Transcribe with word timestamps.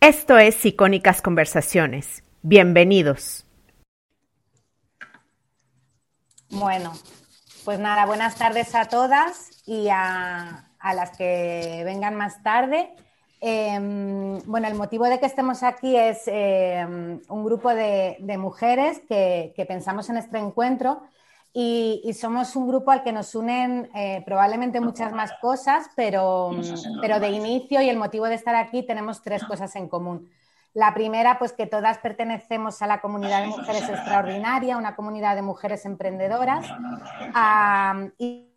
Esto 0.00 0.38
es 0.38 0.64
Icónicas 0.64 1.20
Conversaciones. 1.20 2.22
Bienvenidos. 2.42 3.44
Bueno, 6.50 6.92
pues 7.64 7.80
nada, 7.80 8.06
buenas 8.06 8.36
tardes 8.36 8.76
a 8.76 8.84
todas 8.84 9.50
y 9.66 9.88
a, 9.90 10.70
las 10.94 11.16
que 11.18 11.82
vengan 11.84 12.14
más 12.14 12.40
tarde. 12.44 12.94
Em, 13.40 14.38
bueno, 14.46 14.68
el 14.68 14.76
motivo 14.76 15.04
de 15.06 15.18
que 15.18 15.26
estemos 15.26 15.64
aquí 15.64 15.96
es 15.96 16.22
em, 16.28 17.20
un 17.28 17.44
grupo 17.44 17.74
de, 17.74 18.18
mujeres 18.38 19.00
que, 19.08 19.64
pensamos 19.66 20.08
en 20.10 20.18
este 20.18 20.38
encuentro 20.38 21.02
y, 21.60 22.12
somos 22.14 22.54
un 22.54 22.68
grupo 22.68 22.92
al 22.92 23.02
que 23.02 23.10
nos 23.10 23.34
unen 23.34 23.90
eh, 23.92 24.22
probablemente 24.24 24.80
muchas 24.80 25.12
más 25.12 25.32
cosas, 25.40 25.90
pero, 25.96 26.52
pero 27.00 27.18
de 27.18 27.30
inicio 27.30 27.82
y 27.82 27.88
el 27.88 27.96
motivo 27.96 28.26
de 28.26 28.36
estar 28.36 28.54
aquí 28.54 28.86
tenemos 28.86 29.22
tres 29.22 29.42
cosas 29.42 29.74
en 29.74 29.88
común. 29.88 30.30
La 30.72 30.94
primera, 30.94 31.36
pues 31.40 31.52
que 31.52 31.66
todas 31.66 31.98
pertenecemos 31.98 32.80
a 32.80 32.86
la 32.86 33.00
comunidad 33.00 33.40
de 33.40 33.48
mujeres 33.48 33.88
extraordinaria, 33.88 34.76
una 34.76 34.94
comunidad 34.94 35.34
de 35.34 35.42
mujeres 35.42 35.84
emprendedoras. 35.84 36.64
y... 38.18 38.54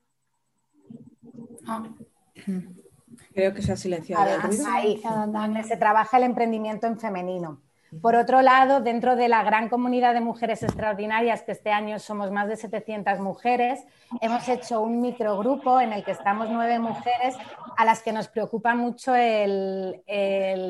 Creo 3.34 3.54
que 3.56 3.64
se 3.64 3.72
ha 3.72 3.78
silenciado. 3.78 4.30
ahí, 4.72 5.02
donde 5.28 5.64
se 5.64 5.76
trabaja 5.76 6.18
el 6.18 6.23
emprendimiento 6.23 6.86
en 6.86 7.00
femenino. 7.00 7.62
Por 8.00 8.16
otro 8.16 8.41
lado, 8.41 8.80
dentro 8.80 9.18
de 9.18 9.27
la 9.27 9.44
gran 9.44 9.68
comunidad 9.68 10.13
de 10.13 10.22
mujeres 10.22 10.63
extraordinarias, 10.63 11.44
que 11.44 11.52
este 11.52 11.72
año 11.72 12.00
somos 12.00 12.31
más 12.31 12.48
de 12.48 12.55
700 12.55 13.20
mujeres, 13.20 13.84
hemos 14.22 14.48
hecho 14.48 14.80
un 14.80 15.02
microgrupo 15.02 15.81
en 15.81 15.91
el 15.91 16.05
que 16.05 16.12
estamos 16.12 16.50
nueve 16.50 16.80
mujeres 16.80 17.36
a 17.76 17.84
las 17.84 18.02
que 18.02 18.14
nos 18.14 18.30
preocupa 18.30 18.76
mucho 18.76 19.14
el, 19.14 20.02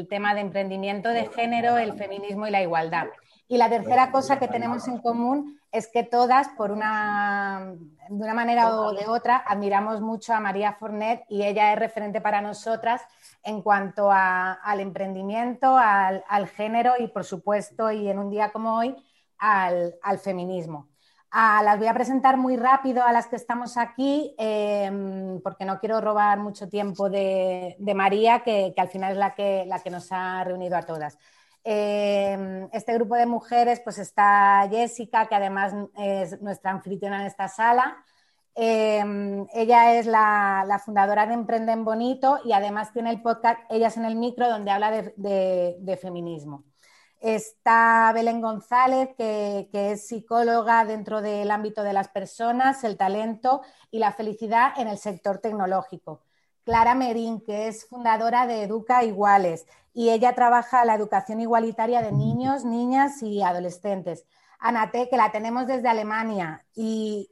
tema 0.09 0.33
de 0.33 0.41
emprendimiento 0.41 1.09
de 1.09 1.27
género, 1.27 1.77
el 1.77 1.93
feminismo 1.93 2.47
y 2.47 2.51
la 2.51 2.63
igualdad. 2.63 3.05
Y 3.51 3.57
la 3.57 3.67
tercera 3.67 4.11
cosa 4.11 4.39
que 4.39 4.47
tenemos 4.47 4.87
en 4.87 4.99
común 4.99 5.59
es 5.73 5.89
que 5.91 6.03
todas, 6.03 6.47
por 6.55 6.71
una, 6.71 7.75
de 8.07 8.23
una 8.23 8.33
manera 8.33 8.79
o 8.79 8.93
de 8.93 9.07
otra, 9.07 9.43
admiramos 9.45 9.99
mucho 9.99 10.33
a 10.33 10.39
María 10.39 10.71
Fornet 10.79 11.25
y 11.27 11.43
ella 11.43 11.73
es 11.73 11.77
referente 11.77 12.21
para 12.21 12.39
nosotras 12.39 13.01
en 13.43 13.61
cuanto 13.61 14.09
al 14.09 14.79
emprendimiento, 14.79 15.75
al, 15.77 16.47
género 16.47 16.93
y, 16.97 17.09
por 17.09 17.25
supuesto, 17.25 17.91
y 17.91 18.07
en 18.07 18.19
un 18.19 18.29
día 18.29 18.53
como 18.53 18.77
hoy, 18.77 18.95
al, 19.37 19.99
feminismo. 20.23 20.87
las 21.33 21.77
voy 21.77 21.87
a 21.87 21.93
presentar 21.93 22.37
muy 22.37 22.55
rápido 22.55 23.03
a 23.03 23.11
las 23.11 23.27
que 23.27 23.35
estamos 23.35 23.75
aquí, 23.75 24.33
em, 24.37 25.41
porque 25.41 25.65
no 25.65 25.77
quiero 25.77 25.99
robar 25.99 26.39
mucho 26.39 26.69
tiempo 26.69 27.09
de, 27.09 27.75
María, 27.93 28.43
que, 28.45 28.73
al 28.77 28.87
final 28.87 29.11
es 29.11 29.17
la 29.17 29.35
que, 29.35 29.65
la 29.67 29.79
que 29.79 29.89
nos 29.89 30.09
ha 30.13 30.41
reunido 30.45 30.77
a 30.77 30.83
todas. 30.83 31.17
Em, 31.63 32.69
este 32.73 32.93
grupo 32.93 33.15
de 33.15 33.25
mujeres, 33.25 33.81
pues 33.81 33.99
está 33.99 34.67
Jessica, 34.69 35.27
que 35.27 35.35
además 35.35 35.73
es 35.95 36.41
nuestra 36.41 36.71
anfitriona 36.71 37.21
en 37.21 37.27
esta 37.27 37.47
sala. 37.47 38.03
Em, 38.55 39.47
ella 39.53 39.95
es 39.97 40.05
la, 40.05 40.81
fundadora 40.83 41.25
de 41.25 41.33
Emprenden 41.33 41.85
Bonito 41.85 42.39
y 42.43 42.51
además 42.53 42.91
tiene 42.91 43.11
el 43.11 43.21
podcast 43.21 43.59
Ellas 43.69 43.95
en 43.97 44.05
el 44.05 44.15
Micro, 44.15 44.49
donde 44.49 44.71
habla 44.71 44.91
de, 44.91 45.99
feminismo. 46.01 46.65
Está 47.19 48.11
Belén 48.13 48.41
González, 48.41 49.09
que, 49.17 49.69
es 49.73 50.07
psicóloga 50.07 50.85
dentro 50.85 51.21
del 51.21 51.51
ámbito 51.51 51.83
de 51.83 51.93
las 51.93 52.09
personas, 52.09 52.83
el 52.83 52.97
talento 52.97 53.61
y 53.91 53.99
la 53.99 54.11
felicidad 54.11 54.73
en 54.77 54.87
el 54.87 54.97
sector 54.97 55.37
tecnológico. 55.39 56.23
Clara 56.71 56.95
Merín, 56.95 57.41
que 57.41 57.67
es 57.67 57.85
fundadora 57.85 58.47
de 58.47 58.63
Educa 58.63 59.03
Iguales 59.03 59.67
y 59.93 60.09
ella 60.11 60.35
trabaja 60.35 60.85
la 60.85 60.95
educación 60.95 61.41
igualitaria 61.41 62.01
de 62.01 62.13
niños, 62.13 62.63
niñas 62.63 63.21
y 63.21 63.41
adolescentes. 63.41 64.25
Anate, 64.57 65.09
que 65.09 65.17
la 65.17 65.33
tenemos 65.33 65.67
desde 65.67 65.89
Alemania 65.89 66.63
y, 66.73 67.29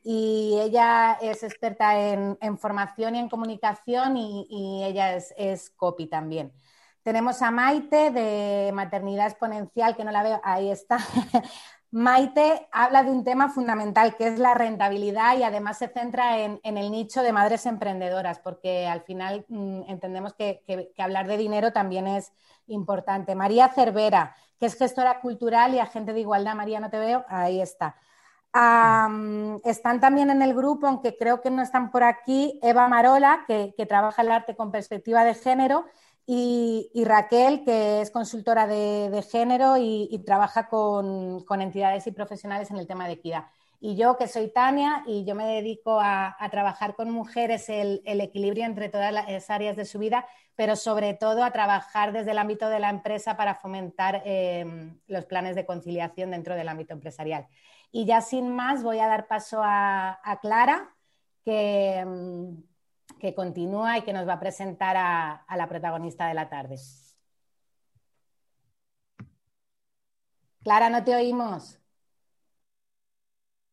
ella 0.62 1.17
es 1.22 1.44
experta 1.44 1.98
en, 1.98 2.58
formación 2.58 3.16
y 3.16 3.20
en 3.20 3.30
comunicación 3.30 4.17
y, 4.17 4.83
ella 4.83 5.16
es, 5.16 5.33
es, 5.38 5.70
copy 5.70 6.08
también. 6.08 6.52
Tenemos 7.02 7.42
a 7.42 7.50
Maite 7.50 8.11
de 8.11 8.71
Maternidad 8.73 9.27
Exponencial, 9.27 9.95
que 9.95 10.04
no 10.04 10.11
la 10.11 10.23
veo, 10.23 10.42
ahí 10.44 10.70
está. 10.70 10.98
Maite 11.92 12.67
habla 12.72 13.02
de 13.02 13.10
un 13.10 13.23
tema 13.23 13.50
fundamental 13.50 14.16
que 14.16 14.27
es 14.27 14.38
la 14.38 14.54
rentabilidad 14.54 15.36
y 15.38 15.44
además 15.44 15.80
se 15.80 15.88
centra 15.88 16.38
en, 16.38 16.60
el 16.64 16.92
nicho 16.92 17.23
de 17.23 17.33
madres 17.33 17.66
emprendedoras, 17.66 18.38
porque 18.39 18.86
al 18.86 19.02
final 19.02 19.44
mm, 19.48 19.83
entendemos 19.88 20.33
que, 20.33 20.61
hablar 21.00 21.26
de 21.27 21.38
dinero 21.38 21.73
también 21.73 22.05
es 22.05 22.32
importante. 22.67 23.33
María 23.33 23.70
Cervera, 23.70 24.36
que 24.60 24.67
es 24.67 24.77
gestora 24.77 25.20
cultural 25.20 25.73
y 25.73 25.80
agente 25.80 26.14
de 26.14 26.20
igualdad. 26.20 26.54
María, 26.54 26.80
no 26.80 26.92
te 26.92 27.00
veo, 27.00 27.26
ahí 27.27 27.60
está. 27.60 27.95
están 29.64 30.00
también 30.00 30.30
en 30.30 30.44
el 30.44 30.54
grupo, 30.54 30.86
aunque 30.86 31.17
creo 31.17 31.42
que 31.42 31.50
no 31.50 31.64
están 31.64 31.89
por 31.89 32.04
aquí, 32.04 32.60
Eva 32.61 32.88
Marola, 32.88 33.45
que, 33.48 33.73
trabaja 33.88 34.21
el 34.21 34.32
arte 34.32 34.56
con 34.56 34.71
perspectiva 34.71 35.23
de 35.23 35.33
género, 35.33 35.86
y, 36.32 37.04
Raquel, 37.06 37.64
que 37.64 38.02
es 38.02 38.12
consultora 38.12 38.67
de, 38.67 39.26
género 39.32 39.78
y, 39.78 40.22
trabaja 40.28 40.67
con, 40.67 41.44
entidades 41.60 42.06
y 42.06 42.12
profesionales 42.12 42.70
en 42.70 42.78
el 42.78 42.86
tema 42.86 43.08
de 43.08 43.14
equidad. 43.14 43.45
Y 43.80 43.95
yo, 43.95 44.16
que 44.16 44.28
soy 44.28 44.54
Tania, 44.54 45.04
y 45.08 45.26
yo 45.26 45.34
me 45.34 45.48
dedico 45.48 46.00
a, 46.00 46.38
trabajar 46.52 46.94
con 46.94 47.10
mujeres 47.10 47.68
el, 47.70 48.04
equilibrio 48.06 48.66
entre 48.66 48.89
todas 48.89 49.12
las 49.12 49.50
áreas 49.50 49.76
de 49.76 49.86
su 49.86 49.98
vida, 49.98 50.28
pero 50.56 50.76
sobre 50.76 51.16
todo 51.16 51.44
a 51.44 51.50
trabajar 51.50 52.12
desde 52.14 52.30
el 52.30 52.38
ámbito 52.38 52.70
de 52.70 52.80
la 52.80 52.92
empresa 52.92 53.36
para 53.36 53.56
fomentar 53.56 54.22
em, 54.23 55.00
los 55.08 55.26
planes 55.26 55.56
de 55.56 55.66
conciliación 55.66 56.30
dentro 56.30 56.54
del 56.54 56.68
ámbito 56.68 56.94
empresarial. 56.94 57.48
Y 57.92 58.06
ya 58.06 58.22
sin 58.22 58.50
más, 58.54 58.84
voy 58.84 59.00
a 59.00 59.08
dar 59.08 59.26
paso 59.26 59.62
a, 59.64 60.39
Clara, 60.44 60.95
que, 61.44 61.95
em, 61.95 62.69
que, 63.20 63.33
continúa 63.33 63.97
y 63.97 64.02
que 64.03 64.14
nos 64.14 64.27
va 64.27 64.33
a 64.33 64.39
presentar 64.39 64.97
a, 64.97 65.31
a 65.31 65.58
la 65.58 65.67
protagonista 65.67 66.27
de 66.27 66.33
la 66.33 66.49
tarde. 66.49 66.77
Clara, 70.64 70.89
no 70.89 71.03
te 71.03 71.15
oímos. 71.15 71.80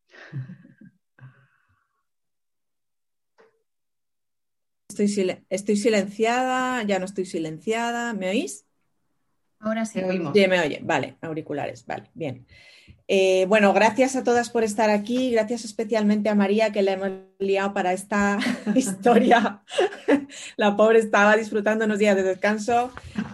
Estoy, 4.89 5.77
silenciada, 5.77 6.83
ya 6.85 6.99
no 6.99 7.05
estoy 7.05 7.27
silenciada. 7.27 8.15
¿Me 8.15 8.31
oís? 8.31 8.67
Ahora 9.59 9.85
sí. 9.85 10.01
oímos. 10.01 10.33
Sí, 10.35 10.47
me 10.49 10.61
oye. 10.61 10.81
Vale, 10.83 11.17
auriculares. 11.21 11.85
Vale, 11.87 12.11
bien. 12.15 12.47
Eh, 13.09 13.47
bueno, 13.49 13.73
gracias 13.73 14.17
a 14.17 14.25
todas 14.25 14.51
por 14.51 14.65
estar 14.65 14.91
aquí, 14.91 15.31
gracias 15.31 15.65
especialmente 15.65 16.29
a 16.29 16.35
María 16.35 16.73
que 16.73 16.83
la 16.83 16.93
hemos 16.93 17.11
liado 17.39 17.73
para 17.73 17.93
esta 17.93 18.39
historia. 18.75 19.63
la 20.57 20.77
pobre 20.77 20.99
estaba 20.99 21.37
disfrutando 21.37 21.85
unos 21.85 22.01
días 22.01 22.17
de 22.17 22.25
descanso 22.25 22.91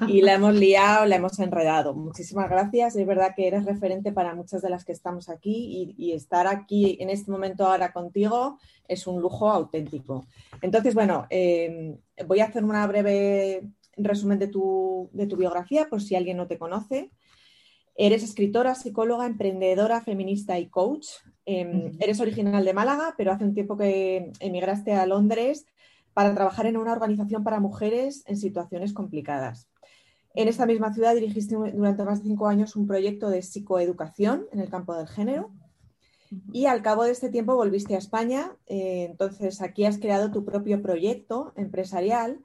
y 0.06 0.20
la 0.20 0.34
hemos 0.34 0.54
liado, 0.54 1.06
la 1.06 1.16
hemos 1.16 1.38
enredado. 1.38 1.94
Muchísimas 1.94 2.50
gracias, 2.50 2.96
es 2.96 3.06
verdad 3.06 3.32
que 3.34 3.46
eres 3.46 3.64
referente 3.64 4.12
para 4.12 4.34
muchas 4.34 4.60
de 4.60 4.68
las 4.68 4.84
que 4.84 4.92
estamos 4.92 5.30
aquí 5.30 5.94
y, 5.96 6.12
estar 6.12 6.46
aquí 6.46 6.98
en 7.00 7.08
este 7.08 7.30
momento 7.30 7.66
ahora 7.66 7.92
contigo 7.92 8.58
es 8.86 9.06
un 9.06 9.22
lujo 9.22 9.48
auténtico. 9.48 10.26
Entonces, 10.60 10.94
bueno, 10.94 11.26
eh, 11.30 11.96
voy 12.26 12.40
a 12.40 12.44
hacer 12.44 12.62
una 12.62 12.86
breve 12.86 13.62
resumen 13.96 14.38
de 14.38 14.48
tu, 14.48 15.08
de 15.12 15.26
tu 15.26 15.36
biografía 15.36 15.88
por 15.88 16.02
si 16.02 16.14
alguien 16.14 16.36
no 16.36 16.46
te 16.46 16.58
conoce. 16.58 17.10
Eres 17.94 18.22
escritora, 18.22 18.74
psicóloga, 18.74 19.26
emprendedora, 19.26 20.00
feminista 20.00 20.58
y 20.58 20.68
coach. 20.68 21.08
Em, 21.44 21.92
eres 22.00 22.20
original 22.20 22.64
de 22.64 22.72
Málaga, 22.72 23.14
pero 23.16 23.32
hace 23.32 23.44
un 23.44 23.54
tiempo 23.54 23.76
que 23.76 24.32
emigraste 24.40 24.92
a 24.92 25.06
Londres 25.06 25.66
para 26.14 26.34
trabajar 26.34 26.66
en 26.66 26.76
una 26.76 26.92
organización 26.92 27.42
para 27.44 27.60
mujeres 27.60 28.24
en 28.26 28.36
situaciones 28.36 28.92
complicadas. 28.92 29.68
En 30.34 30.48
esta 30.48 30.66
misma 30.66 30.94
ciudad 30.94 31.14
dirigiste 31.14 31.54
durante 31.54 32.04
más 32.04 32.22
de 32.22 32.28
cinco 32.28 32.46
años 32.46 32.76
un 32.76 32.86
proyecto 32.86 33.28
de 33.28 33.42
psicoeducación 33.42 34.46
en 34.52 34.60
el 34.60 34.70
campo 34.70 34.94
del 34.94 35.08
género 35.08 35.50
y 36.52 36.66
al 36.66 36.82
cabo 36.82 37.04
de 37.04 37.12
este 37.12 37.28
tiempo 37.28 37.54
volviste 37.54 37.94
a 37.94 37.98
España. 37.98 38.56
Eh, 38.66 39.06
entonces 39.10 39.60
aquí 39.60 39.84
has 39.84 39.98
creado 39.98 40.30
tu 40.30 40.44
propio 40.44 40.80
proyecto 40.80 41.52
empresarial 41.56 42.40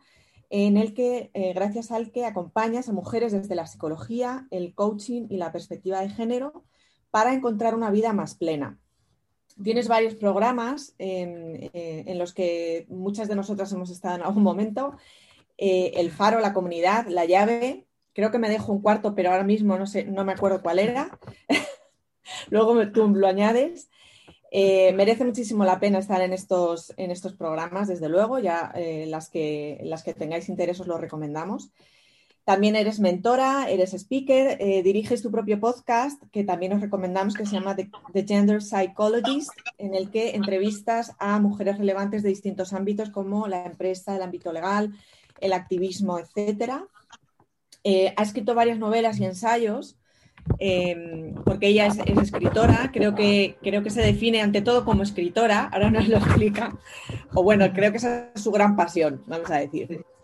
en 0.50 0.78
el 0.78 0.94
que, 0.94 1.30
eh, 1.34 1.54
gracias 1.54 1.92
al 1.92 2.12
que 2.12 2.26
acompañas 2.26 2.88
a 2.88 2.94
mujeres 2.94 3.34
desde 3.34 3.56
la 3.56 3.68
psicología, 3.68 4.48
el 4.50 4.74
coaching 4.74 5.28
y 5.30 5.38
la 5.38 5.52
perspectiva 5.52 6.00
de 6.02 6.10
género 6.10 6.64
para 7.12 7.34
encontrar 7.34 7.76
una 7.76 7.92
vida 7.92 8.14
más 8.14 8.36
plena. 8.36 8.80
Tienes 9.62 9.88
varios 9.88 10.16
programas 10.16 10.94
en, 11.00 11.70
eh, 11.74 12.14
los 12.16 12.34
que 12.34 12.86
muchas 12.90 13.28
de 13.28 13.36
nosotras 13.36 13.72
hemos 13.74 13.90
estado 13.90 14.16
en 14.16 14.22
algún 14.22 14.44
momento. 14.44 14.96
Eh, 15.58 15.94
el 15.96 16.12
Faro, 16.12 16.40
la 16.40 16.54
comunidad, 16.54 17.08
la 17.08 17.26
llave. 17.26 17.88
Creo 18.14 18.32
que 18.32 18.40
me 18.40 18.50
dejo 18.50 18.72
un 18.72 18.82
cuarto, 18.82 19.16
pero 19.16 19.32
ahora 19.32 19.44
mismo 19.44 19.78
no 19.78 19.88
sé, 19.88 20.06
no 20.06 20.24
me 20.24 20.34
acuerdo 20.34 20.62
cuál 20.62 20.80
era. 20.80 21.20
Luego 22.50 22.92
tú 22.92 23.08
lo 23.10 23.28
añades. 23.28 23.90
Eh, 24.52 24.94
merece 24.94 25.26
muchísimo 25.26 25.66
la 25.66 25.80
pena 25.80 26.00
estar 26.00 26.22
en 26.22 26.34
estos, 26.34 26.94
en 26.98 27.12
estos 27.12 27.34
programas, 27.34 27.88
desde 27.88 28.10
luego, 28.10 28.40
ya 28.40 28.72
eh, 28.76 29.06
las, 29.08 29.30
que, 29.30 29.80
las 29.84 30.04
que 30.04 30.14
tengáis 30.14 30.50
interés 30.50 30.80
os 30.80 30.88
lo 30.88 30.98
recomendamos. 30.98 31.72
También 32.48 32.78
eres 32.78 33.02
mentora, 33.02 33.70
eres 33.70 33.94
speaker, 33.94 34.56
eh, 34.62 34.82
diriges 34.82 35.22
tu 35.22 35.30
propio 35.30 35.60
podcast 35.60 36.24
que 36.32 36.46
también 36.46 36.72
os 36.72 36.80
recomendamos 36.80 37.34
que 37.34 37.46
se 37.46 37.52
llama 37.52 37.76
The, 37.76 37.90
Gender 38.26 38.62
Psychologist, 38.62 39.52
en 39.78 39.94
el 39.94 40.10
que 40.10 40.34
entrevistas 40.34 41.14
a 41.20 41.42
mujeres 41.42 41.78
relevantes 41.78 42.24
de 42.24 42.30
distintos 42.30 42.72
ámbitos 42.72 43.10
como 43.10 43.50
la 43.50 43.66
empresa, 43.66 44.16
el 44.16 44.22
ámbito 44.22 44.54
legal, 44.54 44.94
el 45.42 45.52
activismo, 45.52 46.20
etc. 46.20 46.86
Eh, 47.84 48.14
ha 48.16 48.24
escrito 48.24 48.56
varias 48.56 48.80
novelas 48.80 49.20
y 49.20 49.26
ensayos. 49.26 49.98
Em, 50.60 51.34
porque 51.44 51.68
ella 51.68 51.88
es, 51.88 51.98
escritora, 52.00 52.90
creo 52.92 53.16
que, 53.16 53.58
creo 53.62 53.84
que 53.84 53.90
se 53.90 54.02
define 54.02 54.42
ante 54.42 54.62
todo 54.62 54.86
como 54.86 55.04
escritora, 55.04 55.66
ahora 55.66 55.92
nos 55.92 56.08
lo 56.08 56.18
explica, 56.18 56.78
o 57.34 57.44
bueno, 57.44 57.72
creo 57.74 57.92
que 57.92 57.98
esa 57.98 58.32
es 58.34 58.42
su 58.42 58.52
gran 58.52 58.76
pasión, 58.76 59.24
vamos 59.28 59.50
a 59.52 59.58
decir. 59.58 60.04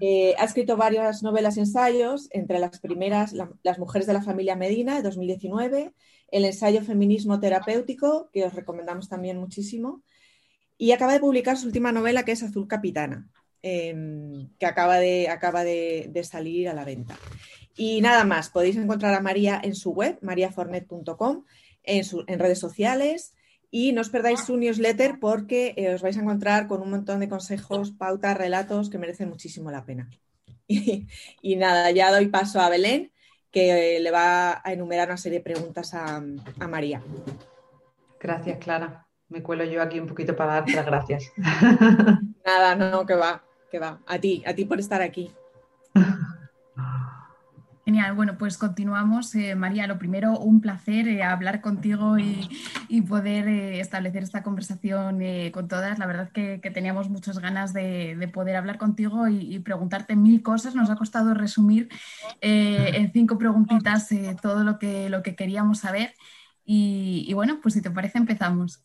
Eh, 0.00 0.34
ha 0.36 0.44
escrito 0.44 0.76
varias 0.76 1.22
novelas 1.22 1.56
y 1.56 1.60
ensayos, 1.60 2.26
entre 2.32 2.58
las 2.58 2.80
primeras 2.80 3.32
Las 3.62 3.78
mujeres 3.78 4.08
de 4.08 4.12
la 4.12 4.20
familia 4.20 4.56
Medina, 4.56 4.96
de 4.96 5.02
2019, 5.02 5.92
el 6.32 6.44
ensayo 6.44 6.82
Feminismo 6.82 7.38
terapéutico, 7.38 8.30
que 8.32 8.44
os 8.44 8.52
recomendamos 8.52 9.08
también 9.08 9.38
muchísimo, 9.38 10.02
y 10.76 10.92
acaba 10.92 11.12
de 11.12 11.20
publicar 11.20 11.56
su 11.56 11.66
última 11.66 11.92
novela, 11.92 12.24
que 12.24 12.32
es 12.32 12.42
Azul 12.42 12.66
Capitana, 12.66 13.28
em, 13.62 14.50
que 14.58 14.66
acaba, 14.66 14.98
de, 14.98 15.28
acaba 15.28 15.62
de, 15.62 16.20
salir 16.24 16.68
a 16.68 16.74
la 16.74 16.84
venta. 16.84 17.16
Y 17.76 18.00
nada 18.00 18.24
más, 18.24 18.50
podéis 18.50 18.76
encontrar 18.76 19.14
a 19.14 19.20
María 19.20 19.60
en 19.62 19.74
su 19.74 19.90
web, 19.92 20.18
mariafornet.com, 20.22 21.44
en, 21.82 22.04
en 22.26 22.38
redes 22.38 22.58
sociales 22.58 23.34
y 23.76 23.90
no 23.90 24.02
os 24.02 24.08
perdáis 24.08 24.44
su 24.44 24.56
newsletter 24.56 25.18
porque 25.18 25.74
eh, 25.76 25.92
os 25.92 26.00
vais 26.00 26.16
a 26.16 26.20
encontrar 26.20 26.68
con 26.68 26.80
un 26.80 26.90
montón 26.90 27.18
de 27.18 27.28
consejos, 27.28 27.90
pautas, 27.90 28.38
relatos 28.38 28.88
que 28.88 28.98
merecen 28.98 29.28
muchísimo 29.28 29.72
la 29.72 29.84
pena. 29.84 30.08
Y, 31.42 31.56
nada, 31.56 31.90
ya 31.90 32.12
doy 32.12 32.28
paso 32.28 32.60
a 32.60 32.68
Belén, 32.68 33.10
que 33.50 33.96
eh, 33.96 34.00
le 34.00 34.12
va 34.12 34.62
a 34.64 34.72
enumerar 34.72 35.08
una 35.08 35.16
serie 35.16 35.40
de 35.40 35.44
preguntas 35.44 35.92
a, 35.92 36.22
María. 36.68 37.02
Gracias, 38.20 38.58
Clara. 38.58 39.08
Me 39.28 39.42
cuelo 39.42 39.64
yo 39.64 39.82
aquí 39.82 39.98
un 39.98 40.06
poquito 40.06 40.36
para 40.36 40.54
darte 40.54 40.76
las 40.76 40.86
gracias. 40.86 41.32
Nada, 42.46 42.76
no, 42.76 43.04
que 43.04 43.14
va, 43.14 43.42
que 43.72 43.80
va. 43.80 44.00
A 44.06 44.20
ti, 44.20 44.44
a 44.46 44.54
ti 44.54 44.66
por 44.66 44.78
estar 44.78 45.02
aquí. 45.02 45.32
Genial, 47.84 48.14
bueno, 48.14 48.38
pues 48.38 48.56
continuamos. 48.56 49.34
Eh, 49.34 49.54
María, 49.56 49.86
lo 49.86 49.98
primero, 49.98 50.38
un 50.38 50.62
placer 50.62 51.06
eh, 51.06 51.22
hablar 51.22 51.60
contigo 51.60 52.18
y, 52.18 52.48
poder 53.02 53.46
eh, 53.48 53.80
establecer 53.80 54.22
esta 54.22 54.42
conversación 54.42 55.20
con 55.52 55.68
todas. 55.68 55.98
La 55.98 56.06
verdad 56.06 56.30
que, 56.32 56.58
teníamos 56.72 57.10
muchas 57.10 57.38
ganas 57.40 57.74
de, 57.74 58.30
poder 58.32 58.56
hablar 58.56 58.78
contigo 58.78 59.28
y, 59.28 59.58
preguntarte 59.58 60.16
mil 60.16 60.42
cosas. 60.42 60.74
Nos 60.74 60.88
ha 60.88 60.96
costado 60.96 61.34
resumir 61.34 61.90
en 62.40 63.12
cinco 63.12 63.36
preguntitas 63.36 64.08
todo 64.40 64.64
lo 64.64 64.78
que, 64.78 65.10
lo 65.10 65.22
que 65.22 65.36
queríamos 65.36 65.80
saber. 65.80 66.14
y 66.64 67.32
bueno, 67.34 67.60
pues 67.62 67.74
si 67.74 67.82
te 67.82 67.90
parece, 67.90 68.18
empezamos 68.18 68.82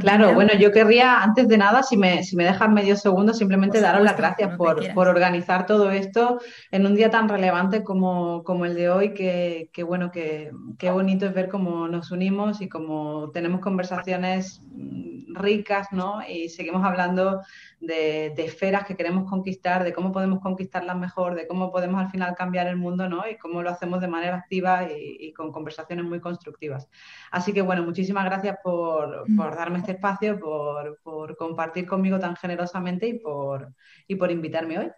claro, 0.00 0.34
bueno, 0.34 0.54
yo 0.54 0.72
querría, 0.72 1.22
antes 1.22 1.48
de 1.48 1.58
nada, 1.58 1.82
si 1.82 1.96
me, 1.96 2.22
si 2.24 2.36
me 2.36 2.44
dejan 2.44 2.74
medio 2.74 2.96
segundo, 2.96 3.34
simplemente 3.34 3.80
daros 3.80 4.02
las 4.02 4.16
gracias 4.16 4.56
por, 4.56 4.92
por, 4.94 5.08
organizar 5.08 5.66
todo 5.66 5.90
esto 5.90 6.40
en 6.70 6.86
un 6.86 6.94
día 6.94 7.10
tan 7.10 7.28
relevante 7.28 7.82
como, 7.82 8.42
como 8.44 8.64
el 8.64 8.74
de 8.74 8.90
hoy, 8.90 9.14
que, 9.14 9.70
que 9.72 9.82
bueno, 9.82 10.10
que, 10.10 10.50
qué 10.78 10.90
bonito 10.90 11.26
es 11.26 11.34
ver 11.34 11.48
cómo 11.48 11.88
nos 11.88 12.10
unimos 12.10 12.60
y 12.60 12.68
cómo 12.68 13.30
tenemos 13.32 13.60
conversaciones 13.60 14.62
mm, 14.72 15.34
ricas, 15.34 15.88
¿no? 15.92 16.20
Y 16.26 16.48
seguimos 16.48 16.84
hablando 16.84 17.40
de, 17.80 18.34
esferas 18.36 18.84
que 18.84 18.96
queremos 18.96 19.28
conquistar, 19.28 19.84
de 19.84 19.92
cómo 19.92 20.12
podemos 20.12 20.40
conquistarlas 20.40 20.96
mejor, 20.96 21.34
de 21.34 21.46
cómo 21.46 21.70
podemos 21.70 22.00
al 22.00 22.10
final 22.10 22.34
cambiar 22.34 22.66
el 22.66 22.76
mundo, 22.76 23.08
¿no? 23.08 23.28
Y 23.28 23.38
cómo 23.38 23.62
lo 23.62 23.70
hacemos 23.70 24.00
de 24.00 24.08
manera 24.08 24.36
activa 24.36 24.88
y, 24.90 25.32
con 25.32 25.52
conversaciones 25.52 26.04
muy 26.04 26.20
constructivas. 26.20 26.88
Así 27.30 27.52
que, 27.52 27.62
bueno, 27.62 27.82
muchísimas 27.82 28.24
gracias 28.24 28.58
por, 28.62 29.28
mm. 29.28 29.36
darme 29.36 29.78
este 29.78 29.92
espacio, 29.92 30.38
por, 30.40 31.36
compartir 31.36 31.86
conmigo 31.86 32.18
tan 32.18 32.36
generosamente 32.36 33.08
y 33.08 33.18
por, 33.18 33.74
y 34.06 34.16
por 34.16 34.30
invitarme 34.30 34.78
hoy. 34.78 34.90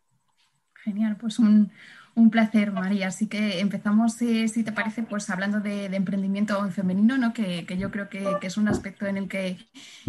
Genial, 0.83 1.17
pues 1.17 1.39
un, 1.39 1.71
un 2.15 2.31
placer, 2.31 2.73
María. 2.73 3.09
Así 3.09 3.27
que 3.27 3.61
empezamos, 3.61 4.21
eh, 4.23 4.49
si 4.49 4.65
te 4.65 4.73
parece, 4.73 5.03
pues 5.03 5.31
hablando 5.31 5.61
de, 5.61 5.87
emprendimiento 5.87 6.63
en 6.65 6.73
femenino, 6.73 7.17
¿no? 7.17 7.33
que, 7.33 7.65
yo 7.79 7.91
creo 7.91 8.09
que, 8.09 8.37
es 8.43 8.57
un 8.57 8.69
aspecto 8.69 9.07
en 9.07 9.17
el 9.17 9.29
que 9.29 9.59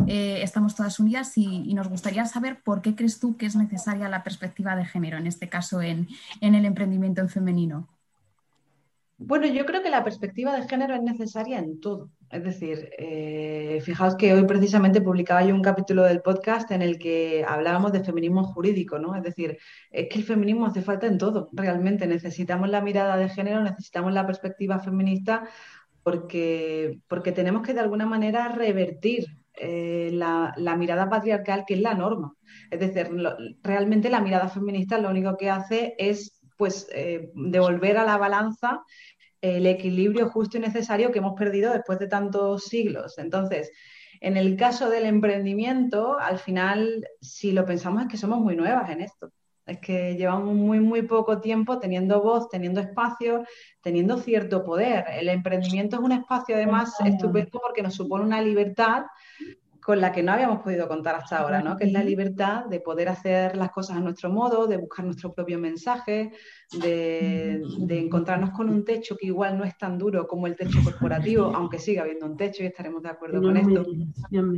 eh, 0.07 0.41
estamos 0.41 0.75
todas 0.75 0.99
unidas 0.99 1.37
y, 1.37 1.73
nos 1.73 1.87
gustaría 1.87 2.25
saber 2.25 2.61
por 2.61 2.81
qué 2.81 2.95
crees 2.95 3.19
tú 3.19 3.35
que 3.35 3.45
es 3.45 3.55
necesaria 3.55 4.07
la 4.09 4.23
perspectiva 4.23 4.75
de 4.75 4.85
género, 4.85 5.17
en 5.17 5.27
este 5.27 5.49
caso 5.49 5.81
en, 5.81 6.07
en 6.41 6.55
el 6.55 6.65
emprendimiento 6.65 7.21
en 7.21 7.29
femenino. 7.29 7.89
Bueno, 9.17 9.45
yo 9.47 9.65
creo 9.65 9.81
que 9.83 9.89
la 9.89 10.03
perspectiva 10.03 10.55
de 10.55 10.67
género 10.67 10.95
es 10.95 11.01
necesaria 11.01 11.59
en 11.59 11.79
todo. 11.79 12.09
Es 12.29 12.43
decir, 12.43 12.89
eh, 12.97 13.79
fijaos 13.83 14.15
que 14.15 14.33
hoy 14.33 14.45
precisamente 14.45 15.01
publicaba 15.01 15.43
yo 15.43 15.53
un 15.53 15.61
capítulo 15.61 16.03
del 16.03 16.21
podcast 16.21 16.71
en 16.71 16.81
el 16.81 16.97
que 16.97 17.45
hablábamos 17.47 17.91
de 17.91 18.03
feminismo 18.03 18.43
jurídico, 18.43 18.99
¿no? 18.99 19.15
Es 19.15 19.23
decir, 19.23 19.57
es 19.91 20.09
que 20.09 20.19
el 20.19 20.25
feminismo 20.25 20.65
hace 20.65 20.81
falta 20.81 21.07
en 21.07 21.17
todo, 21.17 21.49
realmente. 21.53 22.07
Necesitamos 22.07 22.69
la 22.69 22.81
mirada 22.81 23.15
de 23.17 23.29
género, 23.29 23.61
necesitamos 23.61 24.13
la 24.13 24.25
perspectiva 24.25 24.79
feminista 24.79 25.47
porque, 26.03 26.99
porque 27.07 27.31
tenemos 27.31 27.61
que 27.61 27.73
de 27.73 27.79
alguna 27.79 28.05
manera 28.05 28.49
revertir 28.49 29.25
eh, 29.55 30.09
la, 30.11 30.75
mirada 30.77 31.09
patriarcal 31.09 31.63
que 31.65 31.75
es 31.75 31.81
la 31.81 31.93
norma. 31.93 32.33
Es 32.71 32.79
decir, 32.79 33.09
realmente 33.61 34.09
la 34.09 34.21
mirada 34.21 34.49
feminista 34.49 34.97
lo 34.97 35.09
único 35.09 35.37
que 35.37 35.49
hace 35.49 35.95
es 35.97 36.42
pues 36.57 36.87
eh, 36.91 37.31
devolver 37.35 37.97
a 37.97 38.05
la 38.05 38.17
balanza 38.17 38.83
el 39.41 39.65
equilibrio 39.65 40.29
justo 40.29 40.57
y 40.57 40.61
necesario 40.61 41.11
que 41.11 41.19
hemos 41.19 41.33
perdido 41.33 41.73
después 41.73 41.99
de 41.99 42.07
tantos 42.07 42.63
siglos. 42.63 43.17
Entonces, 43.17 43.71
en 44.21 44.37
el 44.37 44.55
caso 44.55 44.89
del 44.89 45.05
emprendimiento, 45.05 46.17
al 46.17 46.39
final, 46.39 47.05
si 47.19 47.51
lo 47.51 47.65
pensamos 47.65 48.03
es 48.03 48.07
que 48.07 48.17
somos 48.17 48.39
muy 48.39 48.55
nuevas 48.55 48.89
en 48.89 49.01
esto. 49.01 49.33
Es 49.65 49.79
que 49.79 50.15
llevamos 50.15 50.55
muy, 50.55 50.79
muy 50.79 51.01
poco 51.01 51.41
tiempo 51.41 51.77
teniendo 51.77 52.21
voz, 52.21 52.49
teniendo 52.49 52.79
espacio, 52.79 53.43
teniendo 53.81 54.17
cierto 54.17 54.63
poder. 54.63 55.05
El 55.11 55.27
emprendimiento 55.27 55.97
es 55.97 56.01
un 56.01 56.13
espacio 56.13 56.55
además 56.55 56.95
estupendo 57.03 57.59
porque 57.61 57.83
nos 57.83 57.95
supone 57.95 58.23
una 58.23 58.41
libertad 58.41 59.03
con 59.83 59.99
la 59.99 60.11
que 60.11 60.23
no 60.23 60.31
habíamos 60.31 60.61
podido 60.61 60.87
contar 60.87 61.15
hasta 61.15 61.39
ahora, 61.39 61.61
¿no? 61.61 61.75
que 61.75 61.85
es 61.85 61.91
la 61.91 62.03
libertad 62.03 62.65
de 62.65 62.79
poder 62.79 63.09
hacer 63.09 63.57
las 63.57 63.71
cosas 63.71 63.97
a 63.97 63.99
nuestro 63.99 64.29
modo, 64.29 64.65
de 64.65 64.77
buscar 64.77 65.05
nuestro 65.05 65.33
propio 65.33 65.59
mensaje, 65.59 66.31
de, 66.71 67.61
encontrarnos 67.89 68.51
con 68.51 68.69
un 68.69 68.83
techo 68.83 69.15
que 69.17 69.27
igual 69.27 69.57
no 69.57 69.63
es 69.63 69.77
tan 69.77 69.97
duro 69.97 70.27
como 70.27 70.47
el 70.47 70.55
techo 70.55 70.79
corporativo, 70.83 71.51
aunque 71.55 71.79
siga 71.79 72.03
habiendo 72.03 72.25
un 72.25 72.37
techo 72.37 72.63
y 72.63 72.67
estaremos 72.67 73.03
de 73.03 73.09
acuerdo 73.09 73.41
con 73.41 73.57
esto, 73.57 73.85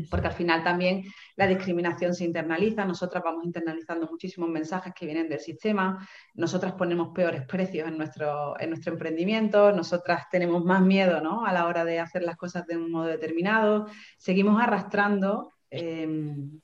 porque 0.10 0.28
al 0.28 0.34
final 0.34 0.64
también 0.64 1.04
la 1.36 1.48
discriminación 1.48 2.14
se 2.14 2.26
internaliza, 2.26 2.86
nosotras 2.86 3.24
vamos 3.24 3.46
internalizando 3.46 4.08
muchísimos 4.10 4.50
mensajes 4.50 4.94
que 4.94 5.06
vienen 5.06 5.30
del 5.30 5.40
sistema, 5.40 6.08
nosotras 6.34 6.74
ponemos 6.74 7.10
peores 7.14 7.46
precios 7.46 7.88
en 7.88 7.98
nuestro, 7.98 8.60
en 8.60 8.70
nuestro 8.70 8.94
emprendimiento, 8.94 9.72
nosotras 9.72 10.24
tenemos 10.32 10.64
más 10.64 10.82
miedo 10.82 11.22
¿no? 11.22 11.46
a 11.46 11.54
la 11.54 11.68
hora 11.68 11.84
de 11.84 12.00
hacer 12.00 12.24
las 12.24 12.38
cosas 12.38 12.66
de 12.68 12.78
un 12.78 12.92
modo 12.92 13.06
determinado, 13.06 13.88
seguimos 14.18 14.62
arrastrando... 14.62 15.52
Em, 15.70 16.62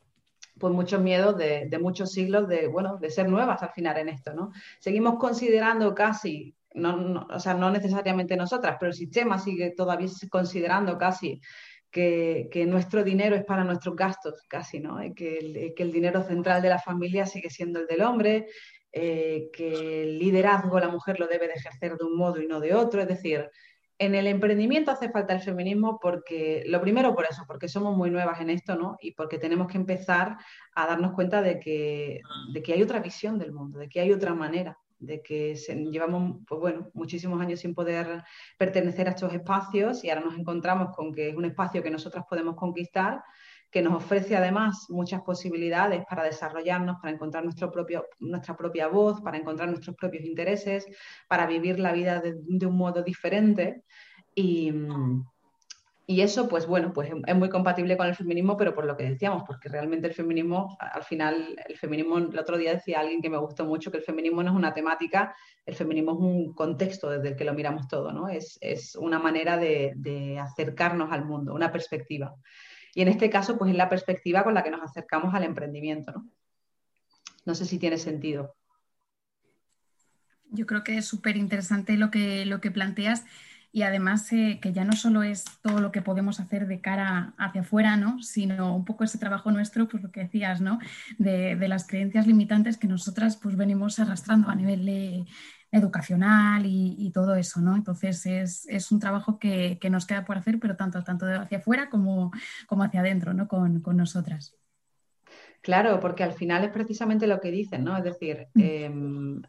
pues 0.61 0.73
muchos 0.73 1.01
miedos 1.01 1.35
de, 1.37 1.67
muchos 1.81 2.11
siglos 2.11 2.47
de, 2.47 2.67
bueno, 2.67 2.97
de 2.97 3.09
ser 3.09 3.27
nuevas 3.27 3.63
al 3.63 3.71
final 3.71 3.97
en 3.97 4.09
esto, 4.09 4.33
¿no? 4.33 4.51
Seguimos 4.79 5.15
considerando 5.17 5.95
casi, 5.95 6.55
no, 6.75 7.27
o 7.29 7.39
sea, 7.39 7.55
no 7.55 7.71
necesariamente 7.71 8.37
nosotras, 8.37 8.77
pero 8.79 8.91
el 8.91 8.95
sistema 8.95 9.39
sigue 9.39 9.71
todavía 9.71 10.07
considerando 10.29 10.99
casi 10.99 11.41
que, 11.89 12.65
nuestro 12.67 13.03
dinero 13.03 13.35
es 13.35 13.43
para 13.43 13.63
nuestros 13.63 13.95
gastos, 13.95 14.43
casi, 14.47 14.79
¿no? 14.79 15.03
Y 15.03 15.13
que, 15.15 15.39
el, 15.39 15.73
que 15.75 15.83
el 15.83 15.91
dinero 15.91 16.21
central 16.23 16.61
de 16.61 16.69
la 16.69 16.79
familia 16.79 17.25
sigue 17.25 17.49
siendo 17.49 17.79
el 17.79 17.87
del 17.87 18.03
hombre, 18.03 18.47
eh, 18.93 19.49
que 19.51 20.03
el 20.03 20.19
liderazgo 20.19 20.79
la 20.79 20.89
mujer 20.89 21.19
lo 21.19 21.27
debe 21.27 21.47
de 21.47 21.53
ejercer 21.53 21.97
de 21.97 22.05
un 22.05 22.15
modo 22.15 22.39
y 22.39 22.47
no 22.47 22.59
de 22.59 22.75
otro, 22.75 23.01
es 23.01 23.07
decir, 23.07 23.49
en 24.01 24.15
el 24.15 24.25
emprendimiento 24.25 24.89
hace 24.89 25.11
falta 25.11 25.35
el 25.35 25.41
feminismo 25.41 25.99
porque, 26.01 26.63
lo 26.65 26.81
primero 26.81 27.13
por 27.13 27.25
eso, 27.29 27.43
porque 27.45 27.67
somos 27.67 27.95
muy 27.95 28.09
nuevas 28.09 28.41
en 28.41 28.49
esto, 28.49 28.75
¿no? 28.75 28.97
Y 28.99 29.11
porque 29.11 29.37
tenemos 29.37 29.67
que 29.67 29.77
empezar 29.77 30.37
a 30.73 30.87
darnos 30.87 31.13
cuenta 31.13 31.43
de 31.43 31.59
que, 31.59 32.19
de 32.51 32.63
que 32.63 32.73
hay 32.73 32.81
otra 32.81 32.99
visión 32.99 33.37
del 33.37 33.51
mundo, 33.51 33.77
de 33.77 33.87
que 33.89 33.99
hay 33.99 34.11
otra 34.11 34.33
manera, 34.33 34.79
de 34.97 35.21
que 35.21 35.53
llevamos, 35.53 36.39
pues 36.47 36.59
bueno, 36.59 36.89
muchísimos 36.95 37.39
años 37.39 37.59
sin 37.59 37.75
poder 37.75 38.23
pertenecer 38.57 39.07
a 39.07 39.11
estos 39.11 39.31
espacios 39.35 40.03
y 40.03 40.09
ahora 40.09 40.25
nos 40.25 40.35
encontramos 40.35 40.95
con 40.95 41.13
que 41.13 41.29
es 41.29 41.35
un 41.35 41.45
espacio 41.45 41.83
que 41.83 41.91
nosotras 41.91 42.25
podemos 42.27 42.55
conquistar 42.55 43.21
que 43.71 43.81
nos 43.81 43.93
ofrece 43.93 44.35
además 44.35 44.87
muchas 44.89 45.21
posibilidades 45.21 46.03
para 46.09 46.23
desarrollarnos, 46.23 46.97
para 47.01 47.13
encontrar 47.13 47.43
nuestro 47.43 47.71
propio, 47.71 48.05
nuestra 48.19 48.57
propia 48.57 48.87
voz, 48.87 49.21
para 49.21 49.37
encontrar 49.37 49.69
nuestros 49.69 49.95
propios 49.95 50.25
intereses, 50.25 50.85
para 51.27 51.45
vivir 51.45 51.79
la 51.79 51.93
vida 51.93 52.21
de, 52.21 52.65
un 52.65 52.75
modo 52.75 53.01
diferente. 53.01 53.83
Y, 54.35 54.73
y 56.11 56.19
eso, 56.19 56.49
pues 56.49 56.67
bueno, 56.67 56.91
pues 56.91 57.09
es 57.25 57.35
muy 57.35 57.47
compatible 57.47 57.95
con 57.95 58.05
el 58.05 58.15
feminismo, 58.15 58.57
pero 58.57 58.75
por 58.75 58.83
lo 58.83 58.97
que 58.97 59.03
decíamos, 59.03 59.43
porque 59.47 59.69
realmente 59.69 60.07
el 60.07 60.13
feminismo, 60.13 60.75
al 60.77 61.03
final, 61.03 61.55
el 61.65 61.77
feminismo, 61.77 62.17
el 62.17 62.37
otro 62.37 62.57
día 62.57 62.73
decía 62.73 62.99
alguien 62.99 63.21
que 63.21 63.29
me 63.29 63.37
gustó 63.37 63.63
mucho 63.63 63.91
que 63.91 63.99
el 63.99 64.03
feminismo 64.03 64.43
no 64.43 64.51
es 64.51 64.57
una 64.57 64.73
temática, 64.73 65.33
el 65.65 65.73
feminismo 65.73 66.11
es 66.11 66.17
un 66.17 66.53
contexto 66.53 67.09
desde 67.09 67.29
el 67.29 67.35
que 67.37 67.45
lo 67.45 67.53
miramos 67.53 67.87
todo, 67.87 68.11
¿no? 68.11 68.27
Es, 68.27 68.59
una 68.99 69.19
manera 69.19 69.55
de, 69.55 70.37
acercarnos 70.37 71.13
al 71.13 71.23
mundo, 71.23 71.53
una 71.53 71.71
perspectiva. 71.71 72.35
Y 72.93 73.01
en 73.01 73.07
este 73.07 73.29
caso, 73.29 73.57
pues 73.57 73.71
es 73.71 73.77
la 73.77 73.89
perspectiva 73.89 74.43
con 74.43 74.53
la 74.53 74.63
que 74.63 74.71
nos 74.71 74.81
acercamos 74.81 75.33
al 75.33 75.43
emprendimiento, 75.43 76.11
¿no? 76.11 76.29
No 77.45 77.55
sé 77.55 77.65
si 77.65 77.79
tiene 77.79 77.97
sentido. 77.97 78.55
Yo 80.49 80.65
creo 80.65 80.83
que 80.83 80.97
es 80.97 81.05
súper 81.05 81.37
interesante 81.37 81.97
lo 81.97 82.11
que, 82.11 82.45
lo 82.45 82.59
que 82.61 82.71
planteas 82.71 83.25
y 83.73 83.83
además 83.83 84.31
eh, 84.33 84.59
que 84.61 84.73
ya 84.73 84.83
no 84.83 84.93
solo 84.93 85.23
es 85.23 85.45
todo 85.61 85.79
lo 85.79 85.91
que 85.91 86.01
podemos 86.01 86.39
hacer 86.39 86.67
de 86.67 86.81
cara 86.81 87.33
hacia 87.37 87.61
afuera, 87.61 87.95
¿no? 87.95 88.21
sino 88.21 88.75
un 88.75 88.83
poco 88.83 89.05
ese 89.05 89.17
trabajo 89.17 89.51
nuestro, 89.51 89.87
pues 89.87 90.03
lo 90.03 90.11
que 90.11 90.21
decías, 90.21 90.59
¿no? 90.59 90.79
de, 91.17 91.55
las 91.67 91.87
creencias 91.87 92.27
limitantes 92.27 92.77
que 92.77 92.87
nosotras 92.87 93.37
pues 93.37 93.55
venimos 93.55 93.97
arrastrando 93.99 94.49
a 94.49 94.55
nivel 94.55 95.25
educacional 95.71 96.63
y, 96.65 97.11
todo 97.13 97.35
eso, 97.35 97.61
¿no? 97.61 97.75
Entonces 97.75 98.25
es, 98.25 98.91
un 98.91 98.99
trabajo 98.99 99.39
que, 99.39 99.79
nos 99.89 100.05
queda 100.05 100.25
por 100.25 100.37
hacer, 100.37 100.59
pero 100.59 100.75
tanto, 100.75 101.03
tanto 101.03 101.25
hacia 101.25 101.59
afuera 101.59 101.89
como, 101.89 102.31
como 102.67 102.83
hacia 102.83 102.99
adentro, 102.99 103.33
¿no? 103.33 103.47
Con, 103.47 103.81
nosotras. 103.95 104.55
Claro, 105.61 105.99
porque 105.99 106.23
al 106.23 106.33
final 106.33 106.63
es 106.63 106.71
precisamente 106.71 107.27
lo 107.27 107.39
que 107.39 107.51
dicen, 107.51 107.83
¿no? 107.83 107.97
Es 107.97 108.03
decir, 108.03 108.47
mm. 108.53 108.61
em, 108.61 109.41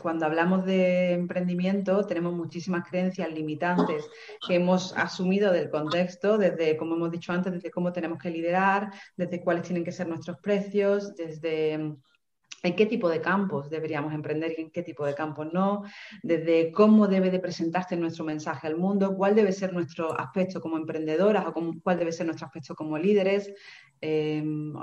cuando 0.00 0.26
hablamos 0.26 0.64
de 0.64 1.12
emprendimiento 1.12 2.04
tenemos 2.04 2.34
muchísimas 2.34 2.88
creencias 2.88 3.30
limitantes 3.32 4.08
que 4.46 4.56
hemos 4.56 4.96
asumido 4.96 5.52
del 5.52 5.70
contexto, 5.70 6.38
desde, 6.38 6.76
como 6.76 6.94
hemos 6.94 7.10
dicho 7.10 7.32
antes, 7.32 7.52
desde 7.52 7.70
cómo 7.70 7.92
tenemos 7.92 8.18
que 8.18 8.30
liderar, 8.30 8.90
desde 9.16 9.40
cuáles 9.40 9.64
tienen 9.64 9.84
que 9.84 9.92
ser 9.92 10.08
nuestros 10.08 10.38
precios, 10.38 11.14
desde 11.14 11.96
en 12.64 12.74
qué 12.74 12.86
tipo 12.86 13.10
de 13.10 13.20
campos 13.20 13.68
deberíamos 13.68 14.14
emprender 14.14 14.54
y 14.56 14.62
en 14.62 14.70
qué 14.70 14.82
tipo 14.82 15.04
de 15.04 15.14
campos 15.14 15.52
no, 15.52 15.82
desde 16.22 16.72
cómo 16.72 17.06
debe 17.06 17.30
de 17.30 17.38
presentarse 17.38 17.94
nuestro 17.94 18.24
mensaje 18.24 18.66
al 18.66 18.76
mundo, 18.76 19.14
cuál 19.14 19.34
debe 19.34 19.52
ser 19.52 19.74
nuestro 19.74 20.18
aspecto 20.18 20.62
como 20.62 20.78
emprendedoras 20.78 21.44
o 21.46 21.52
cuál 21.82 21.98
debe 21.98 22.10
ser 22.10 22.24
nuestro 22.24 22.46
aspecto 22.46 22.74
como 22.74 22.96
líderes, 22.96 23.52
em, 24.00 24.74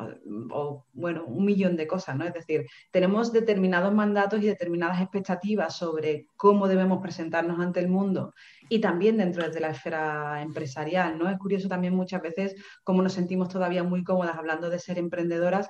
o, 0.52 0.86
bueno, 0.94 1.26
un 1.26 1.44
millón 1.44 1.76
de 1.76 1.88
cosas, 1.88 2.16
¿no? 2.16 2.26
Es 2.26 2.34
decir, 2.34 2.68
tenemos 2.92 3.34
determinados 3.34 3.94
mandatos 3.94 4.42
y 4.44 4.48
determinadas 4.48 5.02
expectativas 5.02 5.76
sobre 5.76 6.28
cómo 6.38 6.68
debemos 6.68 7.02
presentarnos 7.02 7.60
ante 7.60 7.80
el 7.80 7.88
mundo 7.88 8.34
y 8.70 8.80
también 8.80 9.18
dentro 9.18 9.50
de 9.50 9.60
la 9.60 9.72
esfera 9.72 10.42
empresarial, 10.44 11.18
¿no? 11.18 11.30
Es 11.30 11.38
curioso 11.40 11.68
también 11.68 11.96
muchas 11.96 12.22
veces 12.22 12.56
cómo 12.84 13.02
nos 13.02 13.14
sentimos 13.14 13.50
todavía 13.50 13.84
muy 13.84 14.04
cómodas 14.04 14.38
hablando 14.38 14.70
de 14.70 14.78
ser 14.78 15.00
emprendedoras 15.00 15.70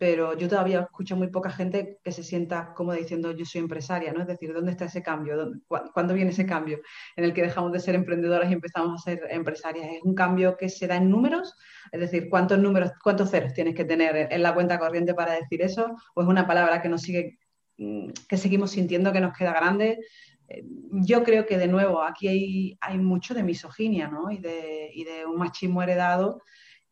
pero 0.00 0.34
yo 0.34 0.48
todavía 0.48 0.80
escucho 0.80 1.14
muy 1.14 1.28
poca 1.28 1.50
gente 1.50 1.98
que 2.02 2.10
se 2.10 2.22
sienta 2.22 2.72
cómoda 2.72 2.96
diciendo 2.96 3.32
yo 3.32 3.44
soy 3.44 3.60
empresaria, 3.60 4.14
¿no? 4.14 4.22
Es 4.22 4.28
decir, 4.28 4.50
¿dónde 4.50 4.70
está 4.70 4.86
ese 4.86 5.02
cambio? 5.02 5.52
¿Cuándo 5.68 6.14
viene 6.14 6.30
ese 6.30 6.46
cambio 6.46 6.80
en 7.16 7.24
el 7.24 7.34
que 7.34 7.42
dejamos 7.42 7.70
de 7.70 7.80
ser 7.80 7.94
emprendedoras 7.94 8.48
y 8.50 8.54
empezamos 8.54 8.98
a 8.98 9.04
ser 9.04 9.20
empresarias? 9.28 9.86
¿Es 9.92 10.02
un 10.02 10.14
cambio 10.14 10.56
que 10.56 10.70
se 10.70 10.86
da 10.86 10.96
en 10.96 11.10
números? 11.10 11.54
Es 11.92 12.00
decir, 12.00 12.30
¿cuántos 12.30 12.58
números, 12.58 12.92
cuántos 13.04 13.30
ceros 13.30 13.52
tienes 13.52 13.74
que 13.74 13.84
tener 13.84 14.32
en 14.32 14.42
la 14.42 14.54
cuenta 14.54 14.78
corriente 14.78 15.12
para 15.12 15.34
decir 15.34 15.60
eso? 15.60 15.94
¿O 16.14 16.22
es 16.22 16.28
una 16.28 16.46
palabra 16.46 16.80
que 16.80 16.88
nos 16.88 17.02
sigue, 17.02 17.38
mm, 17.76 18.08
que 18.26 18.38
seguimos 18.38 18.70
sintiendo 18.70 19.12
que 19.12 19.20
nos 19.20 19.36
queda 19.36 19.52
grande? 19.52 19.98
Eh, 20.48 20.64
yo 20.92 21.22
creo 21.24 21.44
que 21.44 21.58
de 21.58 21.68
nuevo 21.68 22.02
aquí 22.02 22.26
hay, 22.26 22.78
hay 22.80 22.96
mucho 22.96 23.34
de 23.34 23.42
misoginia 23.42 24.08
¿no? 24.08 24.30
y, 24.30 24.38
de, 24.38 24.92
y 24.94 25.04
de 25.04 25.26
un 25.26 25.36
machismo 25.36 25.82
heredado 25.82 26.40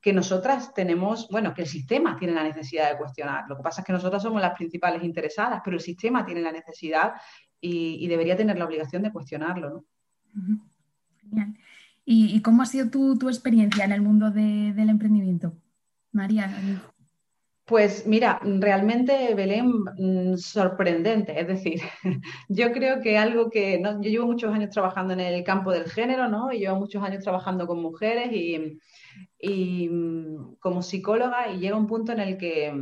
que 0.01 0.13
nosotras 0.13 0.73
tenemos, 0.75 1.29
bueno, 1.29 1.55
que 1.55 1.63
el 1.63 1.69
sistema 1.69 2.17
tiene 2.17 2.35
la 2.35 2.45
necesidad 2.45 2.91
de 2.91 2.99
cuestionar. 2.99 3.45
Lo 3.49 3.57
que 3.57 3.63
pasa 3.63 3.81
es 3.81 3.87
que 3.87 3.93
nosotras 3.93 4.23
somos 4.23 4.41
las 4.41 4.55
principales 4.55 5.03
interesadas, 5.03 5.61
pero 5.65 5.77
el 5.77 5.83
sistema 5.83 6.25
tiene 6.25 6.41
la 6.41 6.53
necesidad 6.53 7.15
y, 7.61 8.07
debería 8.07 8.37
tener 8.37 8.57
la 8.57 8.65
obligación 8.65 9.03
de 9.03 9.13
cuestionarlo. 9.13 9.85
Genial. 11.21 11.57
¿Y, 12.05 12.41
cómo 12.43 12.63
ha 12.63 12.67
sido 12.67 12.89
tu, 12.91 13.29
experiencia 13.29 13.85
en 13.85 13.93
el 13.93 14.01
mundo 14.01 14.31
del 14.31 14.89
emprendimiento? 14.89 15.55
María. 16.13 16.49
Pues 17.69 18.07
mira, 18.07 18.41
realmente 18.43 19.35
Belén, 19.35 19.71
mm, 19.99 20.37
sorprendente. 20.39 21.39
Es 21.39 21.47
decir, 21.47 21.83
yo 22.49 22.73
creo 22.73 23.03
que 23.03 23.19
algo 23.19 23.51
que, 23.51 23.81
yo 23.83 24.11
llevo 24.11 24.27
muchos 24.27 24.55
años 24.55 24.71
trabajando 24.71 25.13
en 25.13 25.21
el 25.21 25.45
campo 25.45 25.71
del 25.71 25.85
género, 25.85 26.29
¿no? 26.29 26.51
Y 26.51 26.61
llevo 26.61 26.77
muchos 26.77 27.03
años 27.03 27.23
trabajando 27.23 27.67
con 27.67 27.83
mujeres 27.83 28.31
y, 28.33 29.89
mm, 29.91 30.57
como 30.61 30.83
psicóloga 30.83 31.51
y 31.51 31.59
llega 31.59 31.77
un 31.77 31.87
punto 31.87 32.13
en 32.13 32.21
el 32.21 32.39
que 32.39 32.73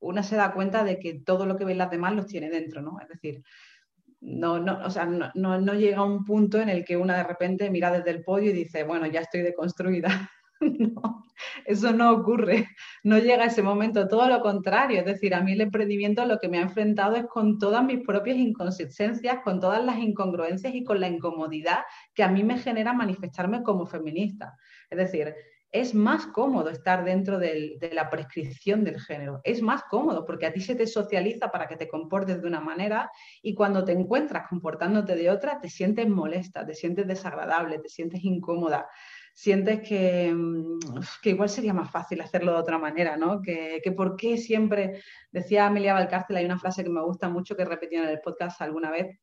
una 0.00 0.22
se 0.22 0.36
da 0.36 0.52
cuenta 0.52 0.84
de 0.84 0.98
que 0.98 1.20
todo 1.24 1.46
lo 1.46 1.56
que 1.56 1.64
ven 1.64 1.78
las 1.78 1.90
demás 1.90 2.14
los 2.14 2.26
tiene 2.26 2.50
dentro, 2.50 2.82
¿no? 2.82 2.98
Es 3.00 3.08
decir, 3.08 3.42
no, 4.20 4.58
no, 4.58 4.84
o 4.84 4.90
sea, 4.90 5.06
no, 5.06 5.32
no, 5.34 5.74
llega 5.74 6.02
un 6.04 6.24
punto 6.24 6.60
en 6.60 6.68
el 6.68 6.84
que 6.84 6.96
una 6.98 7.16
de 7.16 7.24
repente 7.24 7.70
mira 7.70 7.90
desde 7.90 8.10
el 8.10 8.22
podio 8.24 8.50
y 8.50 8.54
dice, 8.54 8.84
bueno, 8.84 9.06
ya 9.06 9.20
estoy 9.20 9.42
deconstruida. 9.42 10.08
no, 10.60 11.24
eso 11.66 11.92
no 11.92 12.12
ocurre, 12.12 12.68
no 13.02 13.18
llega 13.18 13.46
ese 13.46 13.62
momento, 13.62 14.08
todo 14.08 14.28
lo 14.28 14.40
contrario, 14.40 15.00
es 15.00 15.06
decir, 15.06 15.34
a 15.34 15.40
mí 15.40 15.52
el 15.52 15.60
emprendimiento 15.60 16.24
lo 16.24 16.38
que 16.38 16.48
me 16.48 16.58
ha 16.58 16.62
enfrentado 16.62 17.16
es 17.16 17.26
con 17.26 17.58
todas 17.58 17.84
mis 17.84 18.04
propias 18.04 18.36
inconsistencias, 18.36 19.38
con 19.42 19.60
todas 19.60 19.84
las 19.84 19.98
incongruencias 19.98 20.74
y 20.74 20.84
con 20.84 21.00
la 21.00 21.08
incomodidad 21.08 21.80
que 22.14 22.22
a 22.22 22.28
mí 22.28 22.44
me 22.44 22.58
genera 22.58 22.92
manifestarme 22.92 23.62
como 23.62 23.86
feminista. 23.86 24.56
Es 24.90 24.98
decir, 24.98 25.34
es 25.74 25.92
más 25.92 26.28
cómodo 26.28 26.70
estar 26.70 27.04
dentro 27.04 27.40
de 27.40 27.90
la 27.92 28.08
prescripción 28.08 28.84
del 28.84 29.00
género. 29.00 29.40
Es 29.42 29.60
más 29.60 29.82
cómodo 29.90 30.24
porque 30.24 30.46
a 30.46 30.52
ti 30.52 30.60
se 30.60 30.76
te 30.76 30.86
socializa 30.86 31.50
para 31.50 31.66
que 31.66 31.74
te 31.76 31.88
comportes 31.88 32.40
de 32.40 32.46
una 32.46 32.60
manera 32.60 33.10
y 33.42 33.54
cuando 33.54 33.84
te 33.84 33.90
encuentras 33.90 34.46
comportándote 34.48 35.16
de 35.16 35.30
otra, 35.30 35.60
te 35.60 35.68
sientes 35.68 36.08
molesta, 36.08 36.64
te 36.64 36.74
sientes 36.74 37.08
desagradable, 37.08 37.80
te 37.80 37.88
sientes 37.88 38.22
incómoda, 38.22 38.86
sientes 39.34 39.86
que, 39.86 40.32
mm, 40.32 40.78
que 41.20 41.30
igual 41.30 41.48
sería 41.48 41.74
más 41.74 41.90
fácil 41.90 42.20
hacerlo 42.20 42.52
de 42.52 42.58
otra 42.60 42.78
manera, 42.78 43.16
¿no? 43.16 43.42
Que, 43.42 43.80
que 43.82 43.92
por 43.92 44.16
qué 44.16 44.38
siempre, 44.38 45.02
decía 45.32 45.66
Amelia 45.66 45.92
Valcárcel, 45.92 46.36
hay 46.36 46.44
una 46.46 46.58
frase 46.58 46.84
que 46.84 46.90
me 46.90 47.02
gusta 47.02 47.28
mucho 47.28 47.56
que 47.56 47.64
repetí 47.64 47.96
en 47.96 48.04
el 48.04 48.20
podcast 48.20 48.62
alguna 48.62 48.90
vez, 48.90 49.18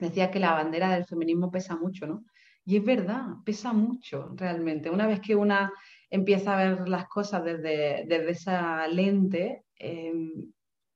decía 0.00 0.30
que 0.30 0.40
la 0.40 0.52
bandera 0.52 0.90
del 0.90 1.06
feminismo 1.06 1.50
pesa 1.50 1.76
mucho, 1.76 2.06
¿no? 2.06 2.24
Y 2.64 2.76
es 2.76 2.84
verdad, 2.84 3.26
pesa 3.44 3.72
mucho 3.72 4.32
realmente. 4.34 4.90
Una 4.90 5.06
vez 5.06 5.20
que 5.20 5.34
una 5.34 5.72
empieza 6.10 6.54
a 6.54 6.64
ver 6.64 6.88
las 6.88 7.06
cosas 7.08 7.44
desde, 7.44 8.04
desde 8.06 8.30
esa 8.30 8.86
lente, 8.88 9.64
em, 9.76 10.52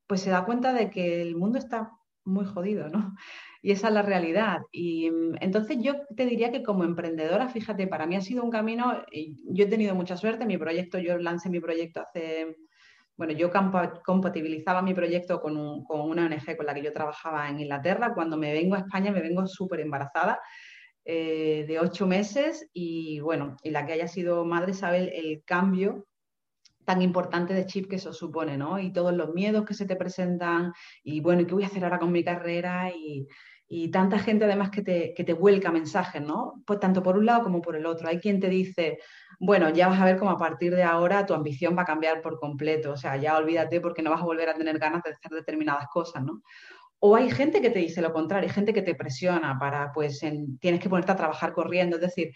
pues 0.06 0.20
se 0.20 0.30
da 0.30 0.44
cuenta 0.44 0.72
de 0.72 0.90
que 0.90 1.22
el 1.22 1.36
mundo 1.36 1.58
está 1.58 1.92
muy 2.24 2.44
jodido, 2.44 2.88
¿no? 2.88 3.14
Y 3.62 3.70
esa 3.72 3.88
es 3.88 3.94
la 3.94 4.02
realidad. 4.02 4.60
Y 4.72 5.06
em, 5.06 5.34
entonces 5.40 5.78
yo 5.80 5.94
te 6.16 6.26
diría 6.26 6.50
que 6.50 6.62
como 6.62 6.84
emprendedora, 6.84 7.48
fíjate, 7.48 7.86
para 7.86 8.06
mí 8.06 8.16
ha 8.16 8.20
sido 8.20 8.42
un 8.42 8.50
camino, 8.50 9.02
yo 9.46 9.64
he 9.64 9.68
tenido 9.68 9.94
mucha 9.94 10.16
suerte, 10.16 10.44
mi 10.44 10.58
proyecto, 10.58 10.98
yo 10.98 11.16
lancé 11.18 11.48
mi 11.48 11.60
proyecto 11.60 12.00
hace, 12.02 12.56
bueno, 13.16 13.32
yo 13.32 13.50
compatibilizaba 14.04 14.82
mi 14.82 14.94
proyecto 14.94 15.40
con, 15.40 15.84
con 15.84 16.00
una 16.00 16.26
ONG 16.26 16.56
con 16.56 16.66
la 16.66 16.74
que 16.74 16.82
yo 16.82 16.92
trabajaba 16.92 17.48
en 17.48 17.60
Inglaterra, 17.60 18.12
cuando 18.14 18.36
me 18.36 18.52
vengo 18.52 18.74
a 18.74 18.80
España 18.80 19.12
me 19.12 19.20
vengo 19.20 19.46
súper 19.46 19.80
embarazada 19.80 20.40
eh, 21.04 21.64
de 21.66 21.80
ocho 21.80 22.06
meses 22.06 22.68
y 22.72 23.18
bueno, 23.18 23.56
y 23.64 23.70
la 23.70 23.84
que 23.84 23.92
haya 23.92 24.06
sido 24.06 24.44
madre 24.44 24.72
sabe 24.72 25.18
el, 25.18 25.42
cambio 25.44 26.06
tan 26.84 27.02
importante 27.02 27.54
de 27.54 27.66
chip 27.66 27.88
que 27.88 27.96
eso 27.96 28.12
supone, 28.12 28.56
¿no? 28.56 28.78
Y 28.78 28.92
todos 28.92 29.12
los 29.12 29.34
miedos 29.34 29.64
que 29.64 29.74
se 29.74 29.84
te 29.84 29.96
presentan 29.96 30.72
y 31.02 31.20
bueno, 31.20 31.42
¿y 31.42 31.46
qué 31.46 31.54
voy 31.54 31.64
a 31.64 31.66
hacer 31.66 31.82
ahora 31.82 31.98
con 31.98 32.12
mi 32.12 32.22
carrera? 32.22 32.92
Y, 32.94 33.26
tanta 33.90 34.18
gente 34.18 34.44
además 34.44 34.70
que 34.70 34.82
te, 34.82 35.14
que 35.14 35.24
te 35.24 35.32
vuelca 35.32 35.72
mensajes, 35.72 36.20
¿no? 36.20 36.62
Pues 36.66 36.78
tanto 36.78 37.02
por 37.02 37.16
un 37.16 37.24
lado 37.24 37.42
como 37.42 37.62
por 37.62 37.74
el 37.74 37.86
otro. 37.86 38.08
Hay 38.08 38.18
quien 38.18 38.38
te 38.38 38.48
dice, 38.48 38.98
bueno, 39.40 39.70
ya 39.70 39.88
vas 39.88 40.00
a 40.00 40.04
ver 40.04 40.18
cómo 40.18 40.30
a 40.30 40.36
partir 40.36 40.74
de 40.74 40.82
ahora 40.82 41.24
tu 41.24 41.32
ambición 41.34 41.76
va 41.76 41.82
a 41.82 41.86
cambiar 41.86 42.20
por 42.20 42.38
completo, 42.38 42.92
o 42.92 42.96
sea, 42.96 43.16
ya 43.16 43.36
olvídate 43.36 43.80
porque 43.80 44.02
no 44.02 44.10
vas 44.10 44.20
a 44.20 44.24
volver 44.24 44.48
a 44.50 44.54
tener 44.54 44.78
ganas 44.78 45.02
de 45.02 45.10
hacer 45.10 45.30
determinadas 45.30 45.86
cosas, 45.88 46.22
¿no? 46.22 46.42
O 47.00 47.16
hay 47.16 47.30
gente 47.30 47.60
que 47.60 47.70
te 47.70 47.80
dice 47.80 48.02
lo 48.02 48.12
contrario, 48.12 48.48
hay 48.48 48.54
gente 48.54 48.72
que 48.72 48.82
te 48.82 48.94
presiona 48.94 49.58
para, 49.58 49.90
pues, 49.92 50.20
tienes 50.60 50.80
que 50.80 50.88
ponerte 50.88 51.12
a 51.12 51.16
trabajar 51.16 51.52
corriendo. 51.52 51.96
Es 51.96 52.02
decir, 52.02 52.32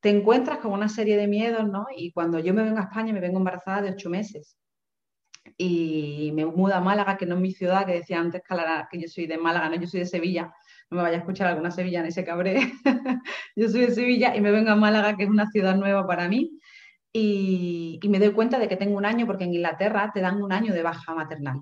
te 0.00 0.10
encuentras 0.10 0.58
con 0.58 0.72
una 0.72 0.88
serie 0.88 1.16
de 1.16 1.26
miedos, 1.28 1.66
¿no? 1.66 1.86
Y 1.96 2.12
cuando 2.12 2.38
yo 2.38 2.52
me 2.52 2.62
vengo 2.62 2.78
a 2.78 2.82
España, 2.82 3.14
me 3.14 3.20
vengo 3.20 3.38
embarazada 3.38 3.80
de 3.80 3.90
ocho 3.92 4.10
meses. 4.10 4.58
Y 5.56 6.32
me 6.34 6.46
mudo 6.46 6.74
a 6.74 6.80
Málaga, 6.80 7.16
que 7.16 7.26
no 7.26 7.36
es 7.36 7.40
mi 7.40 7.52
ciudad, 7.52 7.86
que 7.86 7.94
decía 7.94 8.20
antes 8.20 8.42
que 8.90 9.00
yo 9.00 9.08
soy 9.08 9.26
de 9.26 9.38
Málaga, 9.38 9.68
no, 9.68 9.76
yo 9.76 9.86
soy 9.86 10.00
de 10.00 10.06
Sevilla. 10.06 10.52
No 10.90 10.96
me 10.98 11.02
vaya 11.02 11.16
a 11.16 11.20
escuchar 11.20 11.48
alguna 11.48 11.70
sevillana 11.70 12.08
y 12.08 12.12
se 12.12 12.24
cabré. 12.24 12.72
yo 13.56 13.68
soy 13.68 13.82
de 13.82 13.90
Sevilla 13.92 14.34
y 14.36 14.40
me 14.40 14.50
vengo 14.50 14.70
a 14.70 14.76
Málaga, 14.76 15.16
que 15.16 15.24
es 15.24 15.30
una 15.30 15.46
ciudad 15.50 15.76
nueva 15.76 16.06
para 16.06 16.28
mí. 16.28 16.58
Y, 17.12 18.00
y 18.02 18.08
me 18.08 18.18
doy 18.18 18.32
cuenta 18.32 18.58
de 18.58 18.68
que 18.68 18.76
tengo 18.76 18.96
un 18.96 19.04
año, 19.04 19.26
porque 19.26 19.44
en 19.44 19.54
Inglaterra 19.54 20.10
te 20.12 20.20
dan 20.20 20.42
un 20.42 20.52
año 20.52 20.72
de 20.72 20.82
baja 20.82 21.14
maternal 21.14 21.60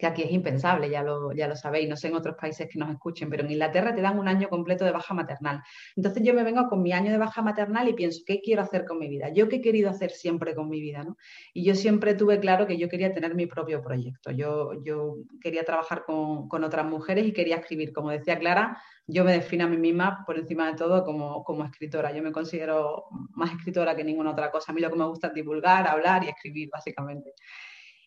que 0.00 0.06
aquí 0.06 0.22
es 0.22 0.32
impensable, 0.32 0.90
ya 0.90 1.02
lo, 1.02 1.32
ya 1.32 1.46
lo 1.46 1.54
sabéis, 1.54 1.88
no 1.88 1.96
sé 1.96 2.08
en 2.08 2.14
otros 2.14 2.36
países 2.36 2.68
que 2.68 2.78
nos 2.78 2.90
escuchen, 2.90 3.30
pero 3.30 3.44
en 3.44 3.50
Inglaterra 3.52 3.94
te 3.94 4.00
dan 4.00 4.18
un 4.18 4.26
año 4.26 4.48
completo 4.48 4.84
de 4.84 4.92
baja 4.92 5.14
maternal. 5.14 5.62
Entonces 5.94 6.22
yo 6.22 6.34
me 6.34 6.42
vengo 6.42 6.68
con 6.68 6.82
mi 6.82 6.92
año 6.92 7.12
de 7.12 7.18
baja 7.18 7.42
maternal 7.42 7.88
y 7.88 7.92
pienso, 7.92 8.22
¿qué 8.26 8.40
quiero 8.40 8.62
hacer 8.62 8.84
con 8.84 8.98
mi 8.98 9.08
vida? 9.08 9.28
Yo 9.32 9.48
qué 9.48 9.56
he 9.56 9.60
querido 9.60 9.90
hacer 9.90 10.10
siempre 10.10 10.54
con 10.54 10.68
mi 10.68 10.80
vida, 10.80 11.04
¿no? 11.04 11.16
Y 11.54 11.64
yo 11.64 11.74
siempre 11.74 12.14
tuve 12.14 12.40
claro 12.40 12.66
que 12.66 12.78
yo 12.78 12.88
quería 12.88 13.12
tener 13.12 13.34
mi 13.34 13.46
propio 13.46 13.82
proyecto. 13.82 14.30
Yo, 14.30 14.72
yo 14.82 15.16
quería 15.40 15.64
trabajar 15.64 16.04
con, 16.04 16.48
con 16.48 16.64
otras 16.64 16.86
mujeres 16.86 17.26
y 17.26 17.32
quería 17.32 17.56
escribir. 17.56 17.92
Como 17.92 18.10
decía 18.10 18.38
Clara, 18.38 18.80
yo 19.06 19.24
me 19.24 19.32
defino 19.32 19.64
a 19.64 19.68
mí 19.68 19.76
misma 19.76 20.24
por 20.24 20.38
encima 20.38 20.70
de 20.70 20.76
todo 20.76 21.04
como, 21.04 21.42
como 21.44 21.64
escritora. 21.64 22.12
Yo 22.12 22.22
me 22.22 22.32
considero 22.32 23.06
más 23.32 23.52
escritora 23.52 23.96
que 23.96 24.04
ninguna 24.04 24.30
otra 24.30 24.50
cosa. 24.50 24.72
A 24.72 24.74
mí 24.74 24.80
lo 24.80 24.90
que 24.90 24.96
me 24.96 25.06
gusta 25.06 25.28
es 25.28 25.34
divulgar, 25.34 25.86
hablar 25.88 26.24
y 26.24 26.28
escribir, 26.28 26.68
básicamente. 26.72 27.34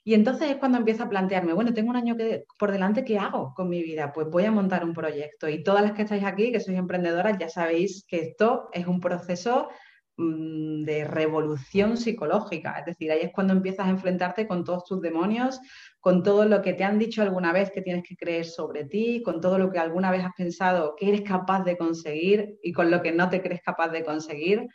Y 0.05 0.13
entonces 0.15 0.51
es 0.51 0.57
cuando 0.57 0.77
empiezo 0.77 1.03
a 1.03 1.09
plantearme, 1.09 1.53
bueno, 1.53 1.73
tengo 1.73 1.89
un 1.89 1.95
año 1.95 2.17
que, 2.17 2.43
por 2.59 2.71
delante, 2.73 3.05
¿qué 3.05 3.17
hago 3.17 3.53
con 3.55 3.69
mi 3.69 3.81
vida? 3.81 4.11
Pues 4.11 4.27
voy 4.29 4.43
a 4.43 4.51
montar 4.51 4.83
un 4.83 4.93
proyecto. 4.93 5.47
Y 5.47 5.63
todas 5.63 5.81
las 5.81 5.93
que 5.93 6.01
estáis 6.01 6.25
aquí, 6.25 6.51
que 6.51 6.59
sois 6.59 6.77
emprendedoras, 6.77 7.37
ya 7.37 7.47
sabéis 7.47 8.03
que 8.05 8.19
esto 8.19 8.69
es 8.73 8.85
un 8.85 8.99
proceso 8.99 9.69
mm, 10.17 10.83
de 10.83 11.05
revolución 11.05 11.95
psicológica. 11.95 12.79
Es 12.79 12.85
decir, 12.85 13.11
ahí 13.11 13.21
es 13.21 13.31
cuando 13.31 13.53
empiezas 13.53 13.87
a 13.87 13.91
enfrentarte 13.91 14.45
con 14.45 14.65
todos 14.65 14.83
tus 14.83 14.99
demonios, 15.01 15.61
con 16.01 16.21
todo 16.21 16.43
lo 16.45 16.61
que 16.61 16.73
te 16.73 16.83
han 16.83 16.99
dicho 16.99 17.21
alguna 17.21 17.53
vez 17.53 17.71
que 17.71 17.81
tienes 17.81 18.03
que 18.03 18.17
creer 18.17 18.45
sobre 18.45 18.83
ti, 18.83 19.21
con 19.23 19.39
todo 19.39 19.57
lo 19.57 19.71
que 19.71 19.79
alguna 19.79 20.11
vez 20.11 20.25
has 20.25 20.33
pensado 20.35 20.95
que 20.97 21.07
eres 21.09 21.21
capaz 21.21 21.63
de 21.63 21.77
conseguir 21.77 22.57
y 22.61 22.73
con 22.73 22.91
lo 22.91 23.01
que 23.01 23.13
no 23.13 23.29
te 23.29 23.41
crees 23.41 23.61
capaz 23.61 23.87
de 23.89 24.03
conseguir. 24.03 24.67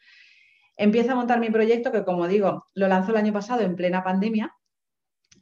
Empiezo 0.78 1.12
a 1.12 1.16
montar 1.16 1.38
mi 1.38 1.50
proyecto 1.50 1.92
que, 1.92 2.04
como 2.04 2.26
digo, 2.28 2.64
lo 2.74 2.88
lanzó 2.88 3.10
el 3.10 3.18
año 3.18 3.32
pasado 3.34 3.60
en 3.60 3.76
plena 3.76 4.02
pandemia 4.02 4.54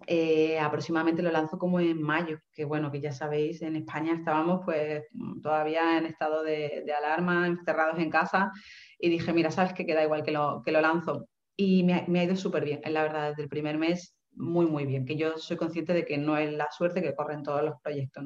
eh, 0.07 0.59
aproximadamente 0.61 1.23
lo 1.23 1.33
lanzo 1.33 1.59
como 1.59 1.81
en 1.81 2.01
mayo, 2.01 2.39
que 2.53 2.65
bueno, 2.65 2.93
que 2.93 3.01
ya 3.01 3.13
sabéis, 3.13 3.61
en 3.63 3.75
España 3.77 4.15
estábamos 4.15 4.61
pues 4.65 5.05
todavía 5.43 5.99
en 5.99 6.07
estado 6.07 6.45
de, 6.45 6.85
alarma, 6.97 7.47
encerrados 7.47 7.99
en 7.99 8.11
casa, 8.11 8.53
y 8.99 9.09
dije, 9.09 9.33
mira, 9.33 9.51
sabes 9.51 9.73
que 9.73 9.85
queda 9.85 10.05
igual 10.05 10.23
que 10.23 10.31
lo, 10.31 10.63
que 10.65 10.73
lo 10.73 10.81
lanzo. 10.81 11.29
Y 11.57 11.83
me, 11.85 11.95
ha 12.21 12.25
ido 12.25 12.37
súper 12.37 12.65
bien, 12.65 12.81
la 12.87 13.03
verdad, 13.03 13.31
desde 13.31 13.43
el 13.43 13.49
primer 13.49 13.79
mes, 13.79 14.15
muy, 14.33 14.67
muy 14.67 14.87
bien, 14.87 15.07
que 15.07 15.17
yo 15.17 15.39
soy 15.39 15.57
consciente 15.57 15.93
de 15.93 16.05
que 16.05 16.19
no 16.19 16.37
es 16.37 16.53
la 16.53 16.71
suerte 16.71 17.03
que 17.03 17.15
corren 17.15 17.43
todos 17.43 17.65
los 17.65 17.75
proyectos. 17.83 18.25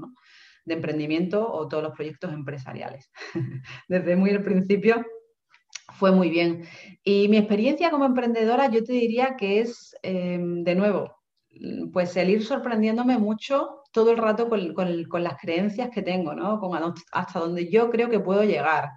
De 0.65 0.75
emprendimiento 0.75 1.51
o 1.51 1.67
todos 1.69 1.83
los 1.83 1.93
proyectos 1.95 2.33
empresariales. 2.33 3.11
desde 3.89 4.17
muy 4.17 4.31
el 4.31 4.43
principio 4.43 5.05
fue 5.95 6.13
muy 6.13 6.29
bien. 6.29 6.65
Y 7.05 7.29
mi 7.29 7.39
experiencia 7.39 7.91
como 7.91 8.05
emprendedora, 8.05 8.71
yo 8.71 8.85
te 8.85 8.93
diría 8.93 9.37
que 9.37 9.61
es, 9.61 9.95
em, 10.03 10.63
de 10.63 10.75
nuevo, 10.75 11.20
pues 11.93 12.17
el 12.17 12.31
ir 12.31 12.45
sorprendiéndome 12.45 13.19
mucho 13.19 13.83
todo 13.93 14.13
el 14.13 14.19
rato 14.19 14.49
con, 14.49 15.25
las 15.25 15.37
creencias 15.41 15.91
que 15.91 16.03
tengo, 16.03 16.35
¿no? 16.35 16.61
Con 16.61 16.95
hasta 17.13 17.39
donde 17.41 17.71
yo 17.71 17.91
creo 17.91 18.09
que 18.09 18.21
puedo 18.21 18.45
llegar, 18.45 18.91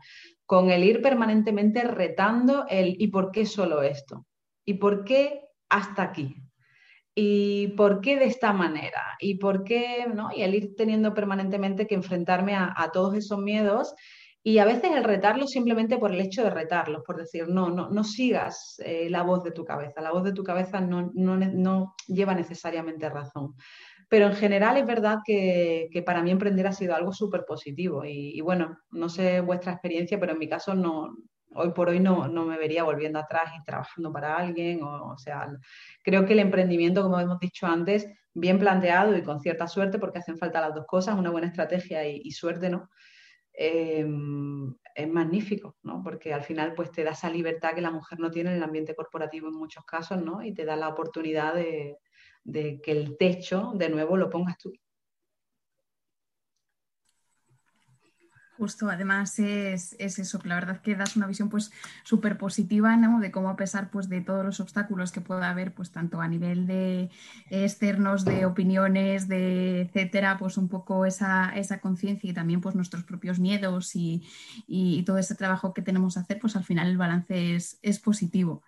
con 0.46 0.70
el 0.70 0.84
ir 0.84 1.02
permanentemente 1.02 1.84
retando 1.84 2.66
el 2.70 2.96
¿y 3.00 3.08
por 3.08 3.32
qué 3.32 3.46
solo 3.46 3.82
esto? 3.82 4.26
¿Y 4.66 4.76
por 4.76 5.04
qué 5.04 5.42
hasta 5.70 6.04
aquí? 6.04 6.36
¿Y 7.16 7.70
por 7.70 8.02
qué 8.02 8.18
de 8.18 8.26
esta 8.26 8.54
manera? 8.54 9.18
¿Y 9.20 9.36
por 9.36 9.64
qué, 9.64 10.06
no? 10.14 10.30
Y 10.36 10.42
el 10.44 10.56
ir 10.56 10.76
teniendo 10.76 11.14
permanentemente 11.14 11.88
que 11.88 11.96
enfrentarme 11.96 12.56
a 12.56 12.90
todos 12.94 13.16
esos 13.16 13.40
miedos 13.40 13.94
y 14.46 14.58
a 14.58 14.66
veces 14.66 14.92
el 14.92 15.06
retarlos 15.06 15.52
simplemente 15.52 15.98
por 15.98 16.12
el 16.12 16.20
hecho 16.20 16.44
de 16.44 16.50
retarlos, 16.50 17.02
por 17.06 17.16
decir, 17.16 17.48
no, 17.48 17.70
no, 17.70 17.90
no 17.90 18.04
sigas 18.04 18.76
eh, 18.84 19.10
la 19.10 19.24
voz 19.24 19.42
de 19.42 19.52
tu 19.52 19.64
cabeza. 19.64 20.02
La 20.02 20.12
voz 20.12 20.26
de 20.26 20.34
tu 20.34 20.44
cabeza 20.44 20.82
no, 20.82 21.12
no, 21.14 21.96
lleva 22.08 22.36
necesariamente 22.36 23.10
razón. 23.10 23.56
Pero 24.10 24.26
en 24.28 24.36
general 24.36 24.76
es 24.76 24.86
verdad 24.86 25.20
que, 25.26 26.04
para 26.06 26.22
mí 26.22 26.30
emprender 26.32 26.68
ha 26.68 26.74
sido 26.74 26.94
algo 26.94 27.14
súper 27.14 27.46
positivo. 27.46 28.04
Y, 28.04 28.42
bueno, 28.42 28.78
no 28.92 29.08
sé 29.08 29.40
vuestra 29.40 29.72
experiencia, 29.72 30.20
pero 30.20 30.34
en 30.34 30.40
mi 30.40 30.50
caso 30.50 30.76
no, 30.76 31.16
hoy 31.56 31.72
por 31.72 31.88
hoy 31.88 32.02
no, 32.02 32.28
no, 32.28 32.44
me 32.44 32.58
vería 32.58 32.84
volviendo 32.84 33.20
atrás 33.20 33.50
y 33.58 33.64
trabajando 33.64 34.12
para 34.12 34.36
alguien. 34.36 34.84
O, 34.84 35.18
sea, 35.18 35.48
creo 36.04 36.26
que 36.26 36.34
el 36.34 36.40
emprendimiento, 36.40 37.02
como 37.02 37.18
hemos 37.18 37.40
dicho 37.40 37.66
antes, 37.66 38.06
bien 38.34 38.60
planteado 38.60 39.16
y 39.16 39.24
con 39.24 39.40
cierta 39.40 39.68
suerte, 39.68 40.00
porque 40.00 40.20
hacen 40.20 40.38
falta 40.38 40.60
las 40.60 40.76
dos 40.76 40.86
cosas, 40.86 41.18
una 41.18 41.32
buena 41.32 41.48
estrategia 41.48 42.06
y 42.06 42.30
suerte, 42.32 42.70
¿no? 42.70 42.90
Em, 43.54 44.76
es 44.96 45.08
magnífico, 45.08 45.76
¿no? 45.84 46.02
Porque 46.04 46.34
al 46.34 46.44
final 46.44 46.74
pues 46.76 46.92
te 46.92 47.04
da 47.04 47.12
esa 47.12 47.30
libertad 47.30 47.74
que 47.76 47.82
la 47.82 47.92
mujer 47.92 48.20
no 48.20 48.32
tiene 48.32 48.52
en 48.52 48.58
el 48.58 48.64
ambiente 48.64 48.96
corporativo 48.96 49.48
en 49.48 49.56
muchos 49.56 49.86
casos, 49.86 50.22
¿no? 50.24 50.44
Y 50.44 50.54
te 50.54 50.66
da 50.66 50.76
la 50.76 50.90
oportunidad 50.90 51.54
de, 51.56 51.98
de 52.44 52.82
que 52.82 52.92
el 52.92 53.18
techo 53.18 53.72
de 53.76 53.90
nuevo 53.90 54.18
lo 54.18 54.30
pongas 54.30 54.58
tú. 54.58 54.74
Justo, 58.64 58.90
además 58.90 59.40
es, 59.40 59.94
eso, 60.00 60.40
que 60.40 60.48
la 60.48 60.56
verdad 60.56 60.80
que 60.80 60.96
das 60.96 61.18
una 61.18 61.28
visión 61.28 61.50
pues 61.50 61.74
súper 62.06 62.38
positiva. 62.38 62.96
De 63.20 63.30
cómo 63.30 63.50
a 63.50 63.58
pesar 63.58 63.90
pues 63.92 64.08
de 64.08 64.22
todos 64.22 64.46
los 64.46 64.62
obstáculos 64.62 65.12
que 65.12 65.20
pueda 65.20 65.50
haber, 65.50 65.74
pues 65.74 65.92
tanto 65.92 66.22
a 66.22 66.30
nivel 66.30 66.66
de 66.66 67.10
externos, 67.50 68.24
de 68.24 68.46
opiniones, 68.46 69.28
de 69.28 69.82
etcétera, 69.82 70.38
pues 70.38 70.56
un 70.58 70.70
poco 70.70 71.06
esa, 71.06 71.50
esa 71.58 71.82
conciencia 71.82 72.30
y 72.30 72.34
también 72.34 72.62
pues 72.62 72.74
nuestros 72.74 73.04
propios 73.04 73.38
miedos 73.38 73.98
y, 73.98 74.24
y, 74.66 75.04
todo 75.04 75.18
ese 75.18 75.36
trabajo 75.36 75.74
que 75.74 75.82
tenemos 75.82 76.14
que 76.14 76.22
hacer, 76.22 76.40
pues 76.40 76.56
al 76.56 76.64
final 76.64 76.88
el 76.88 76.98
balance 76.98 77.56
es, 77.56 77.80
es 77.82 78.00
positivo. 78.00 78.64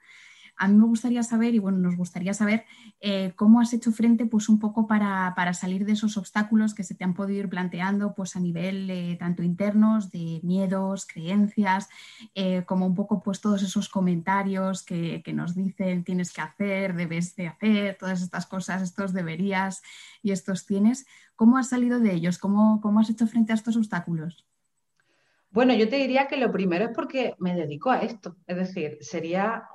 A 0.57 0.67
mí 0.67 0.75
me 0.75 0.85
gustaría 0.85 1.21
saber, 1.23 1.53
y 1.53 1.59
bueno, 1.59 1.79
nos 1.79 1.97
gustaría 1.97 2.33
saber 2.33 2.65
eh, 3.01 3.33
cómo 3.35 3.59
has 3.59 3.73
hecho 3.73 3.91
frente 3.91 4.25
pues 4.25 4.47
un 4.47 4.59
poco 4.59 4.87
para, 4.87 5.53
salir 5.53 5.85
de 5.85 5.93
esos 5.93 6.17
obstáculos 6.17 6.73
que 6.73 6.83
se 6.83 6.95
te 6.95 7.03
han 7.03 7.13
podido 7.13 7.39
ir 7.39 7.49
planteando 7.49 8.13
pues 8.13 8.35
a 8.35 8.39
nivel 8.39 8.89
eh, 8.89 9.17
tanto 9.19 9.43
internos, 9.43 10.11
de 10.11 10.39
miedos, 10.43 11.05
creencias, 11.05 11.89
eh, 12.35 12.63
como 12.65 12.85
un 12.85 12.95
poco 12.95 13.21
pues 13.21 13.41
todos 13.41 13.63
esos 13.63 13.89
comentarios 13.89 14.83
que, 14.83 15.21
nos 15.33 15.55
dicen 15.55 16.03
tienes 16.05 16.31
que 16.31 16.41
hacer, 16.41 16.95
debes 16.95 17.35
de 17.35 17.47
hacer, 17.47 17.97
todas 17.99 18.21
estas 18.21 18.45
cosas, 18.45 18.81
estos 18.81 19.11
deberías 19.11 19.81
y 20.23 20.31
estos 20.31 20.65
tienes. 20.65 21.05
¿Cómo 21.35 21.57
has 21.57 21.69
salido 21.69 21.99
de 21.99 22.13
ellos? 22.13 22.37
¿Cómo, 22.37 22.79
cómo 22.79 23.01
has 23.01 23.09
hecho 23.09 23.27
frente 23.27 23.51
a 23.51 23.55
estos 23.55 23.75
obstáculos? 23.75 24.45
Bueno, 25.55 25.73
yo 25.73 25.87
te 25.87 25.95
diría 25.95 26.27
que 26.27 26.35
lo 26.35 26.51
primero 26.51 26.83
es 26.83 26.91
porque 26.93 27.33
me 27.39 27.55
dedico 27.55 27.89
a 27.89 27.99
esto. 27.99 28.35
Es 28.45 28.57
decir, 28.57 28.97
sería 28.99 29.69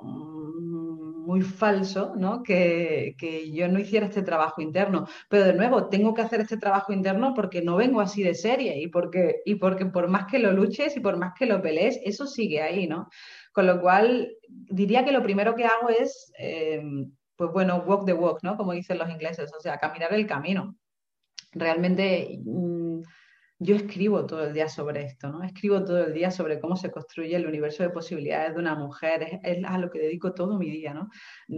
muy 1.31 1.41
falso 1.41 2.13
¿no? 2.17 2.43
que, 2.43 3.15
yo 3.53 3.69
no 3.69 3.79
hiciera 3.79 4.07
este 4.07 4.21
trabajo 4.21 4.61
interno. 4.61 5.07
Pero 5.29 5.45
de 5.45 5.53
nuevo, 5.53 5.87
tengo 5.87 6.13
que 6.13 6.21
hacer 6.23 6.41
este 6.41 6.57
trabajo 6.57 6.91
interno 6.91 7.33
porque 7.33 7.61
no 7.61 7.77
vengo 7.77 8.01
así 8.01 8.21
de 8.21 8.35
serie 8.35 8.77
y 8.81 8.87
porque, 8.87 9.41
y 9.45 9.55
porque 9.55 9.85
por 9.85 10.09
más 10.09 10.25
que 10.25 10.39
lo 10.39 10.51
luches 10.51 10.97
y 10.97 10.99
por 10.99 11.15
más 11.15 11.33
que 11.37 11.45
lo 11.45 11.61
pelees, 11.61 12.01
eso 12.03 12.27
sigue 12.27 12.61
ahí, 12.61 12.85
¿no? 12.85 13.07
Con 13.53 13.65
lo 13.65 13.79
cual, 13.79 14.29
diría 14.49 15.05
que 15.05 15.13
lo 15.13 15.23
primero 15.23 15.55
que 15.55 15.63
hago 15.63 15.87
es, 15.87 16.33
em, 16.37 17.09
pues 17.37 17.49
bueno, 17.53 17.83
walk 17.87 18.05
the 18.05 18.13
walk, 18.13 18.39
¿no? 18.43 18.57
Como 18.57 18.73
dicen 18.73 18.97
los 18.97 19.09
ingleses, 19.09 19.53
o 19.57 19.61
sea, 19.61 19.77
caminar 19.77 20.13
el 20.13 20.27
camino. 20.27 20.75
Realmente 21.53 22.39
yo 23.63 23.75
escribo 23.75 24.25
todo 24.25 24.45
el 24.45 24.53
día 24.53 24.67
sobre 24.67 25.03
esto, 25.03 25.29
¿no? 25.29 25.43
Escribo 25.43 25.85
todo 25.85 26.05
el 26.05 26.13
día 26.15 26.31
sobre 26.31 26.59
cómo 26.59 26.75
se 26.75 26.89
construye 26.89 27.35
el 27.35 27.45
universo 27.45 27.83
de 27.83 27.91
posibilidades 27.91 28.55
de 28.55 28.59
una 28.59 28.73
mujer, 28.73 29.39
es, 29.43 29.63
a 29.63 29.77
lo 29.77 29.91
que 29.91 29.99
dedico 29.99 30.33
todo 30.33 30.57
mi 30.57 30.71
día, 30.71 30.95
¿no? 30.95 31.09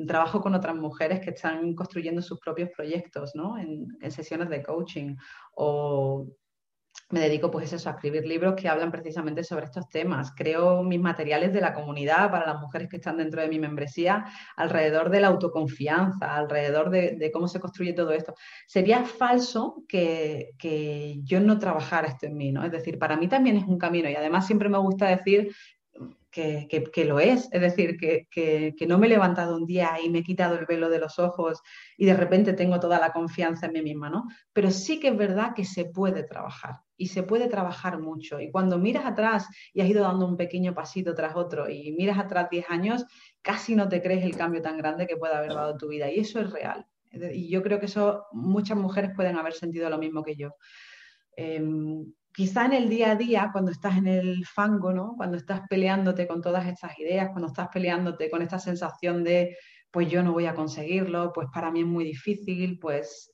Trabajo 0.06 0.42
con 0.42 0.54
otras 0.54 0.76
mujeres 0.76 1.22
que 1.22 1.30
están 1.30 1.74
construyendo 1.76 2.22
sus 2.22 2.42
propios 2.42 2.72
proyectos, 2.76 3.36
¿no? 3.36 3.58
En, 3.58 3.88
en 4.02 4.12
sesiones 4.12 4.50
de 4.50 4.62
coaching 4.62 5.16
o 5.56 6.28
me 7.14 7.20
dedico 7.20 7.52
pues 7.52 7.72
eso, 7.72 7.90
a 7.90 7.94
escribir 7.94 8.26
libros 8.26 8.56
que 8.56 8.68
hablan 8.68 8.92
precisamente 8.92 9.44
sobre 9.44 9.66
estos 9.66 9.88
temas. 9.88 10.34
Creo 10.36 10.84
mis 10.84 11.00
materiales 11.00 11.54
de 11.54 11.62
la 11.62 11.74
comunidad 11.74 12.32
para 12.32 12.46
las 12.46 12.60
mujeres 12.60 12.90
que 12.90 12.98
están 12.98 13.18
dentro 13.18 13.42
de 13.42 13.48
mi 13.48 13.60
membresía 13.60 14.26
alrededor 14.56 15.10
de 15.10 15.22
la 15.22 15.28
autoconfianza, 15.28 16.36
alrededor 16.36 16.90
de, 16.90 17.30
cómo 17.32 17.48
se 17.48 17.60
construye 17.60 17.94
todo 17.94 18.12
esto. 18.12 18.34
Sería 18.66 19.06
falso 19.06 19.84
que, 19.88 20.54
que, 20.58 21.20
yo 21.24 21.40
no 21.40 21.60
trabajara 21.60 22.08
esto 22.08 22.26
en 22.26 22.36
mí, 22.36 22.52
¿no? 22.52 22.64
Es 22.64 22.72
decir, 22.72 22.98
para 22.98 23.16
mí 23.16 23.28
también 23.28 23.58
es 23.58 23.66
un 23.66 23.78
camino 23.78 24.10
y 24.10 24.16
además 24.16 24.48
siempre 24.48 24.70
me 24.70 24.80
gusta 24.80 25.08
decir 25.08 25.54
que, 26.34 27.06
lo 27.06 27.20
es. 27.20 27.48
Es 27.52 27.62
decir, 27.62 27.98
que, 27.98 28.76
no 28.88 28.98
me 28.98 29.08
he 29.08 29.10
levantado 29.10 29.56
un 29.56 29.66
día 29.66 29.98
y 30.04 30.10
me 30.10 30.20
he 30.20 30.24
quitado 30.24 30.58
el 30.58 30.66
velo 30.66 30.90
de 30.90 31.00
los 31.00 31.20
ojos 31.20 31.62
y 31.98 32.06
de 32.06 32.16
repente 32.16 32.54
tengo 32.54 32.80
toda 32.80 33.00
la 33.00 33.12
confianza 33.14 33.68
en 33.68 33.74
mí 33.74 33.82
misma, 33.82 34.10
¿no? 34.10 34.26
Pero 34.52 34.72
sí 34.72 35.00
que 35.00 35.10
es 35.10 35.18
verdad 35.18 35.54
que 35.56 35.64
se 35.64 35.86
puede 35.86 36.24
trabajar 36.24 36.78
y 36.98 37.08
se 37.08 37.24
puede 37.24 37.48
trabajar 37.48 38.00
mucho. 38.00 38.40
Y 38.40 38.52
cuando 38.52 38.78
miras 38.78 39.06
atrás 39.06 39.48
y 39.74 39.82
has 39.82 39.88
ido 39.88 40.04
dando 40.04 40.26
un 40.26 40.36
pequeño 40.36 40.74
pasito 40.74 41.14
tras 41.14 41.36
otro 41.36 41.70
y 41.70 41.92
miras 41.94 42.18
atrás 42.18 42.50
10 42.50 42.70
años, 42.70 43.06
casi 43.42 43.76
no 43.76 43.88
te 43.88 44.02
crees 44.02 44.26
el 44.26 44.36
cambio 44.36 44.62
tan 44.62 44.78
grande 44.78 45.06
que 45.06 45.18
puede 45.18 45.36
haber 45.36 45.54
dado 45.54 45.78
tu 45.78 45.88
vida. 45.88 46.12
Y 46.12 46.20
eso 46.20 46.40
es 46.40 46.52
real. 46.52 46.86
Y 47.12 47.48
yo 47.50 47.62
creo 47.62 47.80
que 47.80 47.86
eso 47.86 48.26
muchas 48.32 48.78
mujeres 48.78 49.12
pueden 49.16 49.38
haber 49.38 49.54
sentido 49.54 49.88
lo 49.90 50.00
mismo 50.00 50.24
que 50.24 50.36
yo. 50.36 50.56
Em, 51.36 52.12
quizá 52.34 52.66
en 52.66 52.74
el 52.74 52.90
día 52.90 53.12
a 53.12 53.16
día, 53.16 53.50
cuando 53.52 53.72
estás 53.72 53.98
en 53.98 54.08
el 54.08 54.46
fango, 54.46 54.92
¿no? 54.92 55.14
Cuando 55.16 55.38
estás 55.38 55.62
peleándote 55.70 56.28
con 56.28 56.42
todas 56.42 56.66
estas 56.68 56.98
ideas, 57.00 57.30
cuando 57.30 57.48
estás 57.48 57.70
peleándote 57.70 58.30
con 58.30 58.42
esta 58.42 58.60
sensación 58.60 59.24
de, 59.24 59.58
pues 59.92 60.10
yo 60.10 60.24
no 60.24 60.34
voy 60.34 60.48
a 60.48 60.56
conseguirlo, 60.56 61.32
pues 61.34 61.48
para 61.54 61.72
mí 61.72 61.82
es 61.82 61.86
muy 61.86 62.04
difícil, 62.04 62.80
pues 62.80 63.32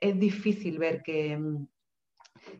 es 0.00 0.18
difícil 0.18 0.78
ver 0.78 1.02
que, 1.02 1.38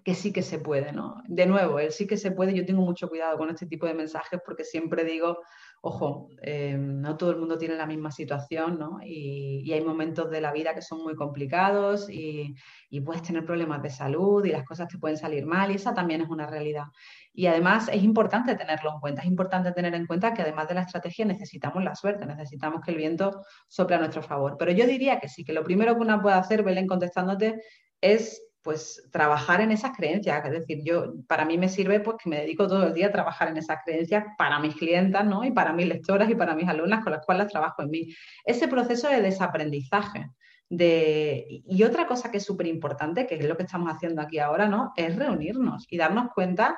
que 0.02 0.14
sí 0.14 0.32
que 0.32 0.42
se 0.42 0.58
puede, 0.58 0.92
¿no? 0.92 1.22
De 1.28 1.46
nuevo, 1.46 1.78
el 1.78 1.92
sí 1.92 2.06
que 2.06 2.16
se 2.16 2.30
puede, 2.30 2.54
yo 2.54 2.64
tengo 2.64 2.82
mucho 2.82 3.08
cuidado 3.08 3.36
con 3.36 3.50
este 3.50 3.66
tipo 3.66 3.86
de 3.86 3.94
mensajes 3.94 4.40
porque 4.44 4.64
siempre 4.64 5.04
digo, 5.04 5.38
ojo, 5.80 6.28
eh, 6.42 6.76
no 6.76 7.16
todo 7.16 7.30
el 7.30 7.38
mundo 7.38 7.58
tiene 7.58 7.76
la 7.76 7.86
misma 7.86 8.10
situación, 8.10 8.78
¿no? 8.78 8.98
Y, 9.04 9.72
hay 9.72 9.84
momentos 9.84 10.30
de 10.30 10.40
la 10.40 10.52
vida 10.52 10.74
que 10.74 10.82
son 10.82 11.02
muy 11.02 11.14
complicados 11.14 12.08
y, 12.10 12.54
puedes 13.04 13.22
tener 13.22 13.44
problemas 13.44 13.82
de 13.82 13.90
salud 13.90 14.44
y 14.44 14.50
las 14.50 14.64
cosas 14.64 14.88
te 14.88 14.98
pueden 14.98 15.18
salir 15.18 15.44
mal 15.44 15.70
y 15.70 15.74
esa 15.74 15.92
también 15.94 16.22
es 16.22 16.28
una 16.28 16.46
realidad. 16.46 16.84
Y 17.32 17.46
además 17.46 17.88
es 17.92 18.02
importante 18.02 18.54
tenerlo 18.56 18.94
en 18.94 19.00
cuenta, 19.00 19.20
es 19.22 19.28
importante 19.28 19.70
tener 19.72 19.94
en 19.94 20.06
cuenta 20.06 20.32
que 20.32 20.42
además 20.42 20.66
de 20.68 20.74
la 20.74 20.80
estrategia 20.82 21.24
necesitamos 21.26 21.84
la 21.84 21.94
suerte, 21.94 22.24
necesitamos 22.26 22.80
que 22.80 22.92
el 22.92 22.96
viento 22.96 23.42
sople 23.68 23.96
a 23.96 23.98
nuestro 23.98 24.22
favor. 24.22 24.56
Pero 24.58 24.72
yo 24.72 24.86
diría 24.86 25.20
que 25.20 25.28
sí, 25.28 25.44
que 25.44 25.52
lo 25.52 25.62
primero 25.62 25.94
que 25.94 26.00
una 26.00 26.22
puede 26.22 26.36
hacer, 26.36 26.62
Belén, 26.62 26.86
contestándote, 26.86 27.60
es 28.00 28.45
pues 28.66 29.08
trabajar 29.12 29.60
en 29.60 29.70
esas 29.70 29.96
creencias. 29.96 30.44
Es 30.44 30.50
decir, 30.50 30.82
yo 30.82 31.14
para 31.28 31.44
mí 31.44 31.56
me 31.56 31.68
sirve 31.68 32.00
pues 32.00 32.16
que 32.20 32.28
me 32.28 32.40
dedico 32.40 32.66
todo 32.66 32.88
el 32.88 32.94
día 32.94 33.06
a 33.06 33.12
trabajar 33.12 33.46
en 33.46 33.56
esas 33.58 33.78
creencias 33.84 34.24
para 34.36 34.58
mis 34.58 34.74
clientas, 34.74 35.24
¿no? 35.24 35.44
Y 35.44 35.52
para 35.52 35.72
mis 35.72 35.86
lectoras 35.86 36.28
y 36.28 36.34
para 36.34 36.56
mis 36.56 36.66
alumnas 36.68 37.04
con 37.04 37.12
las 37.12 37.24
cuales 37.24 37.46
trabajo 37.46 37.82
en 37.82 37.90
mí. 37.90 38.08
Ese 38.44 38.66
proceso 38.66 39.08
de 39.08 39.22
desaprendizaje. 39.22 40.30
De... 40.68 41.46
Y 41.48 41.84
otra 41.84 42.08
cosa 42.08 42.32
que 42.32 42.38
es 42.38 42.44
súper 42.44 42.66
importante, 42.66 43.24
que 43.24 43.36
es 43.36 43.44
lo 43.46 43.56
que 43.56 43.62
estamos 43.62 43.88
haciendo 43.88 44.20
aquí 44.20 44.40
ahora, 44.40 44.66
¿no? 44.66 44.92
Es 44.96 45.14
reunirnos 45.14 45.86
y 45.88 45.96
darnos 45.96 46.32
cuenta. 46.34 46.76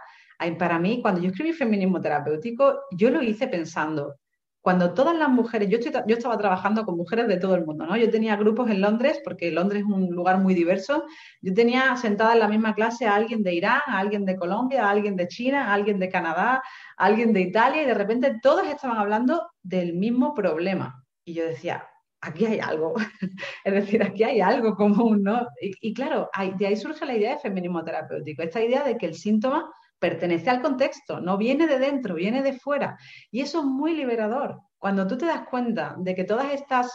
Para 0.59 0.79
mí, 0.79 1.01
cuando 1.01 1.23
yo 1.23 1.31
escribí 1.31 1.55
feminismo 1.55 2.03
terapéutico, 2.03 2.83
yo 2.93 3.09
lo 3.09 3.23
hice 3.23 3.49
pensando, 3.49 4.17
cuando 4.61 4.93
todas 4.93 5.17
las 5.17 5.29
mujeres, 5.29 5.69
yo, 5.69 5.79
estaba 5.79 6.37
trabajando 6.37 6.85
con 6.85 6.97
mujeres 6.97 7.29
de 7.29 7.37
todo 7.37 7.55
el 7.55 7.65
mundo, 7.65 7.87
¿no? 7.87 7.97
Yo 7.97 8.11
tenía 8.11 8.37
grupos 8.37 8.71
en 8.71 8.81
Londres, 8.81 9.21
porque 9.25 9.51
Londres 9.51 9.83
es 9.83 9.87
un 9.87 10.11
lugar 10.11 10.39
muy 10.39 10.55
diverso, 10.55 11.05
yo 11.41 11.55
tenía 11.55 11.97
sentada 11.97 12.33
en 12.33 12.41
la 12.41 12.49
misma 12.49 12.75
clase 12.75 13.07
a 13.07 13.15
alguien 13.15 13.43
de 13.43 13.55
Irán, 13.55 13.81
a 13.87 13.99
alguien 13.99 14.25
de 14.25 14.37
Colombia, 14.37 14.87
a 14.87 14.91
alguien 14.91 15.17
de 15.17 15.29
China, 15.29 15.69
a 15.69 15.75
alguien 15.75 15.99
de 15.99 16.09
Canadá, 16.09 16.63
a 16.97 17.05
alguien 17.05 17.33
de 17.33 17.41
Italia, 17.41 17.83
y 17.83 17.87
de 17.87 17.95
repente 17.95 18.39
todos 18.43 18.67
estaban 18.67 18.99
hablando 18.99 19.49
del 19.63 19.95
mismo 19.95 20.35
problema. 20.35 21.05
Y 21.25 21.35
yo 21.35 21.45
decía, 21.45 21.87
aquí 22.21 22.47
hay 22.47 22.59
algo, 22.59 22.95
es 23.65 23.73
decir, 23.73 24.03
aquí 24.03 24.25
hay 24.25 24.41
algo 24.41 24.75
común, 24.75 25.23
¿no? 25.23 25.47
Y, 25.61 25.95
claro, 25.95 26.29
de 26.57 26.67
ahí 26.67 26.77
surge 26.77 27.07
la 27.07 27.17
idea 27.17 27.35
de 27.35 27.41
feminismo 27.41 27.85
terapéutico, 27.85 28.43
esta 28.43 28.63
idea 28.63 28.83
de 28.83 28.97
que 28.97 29.07
el 29.07 29.15
síntoma 29.15 29.71
pertenece 29.99 30.51
al 30.51 30.63
contexto, 30.63 31.21
no 31.21 31.37
viene 31.37 31.67
de 31.67 31.79
dentro, 31.79 32.15
viene 32.15 32.43
de 32.43 32.59
fuera. 32.59 32.99
Y 33.31 33.41
eso 33.41 33.61
es 33.61 33.65
muy 33.65 33.95
liberador. 33.95 34.61
Cuando 34.79 35.07
tú 35.07 35.19
te 35.19 35.27
das 35.27 35.47
cuenta 35.49 35.95
de 35.99 36.15
que 36.15 36.25
todas 36.25 36.53
estas, 36.53 36.93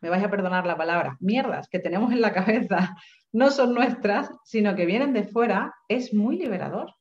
me 0.00 0.08
vais 0.08 0.24
a 0.24 0.30
perdonar 0.30 0.66
la 0.66 0.76
palabra, 0.76 1.16
mierdas 1.20 1.68
que 1.68 1.78
tenemos 1.78 2.12
en 2.12 2.20
la 2.20 2.32
cabeza 2.32 2.96
no 3.32 3.50
son 3.50 3.74
nuestras, 3.74 4.30
sino 4.44 4.74
que 4.74 4.86
vienen 4.86 5.12
de 5.12 5.24
fuera, 5.24 5.74
es 5.88 6.14
muy 6.14 6.38
liberador. 6.38 6.94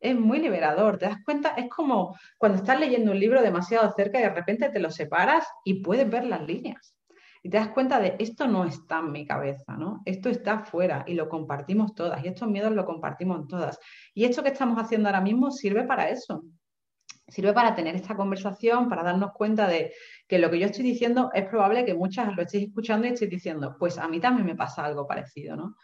Es 0.00 0.18
muy 0.18 0.38
liberador, 0.38 0.96
te 0.96 1.06
das 1.06 1.18
cuenta, 1.26 1.50
es 1.50 1.68
como 1.68 2.16
cuando 2.38 2.56
estás 2.56 2.80
leyendo 2.80 3.12
un 3.12 3.20
libro 3.20 3.42
demasiado 3.42 3.92
cerca 3.94 4.18
y 4.18 4.22
de 4.22 4.30
repente 4.30 4.70
te 4.70 4.80
lo 4.80 4.90
separas 4.90 5.46
y 5.62 5.82
puedes 5.82 6.08
ver 6.08 6.24
las 6.24 6.40
líneas 6.40 6.94
y 7.42 7.48
te 7.48 7.56
das 7.56 7.68
cuenta 7.68 7.98
de 7.98 8.16
esto 8.18 8.46
no 8.46 8.64
está 8.64 8.98
en 8.98 9.12
mi 9.12 9.26
cabeza, 9.26 9.76
¿no? 9.76 10.02
Esto 10.04 10.28
está 10.28 10.60
fuera 10.60 11.04
y 11.06 11.14
lo 11.14 11.28
compartimos 11.28 11.94
todas 11.94 12.22
y 12.22 12.28
estos 12.28 12.48
miedos 12.48 12.72
lo 12.72 12.84
compartimos 12.84 13.48
todas. 13.48 13.78
Y 14.14 14.24
esto 14.24 14.42
que 14.42 14.50
estamos 14.50 14.78
haciendo 14.78 15.08
ahora 15.08 15.22
mismo 15.22 15.50
sirve 15.50 15.84
para 15.84 16.10
eso. 16.10 16.44
Sirve 17.26 17.52
para 17.52 17.74
tener 17.74 17.94
esta 17.94 18.14
conversación, 18.16 18.88
para 18.88 19.02
darnos 19.02 19.32
cuenta 19.32 19.66
de 19.66 19.92
que 20.28 20.38
lo 20.38 20.50
que 20.50 20.58
yo 20.58 20.66
estoy 20.66 20.84
diciendo 20.84 21.30
es 21.32 21.46
probable 21.46 21.84
que 21.84 21.94
muchas 21.94 22.34
lo 22.36 22.42
estéis 22.42 22.68
escuchando 22.68 23.06
y 23.06 23.10
estéis 23.10 23.30
diciendo, 23.30 23.76
pues 23.78 23.96
a 23.98 24.08
mí 24.08 24.20
también 24.20 24.46
me 24.46 24.56
pasa 24.56 24.84
algo 24.84 25.06
parecido, 25.06 25.56
¿no? 25.56 25.76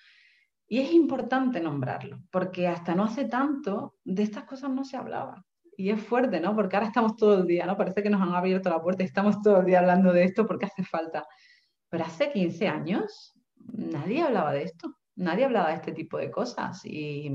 Y 0.69 0.81
es 0.81 0.93
importante 0.93 1.61
nombrarlo, 1.61 2.19
porque 2.31 2.67
hasta 2.67 2.95
no 2.95 3.05
hace 3.05 3.27
tanto 3.27 3.95
de 4.05 4.25
estas 4.25 4.45
cosas 4.45 4.71
no 4.71 4.85
se 4.85 4.97
hablaba. 4.97 5.46
Y 5.77 5.91
es 5.91 6.03
fuerte, 6.03 6.41
¿no? 6.41 6.55
Porque 6.55 6.77
ahora 6.77 6.89
estamos 6.89 7.17
todo 7.17 7.41
el 7.41 7.47
día, 7.47 7.67
¿no? 7.67 7.77
Parece 7.77 8.03
que 8.03 8.11
nos 8.11 8.23
han 8.23 8.35
abierto 8.35 8.71
la 8.71 8.81
puerta 8.81 9.03
y 9.03 9.07
estamos 9.07 9.43
todo 9.43 9.61
el 9.61 9.67
día 9.67 9.81
hablando 9.81 10.13
de 10.13 10.25
esto 10.25 10.47
porque 10.47 10.67
hace 10.67 10.85
falta. 10.85 11.27
Pero 11.89 12.05
hace 12.05 12.33
15 12.33 12.69
años 12.69 13.35
nadie 13.73 14.23
hablaba 14.23 14.53
de 14.53 14.63
esto, 14.63 14.97
nadie 15.17 15.45
hablaba 15.45 15.69
de 15.69 15.75
este 15.75 15.93
tipo 15.93 16.19
de 16.19 16.31
cosas 16.31 16.81
y, 16.85 17.31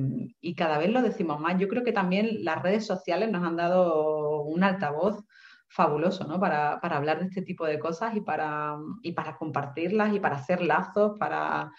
cada 0.55 0.77
vez 0.77 0.91
lo 0.91 1.01
decimos 1.01 1.39
más. 1.39 1.57
Yo 1.59 1.67
creo 1.67 1.83
que 1.83 1.91
también 1.91 2.43
las 2.43 2.61
redes 2.61 2.85
sociales 2.85 3.31
nos 3.31 3.43
han 3.43 3.55
dado 3.55 4.41
un 4.43 4.63
altavoz 4.63 5.23
fabuloso 5.67 6.25
¿no? 6.25 6.39
para, 6.39 6.73
hablar 6.73 7.19
de 7.19 7.25
este 7.25 7.41
tipo 7.41 7.65
de 7.65 7.79
cosas 7.79 8.15
y 8.15 8.21
para, 8.21 8.75
y 9.01 9.13
para 9.13 9.37
compartirlas 9.37 10.13
y 10.13 10.19
para 10.19 10.35
hacer 10.35 10.61
lazos, 10.61 11.17
para, 11.17 11.71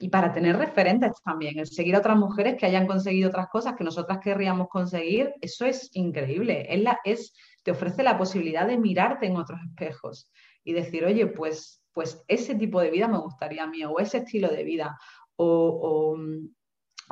y 0.00 0.08
para 0.08 0.32
tener 0.32 0.56
referentes 0.56 1.12
también. 1.24 1.58
El 1.58 1.66
seguir 1.66 1.96
a 1.96 1.98
otras 1.98 2.16
mujeres 2.16 2.56
que 2.56 2.66
hayan 2.66 2.86
conseguido 2.86 3.28
otras 3.28 3.48
cosas 3.48 3.74
que 3.76 3.84
nosotras 3.84 4.18
querríamos 4.22 4.68
conseguir, 4.68 5.32
eso 5.40 5.64
es 5.64 5.90
increíble. 5.94 6.66
Es 6.68 6.82
la, 6.82 6.98
es, 7.04 7.34
te 7.62 7.72
ofrece 7.72 8.02
la 8.02 8.16
posibilidad 8.16 8.66
de 8.66 8.78
mirarte 8.78 9.26
en 9.26 9.36
otros 9.36 9.60
espejos 9.68 10.30
y 10.62 10.72
decir, 10.72 11.04
oye, 11.04 11.26
pues 11.26 11.78
pues 11.98 12.24
ese 12.28 12.54
tipo 12.54 12.80
de 12.80 12.92
vida 12.92 13.08
me 13.08 13.18
gustaría 13.18 13.64
a 13.64 13.66
mí, 13.66 13.84
o 13.84 13.98
ese 13.98 14.18
estilo 14.18 14.46
de 14.46 14.62
vida, 14.62 14.96
o, 15.34 16.16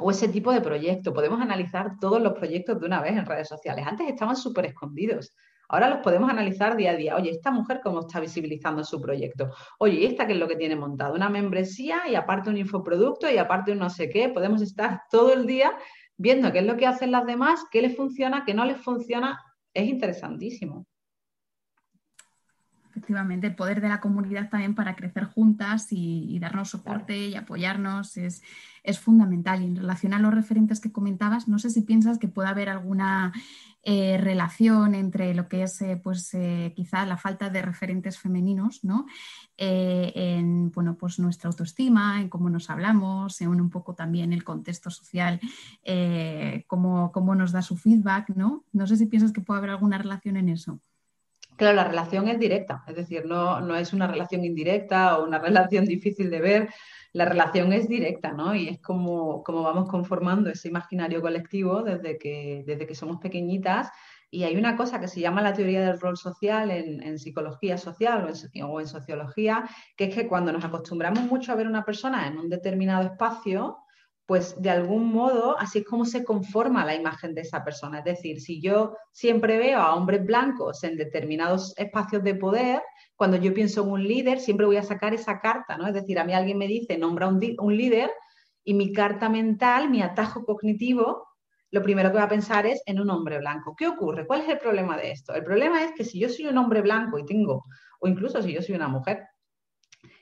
ese 0.08 0.28
tipo 0.28 0.52
de 0.52 0.60
proyecto. 0.60 1.12
Podemos 1.12 1.40
analizar 1.40 1.98
todos 2.00 2.22
los 2.22 2.34
proyectos 2.34 2.78
de 2.78 2.86
una 2.86 3.02
vez 3.02 3.14
en 3.14 3.26
redes 3.26 3.48
sociales. 3.48 3.84
Antes 3.84 4.08
estaban 4.08 4.36
súper 4.36 4.66
escondidos. 4.66 5.34
Ahora 5.68 5.88
los 5.88 5.98
podemos 5.98 6.30
analizar 6.30 6.76
día 6.76 6.92
a 6.92 6.96
día. 6.96 7.16
Oye, 7.16 7.30
esta 7.30 7.50
mujer 7.50 7.80
cómo 7.82 8.00
está 8.00 8.20
visibilizando 8.20 8.84
su 8.84 9.00
proyecto. 9.00 9.50
Oye, 9.78 10.00
¿y 10.00 10.06
esta 10.06 10.26
qué 10.26 10.32
es 10.34 10.38
lo 10.38 10.48
que 10.48 10.56
tiene 10.56 10.76
montado? 10.76 11.14
Una 11.14 11.28
membresía 11.28 12.02
y 12.08 12.14
aparte 12.14 12.50
un 12.50 12.56
infoproducto 12.56 13.30
y 13.30 13.38
aparte 13.38 13.72
un 13.72 13.78
no 13.78 13.90
sé 13.90 14.08
qué. 14.08 14.28
Podemos 14.28 14.62
estar 14.62 15.02
todo 15.10 15.32
el 15.32 15.46
día 15.46 15.72
viendo 16.16 16.52
qué 16.52 16.60
es 16.60 16.66
lo 16.66 16.76
que 16.76 16.86
hacen 16.86 17.10
las 17.10 17.26
demás, 17.26 17.64
qué 17.70 17.82
les 17.82 17.96
funciona, 17.96 18.44
qué 18.44 18.54
no 18.54 18.64
les 18.64 18.78
funciona. 18.78 19.42
Es 19.74 19.88
interesantísimo 19.88 20.86
efectivamente, 22.96 23.46
el 23.46 23.54
poder 23.54 23.82
de 23.82 23.90
la 23.90 24.00
comunidad 24.00 24.48
también 24.48 24.74
para 24.74 24.96
crecer 24.96 25.24
juntas 25.24 25.88
y, 25.90 26.38
darnos 26.38 26.70
soporte 26.70 27.28
y 27.28 27.34
apoyarnos 27.34 28.16
es, 28.16 28.42
fundamental. 29.00 29.62
Y 29.62 29.66
en 29.66 29.76
relación 29.76 30.14
a 30.14 30.18
los 30.18 30.32
referentes 30.32 30.80
que 30.80 30.92
comentabas, 30.92 31.48
no 31.48 31.58
sé 31.58 31.70
si 31.70 31.82
piensas 31.82 32.18
que 32.18 32.28
puede 32.28 32.48
haber 32.48 32.68
alguna 32.68 33.32
eh, 33.82 34.16
relación 34.18 34.94
entre 34.94 35.34
lo 35.34 35.48
que 35.48 35.64
es 35.64 35.82
eh, 35.82 36.00
pues, 36.02 36.32
eh, 36.34 36.72
quizá 36.74 37.04
la 37.04 37.16
falta 37.16 37.50
de 37.50 37.62
referentes 37.62 38.18
femeninos 38.18 38.84
¿no? 38.84 39.06
en 39.58 40.70
bueno, 40.70 40.96
pues 40.96 41.18
nuestra 41.18 41.48
autoestima, 41.48 42.20
en 42.20 42.28
cómo 42.28 42.48
nos 42.48 42.70
hablamos, 42.70 43.40
en 43.40 43.60
un 43.60 43.70
poco 43.70 43.94
también 43.94 44.32
el 44.32 44.44
contexto 44.44 44.90
social, 44.90 45.40
cómo, 46.66 47.10
cómo, 47.12 47.34
nos 47.34 47.52
da 47.52 47.60
su 47.62 47.76
feedback. 47.76 48.30
¿no? 48.30 48.64
no 48.72 48.86
sé 48.86 48.96
si 48.96 49.06
piensas 49.06 49.32
que 49.32 49.40
puede 49.40 49.58
haber 49.58 49.70
alguna 49.70 49.98
relación 49.98 50.36
en 50.36 50.48
eso. 50.48 50.80
Claro, 51.56 51.76
la 51.76 51.84
relación 51.84 52.28
es 52.28 52.38
directa, 52.38 52.84
es 52.86 52.96
decir, 52.96 53.24
no, 53.24 53.60
no 53.60 53.76
es 53.76 53.92
una 53.94 54.06
relación 54.06 54.44
indirecta 54.44 55.18
o 55.18 55.24
una 55.24 55.38
relación 55.38 55.86
difícil 55.86 56.30
de 56.30 56.40
ver, 56.40 56.68
la 57.12 57.24
relación 57.24 57.72
es 57.72 57.88
directa, 57.88 58.32
¿no? 58.32 58.54
Y 58.54 58.68
es 58.68 58.80
como, 58.80 59.42
como 59.42 59.62
vamos 59.62 59.88
conformando 59.88 60.50
ese 60.50 60.68
imaginario 60.68 61.22
colectivo 61.22 61.82
desde 61.82 62.18
que, 62.18 62.62
desde 62.66 62.86
que 62.86 62.94
somos 62.94 63.18
pequeñitas. 63.20 63.90
Y 64.30 64.44
hay 64.44 64.56
una 64.56 64.76
cosa 64.76 65.00
que 65.00 65.08
se 65.08 65.20
llama 65.20 65.40
la 65.40 65.54
teoría 65.54 65.80
del 65.80 65.98
rol 65.98 66.18
social 66.18 66.70
en, 66.70 67.18
psicología 67.18 67.78
social 67.78 68.24
o 68.24 68.28
en, 68.28 68.62
o 68.64 68.80
en 68.80 68.88
sociología, 68.88 69.64
que 69.96 70.04
es 70.06 70.14
que 70.14 70.28
cuando 70.28 70.52
nos 70.52 70.64
acostumbramos 70.64 71.22
mucho 71.22 71.52
a 71.52 71.54
ver 71.54 71.68
una 71.68 71.86
persona 71.86 72.26
en 72.26 72.36
un 72.36 72.50
determinado 72.50 73.04
espacio, 73.04 73.78
pues 74.26 74.60
de 74.60 74.70
algún 74.70 75.12
modo 75.12 75.56
así 75.58 75.78
es 75.78 75.84
como 75.84 76.04
se 76.04 76.24
conforma 76.24 76.84
la 76.84 76.96
imagen 76.96 77.32
de 77.32 77.42
esa 77.42 77.64
persona. 77.64 78.00
Es 78.00 78.04
decir, 78.04 78.40
si 78.40 78.60
yo 78.60 78.96
siempre 79.12 79.56
veo 79.56 79.78
a 79.78 79.94
hombres 79.94 80.24
blancos 80.26 80.82
en 80.82 80.96
determinados 80.96 81.72
espacios 81.78 82.24
de 82.24 82.34
poder, 82.34 82.82
cuando 83.14 83.36
yo 83.36 83.54
pienso 83.54 83.84
en 83.84 83.90
un 83.90 84.02
líder, 84.02 84.40
siempre 84.40 84.66
voy 84.66 84.76
a 84.76 84.82
sacar 84.82 85.14
esa 85.14 85.40
carta, 85.40 85.76
¿no? 85.76 85.86
Es 85.86 85.94
decir, 85.94 86.18
a 86.18 86.24
mí 86.24 86.34
alguien 86.34 86.58
me 86.58 86.66
dice, 86.66 86.98
nombra 86.98 87.28
un, 87.28 87.40
un 87.58 87.76
líder 87.76 88.10
y 88.64 88.74
mi 88.74 88.92
carta 88.92 89.28
mental, 89.28 89.88
mi 89.90 90.02
atajo 90.02 90.44
cognitivo, 90.44 91.24
lo 91.70 91.82
primero 91.82 92.08
que 92.08 92.14
voy 92.14 92.24
a 92.24 92.28
pensar 92.28 92.66
es 92.66 92.82
en 92.84 93.00
un 93.00 93.10
hombre 93.10 93.38
blanco. 93.38 93.76
¿Qué 93.76 93.86
ocurre? 93.86 94.26
¿Cuál 94.26 94.40
es 94.40 94.48
el 94.48 94.58
problema 94.58 94.96
de 94.96 95.12
esto? 95.12 95.34
El 95.34 95.44
problema 95.44 95.84
es 95.84 95.92
que 95.92 96.04
si 96.04 96.18
yo 96.18 96.28
soy 96.28 96.46
un 96.46 96.58
hombre 96.58 96.80
blanco 96.82 97.18
y 97.18 97.24
tengo, 97.24 97.64
o 98.00 98.08
incluso 98.08 98.42
si 98.42 98.52
yo 98.52 98.60
soy 98.60 98.74
una 98.74 98.88
mujer, 98.88 99.24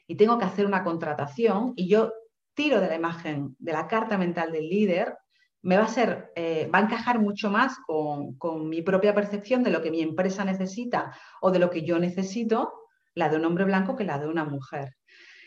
y 0.06 0.16
tengo 0.16 0.38
que 0.38 0.44
hacer 0.44 0.66
una 0.66 0.84
contratación 0.84 1.72
y 1.76 1.88
yo 1.88 2.12
tiro 2.54 2.80
de 2.80 2.88
la 2.88 2.96
imagen, 2.96 3.56
de 3.58 3.72
la 3.72 3.86
carta 3.86 4.16
mental 4.18 4.52
del 4.52 4.68
líder, 4.68 5.16
me 5.62 5.76
va 5.76 5.84
a 5.84 5.88
ser, 5.88 6.30
eh, 6.36 6.68
va 6.72 6.78
a 6.78 6.82
encajar 6.82 7.18
mucho 7.18 7.50
más 7.50 7.78
con, 7.86 8.68
mi 8.68 8.82
propia 8.82 9.14
percepción 9.14 9.62
de 9.62 9.70
lo 9.70 9.80
que 9.82 9.90
mi 9.90 10.02
empresa 10.02 10.44
necesita 10.44 11.16
o 11.40 11.50
de 11.50 11.58
lo 11.58 11.70
que 11.70 11.82
yo 11.82 11.98
necesito, 11.98 12.72
la 13.14 13.28
de 13.28 13.36
un 13.36 13.44
hombre 13.46 13.64
blanco 13.64 13.96
que 13.96 14.04
la 14.04 14.18
de 14.18 14.28
una 14.28 14.44
mujer. 14.44 14.96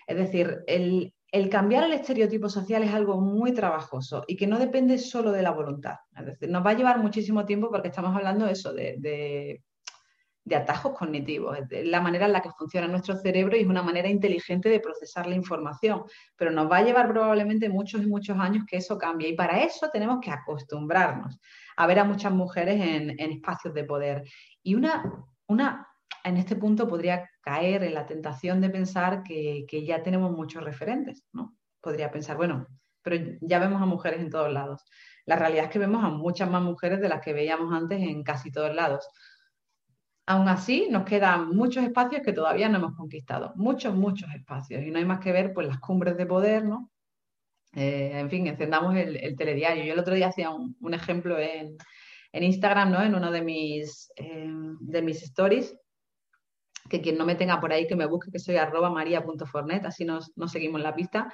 Es 0.08 0.18
decir, 0.18 0.64
el, 0.68 1.14
cambiar 1.52 1.84
el 1.84 1.94
estereotipo 1.94 2.50
social 2.50 2.82
es 2.82 2.94
algo 2.94 3.22
muy 3.22 3.54
trabajoso 3.54 4.24
y 4.28 4.36
que 4.38 4.48
no 4.48 4.58
depende 4.58 4.98
solo 4.98 5.32
de 5.32 5.44
la 5.44 5.52
voluntad. 5.52 5.98
Es 6.18 6.26
decir, 6.26 6.50
nos 6.50 6.66
va 6.66 6.72
a 6.72 6.76
llevar 6.76 7.00
muchísimo 7.00 7.46
tiempo 7.46 7.70
porque 7.70 7.90
estamos 7.90 8.16
hablando 8.16 8.48
eso, 8.48 8.74
de 8.74 9.62
atajos 10.56 10.98
cognitivos, 10.98 11.58
es 11.70 11.86
la 11.86 12.02
manera 12.02 12.26
en 12.26 12.34
la 12.34 12.42
que 12.42 12.52
funciona 12.52 12.88
nuestro 12.88 13.16
cerebro 13.16 13.58
y 13.58 13.62
es 13.62 13.68
una 13.68 13.84
manera 13.84 14.08
inteligente 14.08 14.70
de 14.70 14.80
procesar 14.80 15.28
la 15.28 15.36
información, 15.36 16.04
pero 16.36 16.52
nos 16.52 16.72
va 16.72 16.78
a 16.78 16.84
llevar 16.84 17.10
probablemente 17.10 17.70
muchos 17.70 18.02
y 18.04 18.08
muchos 18.08 18.38
años 18.40 18.66
que 18.68 18.78
eso 18.78 18.98
cambie 18.98 19.30
y 19.30 19.36
para 19.36 19.62
eso 19.62 19.90
tenemos 19.92 20.20
que 20.22 20.32
acostumbrarnos 20.32 21.40
a 21.76 21.88
ver 21.88 22.00
a 22.00 22.04
muchas 22.04 22.32
mujeres 22.32 22.80
en, 22.82 23.20
espacios 23.20 23.74
de 23.74 23.84
poder. 23.84 24.24
Y 24.64 24.76
una, 24.76 25.04
una, 25.48 25.88
en 26.24 26.38
este 26.38 26.56
punto 26.56 26.88
podría 26.88 27.30
caer 27.42 27.84
en 27.84 27.94
la 27.94 28.06
tentación 28.06 28.62
de 28.62 28.70
pensar 28.70 29.24
que, 29.24 29.66
que 29.68 29.86
ya 29.86 30.02
tenemos 30.02 30.32
muchos 30.32 30.64
referentes, 30.64 31.24
¿no? 31.34 31.56
Podría 31.82 32.10
pensar, 32.10 32.36
bueno, 32.36 32.68
pero 33.04 33.38
ya 33.42 33.60
vemos 33.60 33.82
a 33.82 33.86
mujeres 33.86 34.20
en 34.20 34.30
todos 34.30 34.52
lados. 34.52 34.84
La 35.26 35.36
realidad 35.36 35.66
es 35.66 35.72
que 35.72 35.80
vemos 35.80 36.04
a 36.04 36.10
muchas 36.10 36.50
más 36.50 36.62
mujeres 36.62 37.00
de 37.00 37.10
las 37.10 37.22
que 37.22 37.34
veíamos 37.34 37.74
antes 37.74 38.02
en 38.02 38.24
casi 38.24 38.52
todos 38.52 38.74
lados. 38.74 39.08
Aún 40.30 40.50
así, 40.50 40.88
nos 40.92 41.06
quedan 41.06 41.56
muchos 41.56 41.86
espacios 41.86 42.22
que 42.22 42.34
todavía 42.34 42.68
no 42.68 42.80
hemos 42.80 42.96
conquistado, 42.98 43.54
muchos, 43.56 43.96
muchos 43.96 44.30
espacios. 44.36 44.84
Y 44.84 44.92
no 44.92 45.00
hay 45.00 45.06
más 45.06 45.22
que 45.22 45.32
ver 45.32 45.54
pues, 45.54 45.66
las 45.66 45.80
cumbres 45.80 46.18
de 46.18 46.26
poder, 46.26 46.66
¿no? 46.66 46.92
Eh, 47.74 48.12
en 48.14 48.30
fin, 48.30 48.46
encendamos 48.46 48.94
el, 48.98 49.36
telediario. 49.38 49.86
Yo 49.86 49.94
el 49.94 50.00
otro 50.00 50.14
día 50.14 50.28
hacía 50.28 50.50
un, 50.50 50.94
ejemplo 50.94 51.40
en, 51.40 51.78
Instagram, 52.34 52.92
¿no? 52.92 53.02
En 53.02 53.16
uno 53.16 53.32
de 53.32 53.42
mis, 53.42 54.12
eh, 54.18 54.52
de 54.82 55.02
mis 55.02 55.24
stories, 55.24 55.74
que 56.90 57.00
quien 57.00 57.18
no 57.18 57.26
me 57.26 57.36
tenga 57.36 57.62
por 57.62 57.72
ahí 57.72 57.88
que 57.88 57.96
me 57.96 58.06
busque, 58.06 58.30
que 58.30 58.40
soy 58.40 58.58
arroba 58.58 58.90
maria.fornet, 58.90 59.86
así 59.86 60.04
nos, 60.04 60.36
nos 60.38 60.52
seguimos 60.52 60.82
la 60.82 60.94
pista. 60.94 61.34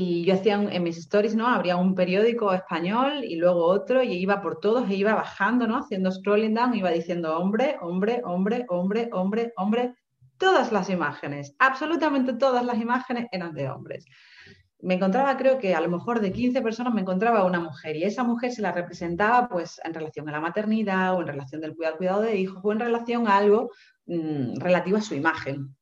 Y 0.00 0.24
yo 0.24 0.34
hacía 0.34 0.54
en 0.54 0.82
mis 0.84 0.96
stories, 0.96 1.34
¿no? 1.34 1.48
Habría 1.48 1.76
un 1.76 1.96
periódico 1.96 2.52
español 2.52 3.24
y 3.24 3.34
luego 3.34 3.64
otro 3.64 4.00
y 4.00 4.12
iba 4.12 4.40
por 4.40 4.60
todos 4.60 4.88
e 4.88 4.94
iba 4.94 5.12
bajando, 5.12 5.66
¿no? 5.66 5.76
Haciendo 5.78 6.12
scrolling 6.12 6.54
down, 6.54 6.72
iba 6.76 6.92
diciendo 6.92 7.36
hombre, 7.36 7.76
hombre, 7.80 8.20
hombre, 8.24 8.64
hombre, 8.68 9.08
hombre, 9.10 9.52
hombre. 9.56 9.94
Todas 10.36 10.70
las 10.70 10.88
imágenes, 10.88 11.56
absolutamente 11.58 12.34
todas 12.34 12.64
las 12.64 12.78
imágenes 12.78 13.26
eran 13.32 13.52
de 13.54 13.68
hombres. 13.68 14.04
Me 14.78 14.94
encontraba, 14.94 15.36
creo 15.36 15.58
que 15.58 15.74
a 15.74 15.80
lo 15.80 15.88
mejor 15.88 16.20
de 16.20 16.30
15 16.30 16.62
personas 16.62 16.94
me 16.94 17.00
encontraba 17.00 17.44
una 17.44 17.58
mujer 17.58 17.96
y 17.96 18.04
esa 18.04 18.22
mujer 18.22 18.52
se 18.52 18.62
la 18.62 18.70
representaba 18.70 19.48
pues 19.48 19.80
en 19.82 19.94
relación 19.94 20.28
a 20.28 20.32
la 20.32 20.40
maternidad 20.40 21.16
o 21.16 21.22
en 21.22 21.26
relación 21.26 21.60
del 21.60 21.74
cuidado, 21.74 21.96
cuidado 21.96 22.20
de 22.22 22.36
hijos 22.36 22.60
o 22.62 22.70
en 22.70 22.78
relación 22.78 23.26
a 23.26 23.36
algo 23.36 23.72
mm, 24.06 24.60
relativo 24.60 24.98
a 24.98 25.02
su 25.02 25.16
imagen. 25.16 25.74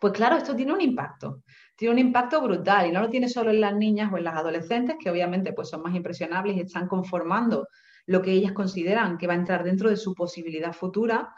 Pues 0.00 0.14
claro, 0.14 0.36
esto 0.36 0.56
tiene 0.56 0.72
un 0.72 0.80
impacto 0.80 1.42
tiene 1.76 1.94
un 1.94 1.98
impacto 1.98 2.40
brutal 2.40 2.86
y 2.86 2.92
no 2.92 3.00
lo 3.00 3.10
tiene 3.10 3.28
solo 3.28 3.50
en 3.50 3.60
las 3.60 3.74
niñas 3.74 4.12
o 4.12 4.18
en 4.18 4.24
las 4.24 4.36
adolescentes, 4.36 4.96
que 5.00 5.10
obviamente 5.10 5.52
pues, 5.52 5.68
son 5.68 5.82
más 5.82 5.94
impresionables 5.94 6.56
y 6.56 6.60
están 6.60 6.86
conformando 6.86 7.68
lo 8.06 8.22
que 8.22 8.32
ellas 8.32 8.52
consideran 8.52 9.18
que 9.18 9.26
va 9.26 9.32
a 9.32 9.36
entrar 9.36 9.64
dentro 9.64 9.88
de 9.88 9.96
su 9.96 10.14
posibilidad 10.14 10.72
futura, 10.72 11.34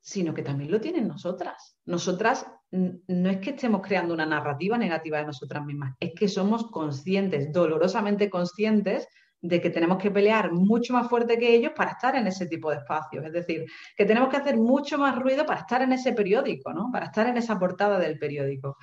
sino 0.00 0.34
que 0.34 0.42
también 0.42 0.70
lo 0.70 0.80
tienen 0.80 1.08
nosotras. 1.08 1.78
Nosotras 1.84 2.46
no 2.70 3.30
es 3.30 3.38
que 3.38 3.50
estemos 3.50 3.80
creando 3.82 4.14
una 4.14 4.26
narrativa 4.26 4.78
negativa 4.78 5.18
de 5.18 5.26
nosotras 5.26 5.64
mismas, 5.64 5.94
es 5.98 6.12
que 6.14 6.28
somos 6.28 6.70
conscientes, 6.70 7.52
dolorosamente 7.52 8.30
conscientes 8.30 9.08
de 9.40 9.60
que 9.60 9.70
tenemos 9.70 9.98
que 9.98 10.10
pelear 10.10 10.52
mucho 10.52 10.92
más 10.92 11.08
fuerte 11.08 11.38
que 11.38 11.54
ellos 11.54 11.72
para 11.76 11.92
estar 11.92 12.16
en 12.16 12.26
ese 12.26 12.46
tipo 12.46 12.70
de 12.70 12.78
espacios. 12.78 13.24
Es 13.24 13.32
decir, 13.32 13.64
que 13.96 14.04
tenemos 14.04 14.28
que 14.28 14.38
hacer 14.38 14.56
mucho 14.56 14.98
más 14.98 15.16
ruido 15.16 15.44
para 15.44 15.60
estar 15.60 15.82
en 15.82 15.92
ese 15.92 16.12
periódico, 16.12 16.72
¿no? 16.72 16.88
Para 16.92 17.06
estar 17.06 17.26
en 17.26 17.36
esa 17.36 17.58
portada 17.58 17.98
del 17.98 18.18
periódico. 18.18 18.76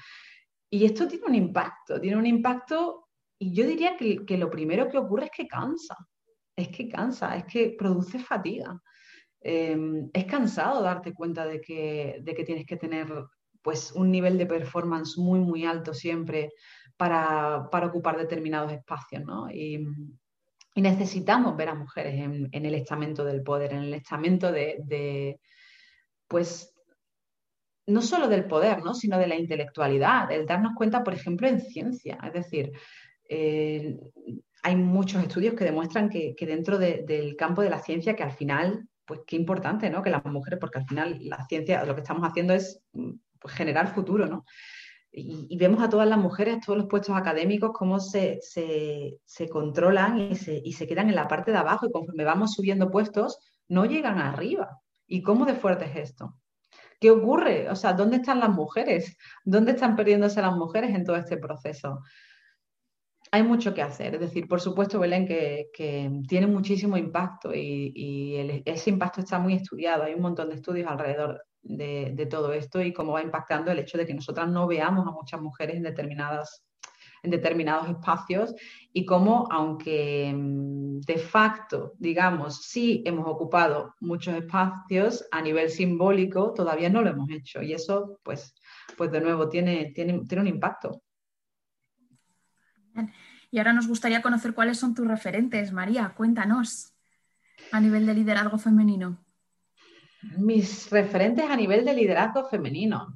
Y 0.73 0.85
esto 0.85 1.07
tiene 1.07 1.27
un 1.27 1.35
impacto, 1.35 2.01
tiene 2.01 2.17
un 2.17 2.25
impacto, 2.25 3.07
y 3.37 3.53
yo 3.53 3.67
diría 3.67 3.95
que, 3.95 4.37
lo 4.39 4.49
primero 4.49 4.89
que 4.89 4.97
ocurre 4.97 5.25
es 5.25 5.29
que 5.29 5.47
cansa, 5.47 5.95
es 6.55 6.69
que 6.69 6.89
cansa, 6.89 7.37
es 7.37 7.45
que 7.45 7.75
produce 7.77 8.17
fatiga. 8.17 8.81
Em, 9.39 10.09
es 10.11 10.25
cansado 10.25 10.81
darte 10.81 11.13
cuenta 11.13 11.45
de 11.45 11.61
que, 11.61 12.17
de 12.23 12.33
que 12.33 12.43
tienes 12.43 12.65
que 12.65 12.77
tener 12.77 13.07
pues, 13.61 13.91
un 13.91 14.09
nivel 14.09 14.35
de 14.39 14.47
performance 14.47 15.15
muy, 15.15 15.39
muy 15.41 15.63
alto 15.63 15.93
siempre 15.93 16.53
para, 16.97 17.69
ocupar 17.85 18.17
determinados 18.17 18.71
espacios, 18.71 19.23
¿no? 19.23 19.51
Y, 19.51 19.85
necesitamos 20.75 21.55
ver 21.55 21.69
a 21.69 21.75
mujeres 21.75 22.15
en, 22.15 22.65
el 22.65 22.73
estamento 22.73 23.23
del 23.23 23.43
poder, 23.43 23.73
en 23.73 23.83
el 23.83 23.93
estamento 23.93 24.51
de, 24.51 24.79
de 24.85 25.39
pues, 26.27 26.72
no 27.87 28.01
solo 28.01 28.27
del 28.27 28.45
poder, 28.45 28.83
¿no? 28.83 28.93
sino 28.93 29.17
de 29.17 29.27
la 29.27 29.35
intelectualidad, 29.35 30.31
el 30.31 30.45
darnos 30.45 30.73
cuenta, 30.75 31.03
por 31.03 31.13
ejemplo, 31.13 31.47
en 31.47 31.59
ciencia. 31.59 32.17
Es 32.23 32.33
decir, 32.33 32.71
hay 34.63 34.75
muchos 34.75 35.21
estudios 35.21 35.55
que 35.55 35.65
demuestran 35.65 36.09
que, 36.09 36.35
dentro 36.39 36.77
del 36.77 37.35
campo 37.35 37.61
de 37.61 37.69
la 37.69 37.79
ciencia, 37.79 38.15
que 38.15 38.23
al 38.23 38.31
final, 38.31 38.87
pues 39.05 39.21
qué 39.27 39.35
importante, 39.35 39.89
¿no? 39.89 40.01
Que 40.01 40.09
las 40.09 40.23
mujeres, 40.25 40.59
porque 40.59 40.79
al 40.79 40.87
final 40.87 41.17
la 41.21 41.45
ciencia, 41.45 41.83
lo 41.85 41.95
que 41.95 42.01
estamos 42.01 42.27
haciendo 42.27 42.53
es 42.53 42.81
pues, 42.91 43.53
generar 43.53 43.93
futuro, 43.93 44.25
¿no? 44.25 44.45
Y, 45.11 45.55
vemos 45.57 45.83
a 45.83 45.89
todas 45.89 46.07
las 46.07 46.17
mujeres, 46.17 46.59
todos 46.65 46.77
los 46.79 46.87
puestos 46.87 47.15
académicos, 47.15 47.71
cómo 47.73 47.99
se, 47.99 48.39
controlan 49.51 50.31
y 50.31 50.35
se, 50.35 50.59
y 50.63 50.73
se 50.73 50.87
quedan 50.87 51.09
en 51.09 51.15
la 51.15 51.27
parte 51.27 51.51
de 51.51 51.57
abajo 51.57 51.85
y 51.85 51.91
conforme 51.91 52.23
vamos 52.23 52.53
subiendo 52.53 52.89
puestos, 52.89 53.37
no 53.67 53.85
llegan 53.85 54.17
arriba. 54.17 54.79
¿Y 55.05 55.21
cómo 55.21 55.45
de 55.45 55.53
fuerte 55.53 55.85
es 55.85 56.09
esto? 56.09 56.35
¿Qué 56.99 57.11
ocurre? 57.11 57.69
O 57.69 57.75
sea, 57.75 57.93
¿dónde 57.93 58.17
están 58.17 58.39
las 58.39 58.49
mujeres? 58.49 59.17
¿Dónde 59.43 59.71
están 59.71 59.95
perdiéndose 59.95 60.41
las 60.41 60.55
mujeres 60.55 60.95
en 60.95 61.03
todo 61.03 61.15
este 61.15 61.37
proceso? 61.37 62.01
Hay 63.31 63.43
mucho 63.43 63.73
que 63.73 63.81
hacer. 63.81 64.15
Es 64.15 64.19
decir, 64.19 64.47
por 64.47 64.61
supuesto, 64.61 64.99
Belén, 64.99 65.27
que, 65.27 65.69
tiene 66.27 66.47
muchísimo 66.47 66.97
impacto 66.97 67.53
y, 67.53 68.61
ese 68.65 68.89
impacto 68.91 69.21
está 69.21 69.39
muy 69.39 69.55
estudiado. 69.55 70.03
Hay 70.03 70.13
un 70.13 70.21
montón 70.21 70.49
de 70.49 70.55
estudios 70.55 70.87
alrededor 70.87 71.43
de, 71.61 72.11
de, 72.13 72.25
todo 72.25 72.53
esto 72.53 72.81
y 72.81 72.93
cómo 72.93 73.13
va 73.13 73.21
impactando 73.21 73.71
el 73.71 73.79
hecho 73.79 73.97
de 73.97 74.05
que 74.05 74.13
nosotras 74.13 74.47
no 74.49 74.67
veamos 74.67 75.07
a 75.07 75.11
muchas 75.11 75.41
mujeres 75.41 75.77
en 75.77 75.83
determinadas 75.83 76.63
en 77.23 77.31
determinados 77.31 77.89
espacios 77.89 78.53
y 78.91 79.05
cómo, 79.05 79.47
aunque 79.49 80.31
mm, 80.35 80.99
de 80.99 81.17
facto, 81.17 81.93
digamos, 81.97 82.63
sí 82.63 83.01
hemos 83.05 83.25
ocupado 83.27 83.95
muchos 84.01 84.35
espacios, 84.35 85.25
a 85.31 85.41
nivel 85.41 85.69
simbólico 85.69 86.53
todavía 86.53 86.89
no 86.89 87.01
lo 87.01 87.09
hemos 87.09 87.29
hecho. 87.31 87.61
Y 87.61 87.73
eso, 87.73 88.19
pues, 88.23 88.53
pues 88.97 89.11
de 89.11 89.21
nuevo, 89.21 89.49
tiene, 89.49 89.91
tiene, 89.95 90.25
tiene 90.27 90.41
un 90.41 90.47
impacto. 90.47 91.01
Y 93.49 93.57
ahora 93.57 93.73
nos 93.73 93.87
gustaría 93.87 94.21
conocer 94.21 94.53
cuáles 94.53 94.77
son 94.77 94.93
tus 94.93 95.07
referentes, 95.07 95.71
María. 95.71 96.13
Cuéntanos 96.15 96.93
a 97.71 97.79
nivel 97.79 98.05
de 98.05 98.13
liderazgo 98.15 98.57
femenino. 98.57 99.23
Mis 100.37 100.89
referentes 100.89 101.49
a 101.49 101.55
nivel 101.55 101.85
de 101.85 101.93
liderazgo 101.93 102.47
femenino 102.49 103.13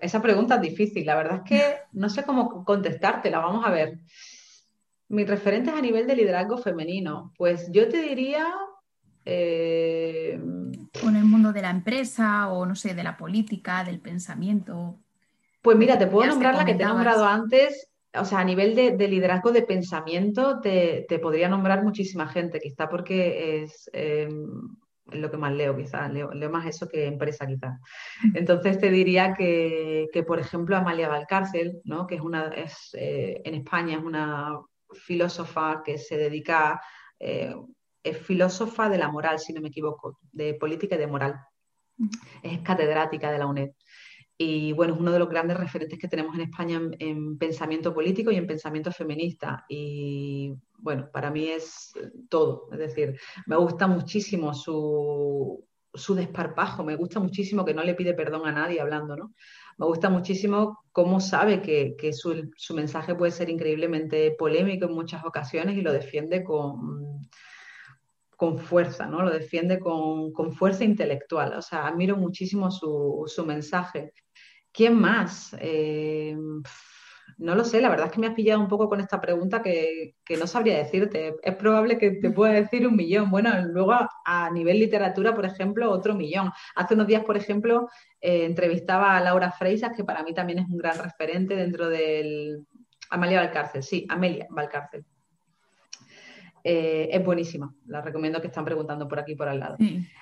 esa 0.00 0.22
pregunta 0.22 0.56
es 0.56 0.60
difícil. 0.60 1.06
La 1.06 1.16
verdad 1.16 1.42
es 1.44 1.48
que 1.48 1.76
no 1.92 2.08
sé 2.08 2.24
cómo 2.24 2.64
contestártela. 2.64 3.38
Vamos 3.38 3.66
a 3.66 3.70
ver. 3.70 3.98
Mis 5.08 5.28
referentes 5.28 5.74
a 5.74 5.80
nivel 5.80 6.06
de 6.06 6.16
liderazgo 6.16 6.58
femenino. 6.58 7.32
Pues 7.36 7.70
yo 7.72 7.88
te 7.88 8.02
diría. 8.02 8.46
Eh... 9.24 10.32
en 10.32 11.16
el 11.16 11.24
mundo 11.24 11.52
de 11.52 11.62
la 11.62 11.70
empresa 11.70 12.48
o 12.48 12.64
no 12.64 12.74
sé, 12.74 12.94
de 12.94 13.02
la 13.02 13.16
política, 13.16 13.84
del 13.84 14.00
pensamiento. 14.00 14.98
Pues 15.62 15.76
mira, 15.76 15.98
te 15.98 16.06
puedo 16.06 16.28
nombrar 16.28 16.54
la 16.54 16.64
que 16.64 16.74
te 16.74 16.82
he 16.82 16.86
nombrado 16.86 17.26
antes. 17.26 17.90
O 18.14 18.24
sea, 18.24 18.40
a 18.40 18.44
nivel 18.44 18.74
de, 18.74 19.08
liderazgo 19.08 19.52
de 19.52 19.62
pensamiento, 19.62 20.60
te, 20.60 21.06
podría 21.22 21.48
nombrar 21.48 21.84
muchísima 21.84 22.26
gente, 22.26 22.58
quizá 22.58 22.88
porque 22.88 23.62
es, 23.62 23.88
em, 23.92 24.48
lo 25.12 25.30
que 25.30 25.36
más 25.36 25.52
leo 25.52 25.76
quizás, 25.76 26.12
leo, 26.12 26.30
más 26.50 26.66
eso 26.66 26.88
que 26.88 27.06
empresa 27.06 27.46
quizás. 27.46 27.78
Entonces 28.34 28.78
te 28.78 28.90
diría 28.90 29.34
que, 29.34 30.08
por 30.26 30.38
ejemplo, 30.38 30.76
Amalia 30.76 31.08
Valcárcel, 31.08 31.80
¿no? 31.84 32.06
que 32.06 32.16
es 32.16 32.20
una, 32.20 32.48
es, 32.48 32.90
eh, 32.94 33.40
en 33.44 33.54
España 33.54 33.98
es 33.98 34.04
una 34.04 34.58
filósofa 34.92 35.82
que 35.84 35.98
se 35.98 36.16
dedica, 36.16 36.80
eh, 37.18 37.54
es 38.02 38.18
filósofa 38.18 38.88
de 38.88 38.98
la 38.98 39.08
moral, 39.08 39.38
si 39.38 39.52
no 39.52 39.60
me 39.60 39.68
equivoco, 39.68 40.18
de 40.32 40.54
política 40.54 40.96
y 40.96 40.98
de 40.98 41.06
moral. 41.06 41.40
Es 42.42 42.60
catedrática 42.60 43.30
de 43.30 43.38
la 43.38 43.46
UNED. 43.46 43.70
Y 44.42 44.72
bueno, 44.72 44.94
es 44.94 45.00
uno 45.00 45.12
de 45.12 45.18
los 45.18 45.28
grandes 45.28 45.58
referentes 45.58 45.98
que 45.98 46.08
tenemos 46.08 46.34
en 46.34 46.40
España 46.40 46.80
en, 46.98 47.36
pensamiento 47.36 47.92
político 47.92 48.30
y 48.30 48.36
en 48.36 48.46
pensamiento 48.46 48.90
feminista. 48.90 49.66
Y 49.68 50.54
bueno, 50.78 51.10
para 51.12 51.30
mí 51.30 51.48
es 51.48 51.92
todo. 52.30 52.66
Es 52.72 52.78
decir, 52.78 53.20
me 53.44 53.56
gusta 53.56 53.86
muchísimo 53.86 54.54
su, 54.54 55.62
desparpajo, 56.16 56.82
me 56.82 56.96
gusta 56.96 57.20
muchísimo 57.20 57.66
que 57.66 57.74
no 57.74 57.84
le 57.84 57.94
pide 57.94 58.14
perdón 58.14 58.46
a 58.46 58.52
nadie 58.52 58.80
hablando, 58.80 59.14
¿no? 59.14 59.34
Me 59.76 59.84
gusta 59.84 60.08
muchísimo 60.08 60.84
cómo 60.90 61.20
sabe 61.20 61.60
que, 61.60 62.12
su, 62.14 62.74
mensaje 62.74 63.14
puede 63.14 63.32
ser 63.32 63.50
increíblemente 63.50 64.30
polémico 64.38 64.86
en 64.86 64.94
muchas 64.94 65.22
ocasiones 65.22 65.76
y 65.76 65.82
lo 65.82 65.92
defiende 65.92 66.42
con, 66.42 67.28
con 68.38 68.58
fuerza, 68.58 69.04
¿no? 69.04 69.20
Lo 69.20 69.30
defiende 69.30 69.78
con, 69.78 70.32
fuerza 70.54 70.82
intelectual. 70.82 71.52
O 71.58 71.60
sea, 71.60 71.86
admiro 71.86 72.16
muchísimo 72.16 72.70
su, 72.70 73.24
su 73.26 73.44
mensaje. 73.44 74.14
¿Quién 74.72 74.98
más? 74.98 75.56
Eh, 75.60 76.36
no 77.38 77.54
lo 77.54 77.64
sé, 77.64 77.80
la 77.80 77.88
verdad 77.88 78.06
es 78.06 78.12
que 78.12 78.20
me 78.20 78.26
has 78.26 78.34
pillado 78.34 78.60
un 78.60 78.68
poco 78.68 78.88
con 78.88 79.00
esta 79.00 79.20
pregunta 79.20 79.62
que, 79.62 80.14
no 80.38 80.46
sabría 80.46 80.76
decirte. 80.76 81.36
Es 81.42 81.56
probable 81.56 81.98
que 81.98 82.10
te 82.12 82.30
pueda 82.30 82.52
decir 82.52 82.86
un 82.86 82.96
millón. 82.96 83.30
Bueno, 83.30 83.50
luego 83.66 83.94
a, 84.24 84.50
nivel 84.50 84.78
literatura, 84.78 85.34
por 85.34 85.46
ejemplo, 85.46 85.90
otro 85.90 86.14
millón. 86.14 86.52
Hace 86.76 86.94
unos 86.94 87.06
días, 87.06 87.24
por 87.24 87.36
ejemplo, 87.36 87.88
eh, 88.20 88.44
entrevistaba 88.44 89.16
a 89.16 89.20
Laura 89.20 89.52
Freisas, 89.52 89.96
que 89.96 90.04
para 90.04 90.22
mí 90.22 90.34
también 90.34 90.58
es 90.60 90.66
un 90.68 90.76
gran 90.76 90.98
referente 90.98 91.56
dentro 91.56 91.88
del... 91.88 92.66
Amalia 93.12 93.40
Valcárcel, 93.40 93.82
sí, 93.82 94.06
Amelia 94.08 94.46
Valcárcel. 94.50 95.04
Eh, 96.62 97.08
es 97.10 97.24
buenísima, 97.24 97.74
la 97.86 98.02
recomiendo 98.02 98.40
que 98.40 98.48
están 98.48 98.64
preguntando 98.64 99.08
por 99.08 99.18
aquí 99.18 99.34
por 99.34 99.48
al 99.48 99.60
lado. 99.60 99.76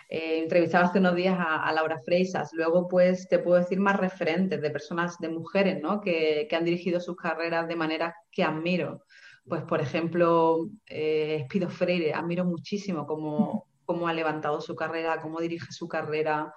Eh, 0.09 0.39
entrevistaba 0.39 0.87
hace 0.87 1.01
unos 1.01 1.17
días 1.17 1.37
a, 1.39 1.71
Laura 1.73 2.01
Freisas, 2.01 2.53
luego 2.53 2.87
pues 2.89 3.29
te 3.29 3.39
puedo 3.39 3.59
decir 3.59 3.81
más 3.81 3.97
referentes 3.97 4.61
de 4.61 4.71
personas, 4.71 5.19
de 5.19 5.29
mujeres, 5.29 5.83
¿no? 5.83 6.01
Que, 6.01 6.49
han 6.53 6.65
dirigido 6.65 7.01
sus 7.01 7.17
carreras 7.17 7.69
de 7.69 7.77
manera 7.77 8.15
que 8.31 8.43
admiro. 8.43 9.05
Pues 9.49 9.63
por 9.63 9.81
ejemplo, 9.81 10.69
eh, 10.87 11.39
Espido 11.43 11.69
Freire, 11.71 12.13
admiro 12.13 12.45
muchísimo 12.45 13.07
cómo, 13.07 13.67
cómo, 13.85 14.09
ha 14.09 14.13
levantado 14.13 14.61
su 14.61 14.77
carrera, 14.77 15.21
cómo 15.21 15.41
dirige 15.41 15.73
su 15.73 15.89
carrera. 15.89 16.53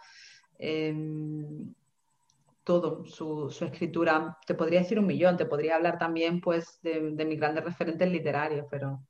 Em, 0.60 1.74
todo, 2.64 3.06
su, 3.06 3.50
escritura, 3.62 4.38
te 4.46 4.54
podría 4.54 4.80
decir 4.80 5.00
un 5.00 5.08
millón, 5.08 5.38
te 5.38 5.46
podría 5.46 5.76
hablar 5.76 5.98
también 5.98 6.42
pues 6.42 6.80
de, 6.84 7.12
de 7.14 7.26
mis 7.26 7.40
grandes 7.40 7.64
referentes 7.64 8.10
literarios, 8.10 8.68
pero 8.70 9.02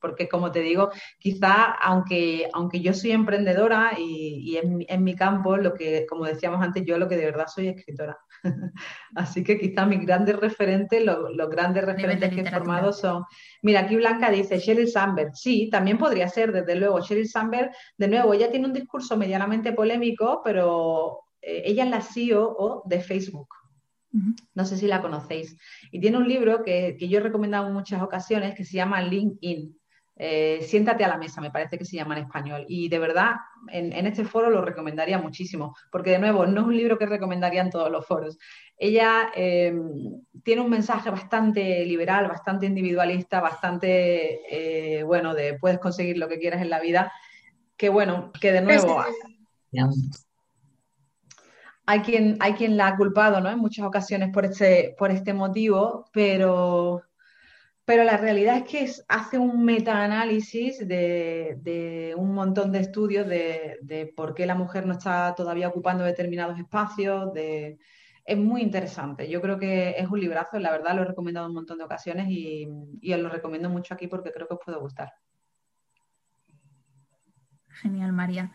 porque 0.00 0.28
como 0.28 0.50
te 0.50 0.60
digo, 0.60 0.90
quizá 1.18 1.72
aunque, 1.82 2.48
aunque 2.52 2.80
yo 2.80 2.92
soy 2.92 3.12
emprendedora 3.12 3.92
y, 3.98 4.56
en, 4.56 5.04
mi 5.04 5.14
campo, 5.14 5.56
lo 5.56 5.74
que, 5.74 6.06
como 6.06 6.24
decíamos 6.24 6.62
antes, 6.62 6.84
yo 6.84 6.98
lo 6.98 7.08
que 7.08 7.16
de 7.16 7.26
verdad 7.26 7.46
soy 7.46 7.68
escritora. 7.68 8.18
Así 9.14 9.42
que 9.42 9.58
quizá 9.58 9.86
mis 9.86 10.04
grandes 10.04 10.36
referentes, 10.36 11.04
los 11.04 11.50
grandes 11.50 11.84
referentes 11.84 12.34
que 12.34 12.40
he 12.42 12.50
formado 12.50 12.92
son, 12.92 13.24
mira, 13.62 13.80
aquí 13.80 13.96
Blanca 13.96 14.30
dice 14.30 14.58
Sheryl 14.58 14.88
Sandberg, 14.88 15.34
sí, 15.34 15.68
también 15.70 15.98
podría 15.98 16.28
ser, 16.28 16.52
desde 16.52 16.74
luego, 16.74 17.00
Sheryl 17.00 17.28
Sandberg, 17.28 17.70
de 17.96 18.08
nuevo, 18.08 18.34
ella 18.34 18.50
tiene 18.50 18.66
un 18.66 18.72
discurso 18.72 19.16
medianamente 19.16 19.72
polémico, 19.72 20.40
pero 20.44 21.24
eh, 21.40 21.62
ella 21.64 21.84
es 21.84 21.90
la 21.90 22.00
CEO 22.00 22.82
de 22.84 23.00
Facebook. 23.00 23.48
No 24.54 24.64
sé 24.64 24.76
si 24.76 24.86
la 24.86 25.02
conocéis. 25.02 25.56
Y 25.90 26.00
tiene 26.00 26.18
un 26.18 26.28
libro 26.28 26.62
que, 26.62 26.96
yo 26.98 27.18
he 27.18 27.22
recomendado 27.22 27.68
en 27.68 27.74
muchas 27.74 28.02
ocasiones 28.02 28.54
que 28.54 28.64
se 28.64 28.76
llama 28.76 29.02
LinkedIn. 29.02 29.76
Eh, 30.20 30.60
siéntate 30.62 31.04
a 31.04 31.08
la 31.08 31.16
mesa, 31.16 31.40
me 31.40 31.52
parece 31.52 31.78
que 31.78 31.84
se 31.84 31.96
llama 31.96 32.16
en 32.16 32.24
español. 32.24 32.64
Y 32.68 32.88
de 32.88 32.98
verdad, 32.98 33.36
en, 33.68 33.92
este 34.06 34.24
foro 34.24 34.50
lo 34.50 34.62
recomendaría 34.62 35.18
muchísimo, 35.18 35.76
porque 35.92 36.10
de 36.10 36.18
nuevo, 36.18 36.44
no 36.44 36.62
es 36.62 36.66
un 36.66 36.76
libro 36.76 36.98
que 36.98 37.06
recomendaría 37.06 37.62
en 37.62 37.70
todos 37.70 37.90
los 37.90 38.04
foros. 38.04 38.36
Ella 38.76 39.30
eh, 39.34 39.72
tiene 40.42 40.62
un 40.62 40.70
mensaje 40.70 41.10
bastante 41.10 41.84
liberal, 41.84 42.26
bastante 42.26 42.66
individualista, 42.66 43.40
bastante, 43.40 44.40
eh, 44.50 45.04
bueno, 45.04 45.34
de 45.34 45.56
puedes 45.58 45.78
conseguir 45.78 46.18
lo 46.18 46.28
que 46.28 46.38
quieras 46.38 46.62
en 46.62 46.70
la 46.70 46.80
vida, 46.80 47.12
que 47.76 47.88
bueno, 47.88 48.32
que 48.40 48.52
de 48.52 48.60
nuevo 48.62 49.04
hay 51.88 52.02
quien, 52.02 52.76
la 52.76 52.88
ha 52.88 52.96
culpado 52.98 53.40
¿no? 53.40 53.48
en 53.48 53.58
muchas 53.58 53.86
ocasiones 53.86 54.28
por 54.30 54.44
este, 54.44 55.32
motivo, 55.32 56.04
pero, 56.12 57.02
pero 57.86 58.04
la 58.04 58.18
realidad 58.18 58.58
es 58.58 58.64
que 58.64 58.92
hace 59.08 59.38
un 59.38 59.64
metaanálisis 59.64 60.86
de, 60.86 61.56
de 61.62 62.14
un 62.14 62.34
montón 62.34 62.72
de 62.72 62.80
estudios 62.80 63.26
de, 63.26 64.12
por 64.14 64.34
qué 64.34 64.44
la 64.44 64.54
mujer 64.54 64.86
no 64.86 64.92
está 64.92 65.34
todavía 65.34 65.68
ocupando 65.68 66.04
determinados 66.04 66.58
espacios. 66.58 67.30
Es 67.34 68.36
muy 68.36 68.60
interesante. 68.60 69.26
Yo 69.30 69.40
creo 69.40 69.58
que 69.58 69.94
es 69.96 70.06
un 70.10 70.20
librazo, 70.20 70.58
la 70.58 70.70
verdad 70.70 70.94
lo 70.94 71.00
he 71.00 71.06
recomendado 71.06 71.46
un 71.46 71.54
montón 71.54 71.78
de 71.78 71.84
ocasiones 71.84 72.26
y, 72.28 72.68
y 73.00 73.14
os 73.14 73.20
lo 73.20 73.30
recomiendo 73.30 73.70
mucho 73.70 73.94
aquí 73.94 74.08
porque 74.08 74.30
creo 74.30 74.46
que 74.46 74.54
os 74.54 74.60
puede 74.62 74.78
gustar. 74.78 75.10
Genial, 77.70 78.12
María. 78.12 78.52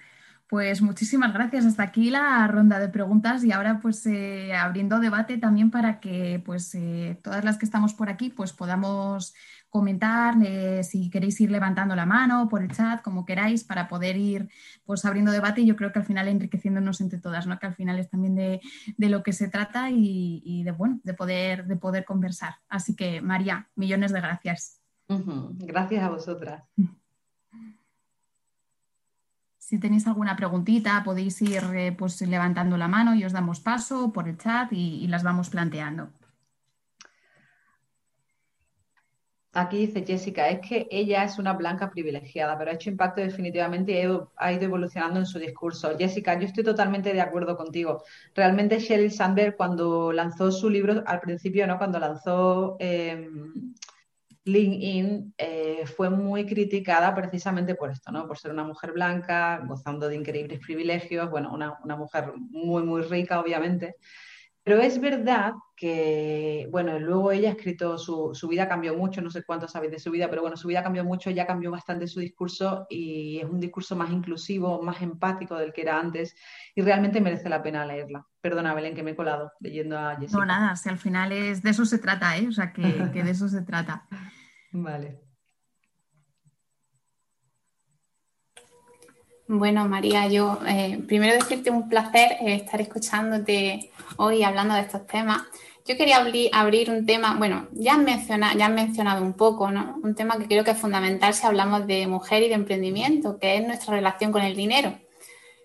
Pues 0.53 0.83
muchísimas 0.83 1.33
gracias. 1.33 1.65
Hasta 1.65 1.81
aquí 1.81 2.11
la 2.11 2.45
ronda 2.45 2.77
de 2.77 2.87
preguntas 2.87 3.43
y 3.43 3.51
ahora 3.51 3.79
pues 3.81 4.05
eh, 4.05 4.53
abriendo 4.53 4.99
debate 4.99 5.39
también 5.39 5.71
para 5.71 5.99
que 5.99 6.43
pues 6.45 6.75
eh, 6.75 7.19
todas 7.23 7.43
las 7.43 7.57
que 7.57 7.65
estamos 7.65 7.95
por 7.95 8.07
aquí 8.07 8.29
pues 8.29 8.53
podamos 8.53 9.33
comentar 9.69 10.35
eh, 10.45 10.83
si 10.83 11.09
queréis 11.09 11.41
ir 11.41 11.49
levantando 11.49 11.95
la 11.95 12.05
mano 12.05 12.47
por 12.49 12.61
el 12.61 12.71
chat, 12.71 13.01
como 13.01 13.25
queráis, 13.25 13.63
para 13.63 13.87
poder 13.87 14.15
ir 14.15 14.47
pues 14.85 15.03
abriendo 15.05 15.31
debate 15.31 15.61
y 15.61 15.65
yo 15.65 15.75
creo 15.75 15.91
que 15.91 15.97
al 15.97 16.05
final 16.05 16.27
enriqueciéndonos 16.27 17.01
entre 17.01 17.17
todas, 17.17 17.47
¿no? 17.47 17.57
Que 17.57 17.65
al 17.65 17.73
final 17.73 17.97
es 17.97 18.11
también 18.11 18.35
de, 18.35 18.61
lo 19.09 19.23
que 19.23 19.33
se 19.33 19.47
trata 19.47 19.89
y, 19.89 20.61
de 20.63 20.71
bueno, 20.71 20.99
de 21.03 21.15
poder, 21.15 21.65
de 21.65 21.77
poder 21.77 22.05
conversar. 22.05 22.57
Así 22.69 22.95
que 22.95 23.23
María, 23.23 23.71
millones 23.75 24.13
de 24.13 24.21
gracias. 24.21 24.83
Gracias 25.07 26.03
a 26.03 26.09
vosotras. 26.09 26.63
Si 29.73 29.79
tenéis 29.79 30.05
alguna 30.05 30.35
preguntita, 30.35 31.01
podéis 31.03 31.41
ir 31.41 31.63
eh, 31.73 31.91
pues, 31.97 32.21
levantando 32.21 32.77
la 32.77 32.87
mano 32.87 33.15
y 33.15 33.25
os 33.25 33.33
damos 33.33 33.59
paso 33.59 34.13
por 34.13 34.27
el 34.27 34.37
chat 34.37 34.71
y, 34.71 35.07
las 35.07 35.23
vamos 35.23 35.49
planteando. 35.49 36.11
Aquí 39.53 39.87
dice 39.87 40.05
Jessica, 40.05 40.47
es 40.49 40.59
que 40.59 40.87
ella 40.91 41.23
es 41.23 41.39
una 41.39 41.53
blanca 41.53 41.89
privilegiada, 41.89 42.55
pero 42.55 42.69
ha 42.69 42.75
hecho 42.75 42.91
impacto 42.91 43.21
definitivamente 43.21 43.93
y 43.93 43.95
ha 43.95 44.03
ido, 44.03 44.31
evolucionando 44.61 45.19
en 45.19 45.25
su 45.25 45.39
discurso. 45.39 45.97
Jessica, 45.97 46.37
yo 46.39 46.45
estoy 46.45 46.63
totalmente 46.63 47.11
de 47.11 47.21
acuerdo 47.21 47.57
contigo. 47.57 48.03
Realmente 48.35 48.79
Sheryl 48.79 49.11
Sandberg 49.11 49.57
cuando 49.57 50.11
lanzó 50.11 50.51
su 50.51 50.69
libro, 50.69 51.03
al 51.07 51.19
principio, 51.19 51.65
¿no? 51.65 51.79
Cuando 51.79 51.97
lanzó 51.97 52.77
em, 52.77 53.73
LinkedIn 54.45 55.35
eh, 55.37 55.85
fue 55.85 56.09
muy 56.09 56.45
criticada 56.45 57.15
precisamente 57.15 57.75
por 57.75 57.91
esto, 57.91 58.11
¿no? 58.11 58.27
Por 58.27 58.37
ser 58.37 58.51
una 58.51 58.63
mujer 58.63 58.91
blanca, 58.91 59.63
gozando 59.65 60.09
de 60.09 60.15
increíbles 60.15 60.59
privilegios, 60.59 61.29
bueno, 61.29 61.53
una, 61.53 61.95
mujer 61.95 62.33
muy, 62.35 62.83
muy 62.83 63.03
rica, 63.03 63.39
obviamente. 63.39 63.95
Pero 64.65 64.81
es 64.81 64.99
verdad 64.99 65.53
que, 65.75 66.67
bueno, 66.71 66.97
luego 66.97 67.33
ella 67.33 67.49
ha 67.49 67.51
escrito, 67.53 67.97
su, 67.97 68.31
su, 68.33 68.47
vida 68.47 68.69
cambió 68.69 68.95
mucho, 68.95 69.21
no 69.21 69.29
sé 69.29 69.43
cuánto 69.43 69.67
sabéis 69.67 69.91
de 69.91 69.99
su 69.99 70.09
vida, 70.09 70.29
pero 70.29 70.41
bueno, 70.41 70.55
su 70.55 70.69
vida 70.69 70.83
cambió 70.83 71.03
mucho, 71.03 71.29
ya 71.29 71.45
cambió 71.45 71.69
bastante 71.69 72.07
su 72.07 72.21
discurso 72.21 72.85
y 72.89 73.39
es 73.39 73.45
un 73.45 73.59
discurso 73.59 73.97
más 73.97 74.09
inclusivo, 74.09 74.81
más 74.81 75.01
empático 75.01 75.57
del 75.57 75.73
que 75.73 75.81
era 75.81 75.99
antes 75.99 76.33
y 76.75 76.81
realmente 76.81 77.19
merece 77.19 77.49
la 77.49 77.61
pena 77.61 77.85
leerla. 77.85 78.25
Perdona, 78.39 78.73
Belén, 78.73 78.95
que 78.95 79.03
me 79.03 79.11
he 79.11 79.15
colado 79.15 79.51
leyendo 79.59 79.99
a 79.99 80.15
Jessica. 80.15 80.39
No, 80.39 80.45
nada, 80.45 80.75
si 80.77 80.87
al 80.87 80.97
final 80.97 81.33
es 81.33 81.61
de 81.61 81.69
eso 81.69 81.85
se 81.85 81.97
trata, 81.97 82.37
¿eh? 82.37 82.47
O 82.47 82.51
sea, 82.53 82.71
que, 82.71 83.09
que 83.11 83.23
de 83.23 83.31
eso 83.31 83.49
se 83.49 83.63
trata. 83.63 84.07
Vale. 84.73 85.19
Bueno, 89.47 89.87
María, 89.87 90.27
yo 90.27 90.59
eh, 90.67 90.99
primero 91.07 91.35
decirte 91.35 91.69
un 91.69 91.87
placer 91.87 92.37
eh, 92.41 92.55
estar 92.55 92.81
escuchándote 92.81 93.91
hoy 94.17 94.41
hablando 94.43 94.73
de 94.73 94.81
estos 94.81 95.05
temas. 95.05 95.43
Yo 95.85 95.95
quería 95.97 96.17
abrir, 96.53 96.89
un 96.89 97.05
tema, 97.05 97.35
bueno, 97.37 97.67
ya 97.73 97.93
has, 97.93 97.99
mencionado, 97.99 98.57
ya 98.57 98.69
mencionado 98.69 99.21
un 99.21 99.33
poco, 99.33 99.69
¿no? 99.69 99.99
Un 100.01 100.15
tema 100.15 100.37
que 100.39 100.47
creo 100.47 100.63
que 100.63 100.71
es 100.71 100.77
fundamental 100.77 101.33
si 101.33 101.45
hablamos 101.45 101.85
de 101.85 102.07
mujer 102.07 102.41
y 102.41 102.47
de 102.47 102.55
emprendimiento, 102.55 103.37
que 103.37 103.57
es 103.57 103.67
nuestra 103.67 103.95
relación 103.95 104.31
con 104.31 104.41
el 104.41 104.55
dinero. 104.55 104.97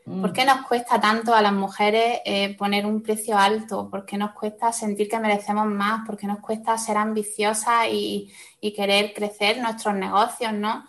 ¿Por 0.08 0.32
qué 0.32 0.44
mm. 0.44 0.46
nos 0.46 0.66
cuesta 0.66 1.00
tanto 1.00 1.34
a 1.34 1.42
las 1.42 1.52
mujeres 1.52 2.20
eh, 2.24 2.56
poner 2.56 2.86
un 2.86 3.02
precio 3.02 3.36
alto? 3.36 3.88
¿Por 3.90 4.06
qué 4.06 4.16
nos 4.16 4.32
cuesta 4.32 4.72
sentir 4.72 5.08
que 5.08 5.18
merecemos 5.18 5.66
más? 5.66 6.06
¿Por 6.06 6.16
qué 6.16 6.26
nos 6.26 6.38
cuesta 6.38 6.78
ser 6.78 6.96
ambiciosas 6.96 7.88
y, 7.90 8.32
querer 8.74 9.12
crecer 9.12 9.58
nuestros 9.58 9.94
negocios, 9.94 10.52
no? 10.52 10.84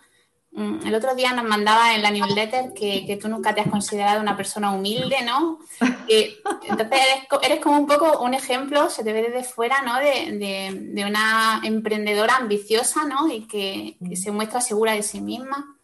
Mm, 0.51 0.88
el 0.88 0.95
otro 0.95 1.15
día 1.15 1.34
nos 1.34 1.45
mandaba 1.45 1.93
en 1.93 2.01
la 2.01 2.12
newsletter 2.12 2.73
que, 2.73 3.05
que 3.05 3.17
tú 3.17 3.27
nunca 3.29 3.53
te 3.53 3.62
has 3.62 3.69
considerado 3.69 4.21
una 4.21 4.36
persona 4.36 4.71
humilde, 4.71 5.17
¿no? 5.23 5.60
entonces 6.08 6.99
eres, 7.43 7.60
como 7.60 7.77
un 7.77 7.88
poco 7.88 8.19
un 8.19 8.34
ejemplo, 8.34 8.89
se 8.89 9.03
te 9.03 9.13
ve 9.13 9.29
desde 9.29 9.43
fuera, 9.43 9.82
¿no? 9.82 9.97
De, 9.97 11.05
una 11.08 11.62
emprendedora 11.63 12.38
ambiciosa, 12.38 13.05
¿no? 13.05 13.32
Y 13.32 13.47
que, 13.47 13.97
que 14.08 14.15
se 14.15 14.32
muestra 14.32 14.62
segura 14.62 14.93
de 14.93 15.03
sí 15.03 15.21
misma. 15.21 15.78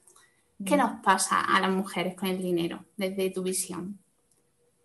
¿Qué 0.63 0.77
nos 0.77 1.01
pasa 1.03 1.41
a 1.41 1.59
las 1.59 1.71
mujeres 1.71 2.15
con 2.15 2.29
el 2.29 2.37
dinero 2.37 2.85
desde 2.95 3.29
tu 3.29 3.43
visión? 3.43 3.99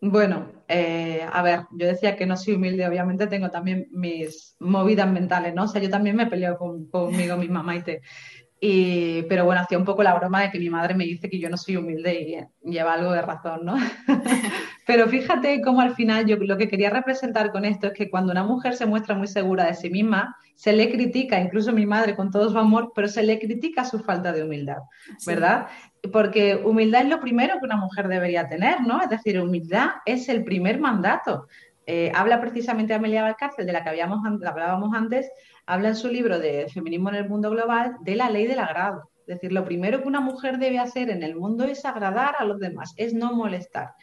Bueno, 0.03 0.51
eh, 0.67 1.27
a 1.31 1.43
ver, 1.43 1.61
yo 1.73 1.87
decía 1.87 2.17
que 2.17 2.25
no 2.25 2.37
soy 2.37 2.55
humilde, 2.55 2.87
obviamente 2.87 3.27
tengo 3.27 3.51
también 3.51 3.87
mis 3.93 4.57
movidas 4.59 5.11
mentales, 5.11 5.55
¿no? 5.55 5.65
O 5.65 5.69
sea, 5.69 5.83
yo 5.83 5.91
también 5.91 6.17
me 6.17 6.27
peleo 6.27 6.57
con, 6.57 6.87
conmigo 6.87 7.37
misma, 7.37 7.63
Maite. 7.63 8.01
Y, 8.59 9.23
pero 9.23 9.45
bueno, 9.45 9.61
hacía 9.61 9.79
un 9.79 9.85
poco 9.85 10.03
la 10.03 10.15
broma 10.15 10.43
de 10.43 10.51
que 10.51 10.59
mi 10.59 10.71
madre 10.71 10.95
me 10.95 11.05
dice 11.05 11.29
que 11.29 11.39
yo 11.39 11.51
no 11.51 11.57
soy 11.57 11.77
humilde 11.77 12.49
y 12.65 12.71
lleva 12.71 12.95
algo 12.95 13.13
de 13.13 13.23
razón, 13.23 13.65
¿no? 13.65 13.77
pero 14.87 15.09
fíjate 15.09 15.61
cómo 15.63 15.81
al 15.81 15.95
final 15.95 16.27
yo 16.27 16.37
lo 16.37 16.57
que 16.57 16.69
quería 16.69 16.91
representar 16.91 17.53
con 17.53 17.65
esto 17.65 17.89
es 17.89 17.93
que 17.93 18.11
cuando 18.11 18.33
una 18.33 18.45
mujer 18.45 18.75
se 18.75 18.87
muestra 18.87 19.15
muy 19.15 19.27
segura 19.27 19.67
de 19.67 19.75
sí 19.75 19.91
misma, 19.91 20.37
se 20.55 20.73
le 20.73 20.91
critica, 20.91 21.41
incluso 21.41 21.73
mi 21.73 21.87
madre 21.87 22.15
con 22.15 22.31
todo 22.31 22.51
su 22.51 22.59
amor, 22.59 22.93
pero 22.95 23.09
se 23.09 23.23
le 23.23 23.39
critica 23.39 23.85
su 23.85 23.99
falta 24.01 24.33
de 24.33 24.43
humildad, 24.43 24.79
¿verdad? 25.27 25.69
Porque 26.13 26.61
humildad 26.63 27.03
es 27.03 27.09
lo 27.09 27.21
primero 27.21 27.59
que 27.59 27.65
una 27.65 27.77
mujer 27.77 28.09
debería 28.09 28.49
tener, 28.49 28.83
¿no? 28.83 29.01
Es 29.01 29.09
decir, 29.09 29.41
humildad 29.41 29.89
es 30.05 30.29
el 30.29 30.45
primer 30.45 30.79
mandato. 30.79 31.47
Eh, 31.87 32.13
habla 32.15 32.41
precisamente 32.41 32.95
Amelia 32.95 33.23
Valcárcel, 33.23 33.67
de 33.67 33.73
la 33.73 33.83
que 33.83 33.89
habíamos, 33.89 34.21
hablábamos 34.25 34.95
antes, 34.95 35.31
habla 35.67 35.89
en 35.89 35.97
su 35.97 36.09
libro 36.09 36.39
de 36.39 36.69
Feminismo 36.73 37.09
en 37.09 37.17
el 37.17 37.29
Mundo 37.29 37.51
Global 37.51 37.97
de 38.03 38.17
la 38.17 38.31
ley 38.31 38.47
del 38.47 38.59
agrado. 38.59 39.11
Es 39.21 39.37
decir, 39.37 39.53
lo 39.53 39.65
primero 39.65 40.03
que 40.03 40.09
una 40.09 40.21
mujer 40.21 40.59
debe 40.59 40.79
hacer 40.79 41.09
en 41.09 41.23
el 41.23 41.37
mundo 41.37 41.65
es 41.65 41.85
agradar 41.85 42.35
a 42.39 42.45
los 42.45 42.59
demás, 42.59 42.93
es 42.97 43.15
no 43.15 43.33
molestar. 43.33 43.95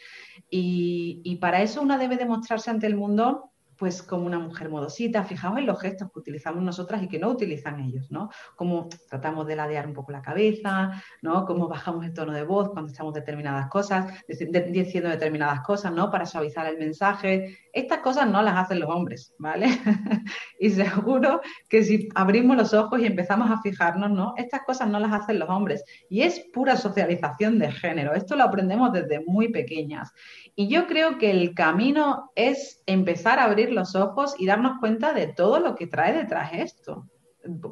Y, 0.49 1.37
para 1.41 1.61
eso 1.61 1.81
una 1.81 1.97
debe 1.97 2.17
demostrarse 2.17 2.69
ante 2.69 2.87
el 2.87 2.95
mundo 2.95 3.51
pues 3.77 4.01
como 4.01 4.25
una 4.25 4.39
mujer 4.39 4.69
modosita, 4.69 5.23
fijaos 5.23 5.59
en 5.59 5.67
los 5.67 5.79
gestos 5.79 6.11
que 6.11 6.17
utilizamos 6.17 6.63
nosotras 6.63 7.03
y 7.03 7.07
que 7.07 7.19
no 7.19 7.29
utilizan 7.29 7.79
ellos, 7.79 8.09
¿no? 8.09 8.31
Cómo 8.55 8.89
tratamos 9.07 9.45
de 9.45 9.55
ladear 9.55 9.85
un 9.85 9.93
poco 9.93 10.11
la 10.11 10.23
cabeza, 10.23 10.99
¿no? 11.21 11.45
Cómo 11.45 11.67
bajamos 11.67 12.03
el 12.03 12.11
tono 12.11 12.33
de 12.33 12.41
voz 12.41 12.69
cuando 12.69 12.91
estamos 12.91 13.13
determinadas 13.13 13.69
cosas, 13.69 14.11
diciendo 14.27 15.09
determinadas 15.09 15.61
cosas, 15.61 15.93
¿no? 15.93 16.09
Para 16.09 16.25
suavizar 16.25 16.65
el 16.65 16.79
mensaje. 16.79 17.55
Estas 17.77 17.99
cosas 17.99 18.27
no 18.27 18.41
las 18.41 18.57
hacen 18.57 18.79
los 18.79 18.89
hombres, 18.89 19.35
¿vale? 19.37 19.67
y 20.59 20.71
seguro 20.71 21.41
que 21.69 21.83
si 21.83 22.09
abrimos 22.15 22.57
los 22.57 22.73
ojos 22.73 22.99
y 22.99 23.05
empezamos 23.05 23.51
a 23.51 23.61
fijarnos, 23.61 24.09
¿no? 24.09 24.33
Estas 24.35 24.63
cosas 24.63 24.89
no 24.89 24.99
las 24.99 25.13
hacen 25.13 25.37
los 25.37 25.47
hombres. 25.47 25.83
Y 26.09 26.23
es 26.23 26.39
pura 26.51 26.75
socialización 26.75 27.59
de 27.59 27.71
género. 27.71 28.15
Esto 28.15 28.35
lo 28.35 28.45
aprendemos 28.45 28.91
desde 28.93 29.23
muy 29.27 29.49
pequeñas. 29.49 30.11
Y 30.55 30.69
yo 30.69 30.87
creo 30.87 31.19
que 31.19 31.29
el 31.29 31.53
camino 31.53 32.31
es 32.33 32.81
empezar 32.87 33.37
a 33.37 33.43
abrir 33.43 33.71
los 33.71 33.93
ojos 33.93 34.33
y 34.39 34.47
darnos 34.47 34.79
cuenta 34.79 35.13
de 35.13 35.27
todo 35.27 35.59
lo 35.59 35.75
que 35.75 35.85
trae 35.85 36.13
detrás 36.13 36.53
esto, 36.53 37.05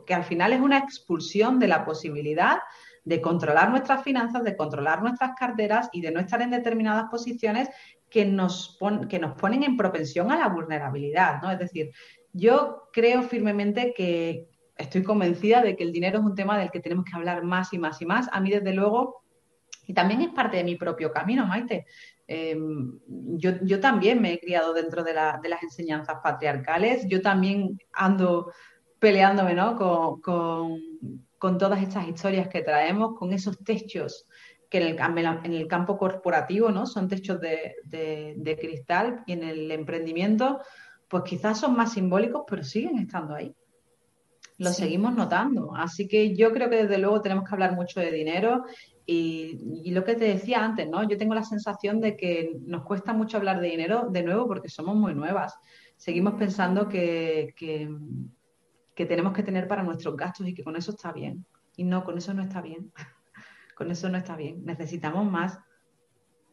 que 0.06 0.14
al 0.14 0.24
final 0.24 0.53
es 0.53 0.62
una 0.62 0.78
expulsión 0.78 1.58
de 1.58 1.68
la 1.68 1.84
posibilidad 1.84 2.60
de 3.06 3.22
controlar 3.22 3.70
nuestras 3.70 4.03
finanzas, 4.03 4.43
de 4.43 4.58
controlar 4.58 5.01
nuestras 5.01 5.32
carteras 5.39 5.89
y 5.93 6.01
de 6.01 6.12
no 6.12 6.20
estar 6.20 6.41
en 6.41 6.49
determinadas 6.49 7.06
posiciones 7.10 7.70
que 8.16 8.24
nos, 8.24 8.80
que 9.09 9.20
nos 9.20 9.34
ponen 9.34 9.63
en 9.63 9.76
propensión 9.76 10.32
a 10.32 10.38
la 10.38 10.47
vulnerabilidad, 10.47 11.41
¿no? 11.41 11.51
Es 11.51 11.59
decir, 11.59 11.91
yo 12.32 12.84
creo 12.93 13.24
firmemente 13.24 13.93
que 13.93 14.47
estoy 14.78 15.03
convencida 15.03 15.61
de 15.61 15.76
que 15.76 15.84
el 15.84 15.91
dinero 15.91 16.20
es 16.20 16.24
un 16.24 16.34
tema 16.34 16.57
del 16.57 16.72
que 16.72 16.80
tenemos 16.80 17.03
que 17.03 17.13
hablar 17.13 17.43
más 17.43 17.74
y 17.74 17.78
más 17.78 18.01
y 18.01 18.05
más. 18.05 18.30
A 18.32 18.39
mí, 18.39 18.51
desde 18.51 18.74
luego, 18.74 19.22
y 19.86 19.93
también 19.93 20.22
es 20.22 20.30
parte 20.30 20.55
de 20.55 20.63
mi 20.63 20.78
propio 20.78 21.11
camino, 21.11 21.45
Maite. 21.45 21.88
Em, 22.26 22.97
yo, 23.38 23.82
también 23.82 24.22
me 24.22 24.32
he 24.32 24.39
criado 24.39 24.72
dentro 24.74 25.03
de, 25.03 25.13
las 25.13 25.61
enseñanzas 25.61 26.20
patriarcales, 26.24 27.05
yo 27.09 27.22
también 27.22 27.78
ando 27.91 28.49
peleándome 28.97 29.55
¿no? 29.55 29.76
con, 29.76 31.57
todas 31.59 31.82
estas 31.82 32.07
historias 32.07 32.47
que 32.47 32.61
traemos, 32.61 33.20
con 33.20 33.34
esos 33.34 33.61
techos 33.61 34.26
que 34.76 34.89
en 35.45 35.53
el, 35.53 35.67
campo 35.67 35.97
corporativo 35.97 36.69
¿no? 36.69 36.86
son 36.86 37.07
techos 37.07 37.39
de, 37.39 38.57
cristal 38.59 39.23
y 39.26 39.34
en 39.34 39.43
el 39.43 39.71
emprendimiento 39.71 40.59
pues 41.07 41.23
quizás 41.23 41.59
son 41.59 41.76
más 41.76 41.93
simbólicos, 41.93 42.43
pero 42.47 42.63
siguen 42.63 42.97
estando 42.97 43.36
ahí. 43.36 43.55
Lo 44.57 44.71
seguimos 44.71 45.13
notando. 45.13 45.73
Así 45.76 46.07
que 46.07 46.36
yo 46.36 46.51
creo 46.51 46.69
que 46.69 46.84
desde 46.84 46.97
luego 46.97 47.21
tenemos 47.21 47.47
que 47.47 47.53
hablar 47.53 47.76
mucho 47.76 47.99
de 47.99 48.11
dinero 48.11 48.65
y, 49.05 49.91
lo 49.91 50.03
que 50.03 50.15
te 50.15 50.26
decía 50.26 50.63
antes, 50.63 50.89
¿no? 50.89 51.07
Yo 51.07 51.17
tengo 51.17 51.36
la 51.36 51.43
sensación 51.43 52.01
de 52.01 52.17
que 52.17 52.57
nos 52.65 52.84
cuesta 52.84 53.13
mucho 53.13 53.38
hablar 53.38 53.61
de 53.61 53.69
dinero 53.69 54.07
de 54.09 54.23
nuevo 54.23 54.47
porque 54.47 54.67
somos 54.67 54.95
muy 54.95 55.13
nuevas. 55.13 55.57
Seguimos 55.95 56.34
pensando 56.34 56.89
que, 56.89 57.53
que, 57.55 59.05
tenemos 59.05 59.34
que 59.34 59.43
tener 59.43 59.67
para 59.67 59.84
nuestros 59.84 60.17
gastos 60.17 60.47
y 60.47 60.53
que 60.53 60.63
con 60.63 60.76
eso 60.76 60.91
está 60.91 61.11
bien. 61.11 61.45
Y 61.78 61.84
no, 61.84 62.03
con 62.03 62.17
eso 62.17 62.34
no 62.34 62.41
está 62.41 62.61
bien. 62.61 62.91
con 63.76 63.91
eso 63.91 64.09
no 64.09 64.17
está 64.17 64.36
bien. 64.36 64.65
Necesitamos 64.65 65.30
más. 65.30 65.59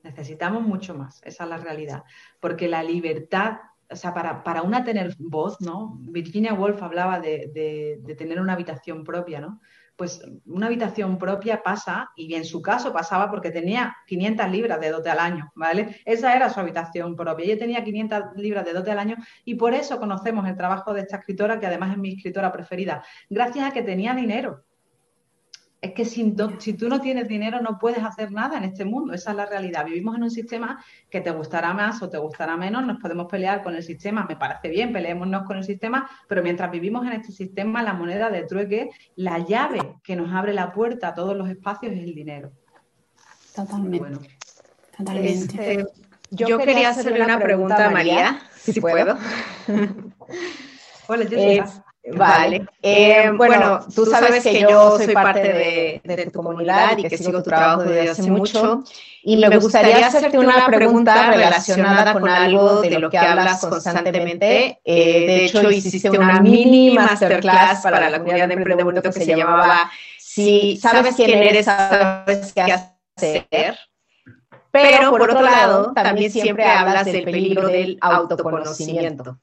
Necesitamos 0.03 0.63
mucho 0.63 0.95
más. 0.95 1.21
Esa 1.25 1.45
es 1.45 1.51
la 1.51 1.57
realidad. 1.57 2.05
Porque 2.41 2.69
la 2.69 2.83
libertad, 2.83 3.59
o 3.89 3.97
sea, 3.97 4.13
para, 4.13 4.43
para 4.43 4.63
una 4.63 4.85
tener 4.85 5.15
voz, 5.19 5.61
¿no? 5.61 5.97
Virginia 6.01 6.55
Woolf 6.55 6.83
hablaba 6.83 7.21
de, 7.21 7.51
de, 7.55 7.99
de 8.03 8.15
tener 8.15 8.41
una 8.41 8.55
habitación 8.55 9.05
propia, 9.05 9.41
¿no? 9.41 9.61
pues 9.97 10.21
una 10.47 10.67
habitación 10.67 11.19
propia 11.19 11.63
pasa, 11.63 12.11
y 12.17 12.35
en 12.35 12.45
su 12.45 12.63
caso 12.63 12.93
pasaba 12.93 13.31
porque 13.31 13.51
tenía 13.51 13.95
500 14.07 14.51
libras 14.51 14.81
de 14.81 14.91
dote 14.91 15.11
al 15.11 15.19
año, 15.19 15.53
¿vale? 15.55 16.01
Esa 16.05 16.35
era 16.35 16.51
su 16.51 16.61
habitación 16.61 17.15
propia. 17.15 17.45
Ella 17.45 17.59
tenía 17.59 17.85
500 17.85 18.23
libras 18.37 18.65
de 18.65 18.73
dote 18.73 18.91
al 18.91 18.99
año 18.99 19.17
y 19.45 19.55
por 19.55 19.75
eso 19.75 19.99
conocemos 19.99 20.49
el 20.49 20.57
trabajo 20.57 20.93
de 20.93 21.03
esta 21.03 21.19
escritora, 21.19 21.61
que 21.61 21.67
además 21.67 21.93
es 21.93 21.99
mi 21.99 22.15
escritora 22.15 22.51
preferida, 22.53 23.05
gracias 23.29 23.67
a 23.67 23.73
que 23.73 23.83
tenía 23.83 24.15
dinero 24.15 24.65
es 25.83 25.95
que 25.95 26.05
si, 26.05 26.33
si, 26.61 26.75
tú 26.75 26.89
no 26.89 27.01
tienes 27.01 27.27
dinero 27.27 27.61
no 27.61 27.77
puedes 27.77 28.05
hacer 28.05 28.31
nada 28.31 28.57
en 28.57 28.63
este 28.63 28.85
mundo, 28.85 29.13
esa 29.15 29.33
es 29.33 29.37
la 29.37 29.47
realidad. 29.47 29.85
Vivimos 29.85 30.15
en 30.15 30.23
un 30.23 30.31
sistema 30.31 30.83
que 31.11 31.21
te 31.21 31.33
gustará 31.33 31.75
más 31.75 32.01
o 32.03 32.09
te 32.09 32.19
gustará 32.19 32.57
menos, 32.57 32.87
nos 32.87 33.01
podemos 33.01 33.27
pelear 33.27 33.65
con 33.65 33.75
el 33.75 33.83
sistema, 33.83 34.25
me 34.29 34.37
parece 34.37 34.69
bien, 34.69 34.93
peleémonos 34.93 35.43
con 35.43 35.57
el 35.57 35.65
sistema, 35.65 36.09
pero 36.29 36.41
mientras 36.41 36.71
vivimos 36.71 37.05
en 37.05 37.15
este 37.15 37.33
sistema, 37.33 37.83
la 37.83 37.95
moneda 37.95 38.31
de 38.31 38.45
trueque, 38.45 38.91
la 39.17 39.41
llave 39.41 39.97
que 40.05 40.15
nos 40.15 40.33
abre 40.33 40.55
la 40.55 40.73
puerta 40.73 41.09
a 41.09 41.15
todos 41.15 41.37
los 41.37 41.51
espacios 41.51 41.93
es 41.95 42.05
el 42.05 42.15
dinero. 42.15 42.53
Totalmente. 43.53 44.31
Totalmente. 44.97 45.81
Este, 45.81 45.87
yo, 46.31 46.59
quería 46.59 46.91
hacerle 46.91 47.23
una 47.25 47.41
pregunta 47.41 47.89
a 47.89 47.91
María, 47.91 48.41
si, 48.55 48.81
puedo. 48.81 49.19
Hola, 51.09 51.27
Jessica. 51.27 51.85
Vale. 52.11 52.67
Eh, 52.83 53.31
bueno, 53.37 53.81
tú 53.95 54.07
sabes 54.07 54.43
que 54.43 54.61
yo 54.61 54.99
soy 54.99 55.15
parte 55.15 56.01
de, 56.05 56.31
tu 56.33 56.43
comunidad 56.43 56.99
y 56.99 57.05
que 57.05 57.17
sigo 57.17 57.43
tu 57.43 57.51
trabajo 57.51 57.85
desde 57.85 58.11
hace 58.11 58.23
mucho. 58.23 58.83
Y 59.23 59.37
me 59.37 59.57
gustaría 59.59 60.07
hacerte 60.07 60.39
una 60.39 60.67
pregunta 60.67 61.31
relacionada 61.31 62.13
con 62.13 62.29
algo 62.29 62.83
de 62.83 62.99
lo 62.99 63.09
que 63.09 63.19
hablas 63.19 63.61
constantemente. 63.61 64.81
Eh, 64.85 65.27
de 65.27 65.45
hecho, 65.45 65.71
hiciste 65.71 66.11
una 66.11 66.41
mini 66.41 66.91
masterclass 66.91 67.83
para 67.83 68.11
la 68.11 68.19
comunidad 68.19 68.49
de 68.49 68.55
emprendimiento 68.55 69.03
que 69.03 69.13
se 69.13 69.37
llamaba 69.37 69.91
Si 70.19 70.77
sabes 70.77 71.15
quién 71.15 71.43
eres, 71.43 71.67
sabes 71.67 72.53
qué 72.53 72.63
hacer. 72.63 73.79
Pero 74.73 75.11
por 75.11 75.23
otro 75.23 75.43
lado, 75.43 75.93
también 75.95 76.33
siempre 76.33 76.65
hablas 76.65 77.05
del 77.05 77.23
peligro 77.23 77.69
del 77.69 77.99
autoconocimiento. 78.01 79.39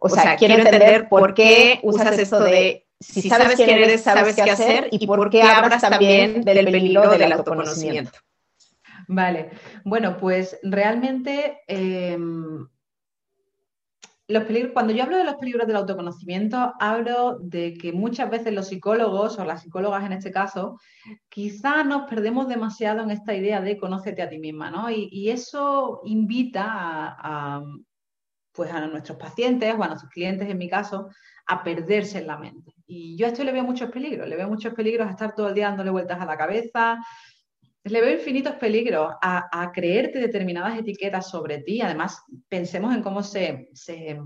O 0.00 0.08
sea, 0.08 0.36
quiero 0.36 0.54
entender 0.54 1.08
por 1.08 1.34
qué 1.34 1.78
usas 1.82 2.18
esto 2.18 2.40
de 2.42 2.86
si 2.98 3.28
sabes 3.28 3.56
quién 3.56 3.70
eres, 3.70 4.02
sabes 4.02 4.34
qué 4.34 4.50
hacer 4.50 4.88
y 4.90 5.06
por 5.06 5.30
qué 5.30 5.42
hablas 5.42 5.82
también 5.82 6.42
del 6.42 6.64
peligro 6.64 7.10
del 7.10 7.32
autoconocimiento. 7.32 8.18
Vale, 9.08 9.50
bueno, 9.84 10.16
pues 10.18 10.58
realmente 10.62 11.62
em, 11.66 12.66
los 14.28 14.44
peligros, 14.44 14.72
cuando 14.72 14.92
yo 14.92 15.02
hablo 15.02 15.16
de 15.16 15.24
los 15.24 15.34
peligros 15.34 15.66
del 15.66 15.76
autoconocimiento, 15.76 16.74
hablo 16.78 17.38
de 17.40 17.74
que 17.74 17.92
muchas 17.92 18.30
veces 18.30 18.54
los 18.54 18.68
psicólogos 18.68 19.38
o 19.38 19.44
las 19.44 19.62
psicólogas 19.62 20.04
en 20.04 20.12
este 20.12 20.30
caso, 20.30 20.78
quizá 21.28 21.82
nos 21.82 22.08
perdemos 22.08 22.46
demasiado 22.48 23.02
en 23.02 23.10
esta 23.10 23.34
idea 23.34 23.60
de 23.60 23.76
conócete 23.76 24.22
a 24.22 24.28
ti 24.28 24.38
misma, 24.38 24.70
¿no? 24.70 24.88
Y, 24.90 25.30
eso 25.30 26.00
invita 26.04 26.64
a, 26.68 27.62
pues 28.52 28.70
a 28.70 28.86
nuestros 28.86 29.18
pacientes 29.18 29.74
o 29.76 29.82
a 29.82 29.88
nuestros 29.88 30.10
clientes, 30.10 30.48
en 30.48 30.58
mi 30.58 30.68
caso, 30.68 31.10
a 31.46 31.62
perderse 31.62 32.18
en 32.18 32.26
la 32.26 32.36
mente. 32.36 32.74
Y 32.86 33.16
yo 33.16 33.26
a 33.26 33.30
esto 33.30 33.44
le 33.44 33.52
veo 33.52 33.64
muchos 33.64 33.90
peligros, 33.90 34.28
le 34.28 34.36
veo 34.36 34.48
muchos 34.48 34.74
peligros 34.74 35.08
a 35.08 35.10
estar 35.10 35.34
todo 35.34 35.48
el 35.48 35.54
día 35.54 35.68
dándole 35.68 35.90
vueltas 35.90 36.20
a 36.20 36.26
la 36.26 36.36
cabeza, 36.36 36.98
le 37.84 38.00
veo 38.00 38.12
infinitos 38.12 38.54
peligros 38.56 39.14
a, 39.22 39.70
creerte 39.72 40.18
determinadas 40.18 40.78
etiquetas 40.78 41.30
sobre 41.30 41.58
ti. 41.58 41.80
Además, 41.80 42.22
pensemos 42.48 42.94
en 42.94 43.02
cómo 43.02 43.22
se, 43.22 43.70
se, 43.72 44.20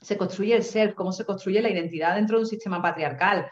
se 0.00 0.16
construye 0.16 0.56
el 0.56 0.64
ser, 0.64 0.94
cómo 0.94 1.12
se 1.12 1.24
construye 1.24 1.62
la 1.62 1.70
identidad 1.70 2.16
dentro 2.16 2.38
de 2.38 2.42
un 2.42 2.48
sistema 2.48 2.82
patriarcal 2.82 3.48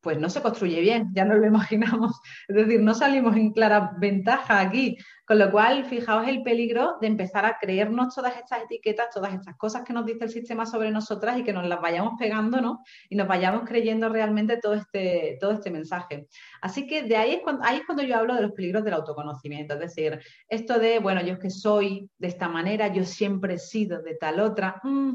pues 0.00 0.18
no 0.18 0.30
se 0.30 0.40
construye 0.40 0.80
bien, 0.80 1.08
ya 1.12 1.24
no 1.24 1.34
lo 1.34 1.46
imaginamos. 1.46 2.20
Es 2.48 2.56
decir, 2.56 2.80
no 2.80 2.94
salimos 2.94 3.36
en 3.36 3.52
clara 3.52 3.92
ventaja 3.98 4.60
aquí. 4.60 4.96
Con 5.26 5.38
lo 5.38 5.48
cual, 5.52 5.84
fijaos 5.84 6.26
el 6.26 6.42
peligro 6.42 6.96
de 7.00 7.06
empezar 7.06 7.44
a 7.44 7.56
creernos 7.60 8.12
todas 8.12 8.36
estas 8.36 8.64
etiquetas, 8.64 9.10
todas 9.14 9.32
estas 9.32 9.56
cosas 9.56 9.84
que 9.84 9.92
nos 9.92 10.04
dice 10.04 10.24
el 10.24 10.30
sistema 10.30 10.66
sobre 10.66 10.90
nosotras 10.90 11.38
y 11.38 11.44
que 11.44 11.52
nos 11.52 11.68
las 11.68 11.80
vayamos 11.80 12.14
pegando, 12.18 12.60
¿no? 12.60 12.82
Y 13.08 13.14
nos 13.14 13.28
vayamos 13.28 13.62
creyendo 13.64 14.08
realmente 14.08 14.56
todo 14.56 14.74
este, 14.74 15.38
todo 15.40 15.52
este 15.52 15.70
mensaje. 15.70 16.26
Así 16.60 16.84
que 16.88 17.04
de 17.04 17.16
ahí 17.16 17.34
es, 17.34 17.42
cuando, 17.42 17.64
ahí 17.64 17.76
es 17.76 17.86
cuando 17.86 18.02
yo 18.02 18.16
hablo 18.16 18.34
de 18.34 18.42
los 18.42 18.52
peligros 18.52 18.82
del 18.82 18.94
autoconocimiento. 18.94 19.74
Es 19.74 19.80
decir, 19.80 20.18
esto 20.48 20.80
de, 20.80 20.98
bueno, 20.98 21.22
yo 21.22 21.34
es 21.34 21.38
que 21.38 21.50
soy 21.50 22.10
de 22.18 22.26
esta 22.26 22.48
manera, 22.48 22.88
yo 22.88 23.04
siempre 23.04 23.54
he 23.54 23.58
sido 23.58 24.02
de 24.02 24.16
tal 24.16 24.40
otra. 24.40 24.80
Mm, 24.82 25.14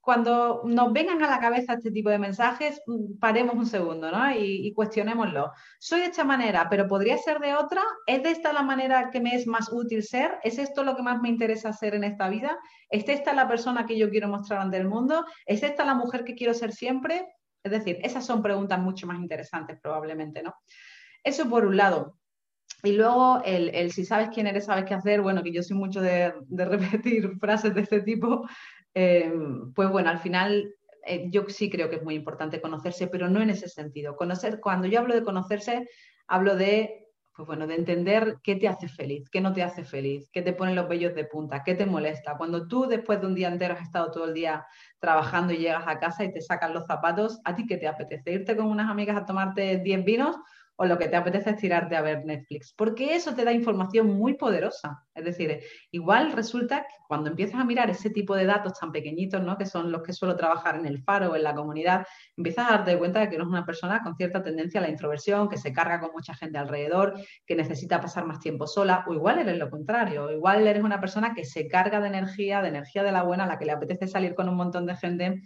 cuando 0.00 0.62
nos 0.64 0.92
vengan 0.92 1.22
a 1.22 1.28
la 1.28 1.38
cabeza 1.38 1.74
este 1.74 1.90
tipo 1.90 2.08
de 2.08 2.18
mensajes, 2.18 2.80
mm, 2.86 3.18
paremos 3.18 3.54
un 3.54 3.66
segundo 3.66 4.10
¿no? 4.10 4.34
y, 4.34 4.72
cuestionémoslo. 4.72 5.52
Soy 5.78 6.00
de 6.00 6.06
esta 6.06 6.24
manera, 6.24 6.68
pero 6.70 6.88
podría 6.88 7.18
ser 7.18 7.38
de 7.38 7.54
otra. 7.54 7.82
¿Es 8.06 8.22
de 8.22 8.30
esta 8.30 8.52
la 8.52 8.62
manera 8.62 9.10
que 9.10 9.20
me 9.20 9.34
es 9.34 9.46
más 9.46 9.70
útil 9.72 10.02
ser? 10.02 10.38
¿Es 10.42 10.58
esto 10.58 10.84
lo 10.84 10.96
que 10.96 11.02
más 11.02 11.20
me 11.20 11.28
interesa 11.28 11.68
hacer 11.68 11.94
en 11.94 12.04
esta 12.04 12.28
vida? 12.28 12.58
¿Es 12.88 13.08
esta 13.08 13.32
la 13.34 13.46
persona 13.46 13.86
que 13.86 13.98
yo 13.98 14.10
quiero 14.10 14.28
mostrar 14.28 14.60
ante 14.60 14.78
el 14.78 14.88
mundo? 14.88 15.26
¿Es 15.44 15.62
esta 15.62 15.84
la 15.84 15.94
mujer 15.94 16.24
que 16.24 16.34
quiero 16.34 16.54
ser 16.54 16.72
siempre? 16.72 17.26
Es 17.62 17.72
decir, 17.72 17.98
esas 18.02 18.24
son 18.24 18.42
preguntas 18.42 18.78
mucho 18.78 19.06
más 19.06 19.18
interesantes 19.18 19.78
probablemente, 19.82 20.42
¿no? 20.42 20.54
Eso 21.22 21.48
por 21.48 21.66
un 21.66 21.76
lado. 21.76 22.16
Y 22.82 22.92
luego 22.92 23.42
el, 23.44 23.92
si 23.92 24.04
sabes 24.04 24.30
quién 24.32 24.46
eres, 24.46 24.64
sabes 24.64 24.84
qué 24.86 24.94
hacer, 24.94 25.20
bueno, 25.20 25.42
que 25.42 25.52
yo 25.52 25.62
soy 25.62 25.76
mucho 25.76 26.00
de, 26.00 26.32
repetir 26.50 27.38
frases 27.38 27.74
de 27.74 27.82
este 27.82 28.00
tipo, 28.00 28.48
eh, 28.94 29.32
pues 29.74 29.90
bueno, 29.90 30.10
al 30.10 30.18
final 30.18 30.74
eh, 31.06 31.28
yo 31.30 31.44
sí 31.48 31.70
creo 31.70 31.88
que 31.88 31.96
es 31.96 32.02
muy 32.02 32.14
importante 32.14 32.60
conocerse, 32.60 33.06
pero 33.06 33.28
no 33.28 33.40
en 33.40 33.50
ese 33.50 33.68
sentido. 33.68 34.16
Conocer, 34.16 34.60
cuando 34.60 34.86
yo 34.86 35.00
hablo 35.00 35.14
de 35.14 35.24
conocerse, 35.24 35.88
hablo 36.26 36.56
de, 36.56 37.06
pues 37.34 37.46
bueno, 37.46 37.66
de 37.66 37.76
entender 37.76 38.38
qué 38.42 38.56
te 38.56 38.68
hace 38.68 38.88
feliz, 38.88 39.28
qué 39.30 39.40
no 39.40 39.52
te 39.52 39.62
hace 39.62 39.84
feliz, 39.84 40.28
qué 40.32 40.42
te 40.42 40.52
pone 40.52 40.74
los 40.74 40.88
vellos 40.88 41.14
de 41.14 41.24
punta, 41.24 41.62
qué 41.64 41.74
te 41.74 41.86
molesta. 41.86 42.36
Cuando 42.36 42.68
tú 42.68 42.86
después 42.86 43.20
de 43.20 43.26
un 43.26 43.34
día 43.34 43.48
entero 43.48 43.74
has 43.74 43.82
estado 43.82 44.10
todo 44.10 44.26
el 44.26 44.34
día 44.34 44.66
trabajando 44.98 45.52
y 45.52 45.58
llegas 45.58 45.84
a 45.86 45.98
casa 45.98 46.24
y 46.24 46.32
te 46.32 46.40
sacan 46.40 46.74
los 46.74 46.86
zapatos, 46.86 47.40
¿a 47.44 47.54
ti 47.54 47.66
qué 47.66 47.76
te 47.76 47.88
apetece? 47.88 48.32
¿Irte 48.32 48.56
con 48.56 48.66
unas 48.66 48.90
amigas 48.90 49.16
a 49.16 49.24
tomarte 49.24 49.78
10 49.78 50.04
vinos 50.04 50.36
o 50.82 50.86
lo 50.86 50.96
que 50.96 51.08
te 51.08 51.16
apetece 51.16 51.50
es 51.50 51.56
tirarte 51.58 51.94
a 51.94 52.00
ver 52.00 52.24
Netflix, 52.24 52.72
porque 52.72 53.14
eso 53.14 53.34
te 53.34 53.44
da 53.44 53.52
información 53.52 54.06
muy 54.16 54.32
poderosa. 54.32 55.04
Es 55.14 55.26
decir, 55.26 55.60
igual 55.90 56.32
resulta 56.32 56.86
que 56.88 56.94
cuando 57.06 57.28
empiezas 57.28 57.60
a 57.60 57.66
mirar 57.66 57.90
ese 57.90 58.08
tipo 58.08 58.34
de 58.34 58.46
datos 58.46 58.72
tan 58.80 58.90
pequeñitos, 58.90 59.42
¿no? 59.42 59.58
que 59.58 59.66
son 59.66 59.92
los 59.92 60.02
que 60.02 60.14
suelo 60.14 60.36
trabajar 60.36 60.76
en 60.76 60.86
el 60.86 61.02
faro 61.02 61.32
o 61.32 61.36
en 61.36 61.42
la 61.42 61.54
comunidad, 61.54 62.06
empiezas 62.34 62.66
a 62.66 62.78
darte 62.78 62.96
cuenta 62.96 63.20
de 63.20 63.28
que 63.28 63.34
eres 63.34 63.46
una 63.46 63.66
persona 63.66 64.02
con 64.02 64.16
cierta 64.16 64.42
tendencia 64.42 64.80
a 64.80 64.82
la 64.82 64.88
introversión, 64.88 65.50
que 65.50 65.58
se 65.58 65.70
carga 65.70 66.00
con 66.00 66.12
mucha 66.14 66.34
gente 66.34 66.56
alrededor, 66.56 67.12
que 67.44 67.56
necesita 67.56 68.00
pasar 68.00 68.24
más 68.24 68.40
tiempo 68.40 68.66
sola, 68.66 69.04
o 69.06 69.12
igual 69.12 69.38
eres 69.38 69.58
lo 69.58 69.68
contrario, 69.68 70.32
igual 70.32 70.66
eres 70.66 70.82
una 70.82 70.98
persona 70.98 71.34
que 71.34 71.44
se 71.44 71.68
carga 71.68 72.00
de 72.00 72.08
energía, 72.08 72.62
de 72.62 72.68
energía 72.68 73.02
de 73.02 73.12
la 73.12 73.22
buena, 73.22 73.44
a 73.44 73.48
la 73.48 73.58
que 73.58 73.66
le 73.66 73.72
apetece 73.72 74.06
salir 74.06 74.34
con 74.34 74.48
un 74.48 74.56
montón 74.56 74.86
de 74.86 74.96
gente 74.96 75.42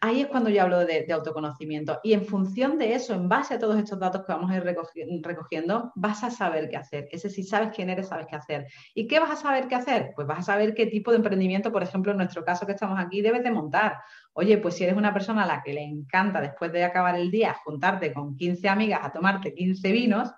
ahí 0.00 0.22
es 0.22 0.28
cuando 0.28 0.48
yo 0.48 0.62
hablo 0.62 0.84
de, 0.84 1.06
autoconocimiento. 1.12 2.00
Y 2.02 2.14
en 2.14 2.24
función 2.24 2.78
de 2.78 2.94
eso, 2.94 3.14
en 3.14 3.28
base 3.28 3.54
a 3.54 3.58
todos 3.58 3.78
estos 3.78 3.98
datos 3.98 4.24
que 4.24 4.32
vamos 4.32 4.50
a 4.50 4.56
ir 4.56 4.64
recogiendo, 5.22 5.92
vas 5.94 6.24
a 6.24 6.30
saber 6.30 6.68
qué 6.70 6.76
hacer. 6.76 7.08
Ese 7.12 7.28
si 7.28 7.42
sabes 7.42 7.70
quién 7.74 7.90
eres, 7.90 8.08
sabes 8.08 8.26
qué 8.26 8.36
hacer. 8.36 8.66
¿Y 8.94 9.06
qué 9.06 9.20
vas 9.20 9.30
a 9.30 9.36
saber 9.36 9.68
qué 9.68 9.74
hacer? 9.74 10.12
Pues 10.14 10.26
vas 10.26 10.40
a 10.40 10.42
saber 10.42 10.74
qué 10.74 10.86
tipo 10.86 11.10
de 11.10 11.18
emprendimiento, 11.18 11.70
por 11.70 11.82
ejemplo, 11.82 12.12
en 12.12 12.18
nuestro 12.18 12.44
caso 12.44 12.66
que 12.66 12.72
estamos 12.72 12.98
aquí, 12.98 13.20
debes 13.20 13.42
de 13.42 13.50
montar. 13.50 13.98
Oye, 14.32 14.58
pues 14.58 14.74
si 14.74 14.84
eres 14.84 14.96
una 14.96 15.12
persona 15.12 15.44
a 15.44 15.46
la 15.46 15.62
que 15.62 15.74
le 15.74 15.82
encanta 15.82 16.40
después 16.40 16.72
de 16.72 16.84
acabar 16.84 17.16
el 17.16 17.30
día 17.30 17.54
juntarte 17.64 18.12
con 18.12 18.36
15 18.36 18.68
amigas 18.68 19.00
a 19.02 19.12
tomarte 19.12 19.54
15 19.54 19.92
vinos, 19.92 20.32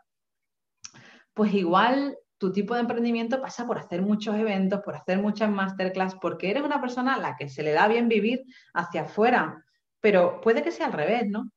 pues 1.35 1.55
igual 1.55 2.17
tu 2.43 2.51
tipo 2.51 2.75
de 2.75 2.81
emprendimiento 2.81 3.41
pasa 3.41 3.65
por 3.69 3.79
hacer 3.79 4.03
muchos 4.03 4.35
eventos, 4.35 4.81
por 4.81 4.97
hacer 4.97 5.19
muchas 5.19 5.49
masterclass, 5.49 6.17
porque 6.17 6.51
eres 6.51 6.65
una 6.65 6.81
persona 6.81 7.15
a 7.15 7.21
la 7.21 7.37
que 7.37 7.49
se 7.49 7.63
le 7.63 7.71
da 7.71 7.87
bien 7.87 8.09
vivir 8.09 8.43
hacia 8.75 9.03
afuera, 9.03 9.65
pero 10.01 10.41
puede 10.41 10.65
que 10.65 10.73
sea 10.73 10.87
al 10.87 10.93
revés, 10.93 11.29
¿no? 11.29 11.53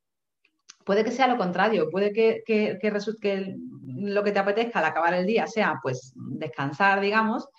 Puede 0.83 1.03
que 1.03 1.09
sea 1.09 1.25
lo 1.25 1.38
contrario, 1.38 1.89
puede 1.89 2.13
que, 2.13 2.43
que, 2.45 2.77
lo 3.97 4.23
que 4.23 4.31
te 4.31 4.38
apetezca 4.38 4.77
al 4.77 4.86
acabar 4.86 5.15
el 5.15 5.25
día 5.25 5.47
sea 5.47 5.79
pues 5.81 6.13
descansar, 6.15 7.01
digamos, 7.01 7.49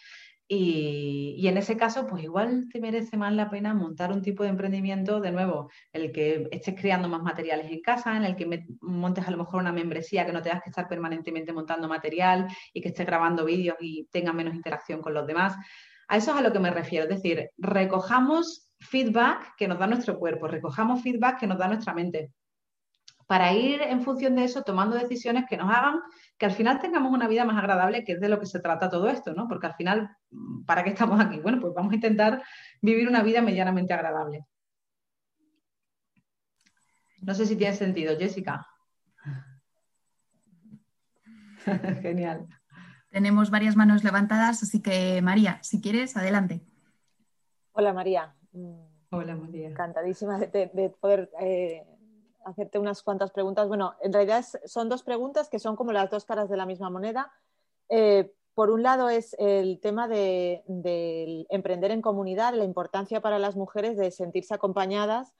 y, 0.49 1.47
en 1.49 1.57
ese 1.57 1.77
caso, 1.77 2.07
pues 2.07 2.23
igual 2.23 2.69
te 2.73 2.81
merece 2.81 3.17
más 3.17 3.33
la 3.33 3.51
pena 3.51 3.75
montar 3.75 4.13
un 4.13 4.23
tipo 4.23 4.45
de 4.45 4.51
emprendimiento, 4.51 5.21
de 5.21 5.33
nuevo, 5.33 5.71
el 5.93 6.13
que 6.13 6.49
estés 6.53 6.77
creando 6.81 7.09
más 7.09 7.23
materiales 7.23 7.71
en 7.73 7.81
casa, 7.81 8.17
en 8.17 8.25
el 8.25 8.37
que 8.37 8.65
montes 8.81 9.27
a 9.27 9.31
lo 9.33 9.39
mejor 9.39 9.61
una 9.61 9.73
membresía, 9.73 10.25
que 10.25 10.33
no 10.33 10.43
tengas 10.43 10.63
que 10.63 10.71
estar 10.71 10.87
permanentemente 10.89 11.53
montando 11.53 11.89
material 11.89 12.47
y 12.73 12.81
que 12.81 12.89
estés 12.89 13.07
grabando 13.07 13.45
vídeos 13.45 13.77
y 13.81 14.07
tenga 14.13 14.33
menos 14.33 14.55
interacción 14.55 15.03
con 15.03 15.15
los 15.15 15.27
demás. 15.27 15.57
A 16.09 16.17
eso 16.17 16.31
es 16.31 16.37
a 16.37 16.43
lo 16.43 16.53
que 16.53 16.61
me 16.61 16.71
refiero, 16.71 17.05
es 17.05 17.11
decir, 17.11 17.51
recojamos 17.59 18.71
feedback 18.79 19.57
que 19.57 19.67
nos 19.67 19.81
da 19.81 19.89
nuestro 19.89 20.17
cuerpo, 20.17 20.47
recojamos 20.47 21.03
feedback 21.03 21.41
que 21.41 21.49
nos 21.49 21.59
da 21.59 21.67
nuestra 21.67 21.93
mente 21.93 22.31
para 23.27 23.53
ir 23.53 23.83
en 23.83 24.03
función 24.03 24.37
de 24.37 24.45
eso 24.45 24.63
tomando 24.63 24.97
decisiones 24.97 25.45
que 25.49 25.57
nos 25.57 25.73
hagan 25.73 26.01
que 26.39 26.47
al 26.47 26.53
final 26.53 26.81
tengamos 26.81 27.13
una 27.13 27.29
vida 27.29 27.45
más 27.45 27.57
agradable, 27.57 28.05
que 28.05 28.13
es 28.13 28.21
de 28.21 28.29
lo 28.29 28.39
que 28.39 28.47
se 28.47 28.61
trata 28.61 28.91
todo 28.91 29.09
esto, 29.09 29.33
¿no? 29.35 29.49
Porque 29.49 29.67
al 29.67 29.75
final, 29.75 30.17
¿para 30.67 30.85
qué 30.85 30.91
estamos 30.91 31.21
aquí? 31.21 31.41
Bueno, 31.41 31.61
pues 31.61 31.75
vamos 31.75 31.93
a 31.93 31.97
intentar 31.97 32.43
vivir 32.81 33.09
una 33.09 33.23
vida 33.23 33.43
medianamente 33.43 33.95
agradable. 33.95 34.45
No 37.23 37.35
sé 37.35 37.47
si 37.47 37.57
tiene 37.57 37.75
sentido, 37.75 38.17
Jessica. 38.17 38.67
Genial. 42.03 42.47
Tenemos 43.11 43.51
varias 43.51 43.77
manos 43.77 44.05
levantadas, 44.05 44.63
así 44.63 44.83
que 44.83 45.21
María, 45.23 45.59
si 45.63 45.81
quieres, 45.81 46.17
adelante. 46.17 46.61
Hola 47.73 47.93
María. 47.93 48.35
Hola 49.11 49.37
María. 49.37 49.69
Encantadísima 49.69 50.39
de, 50.39 50.95
poder 51.01 51.31
eh, 51.41 51.83
hacerte 52.47 52.79
unas 52.79 53.03
cuantas 53.03 53.33
preguntas. 53.33 53.69
Bueno, 53.69 53.95
en 54.01 54.13
realidad 54.13 54.45
son 54.65 54.89
dos 54.89 55.03
preguntas 55.03 55.49
que 55.49 55.59
son 55.59 55.77
como 55.77 55.93
las 55.93 56.11
dos 56.11 56.25
caras 56.25 56.49
de 56.49 56.57
la 56.57 56.65
misma 56.65 56.91
moneda. 56.91 57.33
Eh, 57.89 58.33
por 58.55 58.71
un 58.71 58.83
lado 58.83 59.11
es 59.11 59.35
el 59.39 59.81
tema 59.81 60.09
de, 60.09 60.65
emprender 61.51 61.91
en 61.91 62.01
comunidad, 62.01 62.55
la 62.55 62.65
importancia 62.65 63.21
para 63.21 63.39
las 63.39 63.57
mujeres 63.57 63.97
de 63.97 64.11
sentirse 64.11 64.55
acompañadas 64.55 65.35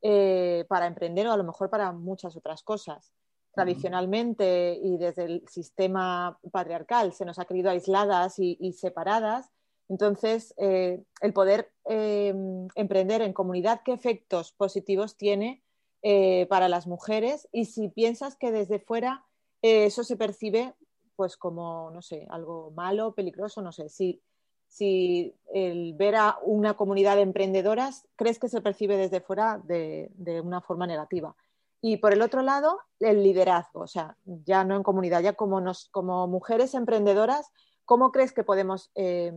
eh, 0.00 0.64
para 0.68 0.86
emprender 0.86 1.26
o 1.26 1.32
a 1.32 1.36
lo 1.36 1.44
mejor 1.44 1.68
para 1.68 1.92
muchas 1.92 2.36
otras 2.36 2.62
cosas. 2.62 3.12
Tradicionalmente 3.52 4.78
y 4.82 4.96
desde 4.96 5.24
el 5.24 5.48
sistema 5.48 6.38
patriarcal 6.50 7.12
se 7.12 7.24
nos 7.24 7.38
ha 7.38 7.44
querido 7.44 7.70
aisladas 7.70 8.38
y, 8.38 8.72
separadas. 8.72 9.50
Entonces, 9.88 10.54
eh, 10.56 11.04
el 11.20 11.32
poder 11.32 11.70
emprender 11.84 13.22
en 13.22 13.32
comunidad, 13.32 13.82
¿qué 13.84 13.92
efectos 13.92 14.52
positivos 14.52 15.16
tiene 15.16 15.63
eh, 16.06 16.44
para 16.50 16.68
las 16.68 16.86
mujeres 16.86 17.48
y 17.50 17.64
si 17.64 17.88
piensas 17.88 18.36
que 18.36 18.52
desde 18.52 18.78
fuera 18.78 19.24
eh, 19.62 19.86
eso 19.86 20.04
se 20.04 20.18
percibe 20.18 20.74
pues 21.16 21.38
como, 21.38 21.90
no 21.92 22.02
sé, 22.02 22.26
algo 22.28 22.72
malo, 22.72 23.14
peligroso, 23.14 23.62
no 23.62 23.72
sé, 23.72 23.88
si, 23.88 24.20
si 24.68 25.34
el 25.54 25.94
ver 25.94 26.16
a 26.16 26.36
una 26.42 26.74
comunidad 26.74 27.16
de 27.16 27.22
emprendedoras 27.22 28.06
crees 28.16 28.38
que 28.38 28.50
se 28.50 28.60
percibe 28.60 28.98
desde 28.98 29.22
fuera 29.22 29.62
de, 29.64 30.10
una 30.44 30.60
forma 30.60 30.86
negativa. 30.86 31.34
Y 31.80 31.96
por 31.96 32.12
el 32.12 32.20
otro 32.20 32.42
lado, 32.42 32.80
el 33.00 33.22
liderazgo, 33.22 33.80
o 33.80 33.86
sea, 33.86 34.18
ya 34.24 34.62
no 34.62 34.76
en 34.76 34.82
comunidad, 34.82 35.22
ya 35.22 35.32
como, 35.32 35.62
nos, 35.62 35.88
como 35.88 36.26
mujeres 36.28 36.74
emprendedoras, 36.74 37.50
¿cómo 37.86 38.12
crees 38.12 38.34
que 38.34 38.44
podemos 38.44 38.90
eh, 38.94 39.32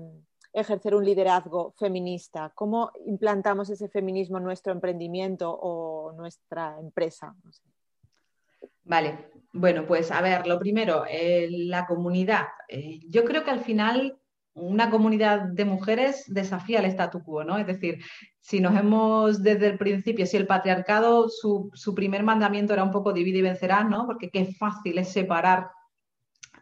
ejercer 0.60 0.96
un 0.96 1.06
liderazgo 1.06 1.74
feminista? 1.78 2.52
¿Cómo 2.56 2.92
implantamos 3.06 3.70
ese 3.70 3.90
feminismo 3.90 4.38
en 4.38 4.44
nuestro 4.44 4.74
emprendimiento 4.74 5.52
o 5.52 6.12
nuestra 6.14 6.80
empresa? 6.80 7.36
Vale, 8.84 9.32
bueno, 9.54 9.86
pues 9.86 10.12
a 10.12 10.22
ver, 10.22 10.48
lo 10.48 10.60
primero, 10.60 11.04
eh, 11.10 11.48
la 11.52 11.86
comunidad. 11.86 12.46
Eh, 12.68 13.00
yo 13.08 13.24
creo 13.26 13.44
que 13.44 13.52
al 13.52 13.60
final 13.60 14.18
una 14.54 14.90
comunidad 14.90 15.42
de 15.42 15.66
mujeres 15.66 16.24
desafía 16.28 16.80
el 16.80 16.86
statu 16.86 17.24
quo, 17.24 17.44
¿no? 17.44 17.60
Es 17.60 17.68
decir, 17.68 18.00
si 18.40 18.60
nos 18.60 18.76
hemos 18.76 19.44
desde 19.44 19.68
el 19.68 19.78
principio, 19.78 20.26
si 20.26 20.38
el 20.38 20.48
patriarcado, 20.48 21.30
su, 21.30 21.70
su 21.74 21.94
primer 21.94 22.24
mandamiento 22.24 22.74
era 22.74 22.84
un 22.84 22.92
poco 22.92 23.14
divide 23.14 23.40
y 23.40 23.44
vencerás, 23.44 23.88
¿no? 23.88 24.08
Porque 24.08 24.32
qué 24.32 24.46
fácil 24.56 24.98
es 24.98 25.10
separar 25.10 25.70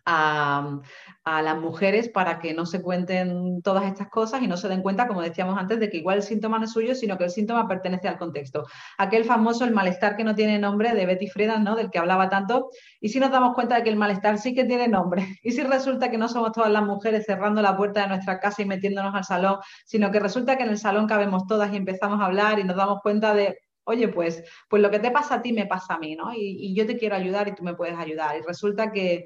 a, 0.05 0.81
las 1.25 1.57
mujeres 1.57 2.09
para 2.09 2.39
que 2.39 2.53
no 2.53 2.65
se 2.65 2.81
cuenten 2.81 3.61
todas 3.63 3.85
estas 3.85 4.09
cosas 4.09 4.41
y 4.43 4.47
no 4.47 4.57
se 4.57 4.67
den 4.67 4.81
cuenta, 4.81 5.07
como 5.07 5.21
decíamos 5.21 5.57
antes, 5.57 5.79
de 5.79 5.89
que 5.89 5.97
igual 5.97 6.17
el 6.17 6.23
síntoma 6.23 6.59
no 6.59 6.65
es 6.65 6.71
suyo, 6.71 6.93
sino 6.93 7.17
que 7.17 7.23
el 7.23 7.31
síntoma 7.31 7.67
pertenece 7.67 8.07
al 8.07 8.17
contexto. 8.17 8.65
Aquel 8.97 9.25
famoso, 9.25 9.65
el 9.65 9.71
malestar 9.71 10.15
que 10.15 10.23
no 10.23 10.35
tiene 10.35 10.59
nombre 10.59 10.93
de 10.93 11.05
Betty 11.05 11.27
Friedan, 11.27 11.63
¿no? 11.63 11.75
Del 11.75 11.89
que 11.89 11.97
hablaba 11.97 12.29
tanto. 12.29 12.69
Y 13.01 13.09
si 13.09 13.19
nos 13.19 13.31
damos 13.31 13.55
cuenta 13.55 13.75
de 13.75 13.83
que 13.83 13.89
el 13.89 13.95
malestar 13.95 14.37
sí 14.37 14.53
que 14.53 14.65
tiene 14.65 14.87
nombre. 14.87 15.25
Y 15.43 15.51
si 15.51 15.63
resulta 15.63 16.09
que 16.09 16.17
no 16.17 16.27
somos 16.27 16.51
todas 16.51 16.71
las 16.71 16.83
mujeres 16.83 17.25
cerrando 17.25 17.61
la 17.61 17.77
puerta 17.77 18.01
de 18.01 18.07
nuestra 18.07 18.39
casa 18.39 18.61
y 18.61 18.65
metiéndonos 18.65 19.13
al 19.13 19.23
salón, 19.23 19.59
sino 19.85 20.11
que 20.11 20.19
resulta 20.19 20.57
que 20.57 20.63
en 20.63 20.69
el 20.69 20.77
salón 20.77 21.07
cabemos 21.07 21.45
todas 21.47 21.71
y 21.73 21.77
empezamos 21.77 22.19
a 22.19 22.25
hablar 22.25 22.59
y 22.59 22.63
nos 22.63 22.75
damos 22.75 23.01
cuenta 23.01 23.33
de, 23.33 23.59
oye, 23.83 24.07
pues, 24.07 24.43
pues 24.69 24.81
lo 24.81 24.89
que 24.89 24.99
te 24.99 25.11
pasa 25.11 25.35
a 25.35 25.41
ti 25.41 25.53
me 25.53 25.65
pasa 25.67 25.95
a 25.95 25.99
mí, 25.99 26.15
¿no? 26.15 26.33
y, 26.33 26.73
yo 26.75 26.85
te 26.85 26.97
quiero 26.97 27.15
ayudar 27.15 27.47
y 27.47 27.55
tú 27.55 27.63
me 27.63 27.75
puedes 27.75 27.97
ayudar. 27.97 28.37
Y 28.37 28.41
resulta 28.41 28.91
que, 28.91 29.25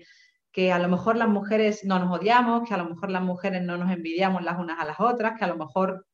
que 0.52 0.72
a 0.72 0.80
lo 0.80 0.88
mejor 0.88 1.16
las 1.16 1.30
mujeres 1.30 1.84
no 1.84 2.00
nos 2.00 2.20
odiamos, 2.20 2.68
que 2.68 2.74
a 2.74 2.78
lo 2.78 2.90
mejor 2.90 3.12
las 3.12 3.22
mujeres 3.22 3.62
no 3.62 3.78
nos 3.78 3.92
envidiamos 3.92 4.44
las 4.44 4.58
unas 4.58 4.80
a 4.80 4.86
las 4.86 5.00
otras, 5.00 5.38
que 5.38 5.46
a 5.46 5.48
lo 5.48 5.58
mejor 5.58 6.06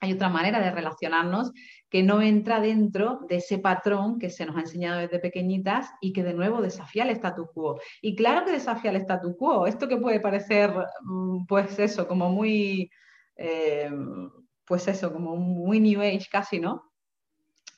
hay 0.00 0.12
otra 0.12 0.28
manera 0.28 0.60
de 0.60 0.70
relacionarnos 0.70 1.52
que 1.90 2.02
no 2.02 2.22
entra 2.22 2.60
dentro 2.60 3.20
de 3.28 3.36
ese 3.36 3.58
patrón 3.58 4.18
que 4.18 4.30
se 4.30 4.46
nos 4.46 4.56
ha 4.56 4.60
enseñado 4.60 5.00
desde 5.00 5.18
pequeñitas 5.18 5.90
y 6.00 6.12
que 6.12 6.22
de 6.22 6.34
nuevo 6.34 6.60
desafía 6.62 7.02
el 7.02 7.10
statu 7.10 7.48
quo. 7.52 7.80
Y 8.00 8.14
claro 8.14 8.44
que 8.44 8.52
desafía 8.52 8.90
el 8.90 8.98
statu 8.98 9.36
quo. 9.36 9.66
Esto 9.66 9.88
que 9.88 9.96
puede 9.96 10.20
parecer, 10.20 10.72
mm, 11.02 11.46
pues 11.46 11.78
eso, 11.78 12.06
como 12.06 12.28
muy, 12.30 12.90
eh, 13.36 13.90
pues 14.64 14.86
eso, 14.86 15.12
como 15.12 15.36
muy 15.36 15.80
New 15.80 16.00
Age 16.00 16.26
casi, 16.30 16.60
¿no? 16.60 16.87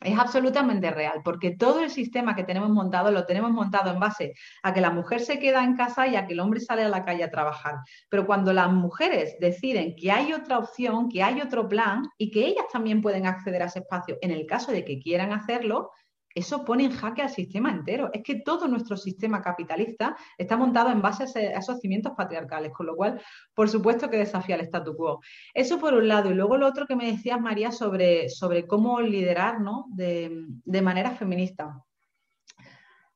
Es 0.01 0.19
absolutamente 0.19 0.91
real, 0.91 1.21
porque 1.23 1.51
todo 1.51 1.81
el 1.81 1.91
sistema 1.91 2.35
que 2.35 2.45
tenemos 2.45 2.71
montado 2.71 3.11
lo 3.11 3.27
tenemos 3.27 3.51
montado 3.51 3.91
en 3.91 4.01
base 4.01 4.33
a 4.63 4.73
que 4.73 4.81
la 4.81 4.91
mujer 4.91 5.21
se 5.21 5.39
queda 5.39 5.63
en 5.63 5.77
casa 5.77 6.07
y 6.09 6.17
a 6.17 6.27
que 6.27 6.33
el 6.33 6.41
hombre 6.41 6.61
sale 6.61 6.85
a 6.85 6.89
la 6.89 7.05
calle 7.05 7.23
a 7.23 7.31
trabajar. 7.31 7.75
Pero 8.09 8.27
cuando 8.27 8.55
las 8.55 8.73
mujeres 8.73 9.37
deciden 9.41 9.95
que 9.97 10.11
hay 10.11 10.33
otra 10.33 10.59
opción, 10.59 11.11
que 11.11 11.23
hay 11.23 11.43
otro 11.43 11.69
plan 11.69 12.09
y 12.17 12.31
que 12.31 12.47
ellas 12.47 12.65
también 12.73 13.03
pueden 13.03 13.27
acceder 13.27 13.63
a 13.63 13.67
ese 13.67 13.81
espacio 13.81 14.17
en 14.23 14.31
el 14.31 14.47
caso 14.47 14.73
de 14.73 14.87
que 14.87 14.99
quieran 14.99 15.33
hacerlo, 15.33 15.91
eso 16.35 16.65
pone 16.65 16.85
en 16.85 16.93
jaque 16.93 17.23
al 17.23 17.31
sistema 17.31 17.71
entero. 17.71 18.11
Es 18.13 18.23
que 18.23 18.37
todo 18.41 18.69
nuestro 18.69 18.97
sistema 18.97 19.43
capitalista 19.43 20.17
está 20.39 20.57
montado 20.57 20.91
en 20.91 21.03
base 21.03 21.25
a, 21.25 21.59
esos 21.59 21.81
cimientos 21.81 22.13
patriarcales, 22.17 22.73
con 22.73 22.87
lo 22.87 22.97
cual, 22.97 23.21
por 23.55 23.69
supuesto 23.69 24.09
que 24.09 24.19
desafía 24.19 24.55
el 24.57 24.63
statu 24.63 24.97
quo. 24.97 25.21
Eso 25.53 25.79
por 25.79 25.95
un 25.95 26.07
lado. 26.07 26.31
Y 26.31 26.35
luego 26.35 26.57
lo 26.57 26.67
otro 26.67 26.87
que 26.87 26.97
me 26.97 27.11
decías, 27.11 27.41
María, 27.41 27.73
sobre, 27.73 28.29
sobre 28.29 28.67
cómo 28.67 29.01
liderar 29.01 29.61
¿no? 29.61 29.87
de, 29.89 30.83
manera 30.83 31.11
feminista. 31.11 31.83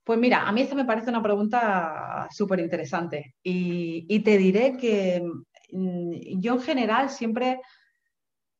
Pues 0.02 0.18
mira, 0.18 0.46
a 0.46 0.52
mí 0.52 0.60
esta 0.60 0.74
me 0.74 0.84
parece 0.84 1.08
una 1.08 1.22
pregunta 1.22 2.28
súper 2.30 2.60
interesante 2.60 3.36
y, 3.42 4.04
y, 4.06 4.20
te 4.20 4.36
diré 4.36 4.76
que 4.76 5.22
mm, 5.72 6.40
yo 6.40 6.54
en 6.54 6.60
general 6.60 7.08
siempre 7.08 7.60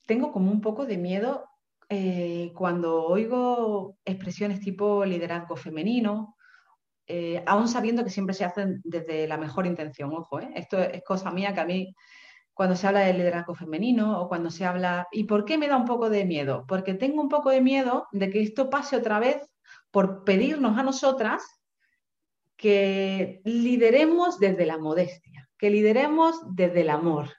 tengo 0.06 0.32
como 0.32 0.50
un 0.50 0.62
poco 0.62 0.86
de 0.86 0.96
miedo 0.96 1.44
eh, 1.88 2.52
cuando 2.54 3.04
oigo 3.04 3.96
expresiones 4.04 4.60
tipo 4.60 5.04
liderazgo 5.04 5.56
femenino, 5.56 6.36
eh, 7.06 7.42
aún 7.46 7.68
sabiendo 7.68 8.02
que 8.02 8.10
siempre 8.10 8.34
se 8.34 8.44
hacen 8.44 8.80
desde 8.84 9.28
la 9.28 9.36
mejor 9.36 9.66
intención, 9.66 10.12
ojo, 10.12 10.40
¿eh? 10.40 10.50
esto 10.54 10.78
es 10.82 11.02
cosa 11.04 11.30
mía 11.30 11.52
que 11.52 11.60
a 11.60 11.66
mí 11.66 11.94
cuando 12.54 12.76
se 12.76 12.86
habla 12.86 13.00
de 13.00 13.12
liderazgo 13.12 13.54
femenino 13.54 14.20
o 14.20 14.28
cuando 14.28 14.50
se 14.50 14.64
habla... 14.64 15.08
¿Y 15.10 15.24
por 15.24 15.44
qué 15.44 15.58
me 15.58 15.66
da 15.66 15.76
un 15.76 15.84
poco 15.84 16.08
de 16.08 16.24
miedo? 16.24 16.64
Porque 16.68 16.94
tengo 16.94 17.20
un 17.20 17.28
poco 17.28 17.50
de 17.50 17.60
miedo 17.60 18.06
de 18.12 18.30
que 18.30 18.40
esto 18.40 18.70
pase 18.70 18.96
otra 18.96 19.18
vez 19.18 19.42
por 19.90 20.24
pedirnos 20.24 20.78
a 20.78 20.84
nosotras 20.84 21.42
que 22.56 23.42
lideremos 23.44 24.38
desde 24.38 24.66
la 24.66 24.78
modestia, 24.78 25.48
que 25.58 25.70
lideremos 25.70 26.36
desde 26.54 26.82
el 26.82 26.90
amor, 26.90 27.30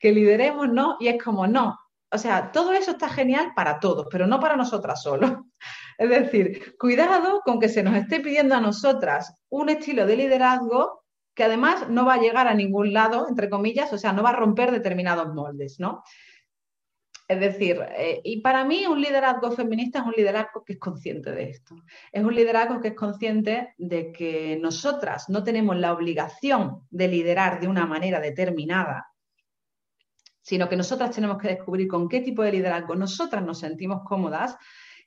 que 0.00 0.12
lideremos, 0.12 0.68
¿no? 0.68 0.96
Y 0.98 1.06
es 1.06 1.22
como, 1.22 1.46
no, 1.46 1.78
o 2.14 2.18
sea, 2.18 2.52
todo 2.52 2.72
eso 2.72 2.92
está 2.92 3.08
genial 3.08 3.52
para 3.56 3.80
todos, 3.80 4.06
pero 4.10 4.26
no 4.26 4.38
para 4.38 4.56
nosotras 4.56 5.02
solo. 5.02 5.46
Es 5.96 6.08
decir, 6.08 6.76
cuidado 6.76 7.40
con 7.44 7.60
que 7.60 7.68
se 7.68 7.84
nos 7.84 7.94
esté 7.94 8.18
pidiendo 8.18 8.56
a 8.56 8.60
nosotras 8.60 9.32
un 9.48 9.68
estilo 9.68 10.06
de 10.06 10.16
liderazgo 10.16 11.04
que 11.34 11.44
además 11.44 11.88
no 11.88 12.04
va 12.04 12.14
a 12.14 12.20
llegar 12.20 12.48
a 12.48 12.54
ningún 12.54 12.92
lado, 12.92 13.28
entre 13.28 13.48
comillas, 13.48 13.92
o 13.92 13.98
sea, 13.98 14.12
no 14.12 14.24
va 14.24 14.30
a 14.30 14.36
romper 14.36 14.72
determinados 14.72 15.32
moldes, 15.32 15.78
¿no? 15.78 16.02
Es 17.28 17.38
decir, 17.38 17.80
eh, 17.96 18.20
y 18.24 18.40
para 18.40 18.64
mí 18.64 18.86
un 18.86 19.00
liderazgo 19.00 19.52
feminista 19.52 20.00
es 20.00 20.06
un 20.06 20.14
liderazgo 20.16 20.64
que 20.64 20.74
es 20.74 20.78
consciente 20.80 21.30
de 21.30 21.50
esto. 21.50 21.76
Es 22.10 22.24
un 22.24 22.34
liderazgo 22.34 22.80
que 22.80 22.88
es 22.88 22.94
consciente 22.94 23.74
de 23.78 24.10
que 24.10 24.58
nosotras 24.60 25.28
no 25.28 25.44
tenemos 25.44 25.76
la 25.76 25.92
obligación 25.92 26.86
de 26.90 27.08
liderar 27.08 27.60
de 27.60 27.68
una 27.68 27.86
manera 27.86 28.18
determinada, 28.18 29.13
sino 30.44 30.68
que 30.68 30.76
nosotras 30.76 31.10
tenemos 31.10 31.38
que 31.38 31.48
descubrir 31.48 31.88
con 31.88 32.06
qué 32.06 32.20
tipo 32.20 32.42
de 32.42 32.52
liderazgo 32.52 32.94
nosotras 32.94 33.42
nos 33.42 33.60
sentimos 33.60 34.02
cómodas, 34.04 34.56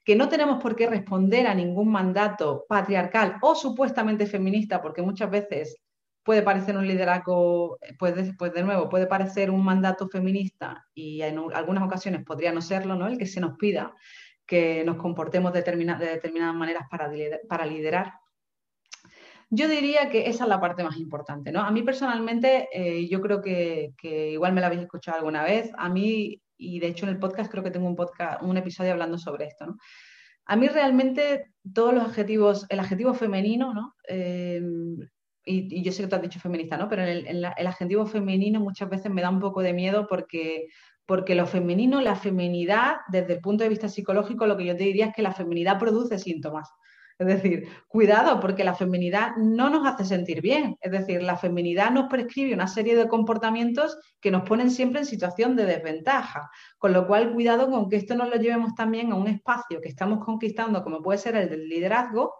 que 0.03 0.15
no 0.15 0.29
tenemos 0.29 0.59
por 0.61 0.75
qué 0.75 0.87
responder 0.87 1.45
a 1.45 1.53
ningún 1.53 1.91
mandato 1.91 2.65
patriarcal 2.67 3.37
o 3.41 3.53
supuestamente 3.53 4.25
feminista, 4.25 4.81
porque 4.81 5.03
muchas 5.03 5.29
veces 5.29 5.77
puede 6.23 6.41
parecer 6.41 6.75
un 6.75 6.87
liderazgo, 6.87 7.77
pues 7.99 8.15
de, 8.15 8.33
pues 8.33 8.51
de 8.51 8.63
nuevo, 8.63 8.89
puede 8.89 9.05
parecer 9.05 9.51
un 9.51 9.63
mandato 9.63 10.09
feminista 10.09 10.83
y 10.95 11.21
en 11.21 11.37
algunas 11.53 11.83
ocasiones 11.83 12.25
podría 12.25 12.51
no 12.51 12.61
serlo, 12.61 12.95
¿no? 12.95 13.07
El 13.07 13.19
que 13.19 13.27
se 13.27 13.39
nos 13.39 13.57
pida 13.57 13.93
que 14.47 14.83
nos 14.85 14.97
comportemos 14.97 15.53
de, 15.53 15.61
de 15.61 16.05
determinadas 16.05 16.55
maneras 16.55 16.87
para, 16.89 17.11
para 17.47 17.65
liderar. 17.65 18.13
Yo 19.49 19.69
diría 19.69 20.09
que 20.09 20.27
esa 20.27 20.43
es 20.43 20.49
la 20.49 20.59
parte 20.59 20.83
más 20.83 20.97
importante, 20.97 21.51
¿no? 21.51 21.61
A 21.61 21.71
mí 21.71 21.81
personalmente, 21.81 22.67
eh, 22.71 23.07
yo 23.07 23.21
creo 23.21 23.41
que, 23.41 23.93
igual 24.31 24.53
me 24.53 24.59
la 24.59 24.67
habéis 24.67 24.81
escuchado 24.81 25.17
alguna 25.17 25.43
vez, 25.43 25.71
a 25.77 25.87
mí, 25.87 26.41
y 26.57 26.79
de 26.79 26.87
hecho 26.87 27.05
en 27.05 27.13
el 27.13 27.19
podcast 27.19 27.49
creo 27.49 27.63
que 27.63 27.71
tengo 27.71 27.87
un, 27.87 27.95
podcast, 27.95 28.41
un 28.41 28.57
episodio 28.57 28.91
hablando 28.91 29.17
sobre 29.17 29.45
esto, 29.45 29.65
¿no? 29.65 29.77
A 30.45 30.55
mí 30.55 30.67
realmente 30.67 31.51
todos 31.73 31.93
los 31.93 32.03
adjetivos, 32.03 32.65
el 32.69 32.79
adjetivo 32.79 33.13
femenino, 33.13 33.73
¿no? 33.73 33.95
Eh, 34.07 34.61
y, 35.45 35.81
yo 35.81 35.91
sé 35.91 36.03
que 36.03 36.09
tú 36.09 36.15
has 36.15 36.21
dicho 36.21 36.39
feminista, 36.39 36.77
¿no? 36.77 36.89
Pero 36.89 37.03
el, 37.03 37.25
el, 37.27 37.45
adjetivo 37.45 38.05
femenino 38.05 38.59
muchas 38.59 38.89
veces 38.89 39.11
me 39.11 39.21
da 39.21 39.29
un 39.29 39.39
poco 39.39 39.61
de 39.61 39.73
miedo 39.73 40.07
porque, 40.07 40.67
porque 41.05 41.35
lo 41.35 41.47
femenino, 41.47 42.01
la 42.01 42.15
feminidad, 42.15 42.97
desde 43.09 43.35
el 43.35 43.41
punto 43.41 43.63
de 43.63 43.69
vista 43.69 43.87
psicológico, 43.87 44.45
lo 44.45 44.57
que 44.57 44.65
yo 44.65 44.75
te 44.75 44.83
diría 44.83 45.07
es 45.07 45.15
que 45.15 45.21
la 45.21 45.31
feminidad 45.31 45.79
produce 45.79 46.19
síntomas. 46.19 46.69
Es 47.19 47.25
decir, 47.25 47.67
cuidado, 47.87 48.39
porque 48.39 48.63
la 48.63 48.75
feminidad 48.75 49.35
no 49.37 49.69
nos 49.69 49.87
hace 49.87 50.05
sentir 50.05 50.41
bien. 50.41 50.77
Es 50.81 50.91
decir, 50.91 51.23
la 51.23 51.35
feminidad 51.35 51.89
nos 51.89 52.09
prescribe 52.09 52.53
una 52.53 52.67
serie 52.67 52.95
de 52.95 53.07
comportamientos 53.07 53.97
que 54.21 54.29
nos 54.29 54.43
ponen 54.43 54.69
siempre 54.69 54.99
en 54.99 55.05
situación 55.07 55.55
de 55.55 55.65
desventaja. 55.65 56.51
Con 56.77 56.93
lo 56.93 57.07
cual, 57.07 57.33
cuidado 57.33 57.71
con 57.71 57.89
que 57.89 57.95
esto 57.95 58.15
nos 58.15 58.29
lo 58.29 58.35
llevemos 58.35 58.75
también 58.75 59.11
a 59.11 59.15
un 59.15 59.27
espacio 59.27 59.81
que 59.81 59.89
estamos 59.89 60.23
conquistando, 60.23 60.83
como 60.83 61.01
puede 61.01 61.17
ser 61.17 61.35
el 61.35 61.49
del 61.49 61.67
liderazgo, 61.67 62.33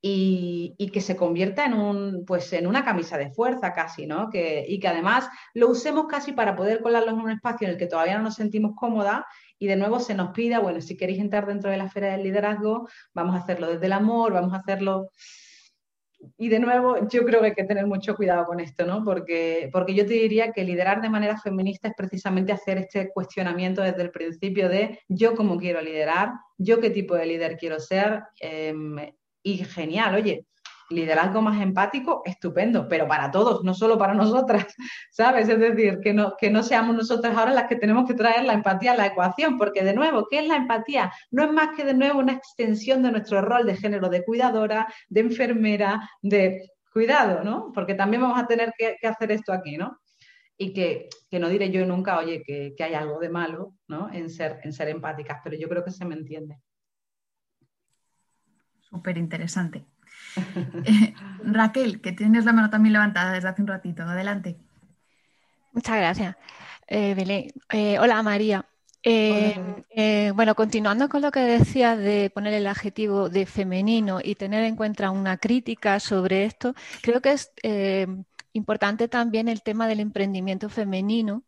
y, 0.00 0.90
que 0.92 1.00
se 1.00 1.16
convierta 1.16 1.64
en, 1.64 1.74
un, 1.74 2.24
pues, 2.26 2.52
en 2.52 2.66
una 2.66 2.84
camisa 2.84 3.18
de 3.18 3.30
fuerza 3.30 3.72
casi, 3.72 4.06
¿no? 4.06 4.30
Que, 4.30 4.64
y 4.66 4.78
que 4.78 4.88
además 4.88 5.28
lo 5.54 5.68
usemos 5.68 6.06
casi 6.06 6.32
para 6.32 6.56
poder 6.56 6.80
colarlo 6.80 7.10
en 7.10 7.18
un 7.18 7.30
espacio 7.30 7.66
en 7.66 7.72
el 7.72 7.78
que 7.78 7.86
todavía 7.86 8.16
no 8.16 8.24
nos 8.24 8.34
sentimos 8.36 8.72
cómodas 8.76 9.24
y 9.58 9.66
de 9.66 9.76
nuevo 9.76 10.00
se 10.00 10.14
nos 10.14 10.32
pida, 10.32 10.58
bueno, 10.58 10.80
si 10.80 10.96
queréis 10.96 11.18
entrar 11.18 11.46
dentro 11.46 11.70
de 11.70 11.76
la 11.76 11.86
esfera 11.86 12.12
del 12.12 12.22
liderazgo, 12.22 12.88
vamos 13.14 13.34
a 13.34 13.38
hacerlo 13.38 13.68
desde 13.68 13.86
el 13.86 13.92
amor, 13.92 14.32
vamos 14.32 14.52
a 14.52 14.58
hacerlo... 14.58 15.10
Y 16.38 16.48
de 16.48 16.58
nuevo, 16.58 17.06
yo 17.08 17.24
creo 17.24 17.40
que 17.40 17.48
hay 17.48 17.54
que 17.54 17.64
tener 17.64 17.86
mucho 17.86 18.16
cuidado 18.16 18.46
con 18.46 18.58
esto, 18.58 18.86
¿no? 18.86 19.04
Porque, 19.04 19.68
porque 19.70 19.94
yo 19.94 20.06
te 20.06 20.14
diría 20.14 20.50
que 20.50 20.64
liderar 20.64 21.00
de 21.00 21.10
manera 21.10 21.38
feminista 21.38 21.88
es 21.88 21.94
precisamente 21.94 22.52
hacer 22.52 22.78
este 22.78 23.10
cuestionamiento 23.10 23.82
desde 23.82 24.02
el 24.02 24.10
principio 24.10 24.68
de 24.68 24.98
yo 25.08 25.36
cómo 25.36 25.58
quiero 25.58 25.80
liderar, 25.82 26.32
yo 26.56 26.80
qué 26.80 26.90
tipo 26.90 27.14
de 27.14 27.26
líder 27.26 27.56
quiero 27.58 27.78
ser. 27.78 28.22
Em, 28.40 28.96
y 29.46 29.58
genial, 29.58 30.16
oye, 30.16 30.44
liderazgo 30.90 31.40
más 31.40 31.62
empático, 31.62 32.22
estupendo, 32.24 32.88
pero 32.88 33.06
para 33.06 33.30
todos, 33.30 33.62
no 33.62 33.74
solo 33.74 33.96
para 33.96 34.12
nosotras, 34.22 34.66
¿sabes? 35.12 35.48
Es 35.48 35.60
decir, 35.60 36.00
que 36.02 36.12
no, 36.12 36.34
que 36.36 36.50
no 36.50 36.64
seamos 36.64 36.96
nosotras 36.96 37.36
ahora 37.36 37.54
las 37.54 37.68
que 37.68 37.76
tenemos 37.76 38.08
que 38.08 38.14
traer 38.14 38.44
la 38.44 38.54
empatía 38.54 38.92
a 38.92 38.96
la 38.96 39.06
ecuación, 39.06 39.56
porque 39.56 39.84
de 39.84 39.94
nuevo, 39.94 40.26
¿qué 40.28 40.40
es 40.40 40.48
la 40.48 40.56
empatía? 40.56 41.12
No 41.30 41.44
es 41.44 41.52
más 41.52 41.76
que 41.76 41.84
de 41.84 41.94
nuevo 41.94 42.18
una 42.18 42.32
extensión 42.32 43.04
de 43.04 43.12
nuestro 43.12 43.40
rol 43.40 43.66
de 43.66 43.76
género 43.76 44.08
de 44.08 44.24
cuidadora, 44.24 44.92
de 45.08 45.20
enfermera, 45.20 46.10
de 46.22 46.72
cuidado, 46.92 47.44
¿no? 47.44 47.70
Porque 47.72 47.94
también 47.94 48.22
vamos 48.22 48.40
a 48.40 48.48
tener 48.48 48.72
que, 48.76 48.96
hacer 49.06 49.30
esto 49.30 49.52
aquí, 49.52 49.76
¿no? 49.76 50.00
Y 50.58 50.72
que, 50.72 51.08
no 51.38 51.48
diré 51.48 51.70
yo 51.70 51.86
nunca, 51.86 52.18
oye, 52.18 52.42
que, 52.42 52.74
hay 52.82 52.94
algo 52.94 53.20
de 53.20 53.28
malo, 53.28 53.74
¿no? 53.86 54.12
En 54.12 54.28
ser, 54.28 54.58
en 54.64 54.72
ser 54.72 54.88
empáticas, 54.88 55.38
pero 55.44 55.56
yo 55.56 55.68
creo 55.68 55.84
que 55.84 55.92
se 55.92 56.04
me 56.04 56.16
entiende. 56.16 56.58
Súper 58.96 59.18
interesante. 59.18 59.84
Eh, 60.84 61.14
Raquel, 61.44 62.02
que 62.02 62.12
tienes 62.12 62.44
la 62.44 62.52
mano 62.52 62.68
también 62.68 62.92
levantada 62.92 63.32
desde 63.32 63.48
hace 63.48 63.62
un 63.62 63.68
ratito. 63.68 64.02
Adelante. 64.02 64.58
Muchas 65.72 65.96
gracias, 65.96 66.36
eh, 66.88 67.50
eh, 67.70 67.98
hola, 67.98 68.22
María. 68.22 68.66
bueno, 70.34 70.54
continuando 70.54 71.08
con 71.08 71.22
lo 71.22 71.30
que 71.30 71.40
decías 71.40 71.96
de 71.96 72.30
poner 72.34 72.52
el 72.52 72.66
adjetivo 72.66 73.30
de 73.30 73.46
femenino 73.46 74.20
y 74.22 74.34
tener 74.34 74.62
en 74.64 74.76
cuenta 74.76 75.10
una 75.10 75.38
crítica 75.38 76.00
sobre 76.00 76.44
esto, 76.44 76.74
creo 77.00 77.22
que 77.22 77.32
es 77.32 77.50
importante 78.52 79.08
también 79.08 79.48
el 79.48 79.62
tema 79.62 79.88
del 79.88 80.00
emprendimiento 80.00 80.68
femenino 80.68 81.45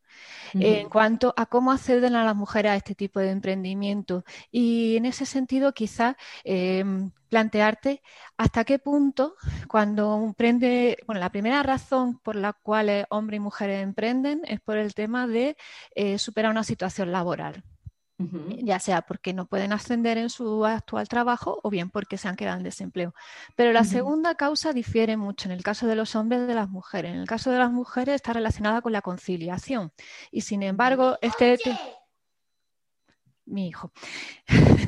en 0.55 0.89
cuanto 0.89 1.35
a 1.37 1.47
cómo 1.47 1.73
acceden 1.73 2.17
a 2.17 2.25
las 2.25 2.37
mujeres 2.37 2.73
a 2.73 2.77
este 2.77 2.95
tipo 2.95 3.21
de 3.21 3.31
emprendimiento. 3.31 4.25
Y 4.51 4.97
en 4.97 5.07
ese 5.07 5.27
sentido, 5.27 5.73
quizás 5.73 6.17
em, 6.45 7.11
plantearte 7.29 8.03
hasta 8.37 8.65
qué 8.65 8.79
punto 8.79 9.35
cuando 9.69 10.23
emprende, 10.25 10.99
bueno, 11.07 11.21
la 11.21 11.31
primera 11.31 11.63
razón 11.63 12.19
por 12.19 12.37
la 12.37 12.53
cual 12.53 13.07
hombres 13.11 13.39
y 13.39 13.41
mujeres 13.41 13.83
emprenden 13.83 14.43
es 14.45 14.61
por 14.61 14.79
el 14.79 14.95
tema 14.95 15.27
de 15.27 15.57
eh, 15.95 16.19
superar 16.19 16.51
una 16.51 16.65
situación 16.65 17.13
laboral 17.13 17.65
ya 18.19 18.81
sea 18.81 19.03
porque 19.03 19.33
no 19.33 19.47
pueden 19.47 19.73
ascender 19.73 20.19
en 20.19 20.29
su 20.29 20.67
actual 20.67 21.09
trabajo 21.09 21.61
o 21.63 21.71
bien 21.71 21.89
porque 21.89 22.19
se 22.19 22.29
han 22.29 22.35
quedado 22.35 22.57
en 22.57 22.65
desempleo. 22.65 23.15
Pero 23.55 23.73
la 23.73 23.85
segunda 23.85 24.35
causa 24.35 24.73
difiere 24.73 25.17
mucho 25.17 25.49
en 25.49 25.53
el 25.53 25.63
caso 25.63 25.87
de 25.87 25.95
los 25.95 26.17
hombres 26.17 26.43
y 26.43 26.47
de 26.47 26.55
las 26.55 26.69
mujeres. 26.69 27.13
En 27.13 27.21
el 27.21 27.29
caso 27.29 27.51
de 27.51 27.59
las 27.59 27.71
mujeres 27.71 28.17
está 28.17 28.33
relacionada 28.33 28.83
con 28.83 28.93
la 28.93 29.03
conciliación 29.03 29.93
y 30.33 30.41
sin 30.41 30.63
embargo 30.63 31.17
este... 31.23 31.59
Mi 33.45 33.69
hijo. 33.69 33.93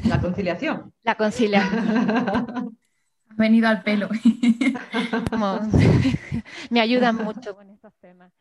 La 0.04 0.20
conciliación. 0.20 0.92
La 1.02 1.14
conciliación. 1.14 2.76
Ha 3.30 3.42
venido 3.42 3.68
al 3.68 3.84
pelo. 3.84 4.08
Me 6.70 6.80
ayudan 6.80 7.16
mucho 7.16 7.54
con 7.54 7.70
estos 7.70 7.94
temas. 8.00 8.32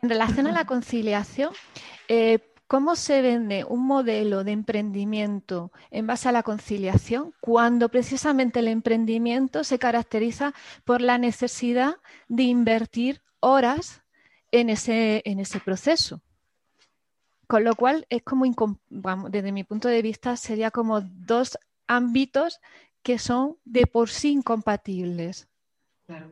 En 0.00 0.08
relación 0.08 0.46
a 0.46 0.52
la 0.52 0.64
conciliación, 0.64 1.52
eh, 2.06 2.38
¿Cómo 2.66 2.96
se 2.96 3.22
vende 3.22 3.64
un 3.64 3.86
modelo 3.86 4.42
de 4.42 4.50
emprendimiento 4.50 5.70
en 5.92 6.08
base 6.08 6.28
a 6.28 6.32
la 6.32 6.42
conciliación 6.42 7.32
cuando 7.40 7.88
precisamente 7.88 8.58
el 8.58 8.66
emprendimiento 8.66 9.62
se 9.62 9.78
caracteriza 9.78 10.52
por 10.84 11.00
la 11.00 11.16
necesidad 11.16 11.96
de 12.28 12.42
invertir 12.42 13.22
horas 13.38 14.02
en 14.50 14.70
ese, 14.70 15.22
en 15.24 15.38
ese 15.38 15.60
proceso? 15.60 16.22
Con 17.46 17.62
lo 17.62 17.76
cual 17.76 18.04
es 18.08 18.24
como, 18.24 18.44
desde 19.30 19.52
mi 19.52 19.62
punto 19.62 19.86
de 19.86 20.02
vista, 20.02 20.36
sería 20.36 20.72
como 20.72 21.00
dos 21.00 21.56
ámbitos 21.86 22.60
que 23.04 23.20
son 23.20 23.58
de 23.64 23.86
por 23.86 24.08
sí 24.10 24.32
incompatibles. 24.32 25.46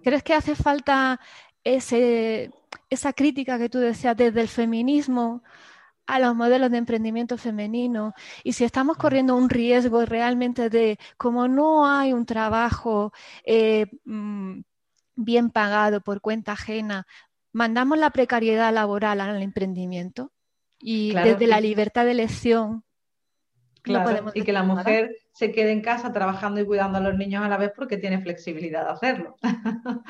¿Crees 0.02 0.24
que 0.24 0.34
hace 0.34 0.56
falta 0.56 1.20
ese, 1.62 2.50
esa 2.90 3.12
crítica 3.12 3.56
que 3.56 3.68
tú 3.68 3.78
decías 3.78 4.16
desde 4.16 4.40
el 4.40 4.48
feminismo 4.48 5.44
a 6.06 6.18
los 6.18 6.34
modelos 6.34 6.70
de 6.70 6.78
emprendimiento 6.78 7.38
femenino 7.38 8.14
y 8.42 8.52
si 8.52 8.64
estamos 8.64 8.96
corriendo 8.96 9.36
un 9.36 9.48
riesgo 9.48 10.04
realmente 10.04 10.68
de, 10.70 10.98
como 11.16 11.48
no 11.48 11.86
hay 11.86 12.12
un 12.12 12.26
trabajo 12.26 13.12
eh, 13.44 13.86
mm, 14.04 14.60
bien 15.16 15.50
pagado 15.50 16.00
por 16.00 16.20
cuenta 16.20 16.52
ajena, 16.52 17.06
mandamos 17.52 17.98
la 17.98 18.10
precariedad 18.10 18.72
laboral 18.72 19.20
al 19.20 19.42
emprendimiento 19.42 20.32
y 20.78 21.14
desde 21.14 21.46
la 21.46 21.60
libertad 21.60 22.04
de 22.04 22.10
elección. 22.10 22.84
Claro, 23.82 24.32
y 24.34 24.42
que 24.42 24.52
la 24.52 24.62
mujer 24.62 25.14
se 25.32 25.52
quede 25.52 25.72
en 25.72 25.82
casa 25.82 26.10
trabajando 26.12 26.60
y 26.60 26.64
cuidando 26.64 26.98
a 26.98 27.00
los 27.02 27.16
niños 27.16 27.44
a 27.44 27.48
la 27.48 27.58
vez 27.58 27.70
porque 27.76 27.98
tiene 27.98 28.20
flexibilidad 28.20 28.84
de 28.86 28.92
hacerlo. 28.92 29.36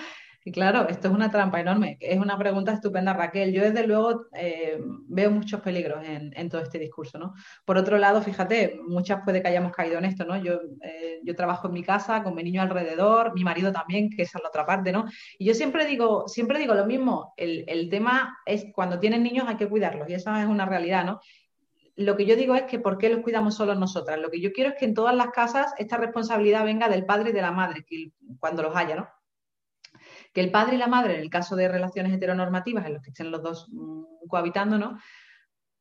Y 0.47 0.53
claro, 0.53 0.87
esto 0.91 1.09
es 1.09 1.15
una 1.15 1.31
trampa 1.31 1.59
enorme. 1.59 1.97
Es 2.01 2.19
una 2.19 2.37
pregunta 2.37 2.73
estupenda, 2.73 3.15
Raquel. 3.15 3.51
Yo 3.51 3.63
desde 3.63 3.87
luego 3.87 4.27
eh, 4.35 4.79
veo 5.09 5.31
muchos 5.31 5.63
peligros 5.63 6.05
en, 6.05 6.49
todo 6.51 6.61
este 6.61 6.79
discurso, 6.79 7.19
¿no? 7.19 7.33
Por 7.65 7.79
otro 7.79 7.97
lado, 7.97 8.21
fíjate, 8.21 8.79
muchas 8.87 9.23
puede 9.25 9.41
que 9.41 9.49
hayamos 9.49 9.73
caído 9.73 9.97
en 9.97 10.05
esto, 10.05 10.27
¿no? 10.27 10.37
Yo, 10.37 10.61
eh, 10.83 11.21
yo 11.25 11.35
trabajo 11.35 11.69
en 11.69 11.73
mi 11.73 11.83
casa 11.83 12.23
con 12.23 12.35
mi 12.35 12.43
niño 12.43 12.61
alrededor, 12.61 13.33
mi 13.35 13.43
marido 13.43 13.73
también, 13.73 14.11
que 14.11 14.23
es 14.23 14.35
la 14.35 14.47
otra 14.47 14.67
parte, 14.67 14.93
¿no? 14.93 15.07
Y 15.39 15.47
yo 15.47 15.55
siempre 15.55 15.87
digo, 15.87 16.29
siempre 16.29 16.59
digo 16.59 16.75
lo 16.75 16.85
mismo. 16.85 17.33
El, 17.39 17.65
el 17.67 17.89
tema 17.89 18.37
es 18.45 18.67
cuando 18.75 19.01
tienen 19.01 19.23
niños 19.23 19.49
hay 19.49 19.57
que 19.57 19.69
cuidarlos 19.69 20.11
y 20.11 20.15
esa 20.15 20.43
es 20.43 20.47
una 20.47 20.67
realidad, 20.67 21.07
¿no? 21.07 21.21
lo 21.97 22.17
que 22.17 22.27
yo 22.27 22.35
digo 22.35 22.57
es 22.57 22.65
que 22.65 22.81
¿por 22.81 22.99
qué 22.99 23.09
los 23.09 23.23
cuidamos 23.23 23.55
solo 23.55 23.73
nosotras? 23.77 24.19
Lo 24.19 24.29
que 24.29 24.41
yo 24.41 24.51
quiero 24.53 24.71
es 24.71 24.77
que 24.77 24.85
en 24.85 24.95
todas 24.95 25.15
las 25.15 25.29
casas 25.29 25.73
esta 25.79 25.97
responsabilidad 25.97 26.65
venga 26.65 26.89
del 26.89 27.07
padre 27.07 27.31
y 27.31 27.33
de 27.33 27.41
la 27.41 27.53
madre, 27.53 27.87
cuando 28.41 28.65
los 28.65 28.75
haya, 28.75 28.97
¿no? 28.97 29.09
Que 30.35 30.41
el 30.41 30.51
padre 30.51 30.75
y 30.75 30.79
la 30.79 30.89
madre, 30.89 31.15
en 31.15 31.21
el 31.23 31.31
caso 31.31 31.57
de 31.57 31.69
relaciones 31.69 32.13
heteronormativas, 32.13 32.85
en 32.85 32.95
los 32.95 33.03
que 33.03 33.11
estén 33.11 33.31
los 33.31 33.43
dos 33.43 33.69
mm, 33.71 34.27
cohabitando, 34.29 34.77
¿no? 34.77 34.99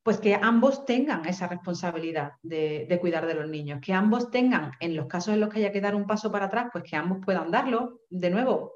Pues 0.04 0.20
que 0.20 0.36
ambos 0.36 0.86
tengan 0.86 1.26
esa 1.26 1.48
responsabilidad 1.48 2.34
de, 2.44 2.86
de, 2.88 3.00
cuidar 3.00 3.26
de 3.26 3.34
los 3.34 3.50
niños, 3.50 3.80
que 3.82 3.94
ambos 3.94 4.30
tengan, 4.30 4.72
en 4.80 4.96
los 4.96 5.08
casos 5.08 5.34
en 5.34 5.40
los 5.40 5.50
que 5.50 5.60
haya 5.60 5.72
que 5.72 5.82
dar 5.82 5.96
un 5.96 6.06
paso 6.06 6.32
para 6.32 6.46
atrás, 6.46 6.70
pues 6.72 6.84
que 6.84 6.96
ambos 6.96 7.20
puedan 7.26 7.52
darlo. 7.52 8.02
De 8.10 8.30
nuevo, 8.30 8.74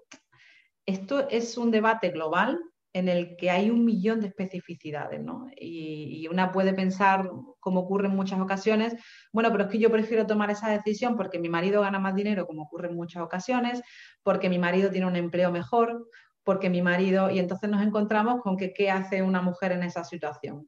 esto 0.86 1.28
es 1.30 1.57
un 1.57 1.69
debate 1.69 2.09
global 2.09 2.59
en 2.97 3.09
el 3.09 3.35
que 3.37 3.51
hay 3.51 3.69
un 3.69 3.85
millón 3.85 4.19
de 4.21 4.27
especificidades, 4.27 5.21
¿no? 5.21 5.47
Y, 5.55 6.27
una 6.27 6.51
puede 6.51 6.73
pensar, 6.73 7.29
como 7.59 7.81
ocurre 7.81 8.07
en 8.07 8.15
muchas 8.15 8.39
ocasiones, 8.39 8.95
bueno, 9.31 9.51
pero 9.51 9.65
es 9.65 9.69
que 9.69 9.79
yo 9.79 9.91
prefiero 9.91 10.25
tomar 10.25 10.49
esa 10.49 10.69
decisión 10.69 11.15
porque 11.15 11.39
mi 11.39 11.49
marido 11.49 11.81
gana 11.81 11.99
más 11.99 12.15
dinero, 12.15 12.47
como 12.47 12.63
ocurre 12.63 12.89
en 12.89 12.95
muchas 12.95 13.21
ocasiones, 13.21 13.81
porque 14.23 14.49
mi 14.49 14.59
marido 14.59 14.89
tiene 14.89 15.07
un 15.07 15.15
empleo 15.15 15.51
mejor, 15.51 16.07
porque 16.43 16.69
mi 16.69 16.81
marido, 16.81 17.29
y 17.29 17.39
entonces 17.39 17.69
nos 17.69 17.81
encontramos 17.81 18.41
con 18.41 18.57
que 18.57 18.73
qué 18.73 18.89
hace 18.89 19.21
una 19.21 19.41
mujer 19.41 19.71
en 19.73 19.83
esa 19.83 20.03
situación 20.03 20.67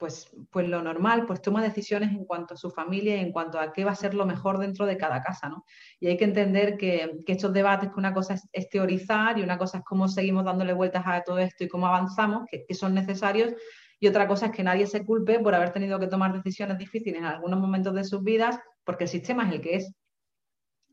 pues, 0.00 0.28
pues 0.50 0.66
lo 0.66 0.82
normal, 0.82 1.26
pues 1.26 1.42
toma 1.42 1.62
decisiones 1.62 2.10
en 2.10 2.24
cuanto 2.24 2.54
a 2.54 2.56
su 2.56 2.70
familia 2.70 3.16
y 3.16 3.20
en 3.20 3.30
cuanto 3.32 3.60
a 3.60 3.72
qué 3.72 3.84
va 3.84 3.92
a 3.92 3.94
ser 3.94 4.14
lo 4.14 4.24
mejor 4.24 4.58
dentro 4.58 4.86
de 4.86 4.96
cada 4.96 5.22
casa, 5.22 5.50
¿no? 5.50 5.64
Y 6.00 6.08
hay 6.08 6.16
que 6.16 6.24
entender 6.24 6.78
que, 6.78 7.18
estos 7.26 7.52
debates, 7.52 7.90
que 7.90 7.98
una 7.98 8.14
cosa 8.14 8.34
es, 8.52 8.70
teorizar 8.70 9.38
y 9.38 9.42
una 9.42 9.58
cosa 9.58 9.78
es 9.78 9.84
cómo 9.84 10.08
seguimos 10.08 10.44
dándole 10.44 10.72
vueltas 10.72 11.04
a 11.06 11.22
todo 11.22 11.38
esto 11.38 11.64
y 11.64 11.68
cómo 11.68 11.86
avanzamos, 11.86 12.46
que, 12.50 12.64
que 12.66 12.74
son 12.74 12.94
necesarios, 12.94 13.52
y 14.00 14.08
otra 14.08 14.26
cosa 14.26 14.46
es 14.46 14.52
que 14.52 14.64
nadie 14.64 14.86
se 14.86 15.04
culpe 15.04 15.38
por 15.38 15.54
haber 15.54 15.70
tenido 15.70 16.00
que 16.00 16.06
tomar 16.06 16.32
decisiones 16.32 16.78
difíciles 16.78 17.20
en 17.20 17.26
algunos 17.26 17.60
momentos 17.60 17.94
de 17.94 18.04
sus 18.04 18.24
vidas, 18.24 18.58
porque 18.82 19.04
el 19.04 19.10
sistema 19.10 19.46
es 19.46 19.54
el 19.54 19.60
que 19.60 19.76
es. 19.76 19.94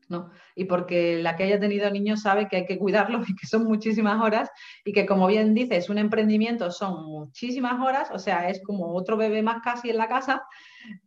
¿No? 0.08 0.30
Y 0.54 0.64
porque 0.64 1.22
la 1.22 1.36
que 1.36 1.44
haya 1.44 1.60
tenido 1.60 1.90
niños 1.90 2.22
sabe 2.22 2.48
que 2.48 2.56
hay 2.56 2.66
que 2.66 2.78
cuidarlos 2.78 3.28
y 3.28 3.34
que 3.34 3.46
son 3.46 3.64
muchísimas 3.64 4.20
horas 4.22 4.50
y 4.84 4.92
que 4.92 5.06
como 5.06 5.26
bien 5.26 5.54
dices, 5.54 5.88
un 5.88 5.98
emprendimiento 5.98 6.70
son 6.70 7.04
muchísimas 7.06 7.80
horas, 7.80 8.10
o 8.12 8.18
sea, 8.18 8.48
es 8.48 8.62
como 8.62 8.94
otro 8.94 9.16
bebé 9.16 9.42
más 9.42 9.62
casi 9.62 9.90
en 9.90 9.98
la 9.98 10.08
casa 10.08 10.42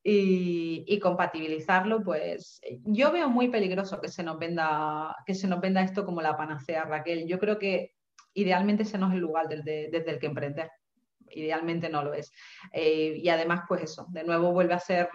y, 0.04 0.99
compatibilizarlo, 0.99 2.04
pues 2.04 2.62
yo 2.84 3.12
veo 3.12 3.28
muy 3.28 3.47
peligroso 3.49 3.99
que 3.99 4.10
se 4.10 4.22
nos 4.24 4.38
venda, 4.38 5.16
que 5.26 5.34
se 5.34 5.47
nos 5.47 5.60
venda 5.60 5.82
esto 5.82 6.06
como 6.06 6.22
la 6.22 6.38
panacea, 6.38 6.84
Raquel. 6.84 7.28
Yo 7.28 7.39
creo 7.39 7.58
que 7.58 7.95
idealmente 8.36 8.84
ese 8.84 8.99
no 8.99 9.08
es 9.08 9.14
el 9.14 9.20
lugar 9.20 9.47
desde, 9.47 9.89
el 9.89 10.20
que 10.20 10.28
emprender 10.28 10.70
idealmente 11.34 11.89
no 11.89 12.04
lo 12.04 12.14
es. 12.14 12.32
Eh, 12.74 13.14
y 13.16 13.30
además, 13.30 13.62
pues 13.68 13.84
eso, 13.84 14.06
de 14.10 14.24
nuevo 14.26 14.52
vuelve 14.52 14.74
a 14.74 14.80
ser 14.80 15.10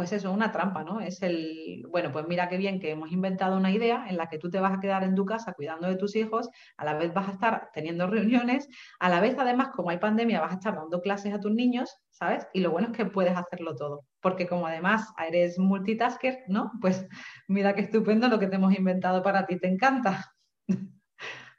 pues 0.00 0.12
eso, 0.12 0.32
una 0.32 0.50
trampa, 0.50 0.82
¿no? 0.82 0.98
Es 1.02 1.20
el, 1.20 1.84
bueno, 1.90 2.10
pues 2.10 2.26
mira 2.26 2.48
qué 2.48 2.56
bien 2.56 2.80
que 2.80 2.90
hemos 2.90 3.12
inventado 3.12 3.58
una 3.58 3.70
idea 3.70 4.06
en 4.08 4.16
la 4.16 4.30
que 4.30 4.38
tú 4.38 4.48
te 4.48 4.58
vas 4.58 4.72
a 4.72 4.80
quedar 4.80 5.04
en 5.04 5.14
tu 5.14 5.26
casa 5.26 5.52
cuidando 5.52 5.88
de 5.88 5.96
tus 5.96 6.16
hijos, 6.16 6.48
a 6.78 6.86
la 6.86 6.94
vez 6.94 7.12
vas 7.12 7.28
a 7.28 7.32
estar 7.32 7.68
teniendo 7.74 8.06
reuniones, 8.06 8.66
a 8.98 9.10
la 9.10 9.20
vez 9.20 9.36
además 9.38 9.68
como 9.74 9.90
hay 9.90 9.98
pandemia 9.98 10.40
vas 10.40 10.52
a 10.52 10.54
estar 10.54 10.74
dando 10.74 11.02
clases 11.02 11.34
a 11.34 11.38
tus 11.38 11.52
niños, 11.52 11.94
¿sabes? 12.08 12.46
Y 12.54 12.60
lo 12.60 12.70
bueno 12.70 12.88
es 12.88 12.96
que 12.96 13.04
puedes 13.04 13.36
hacerlo 13.36 13.76
todo, 13.76 14.06
porque 14.22 14.46
como 14.46 14.66
además 14.66 15.12
eres 15.18 15.58
multitasker, 15.58 16.44
¿no? 16.48 16.72
Pues 16.80 17.06
mira 17.46 17.74
qué 17.74 17.82
estupendo 17.82 18.28
lo 18.28 18.38
que 18.38 18.46
te 18.46 18.56
hemos 18.56 18.74
inventado 18.74 19.22
para 19.22 19.44
ti, 19.44 19.58
¿te 19.58 19.68
encanta? 19.68 20.32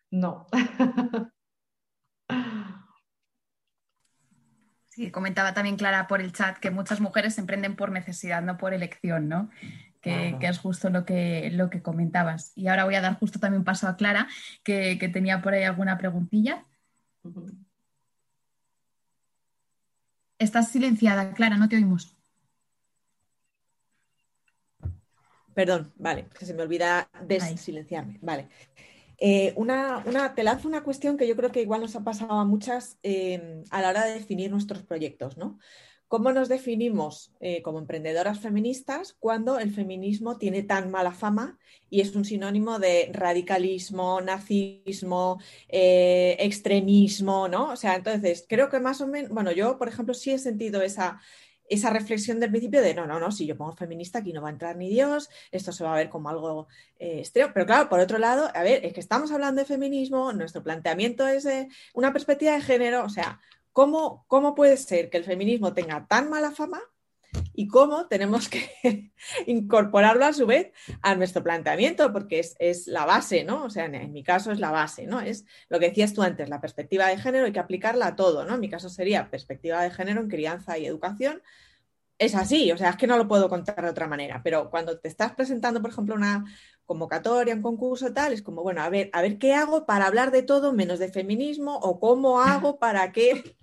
no. 0.10 0.48
Sí, 4.92 5.10
comentaba 5.10 5.54
también 5.54 5.78
Clara 5.78 6.06
por 6.06 6.20
el 6.20 6.34
chat 6.34 6.58
que 6.58 6.70
muchas 6.70 7.00
mujeres 7.00 7.38
emprenden 7.38 7.78
por 7.78 7.94
necesidad, 7.94 8.42
no 8.42 8.58
por 8.58 8.74
elección, 8.74 9.30
¿no? 9.30 9.50
Que, 10.02 10.36
es 10.42 10.60
justo 10.60 10.90
lo 10.90 11.06
que, 11.06 11.50
lo 11.54 11.70
que 11.70 11.82
comentabas. 11.82 12.52
Y 12.58 12.68
ahora 12.68 12.84
voy 12.84 12.96
a 12.96 13.02
dar 13.02 13.18
justo 13.18 13.40
también 13.40 13.64
paso 13.64 13.88
a 13.88 13.96
Clara, 13.96 14.28
que, 14.64 14.98
tenía 15.14 15.42
por 15.42 15.54
ahí 15.54 15.64
alguna 15.64 15.98
preguntilla. 15.98 16.66
Estás 20.38 20.70
silenciada, 20.70 21.34
Clara, 21.36 21.56
no 21.56 21.70
te 21.70 21.78
oímos. 21.78 22.18
Perdón, 25.54 25.94
vale, 25.96 26.28
que 26.38 26.46
se 26.46 26.54
me 26.54 26.64
olvida 26.64 27.10
desilenciarme. 27.26 28.20
Vale. 28.22 28.50
Eh, 29.24 29.54
una, 29.56 30.04
te 30.36 30.44
lanzo 30.44 30.68
una 30.68 30.82
cuestión 30.82 31.16
que 31.16 31.28
yo 31.28 31.36
creo 31.36 31.52
que 31.52 31.62
igual 31.62 31.82
nos 31.82 31.96
ha 31.96 32.04
pasado 32.04 32.34
a 32.34 32.44
muchas 32.44 32.98
em, 33.04 33.64
a 33.70 33.80
la 33.84 33.90
hora 33.90 34.06
de 34.06 34.16
definir 34.16 34.50
nuestros 34.50 34.82
proyectos, 34.82 35.38
¿no? 35.38 35.60
¿Cómo 36.08 36.32
nos 36.32 36.50
definimos 36.50 37.32
eh, 37.40 37.62
como 37.62 37.78
emprendedoras 37.78 38.40
feministas 38.40 39.16
cuando 39.20 39.60
el 39.60 39.72
feminismo 39.72 40.40
tiene 40.40 40.64
tan 40.64 40.90
mala 40.90 41.12
fama 41.12 41.60
y 41.88 42.02
es 42.02 42.16
un 42.16 42.26
sinónimo 42.26 42.80
de 42.80 43.12
radicalismo, 43.14 44.22
nazismo, 44.22 45.40
eh, 45.70 46.36
extremismo, 46.40 47.48
¿no? 47.48 47.70
O 47.70 47.76
sea, 47.76 47.96
entonces 47.96 48.46
creo 48.50 48.70
que 48.70 48.80
más 48.80 49.02
o 49.02 49.08
menos, 49.08 49.30
bueno, 49.30 49.52
yo, 49.52 49.78
por 49.78 49.88
ejemplo, 49.88 50.16
sí 50.16 50.32
he 50.32 50.40
sentido 50.40 50.82
esa, 50.82 51.22
esa 51.72 51.90
reflexión 51.90 52.40
del 52.40 52.50
principio 52.50 52.82
de 52.82 52.94
no, 52.94 53.08
no, 53.08 53.20
no, 53.20 53.32
si 53.32 53.48
yo 53.48 53.58
pongo 53.58 53.76
feminista 53.76 54.20
aquí 54.20 54.34
no 54.34 54.42
va 54.42 54.50
a 54.50 54.52
entrar 54.52 54.76
ni 54.76 54.90
Dios, 54.90 55.30
esto 55.52 55.72
se 55.72 55.84
va 55.84 55.94
a 55.94 55.98
ver 55.98 56.10
como 56.10 56.30
algo 56.30 56.68
eh, 57.00 57.24
Pero 57.34 57.66
claro, 57.66 57.90
por 57.90 58.00
otro 58.02 58.18
lado, 58.18 58.52
a 58.54 58.62
ver, 58.62 58.86
es 58.86 58.94
que 58.94 59.00
estamos 59.00 59.32
hablando 59.32 59.62
de 59.62 59.66
feminismo, 59.66 60.34
nuestro 60.34 60.64
planteamiento 60.64 61.28
es 61.28 61.44
de 61.44 61.70
una 61.94 62.12
perspectiva 62.12 62.52
de 62.54 62.62
género, 62.62 63.06
o 63.06 63.10
sea, 63.10 63.40
¿cómo, 63.72 64.26
cómo 64.28 64.54
puede 64.54 64.76
ser 64.76 65.10
que 65.10 65.18
el 65.18 65.24
feminismo 65.24 65.74
tenga 65.74 66.06
tan 66.08 66.30
mala 66.30 66.52
fama 66.52 66.82
y 67.54 67.68
cómo 67.68 68.08
tenemos 68.08 68.50
que 68.50 69.12
incorporarlo 69.48 70.26
a 70.26 70.34
su 70.34 70.46
vez 70.46 70.72
a 71.02 71.16
nuestro 71.16 71.44
planteamiento, 71.44 72.12
porque 72.12 72.42
es, 72.60 72.88
la 72.88 73.06
base, 73.06 73.44
¿no? 73.44 73.66
O 73.66 73.70
sea, 73.70 73.86
en, 73.86 74.12
mi 74.12 74.24
caso 74.24 74.52
es 74.52 74.60
la 74.60 74.72
base, 74.72 75.06
¿no? 75.08 75.22
Es 75.22 75.46
lo 75.70 75.80
que 75.80 75.90
decías 75.90 76.14
tú 76.14 76.24
antes, 76.24 76.50
la 76.50 76.62
perspectiva 76.62 77.08
de 77.08 77.18
género 77.18 77.46
hay 77.46 77.52
que 77.52 77.60
aplicarla 77.60 78.08
a 78.08 78.16
todo, 78.16 78.46
¿no? 78.46 78.56
En 78.56 78.60
mi 78.60 78.70
caso 78.70 78.90
sería 78.90 79.30
perspectiva 79.30 79.82
de 79.84 79.92
género 79.92 80.22
en 80.22 80.30
crianza 80.30 80.78
y 80.78 80.86
educación. 80.86 81.42
Es 82.18 82.36
así, 82.36 82.72
o 82.72 82.78
sea, 82.78 82.92
es 82.92 82.98
que 82.98 83.08
no 83.08 83.18
lo 83.18 83.28
puedo 83.28 83.50
contar 83.50 83.82
de 83.82 83.90
otra 83.90 84.08
manera, 84.08 84.42
pero 84.44 84.70
cuando 84.70 85.00
te 85.00 85.08
estás 85.08 85.34
presentando, 85.34 85.82
por 85.82 85.90
ejemplo, 85.90 86.14
una 86.14 86.46
convocatoria, 86.86 87.56
un 87.56 87.64
concurso 87.64 88.14
tal, 88.14 88.34
es 88.34 88.44
como, 88.44 88.62
bueno, 88.62 88.82
a 88.82 88.90
ver, 88.90 89.10
a 89.14 89.22
ver 89.22 89.40
qué 89.40 89.56
hago 89.56 89.86
para 89.88 90.06
hablar 90.06 90.30
de 90.30 90.44
todo 90.44 90.74
menos 90.74 91.00
de 91.00 91.12
feminismo 91.12 91.78
o 91.78 92.00
cómo 92.00 92.42
hago 92.42 92.78
para 92.78 93.12
que 93.12 93.56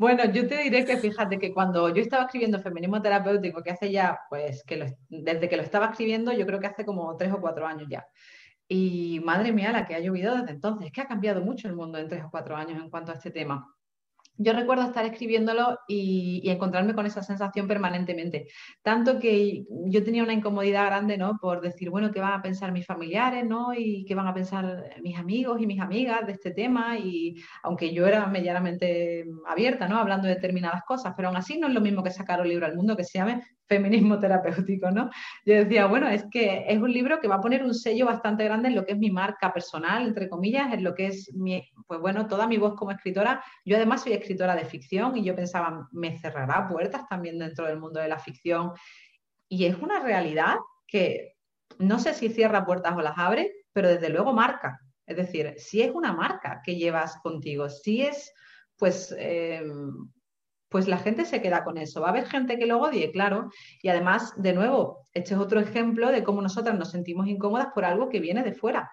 bueno, 0.00 0.24
yo 0.32 0.48
te 0.48 0.62
diré 0.62 0.86
que 0.86 0.96
fíjate 0.96 1.38
que 1.38 1.52
cuando 1.52 1.94
yo 1.94 2.00
estaba 2.00 2.24
escribiendo 2.24 2.58
feminismo 2.58 3.02
terapéutico, 3.02 3.62
que 3.62 3.72
hace 3.72 3.92
ya, 3.92 4.18
pues, 4.30 4.64
que 4.64 4.96
desde 5.10 5.46
que 5.46 5.56
lo 5.58 5.62
estaba 5.62 5.90
escribiendo, 5.90 6.32
yo 6.32 6.46
creo 6.46 6.58
que 6.58 6.68
hace 6.68 6.86
como 6.86 7.14
tres 7.18 7.30
o 7.34 7.38
cuatro 7.38 7.66
años 7.66 7.86
ya. 7.90 8.06
Y 8.66 9.20
madre 9.20 9.52
mía, 9.52 9.72
la 9.72 9.84
que 9.84 9.94
ha 9.94 10.00
llovido 10.00 10.34
desde 10.38 10.52
entonces, 10.52 10.86
es 10.86 10.92
que 10.92 11.02
ha 11.02 11.06
cambiado 11.06 11.42
mucho 11.42 11.68
el 11.68 11.76
mundo 11.76 11.98
en 11.98 12.08
tres 12.08 12.24
o 12.24 12.30
cuatro 12.30 12.56
años 12.56 12.82
en 12.82 12.88
cuanto 12.88 13.12
a 13.12 13.16
este 13.16 13.30
tema 13.30 13.74
yo 14.36 14.52
recuerdo 14.52 14.84
estar 14.84 15.04
escribiéndolo 15.04 15.78
y, 15.86 16.48
encontrarme 16.50 16.94
con 16.94 17.06
esa 17.06 17.22
sensación 17.22 17.68
permanentemente. 17.68 18.48
Tanto 18.82 19.18
que 19.18 19.64
yo 19.86 20.02
tenía 20.04 20.22
una 20.22 20.32
incomodidad 20.32 20.86
grande, 20.86 21.18
¿no? 21.18 21.38
Por 21.40 21.60
decir, 21.60 21.90
bueno, 21.90 22.10
¿qué 22.10 22.20
van 22.20 22.32
a 22.32 22.42
pensar 22.42 22.72
mis 22.72 22.86
familiares, 22.86 23.44
¿no? 23.46 23.74
Y 23.74 24.04
qué 24.06 24.14
van 24.14 24.26
a 24.26 24.34
pensar 24.34 24.84
mis 25.02 25.18
amigos 25.18 25.60
y 25.60 25.66
mis 25.66 25.80
amigas 25.80 26.26
de 26.26 26.32
este 26.32 26.52
tema. 26.52 26.98
Y 26.98 27.36
aunque 27.62 27.92
yo 27.92 28.06
era 28.06 28.26
medianamente 28.26 29.26
abierta, 29.46 29.88
¿no? 29.88 29.98
Hablando 29.98 30.26
de 30.26 30.34
determinadas 30.34 30.82
cosas, 30.84 31.14
pero 31.16 31.28
aún 31.28 31.36
así 31.36 31.58
no 31.58 31.68
es 31.68 31.74
lo 31.74 31.80
mismo 31.80 32.02
que 32.02 32.10
sacar 32.10 32.40
un 32.40 32.48
libro 32.48 32.66
al 32.66 32.76
mundo 32.76 32.96
que 32.96 33.04
se 33.04 33.18
llame 33.18 33.42
feminismo 33.70 34.18
terapéutico, 34.18 34.90
¿no? 34.90 35.10
Yo 35.46 35.54
decía, 35.54 35.86
bueno, 35.86 36.08
es 36.08 36.24
que 36.28 36.64
es 36.66 36.78
un 36.78 36.92
libro 36.92 37.20
que 37.20 37.28
va 37.28 37.36
a 37.36 37.40
poner 37.40 37.62
un 37.62 37.72
sello 37.72 38.06
bastante 38.06 38.44
grande 38.44 38.68
en 38.68 38.74
lo 38.74 38.84
que 38.84 38.92
es 38.92 38.98
mi 38.98 39.12
marca 39.12 39.52
personal, 39.52 40.04
entre 40.04 40.28
comillas, 40.28 40.74
en 40.74 40.82
lo 40.82 40.92
que 40.92 41.06
es 41.06 41.32
mi, 41.34 41.70
pues 41.86 42.00
bueno, 42.00 42.26
toda 42.26 42.48
mi 42.48 42.58
voz 42.58 42.74
como 42.74 42.90
escritora. 42.90 43.44
Yo 43.64 43.76
además 43.76 44.02
soy 44.02 44.14
escritora 44.14 44.56
de 44.56 44.64
ficción 44.64 45.16
y 45.16 45.24
yo 45.24 45.36
pensaba, 45.36 45.88
me 45.92 46.18
cerrará 46.18 46.68
puertas 46.68 47.08
también 47.08 47.38
dentro 47.38 47.66
del 47.66 47.78
mundo 47.78 48.00
de 48.00 48.08
la 48.08 48.18
ficción. 48.18 48.72
Y 49.48 49.66
es 49.66 49.76
una 49.78 50.00
realidad 50.00 50.56
que 50.88 51.36
no 51.78 52.00
sé 52.00 52.12
si 52.14 52.28
cierra 52.28 52.66
puertas 52.66 52.96
o 52.96 53.00
las 53.00 53.18
abre, 53.18 53.52
pero 53.72 53.88
desde 53.88 54.08
luego 54.08 54.32
marca. 54.32 54.80
Es 55.06 55.16
decir, 55.16 55.54
si 55.58 55.80
es 55.82 55.92
una 55.92 56.12
marca 56.12 56.60
que 56.64 56.74
llevas 56.74 57.20
contigo, 57.22 57.68
si 57.68 58.02
es, 58.02 58.32
pues, 58.76 59.14
eh, 59.16 59.62
pues 60.70 60.88
la 60.88 60.98
gente 60.98 61.24
se 61.24 61.42
queda 61.42 61.64
con 61.64 61.76
eso. 61.76 62.00
Va 62.00 62.06
a 62.06 62.10
haber 62.10 62.26
gente 62.26 62.58
que 62.58 62.66
lo 62.66 62.80
odie, 62.80 63.10
claro. 63.10 63.50
Y 63.82 63.88
además, 63.88 64.32
de 64.36 64.52
nuevo, 64.52 65.08
este 65.12 65.34
es 65.34 65.40
otro 65.40 65.60
ejemplo 65.60 66.10
de 66.10 66.22
cómo 66.22 66.40
nosotras 66.40 66.78
nos 66.78 66.92
sentimos 66.92 67.26
incómodas 67.26 67.68
por 67.74 67.84
algo 67.84 68.08
que 68.08 68.20
viene 68.20 68.42
de 68.42 68.54
fuera. 68.54 68.90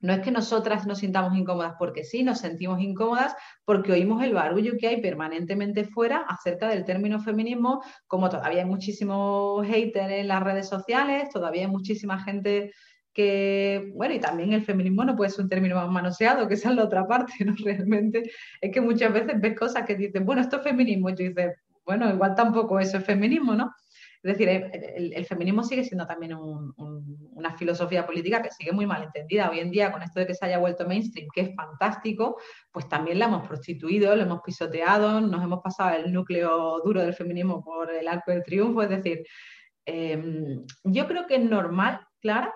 No 0.00 0.12
es 0.12 0.20
que 0.20 0.30
nosotras 0.30 0.86
nos 0.86 0.98
sintamos 0.98 1.36
incómodas 1.36 1.74
porque 1.78 2.04
sí, 2.04 2.22
nos 2.22 2.38
sentimos 2.38 2.80
incómodas 2.80 3.34
porque 3.64 3.92
oímos 3.92 4.22
el 4.22 4.34
barullo 4.34 4.74
que 4.78 4.88
hay 4.88 5.00
permanentemente 5.00 5.84
fuera 5.84 6.24
acerca 6.28 6.68
del 6.68 6.84
término 6.84 7.20
feminismo, 7.20 7.82
como 8.06 8.28
todavía 8.28 8.60
hay 8.60 8.68
muchísimos 8.68 9.66
haters 9.66 10.10
en 10.10 10.28
las 10.28 10.42
redes 10.42 10.68
sociales, 10.68 11.30
todavía 11.30 11.62
hay 11.62 11.70
muchísima 11.70 12.22
gente 12.22 12.72
que, 13.18 13.90
bueno, 13.96 14.14
y 14.14 14.20
también 14.20 14.52
el 14.52 14.64
feminismo 14.64 15.04
no 15.04 15.16
puede 15.16 15.30
ser 15.30 15.42
un 15.42 15.48
término 15.48 15.74
más 15.74 15.90
manoseado, 15.90 16.46
que 16.46 16.54
esa 16.54 16.70
es 16.70 16.76
la 16.76 16.84
otra 16.84 17.04
parte, 17.04 17.44
¿no? 17.44 17.52
Realmente 17.64 18.30
es 18.60 18.72
que 18.72 18.80
muchas 18.80 19.12
veces 19.12 19.40
ves 19.40 19.58
cosas 19.58 19.84
que 19.84 19.96
dicen, 19.96 20.24
bueno, 20.24 20.40
esto 20.40 20.58
es 20.58 20.62
feminismo, 20.62 21.10
y 21.10 21.14
dices, 21.14 21.56
bueno, 21.84 22.08
igual 22.08 22.36
tampoco 22.36 22.78
eso 22.78 22.98
es 22.98 23.04
feminismo, 23.04 23.56
¿no? 23.56 23.74
Es 24.22 24.38
decir, 24.38 24.48
el, 24.48 25.26
feminismo 25.26 25.64
sigue 25.64 25.82
siendo 25.82 26.06
también 26.06 26.34
una 26.36 27.56
filosofía 27.56 28.06
política 28.06 28.40
que 28.40 28.52
sigue 28.52 28.70
muy 28.70 28.86
mal 28.86 29.02
entendida. 29.02 29.50
Hoy 29.50 29.58
en 29.58 29.70
día, 29.72 29.90
con 29.90 30.02
esto 30.02 30.20
de 30.20 30.26
que 30.28 30.34
se 30.34 30.46
haya 30.46 30.58
vuelto 30.58 30.86
mainstream, 30.86 31.26
que 31.34 31.40
es 31.40 31.56
fantástico, 31.56 32.36
pues 32.70 32.88
también 32.88 33.18
la 33.18 33.24
hemos 33.24 33.48
prostituido, 33.48 34.14
lo 34.14 34.22
hemos 34.22 34.42
pisoteado, 34.42 35.20
nos 35.20 35.42
hemos 35.42 35.60
pasado 35.60 35.96
el 35.96 36.12
núcleo 36.12 36.80
duro 36.84 37.00
del 37.00 37.14
feminismo 37.14 37.64
por 37.64 37.92
el 37.92 38.06
arco 38.06 38.30
del 38.30 38.44
triunfo. 38.44 38.82
Es 38.82 38.90
decir, 38.90 39.24
em, 39.86 40.64
yo 40.84 41.06
creo 41.08 41.26
que 41.26 41.36
es 41.36 41.44
normal, 41.44 42.00
Clara, 42.20 42.52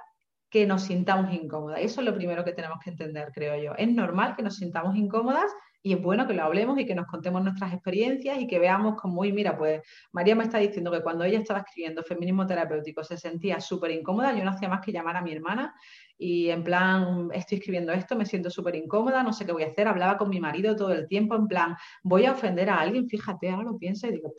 que 0.53 0.67
nos 0.67 0.83
sintamos 0.83 1.33
incómodas. 1.33 1.81
Eso 1.81 2.03
es 2.03 2.07
lo 2.07 2.15
primero 2.15 2.45
que 2.45 2.53
tenemos 2.53 2.79
que 2.85 2.91
entender, 2.91 3.31
creo 3.33 3.57
yo. 3.57 3.73
Es 3.75 3.89
normal 3.89 4.37
que 4.37 4.43
nos 4.43 4.57
sintamos 4.57 4.95
incómodas 4.97 5.51
y 5.83 5.95
es 5.95 6.03
bueno 6.03 6.27
que 6.27 6.35
lo 6.35 6.43
hablemos 6.43 6.79
y 6.79 6.85
que 6.85 6.95
nos 6.95 7.07
contemos 7.07 7.43
nuestras 7.43 7.73
experiencias 7.73 8.39
y 8.39 8.47
que 8.47 8.59
veamos 8.59 9.01
como, 9.01 9.23
uy, 9.23 9.33
mira, 9.33 9.57
pues 9.57 9.81
María 10.13 10.35
me 10.35 10.45
está 10.45 10.59
diciendo 10.59 10.93
que 10.93 11.03
cuando 11.03 11.25
ella 11.25 11.39
estaba 11.39 11.61
escribiendo 11.61 12.03
feminismo 12.03 12.47
terapéutico 12.47 13.03
se 13.03 13.17
sentía 13.17 13.61
súper 13.61 13.93
incómoda, 13.93 14.37
yo 14.37 14.45
no 14.45 14.51
hacía 14.51 14.69
más 14.69 14.83
que 14.85 14.93
llamar 14.93 15.17
a 15.17 15.23
mi 15.23 15.33
hermana 15.33 15.75
y 16.19 16.51
en 16.51 16.63
plan, 16.63 17.31
estoy 17.33 17.57
escribiendo 17.57 17.91
esto, 17.93 18.15
me 18.15 18.27
siento 18.27 18.51
súper 18.51 18.77
incómoda, 18.77 19.23
no 19.23 19.33
sé 19.33 19.47
qué 19.47 19.53
voy 19.53 19.63
a 19.63 19.69
hacer, 19.69 19.89
hablaba 19.89 20.19
con 20.19 20.29
mi 20.29 20.39
marido 20.39 20.77
todo 20.77 20.93
el 20.93 21.09
tiempo 21.09 21.35
en 21.35 21.49
plan, 21.49 21.77
voy 22.03 22.27
a 22.27 22.33
ofender 22.33 22.69
a 22.69 22.79
alguien, 22.79 23.09
fíjate, 23.09 23.49
ahora 23.49 23.71
lo 23.71 23.79
pienso 23.79 24.07
y 24.07 24.13
digo, 24.13 24.35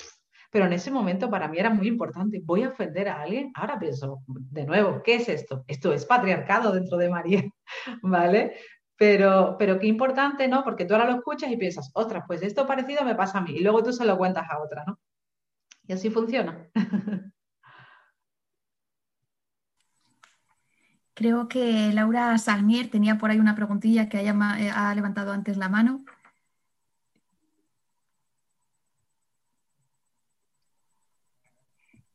pero 0.54 0.68
en 0.68 0.74
ese 0.74 0.91
momento 0.91 1.32
para 1.32 1.47
mí 1.47 1.58
era 1.58 1.72
muy 1.72 1.88
importante. 1.88 2.39
¿Voy 2.45 2.62
a 2.62 2.70
ofender 2.70 3.10
a 3.10 3.24
alguien? 3.24 3.51
Ahora 3.56 3.80
pienso, 3.80 4.22
de 4.28 4.66
nuevo, 4.68 5.01
¿qué 5.04 5.16
es 5.16 5.28
esto? 5.28 5.66
Esto 5.68 5.91
es 5.91 6.06
patriarcado 6.06 6.72
dentro 6.72 6.95
de 6.97 7.10
María, 7.10 7.43
¿vale? 8.04 8.54
Pero, 8.95 9.56
pero 9.58 9.80
qué 9.80 9.88
importante, 9.88 10.47
¿no? 10.47 10.64
Porque 10.64 10.86
tú 10.86 10.93
ahora 10.93 11.10
lo 11.10 11.16
escuchas 11.18 11.49
y 11.51 11.58
piensas, 11.58 11.89
ostras, 11.95 12.26
pues 12.28 12.43
esto 12.43 12.68
parecido 12.68 13.04
me 13.04 13.16
pasa 13.16 13.39
a 13.39 13.41
mí. 13.41 13.54
Y 13.54 13.64
luego 13.64 13.82
tú 13.82 13.91
se 13.91 14.06
lo 14.06 14.16
cuentas 14.16 14.45
a 14.47 14.62
otra, 14.62 14.84
¿no? 14.86 14.99
Y 15.88 15.93
así 15.93 16.12
funciona. 16.12 16.70
Creo 21.16 21.47
que 21.47 21.91
Laura 21.93 22.38
Salmier 22.38 22.91
tenía 22.91 23.18
por 23.18 23.32
ahí 23.32 23.39
una 23.39 23.56
preguntilla 23.56 24.08
que 24.08 24.20
eh, 24.20 24.72
ha 24.72 24.93
levantado 24.93 25.32
antes 25.32 25.58
la 25.58 25.68
mano. 25.68 26.06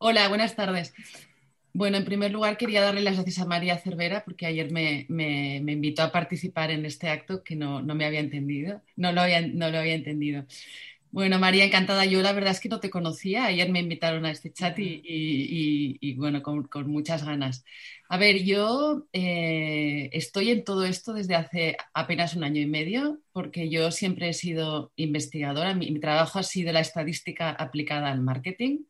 Hola, 0.01 0.29
buenas 0.29 0.55
tardes. 0.55 0.95
Bueno, 1.73 1.97
en 1.97 2.05
primer 2.05 2.31
lugar 2.31 2.57
quería 2.57 2.81
darle 2.83 3.03
las 3.03 3.17
gracias 3.17 3.41
a 3.41 3.47
María 3.47 3.79
Cervera 3.79 4.25
porque 4.25 4.47
ayer 4.47 4.71
me, 4.71 5.07
invitó 5.09 6.03
a 6.03 6.13
participar 6.13 6.71
en 6.71 6.87
este 6.87 7.09
acto 7.09 7.43
que 7.43 7.57
no, 7.57 7.83
me 7.83 8.05
había 8.05 8.21
entendido, 8.21 8.81
no 8.95 9.11
lo 9.13 9.23
había, 9.23 9.41
no 9.41 9.71
lo 9.71 9.79
había 9.79 9.95
entendido. 9.95 10.47
Bueno, 11.11 11.39
María, 11.41 11.65
encantada. 11.65 12.05
Yo 12.05 12.23
la 12.23 12.33
verdad 12.33 12.53
es 12.53 12.61
que 12.61 12.69
no 12.69 12.81
te 12.81 12.91
conocía. 12.91 13.47
Ayer 13.47 13.71
me 13.71 13.81
invitaron 13.81 14.25
a 14.27 14.31
este 14.31 14.53
chat 14.53 14.79
y, 14.79 16.15
bueno, 16.15 16.43
con, 16.43 16.69
muchas 16.91 17.25
ganas. 17.25 17.65
A 18.09 18.19
ver, 18.19 18.45
yo 18.45 19.07
eh, 19.13 20.11
estoy 20.13 20.51
en 20.51 20.65
todo 20.65 20.85
esto 20.85 21.13
desde 21.13 21.35
hace 21.35 21.77
apenas 21.95 22.37
un 22.37 22.45
año 22.45 22.61
y 22.61 22.67
medio 22.67 23.21
porque 23.33 23.69
yo 23.71 23.91
siempre 23.91 24.29
he 24.29 24.35
sido 24.35 24.93
investigadora. 24.97 25.75
mi 25.75 25.99
trabajo 26.01 26.39
ha 26.39 26.43
sido 26.45 26.73
la 26.73 26.81
estadística 26.81 27.51
aplicada 27.51 28.13
al 28.13 28.21
marketing 28.21 28.85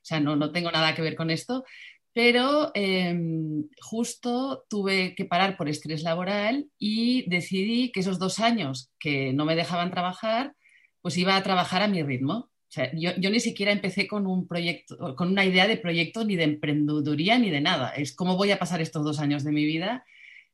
o 0.00 0.04
sea, 0.04 0.20
no, 0.20 0.50
tengo 0.52 0.70
nada 0.70 0.94
que 0.94 1.02
ver 1.02 1.14
con 1.16 1.30
esto, 1.30 1.64
pero 2.12 2.72
em, 2.74 3.68
justo 3.80 4.64
tuve 4.68 5.14
que 5.14 5.24
parar 5.24 5.56
por 5.56 5.68
estrés 5.68 6.02
laboral 6.02 6.66
y 6.78 7.28
decidí 7.28 7.92
que 7.92 8.00
esos 8.00 8.18
dos 8.18 8.40
años 8.40 8.90
que 8.98 9.32
no 9.32 9.44
me 9.44 9.56
dejaban 9.56 9.90
trabajar, 9.90 10.54
pues 11.00 11.16
iba 11.16 11.36
a 11.36 11.42
trabajar 11.42 11.82
a 11.82 11.88
mi 11.88 12.02
ritmo. 12.02 12.50
O 12.68 12.70
sea, 12.70 12.90
yo, 12.94 13.12
ni 13.16 13.40
siquiera 13.40 13.72
empecé 13.72 14.06
con 14.06 14.26
un 14.26 14.46
proyecto, 14.46 15.16
con 15.16 15.28
una 15.28 15.44
idea 15.44 15.66
de 15.66 15.78
proyecto 15.78 16.24
ni 16.24 16.36
de 16.36 16.44
emprendeduría 16.44 17.38
ni 17.38 17.50
de 17.50 17.60
nada. 17.60 17.90
Es 17.90 18.14
cómo 18.14 18.36
voy 18.36 18.50
a 18.50 18.58
pasar 18.58 18.80
estos 18.82 19.04
dos 19.04 19.20
años 19.20 19.44
de 19.44 19.52
mi 19.52 19.64
vida 19.64 20.04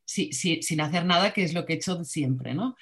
sin 0.05 0.81
hacer 0.81 1.07
nada, 1.07 1.33
que 1.33 1.43
es 1.43 1.55
lo 1.55 1.65
que 1.65 1.73
he 1.73 1.77
hecho 1.77 2.05
siempre, 2.05 2.55
¿no? 2.55 2.77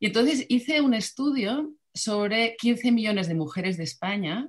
Y 0.00 0.06
entonces 0.06 0.46
hice 0.48 0.80
un 0.80 0.94
estudio 0.94 1.74
sobre 1.94 2.56
15 2.56 2.90
millones 2.90 3.28
de 3.28 3.34
mujeres 3.34 3.76
de 3.76 3.84
España 3.84 4.48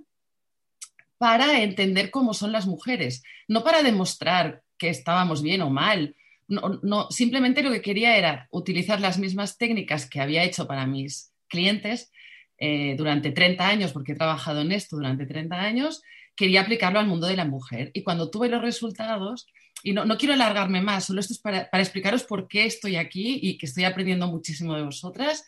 para 1.24 1.64
entender 1.64 2.12
cómo 2.12 2.34
son 2.34 2.52
las 2.52 2.68
mujeres, 2.68 3.24
no 3.48 3.64
para 3.64 3.82
demostrar 3.82 4.62
que 4.78 4.90
estábamos 4.90 5.42
bien 5.42 5.62
o 5.62 5.70
mal. 5.70 6.18
No, 6.50 7.10
simplemente 7.12 7.64
lo 7.64 7.72
que 7.72 7.82
quería 7.82 8.18
era 8.18 8.50
utilizar 8.52 9.00
las 9.00 9.18
mismas 9.18 9.58
técnicas 9.58 10.06
que 10.10 10.20
había 10.20 10.44
hecho 10.44 10.68
para 10.68 10.86
mis 10.86 11.32
clientes 11.48 12.12
eh, 12.58 12.96
durante 12.98 13.32
30 13.32 13.66
años, 13.66 13.94
porque 13.94 14.12
he 14.12 14.16
trabajado 14.16 14.60
en 14.60 14.74
esto 14.74 14.98
durante 14.98 15.26
30 15.26 15.62
años, 15.62 16.02
quería 16.36 16.60
aplicarlo 16.60 17.00
al 17.00 17.08
mundo 17.08 17.28
de 17.28 17.38
la 17.38 17.46
mujer. 17.46 17.92
Y 17.94 18.04
cuando 18.04 18.30
tuve 18.30 18.50
los 18.50 18.62
resultados, 18.62 19.48
y 19.84 19.92
no, 19.92 20.18
quiero 20.18 20.34
alargarme 20.34 20.82
más, 20.82 21.06
solo 21.06 21.20
esto 21.20 21.34
es 21.34 21.40
para, 21.40 21.70
explicaros 21.74 22.24
por 22.24 22.48
qué 22.48 22.66
estoy 22.66 22.96
aquí 22.96 23.40
y 23.42 23.58
que 23.58 23.66
estoy 23.66 23.84
aprendiendo 23.84 24.28
muchísimo 24.28 24.76
de 24.76 24.84
vosotras. 24.84 25.46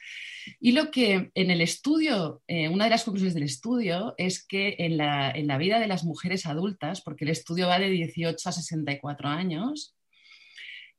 Y 0.60 0.74
lo 0.74 0.92
que 0.92 1.32
en 1.34 1.52
el 1.52 1.62
estudio, 1.62 2.44
eh, 2.48 2.68
una 2.68 2.84
de 2.84 2.90
las 2.90 3.06
conclusiones 3.06 3.34
del 3.34 3.44
estudio 3.44 4.14
es 4.18 4.46
que 4.46 4.76
en 4.80 4.98
la, 4.98 5.32
en 5.32 5.48
la, 5.48 5.58
vida 5.58 5.80
de 5.80 5.88
las 5.88 6.04
mujeres 6.04 6.46
adultas, 6.46 7.02
porque 7.02 7.24
el 7.24 7.32
estudio 7.32 7.68
va 7.68 7.80
de 7.80 7.90
18 7.90 8.50
a 8.50 8.52
64 8.52 9.30
años, 9.30 9.96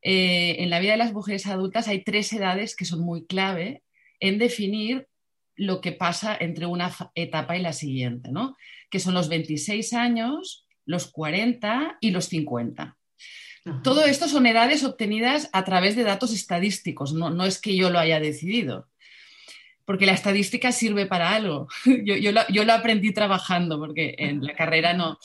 eh, 0.00 0.56
en 0.62 0.70
la 0.70 0.80
vida 0.80 0.92
de 0.92 0.98
las 0.98 1.12
mujeres 1.12 1.46
adultas 1.46 1.88
hay 1.88 2.04
tres 2.04 2.32
edades 2.32 2.74
que 2.74 2.86
son 2.86 3.00
muy 3.00 3.26
clave 3.26 3.82
en 4.18 4.38
definir 4.38 5.08
lo 5.56 5.80
que 5.80 5.92
pasa 5.92 6.36
entre 6.38 6.66
una 6.66 6.90
etapa 7.14 7.56
y 7.56 7.62
la 7.62 7.72
siguiente, 7.74 8.30
¿no? 8.32 8.56
que 8.90 9.00
son 9.00 9.14
los 9.14 9.28
26 9.28 9.92
años, 9.92 10.66
los 10.86 11.10
40 11.10 11.98
y 12.00 12.12
los 12.12 12.26
50. 12.26 12.96
Todo 13.82 14.04
esto 14.04 14.28
son 14.28 14.46
edades 14.46 14.84
obtenidas 14.84 15.50
a 15.52 15.64
través 15.64 15.96
de 15.96 16.04
datos 16.04 16.32
estadísticos, 16.32 17.12
no, 17.12 17.30
no 17.30 17.44
es 17.44 17.60
que 17.60 17.76
yo 17.76 17.90
lo 17.90 17.98
haya 17.98 18.20
decidido 18.20 18.88
porque 19.86 20.04
la 20.04 20.12
estadística 20.12 20.72
sirve 20.72 21.06
para 21.06 21.32
algo. 21.34 21.68
Yo, 22.04 22.32
lo, 22.32 22.72
aprendí 22.72 23.14
trabajando, 23.14 23.78
porque 23.78 24.16
en 24.18 24.44
la 24.44 24.54
carrera 24.54 24.92
no. 24.92 25.16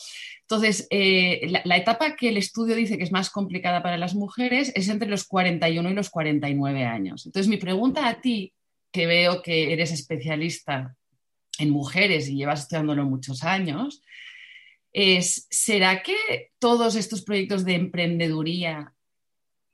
Entonces, 0.42 0.88
eh, 0.92 1.52
la, 1.64 1.78
etapa 1.78 2.16
que 2.16 2.30
el 2.30 2.38
estudio 2.38 2.76
dice 2.76 2.98
que 2.98 3.04
es 3.04 3.12
más 3.12 3.30
complicada 3.30 3.82
para 3.82 3.98
las 3.98 4.14
mujeres 4.14 4.72
es 4.76 4.88
entre 4.88 5.10
los 5.10 5.24
41 5.26 5.90
y 5.90 5.94
los 5.94 6.10
49 6.10 6.86
años. 6.86 7.26
Entonces, 7.26 7.50
mi 7.50 7.58
pregunta 7.58 8.08
a 8.08 8.22
ti, 8.22 8.54
que 8.92 9.08
veo 9.08 9.42
que 9.42 9.74
eres 9.74 9.92
especialista 9.92 10.96
en 11.58 11.70
mujeres 11.70 12.30
y 12.30 12.36
llevas 12.36 12.62
estudiándolo 12.62 13.06
muchos 13.06 13.44
años, 13.44 14.04
es, 14.94 15.48
¿será 15.50 16.04
que 16.04 16.52
todos 16.60 16.96
estos 16.96 17.24
proyectos 17.24 17.66
de 17.66 17.76
emprendeduría 17.76 18.94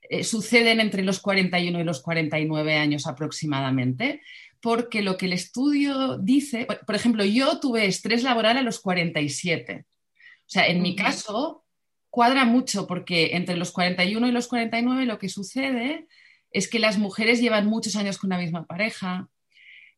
eh, 0.01 0.23
suceden 0.23 0.79
entre 0.79 1.03
los 1.03 1.19
41 1.19 1.79
y 1.79 1.83
los 1.83 2.01
49 2.01 2.75
años 2.75 3.07
aproximadamente? 3.07 4.21
porque 4.61 5.01
lo 5.01 5.17
que 5.17 5.27
el 5.27 5.33
estudio 5.33 6.17
dice, 6.17 6.67
por 6.85 6.95
ejemplo, 6.95 7.23
yo 7.23 7.59
tuve 7.59 7.85
estrés 7.85 8.23
laboral 8.23 8.57
a 8.57 8.61
los 8.61 8.79
47. 8.79 9.85
O 9.85 10.49
sea, 10.49 10.67
en 10.67 10.81
mi 10.81 10.95
caso 10.95 11.63
cuadra 12.09 12.45
mucho 12.45 12.87
porque 12.87 13.35
entre 13.35 13.57
los 13.57 13.71
41 13.71 14.27
y 14.27 14.31
los 14.31 14.47
49 14.47 15.05
lo 15.05 15.19
que 15.19 15.29
sucede 15.29 16.07
es 16.51 16.67
que 16.67 16.79
las 16.79 16.97
mujeres 16.97 17.41
llevan 17.41 17.67
muchos 17.67 17.95
años 17.95 18.17
con 18.17 18.29
la 18.29 18.37
misma 18.37 18.65
pareja, 18.65 19.29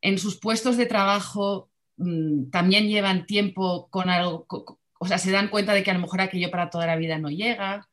en 0.01 0.17
sus 0.17 0.39
puestos 0.39 0.76
de 0.76 0.86
trabajo 0.86 1.70
mm, 1.97 2.49
también 2.49 2.88
llevan 2.88 3.26
tiempo 3.26 3.88
con 3.89 4.09
algo, 4.09 4.45
o 5.00 5.08
sea, 5.08 5.18
se 5.18 5.32
dan 5.32 5.47
cuenta 5.47 5.74
de 5.74 5.82
que 5.82 5.91
a 5.91 5.93
lo 5.95 6.02
mejor 6.02 6.22
aquello 6.22 6.52
para 6.52 6.70
toda 6.70 6.86
la 6.86 6.97
vida 6.97 7.18
no 7.18 7.30
llega. 7.30 7.88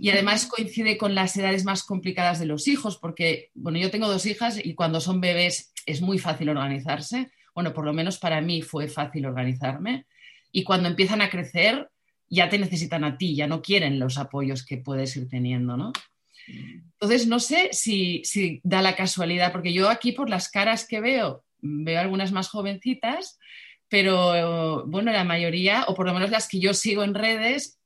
Y 0.00 0.10
además 0.10 0.46
coincide 0.46 0.96
con 0.96 1.14
las 1.14 1.36
edades 1.36 1.64
más 1.64 1.84
complicadas 1.84 2.40
de 2.40 2.46
los 2.46 2.66
hijos, 2.66 2.96
porque, 2.98 3.50
bueno, 3.54 3.78
yo 3.78 3.90
tengo 3.90 4.08
dos 4.08 4.26
hijas 4.26 4.58
y 4.64 4.74
cuando 4.74 5.00
son 5.00 5.20
bebés 5.20 5.72
es 5.84 6.00
muy 6.00 6.18
fácil 6.18 6.48
organizarse. 6.48 7.30
Bueno, 7.54 7.72
por 7.72 7.84
lo 7.84 7.92
menos 7.92 8.18
para 8.18 8.40
mí 8.40 8.62
fue 8.62 8.88
fácil 8.88 9.26
organizarme. 9.26 10.06
Y 10.50 10.64
cuando 10.64 10.88
empiezan 10.88 11.20
a 11.20 11.30
crecer, 11.30 11.88
ya 12.28 12.48
te 12.48 12.58
necesitan 12.58 13.04
a 13.04 13.16
ti, 13.16 13.36
ya 13.36 13.46
no 13.46 13.62
quieren 13.62 13.98
los 13.98 14.18
apoyos 14.18 14.64
que 14.64 14.78
puedes 14.78 15.16
ir 15.16 15.28
teniendo, 15.28 15.76
¿no? 15.76 15.92
Entonces, 16.48 17.26
no 17.26 17.40
sé 17.40 17.70
si, 17.72 18.22
si 18.24 18.60
da 18.62 18.82
la 18.82 18.96
casualidad, 18.96 19.52
porque 19.52 19.72
yo 19.72 19.88
aquí 19.88 20.12
por 20.12 20.30
las 20.30 20.48
caras 20.48 20.86
que 20.86 21.00
veo, 21.00 21.44
veo 21.60 22.00
algunas 22.00 22.32
más 22.32 22.48
jovencitas, 22.48 23.38
pero 23.88 24.84
bueno, 24.86 25.12
la 25.12 25.24
mayoría, 25.24 25.84
o 25.88 25.94
por 25.94 26.06
lo 26.06 26.14
menos 26.14 26.30
las 26.30 26.48
que 26.48 26.60
yo 26.60 26.74
sigo 26.74 27.04
en 27.04 27.14
redes, 27.14 27.78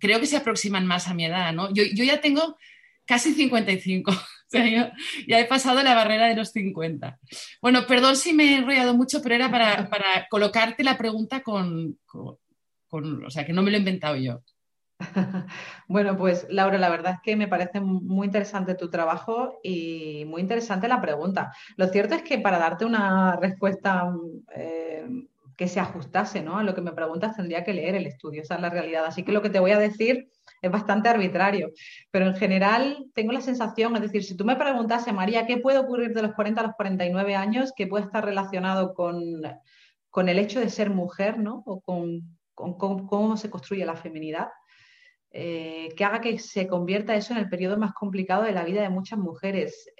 creo 0.00 0.20
que 0.20 0.26
se 0.26 0.36
aproximan 0.36 0.86
más 0.86 1.08
a 1.08 1.14
mi 1.14 1.26
edad, 1.26 1.52
¿no? 1.52 1.72
Yo, 1.72 1.84
ya 1.84 2.20
tengo 2.20 2.56
casi 3.04 3.32
55, 3.34 4.10
o 4.12 4.14
sea, 4.48 4.66
yo 4.66 4.90
ya 5.26 5.40
he 5.40 5.44
pasado 5.46 5.82
la 5.82 5.94
barrera 5.94 6.26
de 6.26 6.36
los 6.36 6.50
50. 6.50 7.18
Bueno, 7.60 7.86
perdón 7.86 8.16
si 8.16 8.32
me 8.32 8.44
he 8.44 8.56
enrollado 8.58 8.94
mucho, 8.94 9.22
pero 9.22 9.34
era 9.34 9.50
para, 9.50 9.88
colocarte 10.30 10.84
la 10.84 10.98
pregunta 10.98 11.42
con, 11.42 11.98
con, 12.06 13.24
o 13.24 13.30
sea, 13.30 13.44
que 13.44 13.52
no 13.52 13.62
me 13.62 13.70
lo 13.70 13.76
he 13.76 13.80
inventado 13.80 14.16
yo. 14.16 14.42
Bueno, 15.86 16.16
pues 16.18 16.46
Laura, 16.50 16.76
la 16.76 16.90
verdad 16.90 17.14
es 17.14 17.20
que 17.22 17.36
me 17.36 17.48
parece 17.48 17.80
muy 17.80 18.26
interesante 18.26 18.74
tu 18.74 18.90
trabajo 18.90 19.58
y 19.62 20.24
muy 20.26 20.42
interesante 20.42 20.88
la 20.88 21.00
pregunta. 21.00 21.52
Lo 21.76 21.86
cierto 21.86 22.14
es 22.14 22.22
que 22.22 22.38
para 22.38 22.58
darte 22.58 22.84
una 22.84 23.36
respuesta 23.36 24.12
eh, 24.54 25.06
que 25.58 25.66
se 25.66 25.80
ajustase 25.80 26.40
¿no? 26.40 26.56
a 26.56 26.62
lo 26.62 26.72
que 26.72 26.80
me 26.80 26.92
preguntas, 26.92 27.34
tendría 27.34 27.64
que 27.64 27.74
leer 27.74 27.96
el 27.96 28.06
estudio, 28.06 28.42
esa 28.42 28.54
es 28.54 28.60
la 28.60 28.70
realidad. 28.70 29.04
Así 29.04 29.24
que 29.24 29.32
lo 29.32 29.42
que 29.42 29.50
te 29.50 29.58
voy 29.58 29.72
a 29.72 29.78
decir 29.78 30.30
es 30.62 30.70
bastante 30.70 31.08
arbitrario, 31.08 31.72
pero 32.12 32.26
en 32.28 32.36
general 32.36 33.06
tengo 33.12 33.32
la 33.32 33.40
sensación, 33.40 33.96
es 33.96 34.02
decir, 34.02 34.22
si 34.22 34.36
tú 34.36 34.44
me 34.44 34.54
preguntase, 34.54 35.12
María, 35.12 35.46
¿qué 35.46 35.56
puede 35.56 35.78
ocurrir 35.78 36.14
de 36.14 36.22
los 36.22 36.34
40 36.34 36.60
a 36.60 36.66
los 36.68 36.76
49 36.76 37.34
años 37.34 37.72
que 37.76 37.88
puede 37.88 38.04
estar 38.04 38.24
relacionado 38.24 38.94
con, 38.94 39.42
con 40.10 40.28
el 40.28 40.38
hecho 40.38 40.60
de 40.60 40.70
ser 40.70 40.90
mujer, 40.90 41.40
¿no? 41.40 41.64
O 41.66 41.80
con, 41.80 42.38
cómo 42.54 43.36
se 43.36 43.50
construye 43.50 43.84
la 43.84 43.96
feminidad? 43.96 44.50
Eh, 45.32 45.88
que 45.96 46.04
haga 46.04 46.20
que 46.20 46.38
se 46.38 46.68
convierta 46.68 47.16
eso 47.16 47.32
en 47.32 47.40
el 47.40 47.48
periodo 47.48 47.76
más 47.76 47.92
complicado 47.94 48.44
de 48.44 48.52
la 48.52 48.64
vida 48.64 48.80
de 48.80 48.90
muchas 48.90 49.18
mujeres 49.18 49.90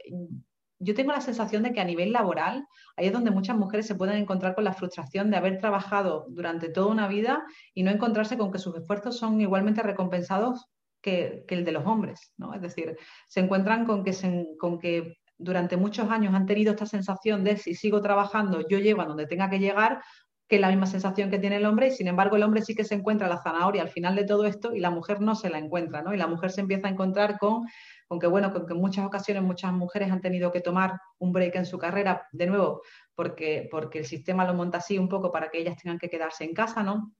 yo 0.79 0.95
tengo 0.95 1.13
la 1.13 1.21
sensación 1.21 1.63
de 1.63 1.73
que 1.73 1.81
a 1.81 1.85
nivel 1.85 2.13
laboral, 2.13 2.67
ahí 2.97 3.07
es 3.07 3.13
donde 3.13 3.31
muchas 3.31 3.57
mujeres 3.57 3.87
se 3.87 3.95
pueden 3.95 4.17
encontrar 4.17 4.55
con 4.55 4.65
la 4.65 4.73
frustración 4.73 5.31
de 5.31 5.37
haber 5.37 5.59
trabajado 5.59 6.27
durante 6.29 6.69
toda 6.69 6.87
una 6.87 7.09
vida 7.09 7.45
y 7.75 7.83
no 7.83 7.91
encontrarse 7.91 8.39
con 8.39 8.53
que 8.53 8.59
sus 8.59 8.77
esfuerzos 8.77 9.19
son 9.19 9.41
igualmente 9.41 9.83
recompensados 9.83 10.67
que, 11.01 11.45
el 11.49 11.65
de 11.65 11.73
los 11.73 11.87
hombres, 11.87 12.33
¿no? 12.37 12.55
Es 12.55 12.61
decir, 12.61 12.97
se 13.29 13.41
encuentran 13.41 13.87
con 13.87 14.05
que, 14.05 14.15
con 14.59 14.79
que 14.79 15.19
durante 15.37 15.77
muchos 15.77 16.11
años 16.11 16.35
han 16.35 16.47
tenido 16.47 16.73
esta 16.73 16.87
sensación 16.87 17.45
de 17.45 17.57
si 17.57 17.75
sigo 17.75 18.01
trabajando, 18.03 18.67
yo 18.69 18.79
llego 18.79 19.03
a 19.03 19.07
donde 19.07 19.27
tenga 19.27 19.49
que 19.49 19.61
llegar, 19.61 20.03
que 20.49 20.57
es 20.57 20.61
la 20.61 20.71
misma 20.71 20.87
sensación 20.87 21.31
que 21.31 21.39
tiene 21.39 21.57
el 21.57 21.67
hombre, 21.67 21.89
y 21.89 21.91
sin 21.91 22.09
embargo 22.09 22.37
el 22.37 22.43
hombre 22.43 22.63
sí 22.63 22.75
que 22.75 22.85
se 22.85 22.95
encuentra 22.95 23.29
la 23.29 23.43
zanahoria 23.43 23.83
al 23.83 23.91
final 23.91 24.17
de 24.17 24.25
todo 24.25 24.47
esto 24.47 24.75
y 24.75 24.81
la 24.81 24.91
mujer 24.91 25.21
no 25.21 25.35
se 25.35 25.51
la 25.51 25.59
encuentra, 25.59 26.03
¿no? 26.03 26.15
Y 26.15 26.17
la 26.17 26.27
mujer 26.27 26.51
se 26.51 26.63
empieza 26.63 26.89
a 26.89 26.91
encontrar 26.91 27.39
con 27.39 27.67
aunque 28.11 28.27
bueno, 28.27 28.53
con 28.53 28.67
que 28.67 28.73
en 28.73 28.81
muchas 28.81 29.05
ocasiones 29.05 29.43
muchas 29.43 29.73
mujeres 29.73 30.11
han 30.11 30.21
tenido 30.21 30.51
que 30.51 30.61
tomar 30.61 30.99
un 31.19 31.33
break 31.33 31.57
en 31.57 31.67
su 31.67 31.79
carrera, 31.79 32.27
de 32.33 32.47
nuevo, 32.47 32.83
porque, 33.15 33.69
porque 33.71 33.99
el 33.99 34.07
sistema 34.07 34.47
lo 34.47 34.55
monta 34.55 34.79
así 34.79 34.99
un 34.99 35.09
poco 35.09 35.31
para 35.31 35.51
que 35.51 35.59
ellas 35.59 35.77
tengan 35.77 35.99
que 35.99 36.09
quedarse 36.09 36.45
en 36.45 36.55
casa, 36.55 36.83
¿no? 36.83 37.13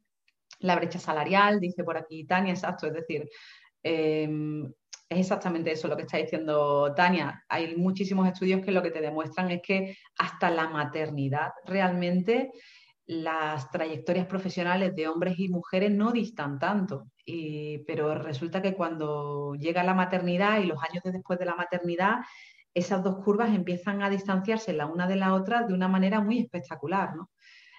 La 0.61 0.77
brecha 0.77 0.99
salarial, 0.99 1.61
dice 1.61 1.85
por 1.85 1.97
aquí 1.97 2.25
Tania, 2.25 2.53
exacto, 2.53 2.87
es 2.87 2.95
decir, 2.95 3.29
em, 3.83 4.65
es 5.11 5.19
exactamente 5.19 5.73
eso 5.73 5.89
lo 5.89 5.97
que 5.97 6.03
está 6.03 6.19
diciendo 6.19 6.93
Tania. 6.95 7.45
Hay 7.49 7.77
muchísimos 7.77 8.27
estudios 8.29 8.63
que 8.65 8.73
lo 8.73 8.83
que 8.83 8.91
te 8.91 9.01
demuestran 9.01 9.51
es 9.51 9.61
que 9.63 9.97
hasta 10.19 10.51
la 10.51 10.69
maternidad 10.69 11.53
realmente 11.65 12.51
las 13.09 13.71
trayectorias 13.71 14.27
profesionales 14.27 14.95
de 14.95 15.09
hombres 15.09 15.39
y 15.39 15.49
mujeres 15.49 15.91
no 15.91 16.13
distan 16.13 16.59
tanto, 16.59 17.09
pero 17.87 18.15
resulta 18.15 18.61
que 18.61 18.75
cuando 18.75 19.55
llega 19.55 19.83
la 19.83 19.95
maternidad 19.95 20.61
y 20.61 20.67
los 20.67 20.79
años 20.83 21.03
después 21.05 21.39
de 21.39 21.47
la 21.47 21.57
maternidad, 21.57 22.19
esas 22.75 23.03
dos 23.03 23.25
curvas 23.25 23.55
empiezan 23.55 24.03
a 24.03 24.11
distanciarse 24.11 24.75
la 24.75 24.85
una 24.85 25.09
de 25.09 25.17
la 25.17 25.33
otra 25.33 25.63
de 25.63 25.73
una 25.73 25.89
manera 25.89 26.21
muy 26.21 26.39
espectacular, 26.39 27.17
¿no? 27.17 27.31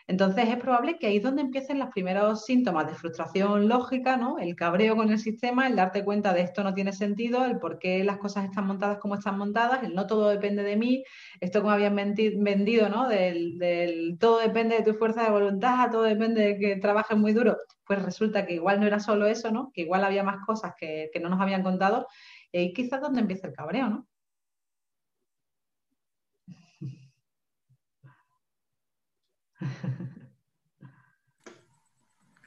Entonces 0.10 0.50
es 0.50 0.58
probable 0.58 0.98
que 0.98 1.06
ahí 1.06 1.18
es 1.18 1.24
donde 1.24 1.44
empiecen 1.44 1.78
los 1.78 1.90
primeros 1.90 2.44
síntomas 2.44 2.88
de 2.88 2.96
frustración 2.96 3.68
lógica, 3.70 4.18
¿no? 4.18 4.40
El 4.40 4.56
cabreo 4.56 4.96
con 4.96 5.12
el 5.12 5.20
sistema, 5.20 5.68
el 5.68 5.76
darte 5.76 6.04
cuenta 6.04 6.34
de 6.34 6.42
esto 6.42 6.64
no 6.64 6.74
tiene 6.74 6.94
sentido, 6.94 7.46
el 7.46 7.60
por 7.60 7.78
qué 7.78 8.04
las 8.04 8.18
cosas 8.18 8.46
están 8.46 8.66
montadas 8.66 8.98
como 8.98 9.14
están 9.14 9.38
montadas, 9.38 9.84
el 9.84 9.94
no 9.94 10.08
todo 10.08 10.30
depende 10.30 10.64
de 10.64 10.78
mí, 10.78 11.04
esto 11.40 11.62
como 11.62 11.74
habían 11.74 11.96
vendido, 11.96 12.90
¿no? 12.90 13.08
Del, 13.08 14.18
todo 14.20 14.40
depende 14.40 14.78
de 14.78 14.84
tu 14.84 14.96
fuerza 14.96 15.24
de 15.24 15.30
voluntad, 15.30 15.92
todo 15.92 16.02
depende 16.02 16.42
de 16.42 16.58
que 16.58 16.78
trabajes 16.78 17.16
muy 17.16 17.32
duro. 17.32 17.56
Pues 17.86 18.02
resulta 18.02 18.48
que 18.48 18.56
igual 18.56 18.80
no 18.80 18.88
era 18.88 19.00
solo 19.00 19.28
eso, 19.28 19.52
¿no? 19.52 19.70
Que 19.72 19.82
igual 19.82 20.04
había 20.04 20.24
más 20.24 20.44
cosas 20.44 20.74
que, 20.76 21.12
no 21.22 21.30
nos 21.30 21.40
habían 21.40 21.62
contado. 21.62 22.08
Y 22.52 22.58
ahí 22.58 22.74
quizás 22.74 23.00
donde 23.00 23.22
empieza 23.22 23.46
el 23.46 23.54
cabreo, 23.54 23.88
¿no? 23.92 24.08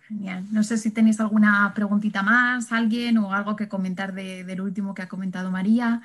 Genial. 0.09 0.45
No 0.53 0.63
sé 0.63 0.77
si 0.79 0.91
tenéis 0.91 1.21
alguna 1.21 1.73
preguntita 1.75 2.23
más, 2.23 2.73
alguien 2.73 3.19
o 3.19 3.33
algo 3.33 3.57
que 3.57 3.69
comentar 3.69 4.13
del 4.15 4.61
último 4.61 4.95
que 4.95 5.03
ha 5.03 5.09
comentado 5.09 5.51
María. 5.51 6.03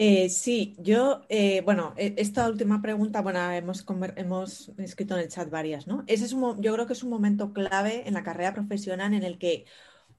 Eh, 0.00 0.28
sí, 0.28 0.76
yo, 0.78 1.22
eh, 1.28 1.60
bueno, 1.62 1.92
e, 1.96 2.14
esta 2.18 2.48
última 2.48 2.80
pregunta, 2.80 3.20
bueno, 3.20 3.50
hemos, 3.50 3.84
hemos 4.16 4.68
escrito 4.78 5.14
en 5.14 5.20
el 5.22 5.28
chat 5.28 5.50
varias, 5.50 5.88
¿no? 5.88 6.04
Ese 6.06 6.24
es 6.24 6.32
un, 6.32 6.62
yo 6.62 6.72
creo 6.72 6.86
que 6.86 6.92
es 6.92 7.02
un 7.02 7.10
momento 7.10 7.52
clave 7.52 8.06
en 8.06 8.14
la 8.14 8.22
carrera 8.22 8.54
profesional 8.54 9.12
en 9.14 9.24
el 9.24 9.38
que 9.38 9.66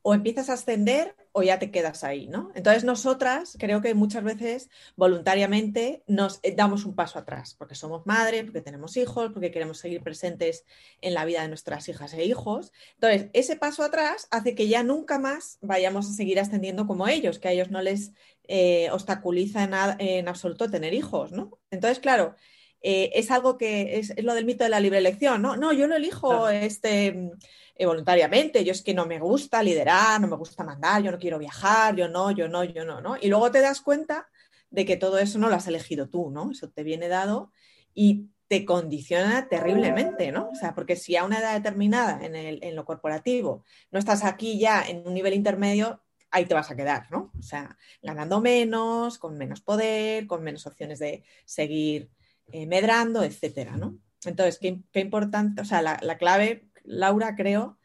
o 0.01 0.13
empiezas 0.13 0.49
a 0.49 0.53
ascender 0.53 1.15
o 1.31 1.43
ya 1.43 1.59
te 1.59 1.71
quedas 1.71 2.03
ahí, 2.03 2.27
¿no? 2.27 2.51
Entonces 2.55 2.83
nosotras 2.83 3.55
creo 3.59 3.81
que 3.81 3.93
muchas 3.93 4.23
veces 4.23 4.69
voluntariamente 4.95 6.03
nos 6.07 6.39
eh, 6.43 6.53
damos 6.55 6.85
un 6.85 6.95
paso 6.95 7.19
atrás, 7.19 7.55
porque 7.57 7.75
somos 7.75 8.05
madres, 8.05 8.43
porque 8.43 8.61
tenemos 8.61 8.97
hijos, 8.97 9.31
porque 9.31 9.51
queremos 9.51 9.77
seguir 9.77 10.01
presentes 10.01 10.65
en 11.01 11.13
la 11.13 11.25
vida 11.25 11.41
de 11.41 11.47
nuestras 11.47 11.87
hijas 11.87 12.13
e 12.13 12.25
hijos. 12.25 12.71
Entonces, 12.95 13.29
ese 13.33 13.55
paso 13.55 13.83
atrás 13.83 14.27
hace 14.31 14.55
que 14.55 14.67
ya 14.67 14.83
nunca 14.83 15.19
más 15.19 15.57
vayamos 15.61 16.09
a 16.09 16.13
seguir 16.13 16.39
ascendiendo 16.39 16.87
como 16.87 17.07
ellos, 17.07 17.39
que 17.39 17.47
a 17.47 17.51
ellos 17.51 17.69
no 17.69 17.81
les 17.81 18.11
eh, 18.47 18.89
obstaculiza 18.91 19.63
en, 19.99 20.27
absoluto 20.27 20.69
tener 20.69 20.93
hijos, 20.93 21.31
¿no? 21.31 21.59
Entonces, 21.69 21.99
claro, 21.99 22.35
eh, 22.81 23.11
es 23.13 23.31
algo 23.31 23.57
que 23.57 23.99
es, 23.99 24.13
lo 24.23 24.33
del 24.33 24.45
mito 24.45 24.63
de 24.63 24.69
la 24.69 24.79
libre 24.79 24.99
elección, 24.99 25.41
¿no? 25.41 25.57
No, 25.57 25.73
yo 25.73 25.87
no 25.87 25.95
elijo 25.95 26.49
este 26.49 27.31
eh, 27.75 27.85
voluntariamente, 27.85 28.63
yo 28.63 28.71
es 28.71 28.81
que 28.81 28.93
no 28.93 29.05
me 29.05 29.19
gusta 29.19 29.61
liderar, 29.63 30.19
no 30.21 30.27
me 30.27 30.37
gusta 30.37 30.63
mandar, 30.63 31.01
yo 31.01 31.11
no 31.11 31.19
quiero 31.19 31.39
viajar, 31.39 31.95
yo 31.95 32.07
no, 32.07 32.31
yo 32.31 32.47
no, 32.47 32.63
yo 32.63 32.85
no, 32.85 33.01
¿no? 33.01 33.17
Y 33.21 33.27
luego 33.27 33.51
te 33.51 33.61
das 33.61 33.81
cuenta 33.81 34.27
de 34.69 34.85
que 34.85 34.97
todo 34.97 35.17
eso 35.17 35.39
no 35.39 35.49
lo 35.49 35.55
has 35.55 35.67
elegido 35.67 36.09
tú, 36.09 36.29
¿no? 36.29 36.51
Eso 36.51 36.69
te 36.69 36.83
viene 36.83 37.07
dado 37.07 37.51
y 37.93 38.29
te 38.47 38.65
condiciona 38.65 39.47
terriblemente, 39.47 40.31
¿no? 40.31 40.49
O 40.49 40.55
sea, 40.55 40.73
porque 40.73 40.95
si 40.95 41.15
a 41.15 41.23
una 41.23 41.39
edad 41.39 41.53
determinada 41.55 42.25
en, 42.25 42.35
el, 42.35 42.63
en 42.63 42.75
lo 42.75 42.83
corporativo 42.85 43.63
no 43.91 43.99
estás 43.99 44.23
aquí 44.23 44.57
ya 44.57 44.83
en 44.87 45.07
un 45.07 45.13
nivel 45.13 45.33
intermedio, 45.33 46.01
ahí 46.31 46.45
te 46.45 46.53
vas 46.53 46.71
a 46.71 46.75
quedar, 46.75 47.11
¿no? 47.11 47.31
O 47.37 47.41
sea, 47.41 47.77
ganando 48.01 48.41
menos, 48.41 49.17
con 49.19 49.37
menos 49.37 49.61
poder, 49.61 50.27
con 50.27 50.43
menos 50.43 50.65
opciones 50.65 50.99
de 50.99 51.23
seguir 51.45 52.09
eh, 52.53 52.65
medrando, 52.65 53.23
etcétera, 53.23 53.77
¿no? 53.77 53.97
Entonces, 54.25 54.59
qué, 54.59 54.99
importante, 54.99 55.61
o 55.61 55.65
sea, 55.65 55.81
la 55.81 56.17
clave 56.17 56.69
Laura, 56.83 57.35
creo, 57.35 57.77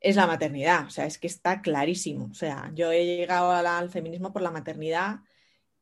es 0.00 0.16
la 0.16 0.26
maternidad. 0.26 0.86
O 0.86 0.90
sea, 0.90 1.06
es 1.06 1.18
que 1.18 1.26
está 1.26 1.62
clarísimo. 1.62 2.28
O 2.30 2.34
sea, 2.34 2.70
yo 2.74 2.92
he 2.92 3.06
llegado 3.06 3.52
al 3.52 3.90
feminismo 3.90 4.32
por 4.32 4.42
la 4.42 4.50
maternidad 4.50 5.20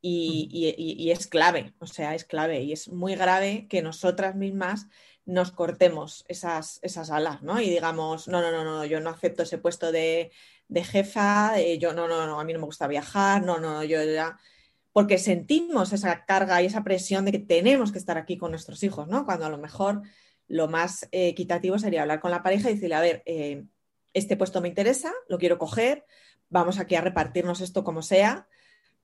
y, 0.01 1.09
es 1.11 1.27
clave. 1.27 1.73
O 1.79 1.87
sea, 1.87 2.15
es 2.15 2.25
clave. 2.25 2.61
Y 2.61 2.73
es 2.73 2.89
muy 2.89 3.15
grave 3.15 3.67
que 3.69 3.81
nosotras 3.81 4.35
mismas 4.35 4.87
nos 5.25 5.51
cortemos 5.51 6.25
esas, 6.27 6.79
esas 6.83 7.11
alas, 7.11 7.41
¿no? 7.43 7.61
Y 7.61 7.69
digamos, 7.69 8.27
no, 8.27 8.41
no, 8.41 8.51
no, 8.51 8.63
no, 8.63 8.85
yo 8.85 8.99
no 8.99 9.09
acepto 9.11 9.43
ese 9.43 9.59
puesto 9.59 9.91
de, 9.91 10.31
jefa, 10.73 11.59
yo 11.79 11.93
no, 11.93 12.07
no, 12.07 12.25
no, 12.25 12.39
a 12.39 12.43
mí 12.43 12.53
no 12.53 12.59
me 12.59 12.65
gusta 12.65 12.87
viajar, 12.87 13.43
no, 13.43 13.59
no, 13.59 13.83
yo 13.83 14.03
ya 14.03 14.39
porque 14.91 15.17
sentimos 15.17 15.93
esa 15.93 16.25
carga 16.25 16.61
y 16.61 16.65
esa 16.65 16.83
presión 16.83 17.25
de 17.25 17.31
que 17.31 17.39
tenemos 17.39 17.91
que 17.91 17.99
estar 17.99 18.17
aquí 18.17 18.37
con 18.37 18.51
nuestros 18.51 18.83
hijos, 18.83 19.07
¿no? 19.07 19.25
Cuando 19.25 19.45
a 19.45 19.49
lo 19.49 19.57
mejor 19.57 20.01
lo 20.47 20.67
más 20.67 21.03
eh, 21.11 21.29
equitativo 21.29 21.77
sería 21.77 22.01
hablar 22.01 22.19
con 22.19 22.31
la 22.31 22.43
pareja 22.43 22.69
y 22.69 22.73
decirle, 22.73 22.95
a 22.95 23.01
ver, 23.01 23.23
eh, 23.25 23.65
este 24.13 24.35
puesto 24.35 24.61
me 24.61 24.67
interesa, 24.67 25.13
lo 25.27 25.37
quiero 25.37 25.59
coger, 25.59 26.05
vamos 26.49 26.79
aquí 26.79 26.95
a 26.95 27.01
repartirnos 27.01 27.61
esto 27.61 27.83
como 27.83 28.01
sea, 28.01 28.47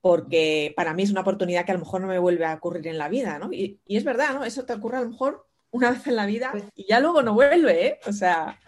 porque 0.00 0.74
para 0.76 0.92
mí 0.92 1.04
es 1.04 1.10
una 1.10 1.20
oportunidad 1.20 1.64
que 1.64 1.70
a 1.70 1.74
lo 1.74 1.80
mejor 1.80 2.00
no 2.00 2.08
me 2.08 2.18
vuelve 2.18 2.44
a 2.44 2.54
ocurrir 2.54 2.86
en 2.88 2.98
la 2.98 3.08
vida, 3.08 3.38
¿no? 3.38 3.52
Y, 3.52 3.80
es 3.86 4.04
verdad, 4.04 4.34
¿no? 4.34 4.44
Eso 4.44 4.64
te 4.64 4.72
ocurre 4.72 4.98
a 4.98 5.02
lo 5.02 5.10
mejor 5.10 5.46
una 5.70 5.90
vez 5.90 6.06
en 6.06 6.16
la 6.16 6.26
vida 6.26 6.50
pues 6.52 6.64
y 6.74 6.86
ya 6.88 7.00
luego 7.00 7.22
no 7.22 7.34
vuelve, 7.34 7.86
¿eh? 7.86 8.00
O 8.06 8.12
sea, 8.12 8.58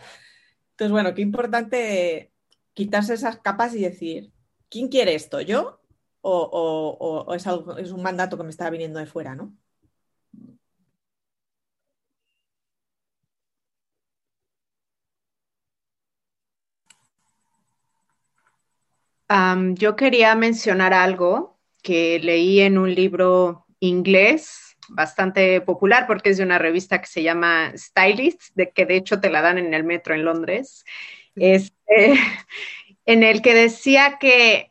Entonces, 0.72 0.92
bueno, 0.92 1.14
qué 1.14 1.22
importante 1.22 2.32
quitarse 2.74 3.14
esas 3.14 3.38
capas 3.38 3.74
y 3.74 3.80
decir, 3.80 4.32
¿quién 4.68 4.88
quiere 4.88 5.14
esto? 5.14 5.40
¿Yo? 5.40 5.77
¿O, 6.30 7.34
es, 7.34 7.46
algo, 7.46 7.76
es 7.78 7.90
un 7.92 8.02
mandato 8.02 8.36
que 8.36 8.44
me 8.44 8.50
está 8.50 8.70
viniendo 8.70 8.98
de 8.98 9.06
fuera, 9.06 9.34
¿no? 9.34 9.56
yo 19.74 19.94
quería 19.94 20.34
mencionar 20.34 20.94
algo 20.94 21.58
que 21.82 22.18
leí 22.18 22.60
en 22.60 22.78
un 22.78 22.94
libro 22.94 23.66
inglés 23.78 24.76
bastante 24.88 25.60
popular 25.60 26.06
porque 26.06 26.30
es 26.30 26.38
de 26.38 26.44
una 26.44 26.58
revista 26.58 27.00
que 27.00 27.06
se 27.06 27.22
llama 27.22 27.72
Stylist, 27.76 28.54
de 28.54 28.70
que 28.70 28.86
de 28.86 28.96
hecho 28.96 29.20
te 29.20 29.28
la 29.30 29.42
dan 29.42 29.58
en 29.58 29.74
el 29.74 29.84
metro 29.84 30.14
en 30.14 30.24
Londres, 30.24 30.84
este, 31.36 32.14
en 33.04 33.22
el 33.22 33.42
que 33.42 33.54
decía 33.54 34.16
que 34.18 34.67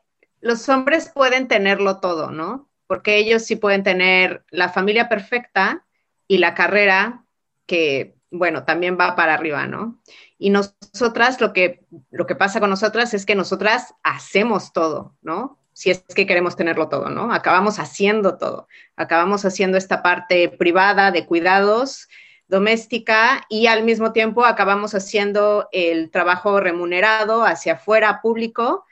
los 0.48 0.68
hombres 0.70 1.12
pueden 1.14 1.48
tenerlo 1.48 2.00
todo, 2.00 2.32
¿no? 2.32 2.68
Porque 2.88 3.18
ellos 3.18 3.44
sí 3.44 3.56
pueden 3.56 3.84
tener 3.84 4.44
la 4.50 4.70
familia 4.70 5.10
perfecta 5.10 5.86
y 6.28 6.40
la 6.40 6.56
carrera 6.56 7.26
que, 7.66 8.16
bueno, 8.32 8.64
también 8.64 8.98
va 9.00 9.16
para 9.16 9.34
arriba, 9.34 9.68
¿no? 9.68 10.00
Y 10.40 10.50
nosotras, 10.50 11.42
lo 11.42 11.54
que, 11.54 11.86
lo 12.12 12.26
que 12.26 12.36
pasa 12.36 12.60
con 12.60 12.70
nosotras 12.70 13.14
es 13.14 13.26
que 13.26 13.36
nosotras 13.36 13.94
hacemos 14.04 14.72
todo, 14.74 15.16
¿no? 15.22 15.60
Si 15.74 15.92
es 15.92 16.04
que 16.16 16.26
queremos 16.26 16.56
tenerlo 16.56 16.90
todo, 16.90 17.10
¿no? 17.10 17.32
Acabamos 17.32 17.78
haciendo 17.78 18.38
todo. 18.38 18.68
Acabamos 18.96 19.46
haciendo 19.46 19.78
esta 19.78 20.02
parte 20.02 20.50
privada 20.50 21.12
de 21.12 21.26
cuidados 21.26 22.08
doméstica 22.48 23.46
y 23.50 23.68
al 23.68 23.84
mismo 23.84 24.14
tiempo 24.14 24.46
acabamos 24.46 24.96
haciendo 24.96 25.68
el 25.72 26.10
trabajo 26.10 26.60
remunerado 26.62 27.44
hacia 27.44 27.74
afuera, 27.74 28.22
público, 28.22 28.86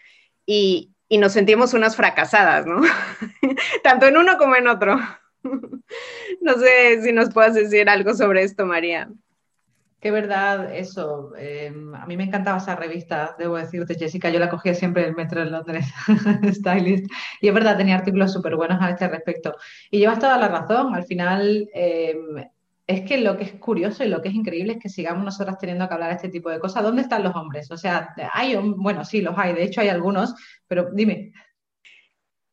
y, 0.46 0.95
y 1.08 1.18
nos 1.18 1.34
sentimos 1.34 1.74
unas 1.74 1.96
fracasadas, 1.96 2.66
¿no? 2.66 2.82
Tanto 3.84 4.08
en 4.08 4.18
uno 4.18 4.38
como 4.38 4.56
en 4.56 4.68
otro. 4.68 4.98
no 6.42 6.54
sé 6.56 7.02
si 7.04 7.12
nos 7.12 7.34
puedas 7.34 7.54
decir 7.54 7.90
algo 7.90 8.14
sobre 8.14 8.44
esto, 8.44 8.66
María. 8.66 9.10
Qué 10.00 10.12
verdad, 10.12 10.72
eso. 10.76 11.34
Eh, 11.36 11.74
a 11.96 12.06
mí 12.06 12.16
me 12.16 12.26
encantaba 12.26 12.60
esa 12.60 12.76
revista, 12.76 13.36
debo 13.40 13.58
decirte, 13.58 13.96
Jessica. 13.96 14.30
Yo 14.30 14.40
la 14.40 14.50
cogía 14.50 14.76
siempre 14.76 15.02
en 15.02 15.10
el 15.10 15.16
metro 15.16 15.44
de 15.44 15.50
Londres, 15.50 15.88
Stylist. 16.54 17.12
Y 17.42 17.48
es 17.48 17.54
verdad, 17.54 17.76
tenía 17.76 17.96
artículos 17.96 18.32
súper 18.32 18.56
buenos 18.56 18.80
a 18.82 18.92
este 18.92 19.08
respecto. 19.08 19.56
Y 19.90 20.00
llevas 20.00 20.20
toda 20.20 20.38
la 20.38 20.48
razón. 20.48 20.94
Al 20.94 21.06
final, 21.06 21.68
eh, 21.74 22.16
es 22.88 23.02
que 23.02 23.18
lo 23.18 23.38
que 23.38 23.46
es 23.46 23.54
curioso 23.54 24.04
y 24.04 24.10
lo 24.10 24.22
que 24.22 24.30
es 24.30 24.36
increíble 24.36 24.74
es 24.74 24.80
que 24.80 24.90
sigamos 24.90 25.24
nosotras 25.24 25.58
teniendo 25.58 25.88
que 25.88 25.94
hablar 25.94 26.12
este 26.12 26.30
tipo 26.30 26.50
de 26.50 26.60
cosas. 26.60 26.84
¿Dónde 26.84 27.02
están 27.02 27.24
los 27.24 27.36
hombres? 27.36 27.70
O 27.72 27.78
sea, 27.78 28.14
hay, 28.32 28.56
bueno, 28.56 29.04
sí, 29.04 29.22
los 29.22 29.38
hay. 29.38 29.54
De 29.54 29.64
hecho, 29.64 29.82
hay 29.82 29.90
algunos, 29.90 30.36
pero 30.68 30.90
dime. 30.92 31.34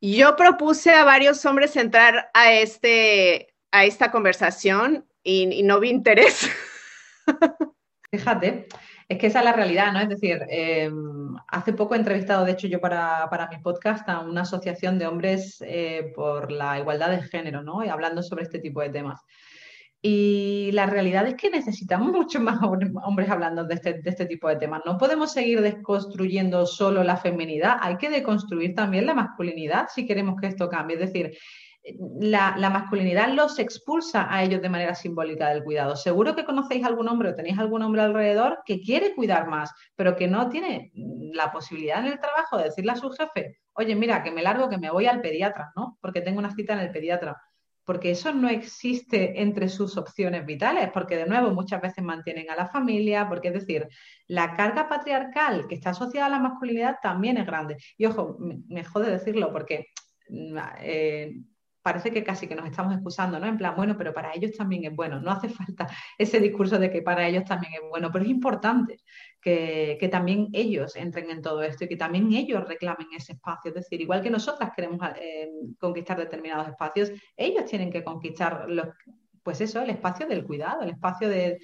Yo 0.01 0.35
propuse 0.35 0.93
a 0.93 1.05
varios 1.05 1.45
hombres 1.45 1.77
entrar 1.77 2.31
a, 2.35 2.53
este, 2.53 3.55
a 3.71 3.85
esta 3.85 4.11
conversación 4.11 5.07
y 5.23 5.63
no 5.63 5.81
vi 5.81 5.91
interés. 5.91 6.51
Fíjate, 8.11 8.67
es 9.09 9.19
que 9.19 9.27
esa 9.27 9.41
es 9.41 9.45
la 9.45 9.53
realidad, 9.53 9.93
¿no? 9.93 10.01
Es 10.01 10.09
decir, 10.09 10.43
em, 10.49 11.35
hace 11.49 11.73
poco 11.73 11.95
he 11.95 11.99
entrevistado, 11.99 12.45
de 12.45 12.53
hecho, 12.53 12.67
yo 12.67 12.81
para, 12.81 13.49
mi 13.51 13.59
podcast 13.59 14.09
a 14.09 14.21
una 14.21 14.43
asociación 14.43 14.99
de 14.99 15.07
hombres 15.07 15.63
eh, 15.67 16.13
por 16.15 16.51
la 16.51 16.79
igualdad 16.79 17.11
de 17.11 17.23
género, 17.23 17.63
¿no? 17.63 17.85
Y 17.85 17.89
hablando 17.89 18.23
sobre 18.23 18.45
este 18.45 18.59
tipo 18.59 18.81
de 18.81 18.91
temas. 18.91 19.21
Y 20.05 20.71
la 20.73 20.87
realidad 20.87 21.29
es 21.29 21.37
que 21.37 21.49
necesitamos 21.49 22.11
muchos 22.11 22.43
más 22.43 22.59
hombres 22.63 23.31
hablando 23.31 23.65
de 23.65 23.75
este, 23.75 24.03
de 24.03 24.11
este, 24.11 24.27
tipo 24.27 24.49
de 24.49 24.57
temas. 24.57 24.83
No 24.85 24.99
podemos 24.99 25.33
seguir 25.33 25.61
desconstruyendo 25.61 26.67
solo 26.67 27.05
la 27.05 27.17
feminidad, 27.17 27.77
hay 27.81 27.97
que 27.97 28.11
deconstruir 28.11 28.75
también 28.75 29.07
la 29.07 29.15
masculinidad 29.15 29.87
si 29.95 30.05
queremos 30.05 30.41
que 30.41 30.49
esto 30.49 30.69
cambie. 30.69 30.97
Es 30.97 31.13
decir, 31.13 31.39
la, 32.21 32.71
masculinidad 32.71 33.33
los 33.33 33.59
expulsa 33.59 34.33
a 34.33 34.43
ellos 34.43 34.63
de 34.63 34.69
manera 34.69 34.95
simbólica 34.95 35.49
del 35.49 35.65
cuidado. 35.65 35.97
Seguro 35.97 36.35
que 36.37 36.45
conocéis 36.45 36.85
algún 36.85 37.09
hombre 37.09 37.31
o 37.31 37.35
tenéis 37.35 37.59
algún 37.59 37.83
hombre 37.83 38.03
alrededor 38.03 38.61
que 38.65 38.81
quiere 38.81 39.15
cuidar 39.15 39.49
más, 39.49 39.73
pero 39.97 40.17
que 40.17 40.29
no 40.29 40.49
tiene 40.49 40.93
la 40.95 41.51
posibilidad 41.51 41.99
en 42.01 42.13
el 42.13 42.21
trabajo 42.21 42.59
de 42.59 42.65
decirle 42.65 42.93
a 42.93 42.97
su 42.97 43.11
jefe, 43.11 43.59
oye, 43.75 43.95
mira, 43.97 44.23
que 44.23 44.31
me 44.31 44.43
largo, 44.43 44.69
que 44.69 44.79
me 44.79 44.91
voy 44.91 45.07
al 45.07 45.21
pediatra, 45.21 45.73
¿no? 45.75 45.99
Porque 46.01 46.21
tengo 46.21 46.39
una 46.39 46.55
cita 46.55 46.75
en 46.75 46.81
el 46.81 46.93
pediatra. 46.93 47.41
Porque 47.85 48.13
eso 48.13 48.33
no 48.33 48.49
existe 48.49 49.41
entre 49.43 49.69
sus 49.69 49.97
opciones 49.97 50.47
vitales, 50.47 50.91
porque 50.93 51.17
de 51.17 51.27
nuevo 51.27 51.51
muchas 51.51 51.81
veces 51.81 52.05
mantienen 52.05 52.49
a 52.51 52.57
la 52.57 52.69
familia, 52.69 53.29
porque 53.29 53.49
es 53.49 53.55
decir, 53.55 53.89
la 54.27 54.55
carga 54.57 54.89
patriarcal 54.89 55.67
que 55.69 55.75
está 55.75 55.91
asociada 55.91 56.27
a 56.27 56.31
la 56.31 56.39
masculinidad 56.39 56.97
también 57.03 57.39
es 57.39 57.47
grande. 57.47 57.77
Y 57.99 58.07
ojo, 58.07 58.37
me, 58.39 58.85
jode 58.85 59.11
decirlo 59.11 59.53
porque 59.53 59.87
mm, 60.29 60.57
eh, 60.81 61.33
parece 61.83 62.13
que 62.13 62.23
casi 62.23 62.47
que 62.47 62.55
nos 62.55 62.67
estamos 62.67 62.95
excusando, 62.95 63.39
¿no? 63.39 63.47
En 63.47 63.59
plan, 63.59 63.75
bueno, 63.77 63.97
pero 63.99 64.15
para 64.15 64.33
ellos 64.35 64.53
también 64.57 64.85
es 64.85 64.95
bueno. 64.95 65.21
No 65.21 65.31
hace 65.31 65.49
falta 65.49 65.89
ese 66.17 66.41
discurso 66.41 66.79
de 66.79 66.91
que 66.91 67.03
para 67.03 67.27
ellos 67.27 67.45
también 67.45 67.75
es 67.75 67.81
bueno, 67.91 68.11
pero 68.13 68.25
es 68.25 68.31
importante 68.31 69.01
que, 69.41 70.09
también 70.11 70.49
ellos 70.53 70.95
entren 70.97 71.31
en 71.31 71.43
todo 71.43 71.63
esto 71.63 71.85
y 71.85 71.89
que 71.89 71.97
también 71.97 72.33
ellos 72.33 72.67
reclamen 72.67 73.09
ese 73.17 73.33
espacio. 73.33 73.71
Es 73.71 73.75
decir, 73.75 74.01
igual 74.01 74.23
que 74.23 74.31
nosotras 74.31 74.71
queremos 74.75 75.01
eh, 75.21 75.51
conquistar 75.79 76.19
determinados 76.19 76.69
espacios, 76.69 77.11
ellos 77.37 77.65
tienen 77.65 77.91
que 77.91 78.05
conquistar 78.05 78.69
los, 78.69 78.89
pues 79.43 79.61
eso, 79.61 79.83
el 79.83 79.91
espacio 79.91 80.27
del 80.27 80.45
cuidado, 80.45 80.83
el 80.83 80.91
espacio 80.91 81.29
de, 81.29 81.59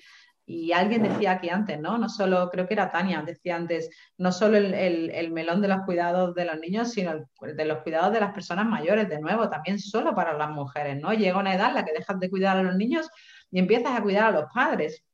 y 0.51 0.73
alguien 0.73 1.03
decía 1.03 1.33
aquí 1.33 1.51
antes, 1.51 1.79
¿no? 1.79 1.99
No 1.99 2.09
solo, 2.09 2.49
creo 2.49 2.67
que 2.67 2.73
era 2.73 2.91
Tania, 2.91 3.21
decía 3.21 3.55
antes, 3.55 3.91
no 4.17 4.33
solo 4.33 4.57
el, 4.57 5.31
melón 5.31 5.61
de 5.61 5.69
los 5.69 5.83
cuidados 5.83 6.35
de 6.35 6.47
los 6.47 6.59
niños, 6.59 6.91
sino 6.91 7.13
el 7.43 7.55
de 7.55 7.65
los 7.67 7.83
cuidados 7.83 8.15
de 8.15 8.21
las 8.21 8.33
personas 8.33 8.65
mayores, 8.65 9.11
de 9.11 9.21
nuevo, 9.21 9.51
también 9.51 9.79
solo 9.79 10.15
para 10.15 10.33
las 10.39 10.49
mujeres, 10.49 10.99
¿no? 11.03 11.13
Llega 11.13 11.39
una 11.39 11.55
edad 11.55 11.69
en 11.69 11.75
la 11.75 11.85
que 11.85 11.93
dejas 11.93 12.19
de 12.19 12.31
cuidar 12.31 12.57
a 12.57 12.63
los 12.63 12.77
niños 12.77 13.11
y 13.51 13.59
empiezas 13.59 13.95
a 13.95 14.03
cuidar 14.03 14.25
a 14.25 14.41
los 14.41 14.51
padres. 14.51 15.05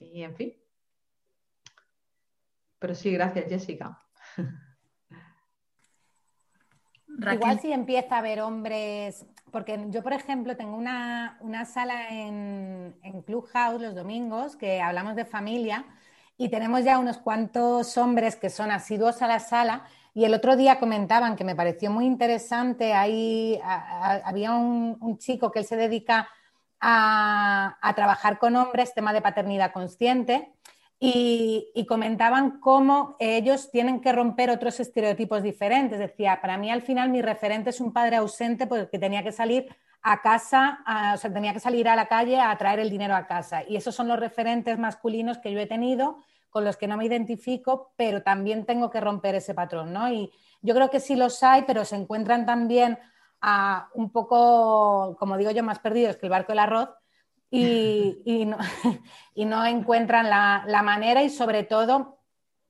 Y 0.00 0.24
en 0.24 0.34
fin. 0.34 0.52
Pero 2.80 2.96
sí, 2.96 3.12
gracias, 3.12 3.44
Jessica. 3.48 3.96
Igual 7.32 7.60
si 7.60 7.70
empieza 7.70 8.16
a 8.16 8.18
haber 8.18 8.40
hombres, 8.40 9.24
porque 9.50 9.86
yo, 9.88 10.02
por 10.02 10.12
ejemplo, 10.12 10.56
tengo 10.56 10.76
una, 10.76 11.64
sala 11.66 12.08
en, 12.10 12.94
en, 13.02 13.22
Clubhouse 13.22 13.80
los 13.80 13.94
domingos 13.94 14.56
que 14.56 14.80
hablamos 14.80 15.16
de 15.16 15.24
familia 15.24 15.84
y 16.36 16.48
tenemos 16.48 16.84
ya 16.84 16.98
unos 16.98 17.18
cuantos 17.18 17.96
hombres 17.96 18.36
que 18.36 18.50
son 18.50 18.70
asiduos 18.70 19.22
a 19.22 19.26
la 19.26 19.40
sala 19.40 19.84
y 20.14 20.24
el 20.24 20.34
otro 20.34 20.56
día 20.56 20.78
comentaban 20.78 21.36
que 21.36 21.44
me 21.44 21.54
pareció 21.54 21.90
muy 21.90 22.06
interesante, 22.06 22.94
ahí 22.94 23.60
había 23.62 24.52
un, 24.52 25.18
chico 25.18 25.50
que 25.50 25.60
él 25.60 25.64
se 25.64 25.76
dedica 25.76 26.28
a, 26.80 27.76
a 27.80 27.94
trabajar 27.94 28.38
con 28.38 28.56
hombres, 28.56 28.94
tema 28.94 29.12
de 29.12 29.22
paternidad 29.22 29.72
consciente 29.72 30.52
y, 31.00 31.86
comentaban 31.88 32.58
cómo 32.60 33.16
ellos 33.20 33.70
tienen 33.70 34.00
que 34.00 34.12
romper 34.12 34.50
otros 34.50 34.80
estereotipos 34.80 35.42
diferentes. 35.42 35.98
Decía, 35.98 36.40
para 36.40 36.58
mí 36.58 36.70
al 36.70 36.82
final 36.82 37.10
mi 37.10 37.22
referente 37.22 37.70
es 37.70 37.80
un 37.80 37.92
padre 37.92 38.16
ausente 38.16 38.66
porque 38.66 38.98
tenía 38.98 39.22
que 39.22 39.32
salir 39.32 39.68
a 40.02 40.20
casa, 40.22 40.80
o 41.14 41.16
sea, 41.16 41.32
tenía 41.32 41.52
que 41.52 41.60
salir 41.60 41.88
a 41.88 41.96
la 41.96 42.06
calle 42.06 42.40
a 42.40 42.56
traer 42.58 42.80
el 42.80 42.90
dinero 42.90 43.14
a 43.14 43.26
casa. 43.26 43.62
Y 43.66 43.76
esos 43.76 43.94
son 43.94 44.08
los 44.08 44.18
referentes 44.18 44.78
masculinos 44.78 45.38
que 45.38 45.52
yo 45.52 45.60
he 45.60 45.66
tenido, 45.66 46.18
con 46.50 46.64
los 46.64 46.76
que 46.76 46.88
no 46.88 46.96
me 46.96 47.04
identifico, 47.04 47.92
pero 47.96 48.22
también 48.22 48.64
tengo 48.64 48.90
que 48.90 49.00
romper 49.00 49.34
ese 49.34 49.54
patrón, 49.54 49.92
¿no? 49.92 50.10
Y 50.10 50.32
yo 50.62 50.74
creo 50.74 50.90
que 50.90 51.00
sí 51.00 51.14
los 51.14 51.42
hay, 51.42 51.62
pero 51.62 51.84
se 51.84 51.96
encuentran 51.96 52.46
también 52.46 52.98
a 53.40 53.88
un 53.94 54.10
poco, 54.10 55.16
como 55.18 55.36
digo 55.36 55.50
yo, 55.50 55.62
más 55.62 55.78
perdidos 55.78 56.16
que 56.16 56.26
el 56.26 56.30
barco 56.30 56.52
del 56.52 56.60
arroz, 56.60 56.88
y, 57.50 58.44
no, 59.36 59.66
encuentran 59.66 60.28
la, 60.28 60.82
manera 60.82 61.22
y 61.22 61.30
sobre 61.30 61.62
todo 61.62 62.18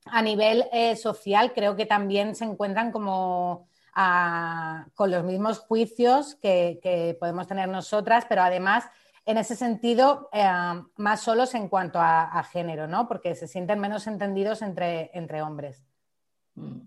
a 0.05 0.21
nivel 0.21 0.65
eh, 0.71 0.95
social 0.95 1.51
creo 1.53 1.75
que 1.75 1.85
también 1.85 2.33
se 2.33 2.45
encuentran 2.45 2.91
como 2.91 3.67
ah, 3.93 4.87
con 4.95 5.11
los 5.11 5.25
mismos 5.25 5.59
juicios 5.59 6.35
que, 6.35 7.17
podemos 7.19 7.47
tener 7.47 7.67
nosotras, 7.67 8.25
pero 8.29 8.41
además 8.41 8.85
en 9.25 9.37
ese 9.37 9.57
sentido 9.57 10.29
eh, 10.31 10.49
más 10.95 11.21
solos 11.21 11.53
en 11.55 11.67
cuanto 11.67 11.99
a, 12.01 12.41
género, 12.43 12.87
¿no? 12.87 13.07
Porque 13.07 13.35
se 13.35 13.47
sienten 13.47 13.79
menos 13.79 14.07
entendidos 14.07 14.61
entre, 14.61 15.41
hombres. 15.41 15.83
Mm. 16.55 16.79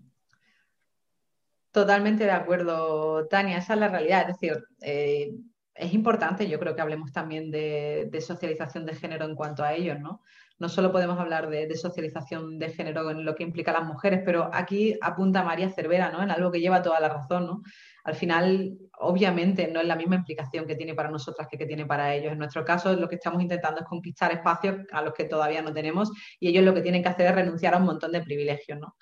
Totalmente 1.71 2.25
de 2.25 2.31
acuerdo, 2.31 3.27
Tania, 3.27 3.57
esa 3.57 3.73
es 3.73 3.79
la 3.79 3.87
realidad. 3.87 4.21
Es 4.21 4.39
decir, 4.39 4.63
eh, 4.81 5.33
es 5.75 5.93
importante, 5.93 6.47
yo 6.47 6.59
creo 6.59 6.75
que 6.75 6.81
hablemos 6.81 7.11
también 7.11 7.49
de, 7.51 8.09
socialización 8.21 8.85
de 8.85 8.95
género 8.95 9.25
en 9.25 9.35
cuanto 9.35 9.63
a 9.63 9.73
ellos, 9.73 9.99
¿no? 9.99 10.21
No 10.59 10.69
solo 10.69 10.91
podemos 10.91 11.19
hablar 11.19 11.49
de, 11.49 11.75
socialización 11.75 12.59
de 12.59 12.69
género 12.69 13.09
en 13.09 13.25
lo 13.25 13.35
que 13.35 13.43
implica 13.43 13.71
a 13.71 13.79
las 13.79 13.87
mujeres, 13.87 14.21
pero 14.23 14.49
aquí 14.53 14.97
apunta 15.01 15.43
María 15.43 15.69
Cervera, 15.69 16.11
¿no? 16.11 16.21
En 16.21 16.31
algo 16.31 16.51
que 16.51 16.61
lleva 16.61 16.81
toda 16.81 16.99
la 16.99 17.09
razón, 17.09 17.47
¿no? 17.47 17.61
al 18.03 18.15
final, 18.15 18.77
obviamente, 18.99 19.69
no 19.69 19.79
es 19.79 19.87
la 19.87 19.95
misma 19.95 20.17
implicación 20.17 20.67
que 20.67 20.75
tiene 20.75 20.93
para 20.93 21.09
nosotras 21.09 21.47
que 21.49 21.57
que 21.57 21.65
tiene 21.65 21.85
para 21.85 22.13
ellos. 22.13 22.33
En 22.33 22.39
nuestro 22.39 22.65
caso, 22.65 22.93
lo 22.95 23.07
que 23.07 23.15
estamos 23.15 23.41
intentando 23.41 23.79
es 23.79 23.87
conquistar 23.87 24.31
espacios 24.33 24.85
a 24.91 25.01
los 25.01 25.13
que 25.13 25.23
todavía 25.23 25.61
no 25.61 25.73
tenemos 25.73 26.11
y 26.39 26.49
ellos 26.49 26.65
lo 26.65 26.73
que 26.73 26.81
tienen 26.81 27.01
que 27.01 27.09
hacer 27.09 27.27
es 27.27 27.35
renunciar 27.35 27.73
a 27.73 27.77
un 27.77 27.85
montón 27.85 28.11
de 28.11 28.21
privilegios, 28.21 28.77
¿no? 28.77 28.97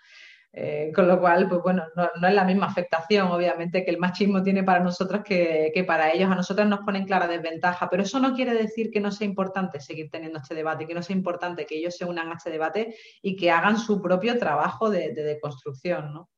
Eh, 0.53 0.91
con 0.93 1.07
lo 1.07 1.17
cual, 1.19 1.47
pues 1.47 1.61
bueno, 1.61 1.83
no, 1.95 2.27
es 2.27 2.33
la 2.33 2.43
misma 2.43 2.65
afectación, 2.65 3.31
obviamente, 3.31 3.85
que 3.85 3.91
el 3.91 3.97
machismo 3.97 4.43
tiene 4.43 4.63
para 4.63 4.81
nosotros 4.81 5.23
que, 5.23 5.83
para 5.87 6.11
ellos. 6.11 6.29
A 6.29 6.35
nosotros 6.35 6.67
nos 6.67 6.81
ponen 6.81 7.05
clara 7.05 7.27
desventaja, 7.27 7.89
pero 7.89 8.03
eso 8.03 8.19
no 8.19 8.33
quiere 8.35 8.53
decir 8.53 8.91
que 8.91 8.99
no 8.99 9.11
sea 9.11 9.27
importante 9.27 9.79
seguir 9.79 10.09
teniendo 10.11 10.39
este 10.39 10.55
debate, 10.55 10.85
que 10.85 10.93
no 10.93 11.01
sea 11.01 11.15
importante 11.15 11.65
que 11.65 11.77
ellos 11.77 11.95
se 11.95 12.05
unan 12.05 12.31
a 12.31 12.35
este 12.35 12.49
debate 12.49 12.95
y 13.21 13.35
que 13.37 13.51
hagan 13.51 13.77
su 13.77 14.01
propio 14.01 14.37
trabajo 14.37 14.89
de, 14.89 15.13
de 15.13 15.23
deconstrucción, 15.23 16.13
¿no? 16.13 16.29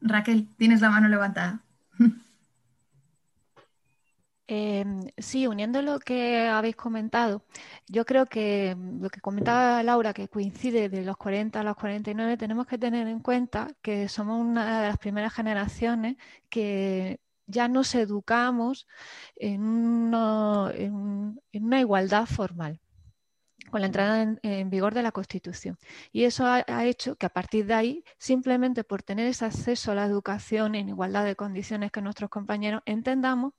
Raquel, 0.00 0.48
tienes 0.56 0.80
la 0.80 0.90
mano 0.90 1.08
levantada. 1.08 1.60
Em, 4.52 5.02
sí, 5.16 5.46
uniendo 5.46 5.80
lo 5.80 6.00
que 6.00 6.48
habéis 6.48 6.74
comentado, 6.74 7.44
yo 7.86 8.04
creo 8.04 8.26
que 8.26 8.76
lo 9.00 9.08
que 9.08 9.20
comentaba 9.20 9.80
Laura, 9.84 10.12
que 10.12 10.26
coincide 10.28 10.88
de 10.88 11.04
los 11.04 11.16
40 11.16 11.60
a 11.60 11.62
los 11.62 11.76
49, 11.76 12.36
tenemos 12.36 12.66
que 12.66 12.76
tener 12.76 13.06
en 13.06 13.20
cuenta 13.20 13.68
que 13.80 14.08
somos 14.08 14.40
una 14.40 14.82
de 14.82 14.88
las 14.88 14.98
primeras 14.98 15.32
generaciones 15.34 16.16
que 16.48 17.20
ya 17.46 17.68
nos 17.68 17.94
educamos 17.94 18.88
en 19.36 19.62
una 19.62 21.80
igualdad 21.80 22.26
formal 22.26 22.80
con 23.70 23.80
la 23.82 23.86
entrada 23.86 24.36
en, 24.42 24.70
vigor 24.70 24.94
de 24.94 25.02
la 25.02 25.12
Constitución. 25.12 25.78
Y 26.12 26.24
eso 26.24 26.44
ha, 26.46 26.84
hecho 26.86 27.16
que 27.16 27.26
a 27.26 27.30
partir 27.30 27.66
de 27.66 27.74
ahí, 27.74 28.04
simplemente 28.18 28.82
por 28.84 29.02
tener 29.04 29.26
ese 29.26 29.44
acceso 29.44 29.92
a 29.92 29.94
la 29.94 30.06
educación 30.06 30.74
en 30.74 30.88
igualdad 30.88 31.24
de 31.24 31.36
condiciones 31.36 31.92
que 31.92 32.02
nuestros 32.02 32.30
compañeros, 32.30 32.82
entendamos 32.84 33.52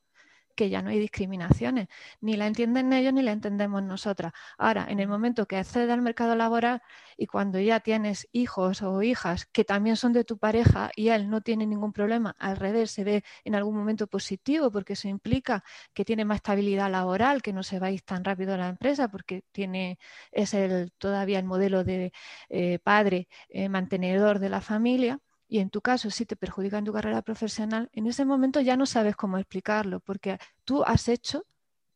que 0.56 0.70
ya 0.70 0.82
no 0.82 0.90
hay 0.90 1.00
discriminaciones, 1.00 1.88
ni 2.22 2.36
la 2.38 2.48
entienden 2.48 2.94
ellos 2.94 3.14
ni 3.14 3.22
la 3.22 3.32
entendemos 3.32 3.84
nosotras. 3.84 4.34
Ahora, 4.58 4.86
en 4.90 5.00
el 5.00 5.08
momento 5.08 5.48
que 5.48 5.58
accedes 5.58 5.90
al 5.90 6.02
mercado 6.02 6.36
laboral 6.36 6.82
y 7.18 7.28
cuando 7.28 7.60
ya 7.60 7.80
tienes 7.80 8.28
hijos 8.32 8.82
o 8.82 9.02
hijas 9.02 9.46
que 9.48 9.64
también 9.64 9.96
son 9.96 10.14
de 10.14 10.24
tu 10.24 10.38
pareja 10.38 10.92
y 10.96 11.10
él 11.10 11.30
no 11.30 11.42
tiene 11.42 11.66
ningún 11.66 11.94
problema, 11.94 12.36
al 12.40 12.58
revés, 12.58 12.92
se 12.92 13.04
ve 13.04 13.24
en 13.44 13.56
algún 13.56 13.76
momento 13.76 14.08
positivo 14.08 14.72
porque 14.72 14.94
eso 14.94 15.08
implica 15.08 15.64
que 15.94 16.06
tiene 16.06 16.26
más 16.26 16.38
estabilidad 16.38 16.92
laboral, 16.92 17.42
que 17.42 17.54
no 17.54 17.64
se 17.64 17.80
va 17.80 17.88
a 17.88 17.92
ir 17.92 18.02
tan 18.02 18.24
rápido 18.24 18.54
a 18.54 18.58
la 18.58 18.70
empresa 18.70 19.10
porque 19.10 19.44
tiene, 19.52 20.00
es 20.32 20.54
el, 20.54 20.92
todavía 20.98 21.40
el 21.40 21.46
modelo 21.46 21.84
de 21.84 22.12
eh, 22.50 22.80
padre 22.80 23.28
eh, 23.50 23.70
mantenedor 23.70 24.40
de 24.40 24.50
la 24.50 24.62
familia 24.62 25.20
y 25.52 25.60
en 25.60 25.70
tu 25.70 25.82
caso 25.82 26.10
si 26.10 26.26
te 26.26 26.38
perjudica 26.38 26.78
en 26.78 26.86
tu 26.86 26.94
carrera 26.94 27.22
profesional, 27.24 27.90
en 27.92 28.08
ese 28.08 28.24
momento 28.24 28.62
ya 28.62 28.78
no 28.78 28.86
sabes 28.86 29.18
cómo 29.18 29.38
explicarlo, 29.38 30.00
porque 30.00 30.40
tú 30.64 30.82
has 30.86 31.10
hecho 31.10 31.46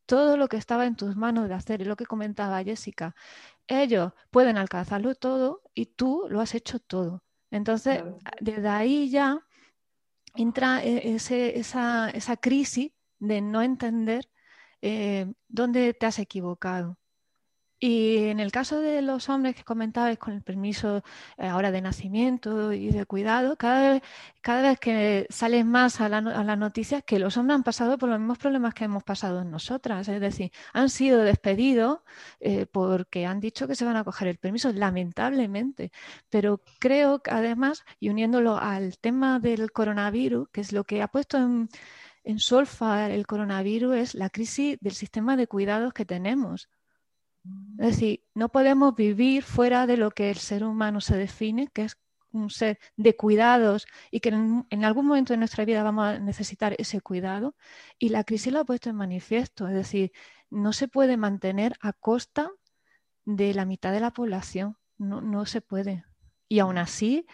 todo 0.04 0.36
lo 0.36 0.46
que 0.46 0.58
estaba 0.58 0.84
en 0.84 0.94
tus 0.94 1.16
manos 1.16 1.48
de 1.48 1.54
hacer, 1.54 1.80
y 1.80 1.86
lo 1.86 1.96
que 1.96 2.04
comentaba 2.04 2.62
Jessica. 2.62 3.14
Ellos 3.66 4.12
pueden 4.30 4.58
alcanzarlo 4.58 5.14
todo 5.14 5.62
y 5.72 5.86
tú 5.86 6.26
lo 6.28 6.42
has 6.42 6.54
hecho 6.54 6.80
todo. 6.80 7.22
Entonces, 7.50 8.02
desde 8.42 8.68
ahí 8.68 9.08
ya 9.08 9.40
entra 10.34 10.84
e, 10.84 11.14
esa, 11.14 12.36
crisis 12.38 12.92
de 13.18 13.40
no 13.40 13.62
entender 13.62 14.28
eh, 14.82 15.32
dónde 15.48 15.94
te 15.94 16.04
has 16.04 16.18
equivocado. 16.18 16.98
Y 17.78 18.28
en 18.28 18.40
el 18.40 18.52
caso 18.52 18.80
de 18.80 19.02
los 19.02 19.28
hombres 19.28 19.54
que 19.54 19.62
comentabais 19.62 20.18
con 20.18 20.32
el 20.32 20.42
permiso 20.42 21.02
eh, 21.36 21.46
ahora 21.46 21.70
de 21.70 21.82
nacimiento 21.82 22.72
y 22.72 22.88
de 22.90 23.04
cuidado, 23.04 23.56
cada 23.56 23.92
vez, 23.92 24.02
cada 24.40 24.62
vez 24.62 24.80
que 24.80 25.26
salen 25.28 25.68
más 25.68 26.00
a, 26.00 26.08
las 26.08 26.58
noticias 26.58 27.02
que 27.04 27.18
los 27.18 27.36
hombres 27.36 27.56
han 27.56 27.62
pasado 27.64 27.98
por 27.98 28.08
los 28.08 28.18
mismos 28.18 28.38
problemas 28.38 28.72
que 28.72 28.84
hemos 28.84 29.04
pasado 29.04 29.44
nosotras, 29.44 30.08
es 30.08 30.20
decir, 30.22 30.52
han 30.72 30.88
sido 30.88 31.22
despedidos 31.22 32.00
eh, 32.40 32.64
porque 32.66 33.26
han 33.26 33.40
dicho 33.40 33.68
que 33.68 33.74
se 33.74 33.84
van 33.84 33.96
a 33.96 34.04
coger 34.04 34.28
el 34.28 34.38
permiso, 34.38 34.72
lamentablemente. 34.72 35.92
Pero 36.30 36.62
creo 36.78 37.20
que 37.22 37.30
además, 37.30 37.84
y 38.00 38.08
uniéndolo 38.08 38.56
al 38.56 38.96
tema 38.98 39.38
del 39.38 39.70
coronavirus, 39.72 40.48
que 40.50 40.62
es 40.62 40.72
lo 40.72 40.84
que 40.84 41.02
ha 41.02 41.08
puesto 41.08 41.36
en, 41.36 41.68
en 42.24 42.38
solfa 42.38 43.10
el 43.10 43.26
coronavirus, 43.26 43.96
es 43.96 44.14
la 44.14 44.30
crisis 44.30 44.78
del 44.80 44.94
sistema 44.94 45.36
de 45.36 45.46
cuidados 45.46 45.92
que 45.92 46.06
tenemos 46.06 46.68
es 47.78 47.86
decir, 47.88 48.24
no 48.34 48.48
podemos 48.48 48.94
vivir 48.94 49.42
fuera 49.42 49.86
de 49.86 49.96
lo 49.96 50.10
que 50.10 50.30
el 50.30 50.36
ser 50.36 50.64
humano 50.64 51.00
se 51.00 51.16
define, 51.16 51.68
que 51.68 51.84
es 51.84 51.98
un 52.32 52.50
ser 52.50 52.78
de 52.96 53.16
cuidados 53.16 53.86
y 54.10 54.20
que 54.20 54.30
en, 54.30 54.84
algún 54.84 55.06
momento 55.06 55.32
de 55.32 55.38
nuestra 55.38 55.64
vida 55.64 55.82
vamos 55.82 56.06
a 56.06 56.18
necesitar 56.18 56.74
ese 56.78 57.00
cuidado. 57.00 57.54
Y 57.98 58.10
la 58.10 58.24
crisis 58.24 58.52
lo 58.52 58.60
ha 58.60 58.64
puesto 58.64 58.90
en 58.90 58.96
manifiesto, 58.96 59.68
es 59.68 59.74
decir, 59.74 60.12
no 60.50 60.72
se 60.72 60.88
puede 60.88 61.16
mantener 61.16 61.76
a 61.80 61.92
costa 61.92 62.50
de 63.24 63.52
la 63.54 63.64
mitad 63.64 63.92
de 63.92 64.00
la 64.00 64.12
población, 64.12 64.76
no, 64.96 65.20
no 65.20 65.44
se 65.46 65.60
puede. 65.60 66.04
Y 66.48 66.60
aún 66.60 66.78
así, 66.78 67.26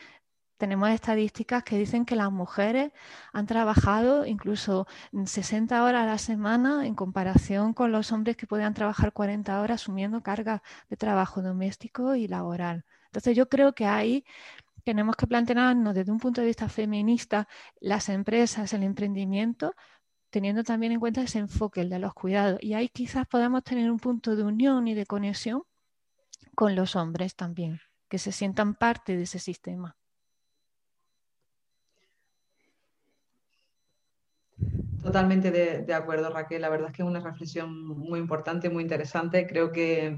tenemos 0.62 0.90
estadísticas 0.90 1.64
que 1.64 1.76
dicen 1.76 2.04
que 2.04 2.14
las 2.14 2.30
mujeres 2.30 2.92
han 3.32 3.46
trabajado 3.46 4.24
incluso 4.26 4.86
60 5.12 5.82
horas 5.82 6.04
a 6.04 6.06
la 6.06 6.18
semana 6.18 6.86
en 6.86 6.94
comparación 6.94 7.74
con 7.74 7.90
los 7.90 8.12
hombres 8.12 8.36
que 8.36 8.46
podían 8.46 8.72
trabajar 8.72 9.12
40 9.12 9.60
horas 9.60 9.82
asumiendo 9.82 10.22
cargas 10.22 10.60
de 10.88 10.96
trabajo 10.96 11.42
doméstico 11.42 12.14
y 12.14 12.28
laboral. 12.28 12.84
Entonces 13.06 13.36
yo 13.36 13.48
creo 13.48 13.74
que 13.74 13.86
ahí 13.86 14.24
tenemos 14.84 15.16
que 15.16 15.26
plantearnos 15.26 15.96
desde 15.96 16.12
un 16.12 16.20
punto 16.20 16.40
de 16.40 16.46
vista 16.46 16.68
feminista 16.68 17.48
las 17.80 18.08
empresas, 18.08 18.72
el 18.72 18.84
emprendimiento, 18.84 19.74
teniendo 20.30 20.62
también 20.62 20.92
en 20.92 21.00
cuenta 21.00 21.22
ese 21.22 21.40
enfoque, 21.40 21.80
el 21.80 21.90
de 21.90 21.98
los 21.98 22.14
cuidados. 22.14 22.60
Y 22.62 22.74
ahí 22.74 22.88
quizás 22.88 23.26
podamos 23.26 23.64
tener 23.64 23.90
un 23.90 23.98
punto 23.98 24.36
de 24.36 24.44
unión 24.44 24.86
y 24.86 24.94
de 24.94 25.06
conexión 25.06 25.64
con 26.54 26.76
los 26.76 26.94
hombres 26.94 27.34
también, 27.34 27.80
que 28.08 28.18
se 28.18 28.30
sientan 28.30 28.76
parte 28.76 29.16
de 29.16 29.24
ese 29.24 29.40
sistema. 29.40 29.96
Totalmente 35.02 35.50
de, 35.50 35.94
acuerdo, 35.94 36.30
Raquel. 36.30 36.62
La 36.62 36.68
verdad 36.68 36.88
es 36.90 36.96
que 36.96 37.02
es 37.02 37.08
una 37.08 37.18
reflexión 37.20 37.86
muy 37.86 38.20
importante, 38.20 38.70
muy 38.70 38.84
interesante. 38.84 39.46
Creo 39.48 39.72
que, 39.72 40.16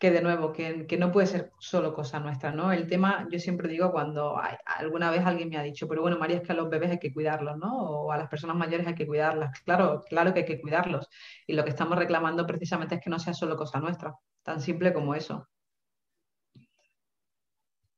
de 0.00 0.22
nuevo, 0.22 0.52
que, 0.52 0.96
no 0.98 1.12
puede 1.12 1.28
ser 1.28 1.52
solo 1.60 1.94
cosa 1.94 2.18
nuestra, 2.18 2.50
¿no? 2.50 2.72
El 2.72 2.88
tema, 2.88 3.28
yo 3.30 3.38
siempre 3.38 3.68
digo 3.68 3.92
cuando 3.92 4.36
alguna 4.66 5.10
vez 5.12 5.24
alguien 5.24 5.48
me 5.48 5.58
ha 5.58 5.62
dicho, 5.62 5.86
pero 5.86 6.02
bueno, 6.02 6.18
María, 6.18 6.38
es 6.38 6.42
que 6.42 6.52
a 6.52 6.56
los 6.56 6.68
bebés 6.68 6.90
hay 6.90 6.98
que 6.98 7.12
cuidarlos, 7.12 7.56
¿no? 7.58 7.72
O 7.72 8.12
a 8.12 8.18
las 8.18 8.28
personas 8.28 8.56
mayores 8.56 8.86
hay 8.86 8.96
que 8.96 9.06
cuidarlas. 9.06 9.60
Claro, 9.60 10.02
claro 10.08 10.34
que 10.34 10.40
hay 10.40 10.46
que 10.46 10.60
cuidarlos. 10.60 11.08
Y 11.46 11.52
lo 11.54 11.62
que 11.62 11.70
estamos 11.70 11.96
reclamando 11.96 12.46
precisamente 12.46 12.96
es 12.96 13.00
que 13.00 13.10
no 13.10 13.18
sea 13.20 13.34
solo 13.34 13.56
cosa 13.56 13.78
nuestra, 13.78 14.14
tan 14.42 14.60
simple 14.60 14.92
como 14.92 15.14
eso. 15.14 15.48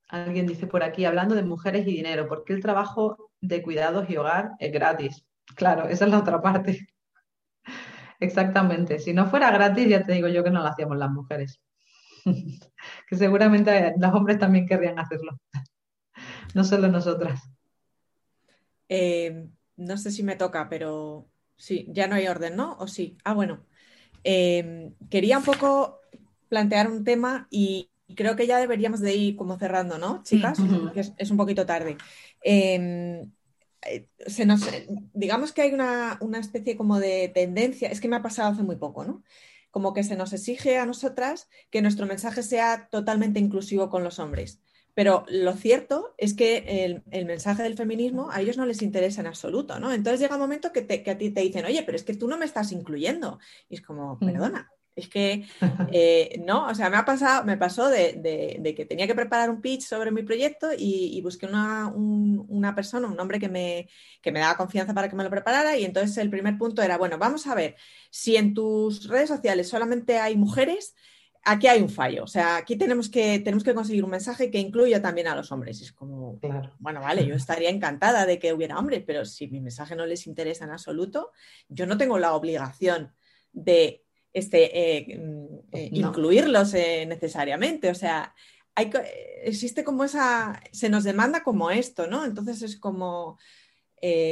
Alguien 0.09 0.47
dice 0.47 0.67
por 0.67 0.83
aquí, 0.83 1.07
hablando 1.07 1.35
de 1.35 1.43
mujeres 1.43 1.87
y 1.87 1.93
dinero, 1.95 2.29
¿por 2.29 2.45
qué 2.45 2.53
el 2.53 2.61
trabajo 2.61 3.31
de 3.41 3.63
cuidados 3.63 4.11
y 4.11 4.17
hogar 4.19 4.51
es 4.59 4.71
gratis? 4.71 5.25
Claro, 5.55 5.89
esa 5.89 6.05
es 6.05 6.11
la 6.11 6.19
otra 6.19 6.41
parte. 6.41 6.87
Exactamente. 8.21 8.99
Si 8.99 9.13
no 9.13 9.27
fuera 9.27 9.51
gratis, 9.51 9.89
ya 9.89 10.05
te 10.05 10.13
digo 10.13 10.29
yo 10.29 10.45
que 10.45 10.51
no 10.51 10.63
lo 10.63 10.69
hacíamos 10.69 10.97
las 10.97 11.11
mujeres. 11.11 11.61
que 13.09 13.17
seguramente 13.17 13.95
los 13.99 14.15
hombres 14.15 14.39
también 14.39 14.67
querrían 14.67 14.99
hacerlo. 14.99 15.39
no 16.55 16.65
solo 16.65 16.89
nosotras. 16.89 17.43
Eh, 18.89 19.49
no 19.77 19.97
sé 19.97 20.11
si 20.11 20.23
me 20.23 20.37
toca, 20.37 20.69
pero 20.69 21.29
sí, 21.57 21.87
ya 21.91 22.07
no 22.07 22.15
hay 22.15 22.29
orden, 22.29 22.57
¿no? 22.57 22.77
¿O 22.79 22.87
sí? 22.87 23.17
Ah, 23.25 23.35
bueno. 23.35 23.65
Eh, 24.25 24.93
quería 25.11 25.39
un 25.39 25.45
poco 25.45 26.01
plantear 26.49 26.89
un 26.89 27.03
tema 27.03 27.49
y 27.51 27.91
creo 28.15 28.37
que 28.37 28.47
ya 28.47 28.59
deberíamos 28.59 29.01
de 29.01 29.15
ir 29.15 29.37
como 29.37 29.59
cerrando, 29.59 29.99
¿no, 29.99 30.23
chicas? 30.23 30.59
es, 31.17 31.31
un 31.31 31.37
poquito 31.37 31.67
tarde. 31.67 31.97
Eh, 32.43 33.25
eh, 33.25 33.27
se 34.27 34.47
nos, 34.47 34.63
digamos 35.13 35.53
que 35.53 35.63
hay 35.63 35.73
una, 35.73 36.19
especie 36.39 36.77
como 36.77 36.99
de 36.99 37.31
tendencia, 37.35 37.89
es 37.89 38.01
que 38.01 38.09
me 38.09 38.17
ha 38.17 38.23
pasado 38.23 38.53
hace 38.53 38.63
muy 38.63 38.77
poco, 38.77 39.05
¿no? 39.05 39.23
Como 39.71 39.93
que 39.95 40.05
se 40.05 40.17
nos 40.17 40.33
exige 40.33 40.79
a 40.79 40.87
nosotras 40.87 41.49
que 41.71 41.83
nuestro 41.83 42.07
mensaje 42.07 42.43
sea 42.43 42.89
totalmente 42.91 43.41
inclusivo 43.41 43.89
con 43.89 44.05
los 44.05 44.19
hombres. 44.19 44.61
Pero 44.95 45.25
lo 45.29 45.55
cierto 45.55 46.15
es 46.19 46.35
que 46.35 46.85
el, 46.85 47.25
mensaje 47.25 47.63
del 47.63 47.77
feminismo 47.77 48.31
a 48.31 48.43
ellos 48.43 48.59
no 48.59 48.67
les 48.67 48.83
interesa 48.83 49.23
en 49.23 49.27
absoluto, 49.27 49.81
¿no? 49.81 49.91
Entonces 49.93 50.21
llega 50.21 50.35
un 50.35 50.43
momento 50.43 50.71
que, 50.71 50.87
que, 50.87 51.11
a 51.11 51.17
ti 51.17 51.31
te 51.31 51.41
dicen, 51.41 51.65
oye, 51.65 51.83
pero 51.83 51.97
es 51.97 52.05
que 52.05 52.15
tú 52.15 52.29
no 52.29 52.37
me 52.37 52.45
estás 52.45 52.73
incluyendo. 52.73 53.39
Y 53.71 53.77
es 53.77 53.81
como, 53.81 54.19
perdona, 54.19 54.71
es 54.95 55.09
que, 55.09 55.47
eh, 55.93 56.41
no, 56.45 56.67
o 56.67 56.75
sea, 56.75 56.91
me 56.91 56.97
ha 56.97 57.05
pasado, 57.05 57.45
me 57.45 57.57
pasó 57.57 57.89
de, 57.89 58.75
que 58.77 58.85
tenía 58.87 59.07
que 59.07 59.15
preparar 59.15 59.51
un 59.51 59.61
pitch 59.61 59.83
sobre 59.83 60.11
mi 60.11 60.23
proyecto 60.23 60.69
y, 60.77 61.21
busqué 61.23 61.47
una, 61.47 62.75
persona, 62.75 63.09
un 63.09 63.19
hombre 63.19 63.39
que 63.39 63.49
me, 63.49 63.89
que 64.21 64.33
me 64.33 64.41
daba 64.41 64.57
confianza 64.57 64.95
para 64.95 65.09
que 65.09 65.17
me 65.17 65.25
lo 65.25 65.31
preparara 65.31 65.77
y 65.77 65.85
entonces 65.85 66.17
el 66.19 66.31
primer 66.31 66.59
punto 66.59 66.83
era, 66.83 66.99
bueno, 66.99 67.19
vamos 67.19 67.47
a 67.47 67.55
ver, 67.55 67.77
si 68.11 68.37
en 68.37 68.55
tus 68.55 69.09
redes 69.09 69.29
sociales 69.29 69.69
solamente 69.69 70.19
hay 70.19 70.37
mujeres, 70.37 70.95
aquí 71.45 71.67
hay 71.67 71.83
un 71.83 71.89
fallo. 71.89 72.25
O 72.25 72.29
sea, 72.29 72.57
aquí 72.57 72.77
tenemos 72.77 73.09
que, 73.09 73.39
tenemos 73.41 73.65
que 73.65 73.75
conseguir 73.75 74.05
un 74.05 74.11
mensaje 74.11 74.51
que 74.51 74.59
incluya 74.59 75.01
también 75.03 75.29
a 75.29 75.37
los 75.37 75.51
hombres. 75.53 75.81
es 75.81 75.93
como, 75.93 76.39
bueno, 76.79 77.01
vale, 77.01 77.27
yo 77.27 77.35
estaría 77.35 77.71
encantada 77.71 78.27
de 78.27 78.39
que 78.39 78.53
hubiera 78.53 78.79
hombres, 78.79 79.03
pero 79.07 79.25
si 79.25 79.49
mi 79.49 79.61
mensaje 79.61 79.97
no 79.97 80.07
les 80.07 80.27
interesa 80.27 80.65
en 80.65 80.71
absoluto, 80.71 81.33
yo 81.69 81.87
no 81.87 81.97
tengo 81.97 82.19
la 82.19 82.35
obligación 82.35 83.13
de 83.53 84.05
este, 84.33 84.99
eh, 84.99 85.19
mm, 85.19 85.47
eh, 85.73 85.89
incluirlos 85.93 86.75
eh, 86.75 87.07
necesariamente. 87.07 87.91
O 87.91 87.95
sea, 87.95 88.35
hay, 88.75 88.91
existe 89.43 89.85
como 89.85 90.05
esa, 90.05 90.61
se 90.73 90.89
nos 90.89 91.05
demanda 91.05 91.43
como 91.43 91.71
esto, 91.71 92.07
¿no? 92.07 92.25
Entonces 92.25 92.63
es 92.63 92.79
como, 92.79 93.39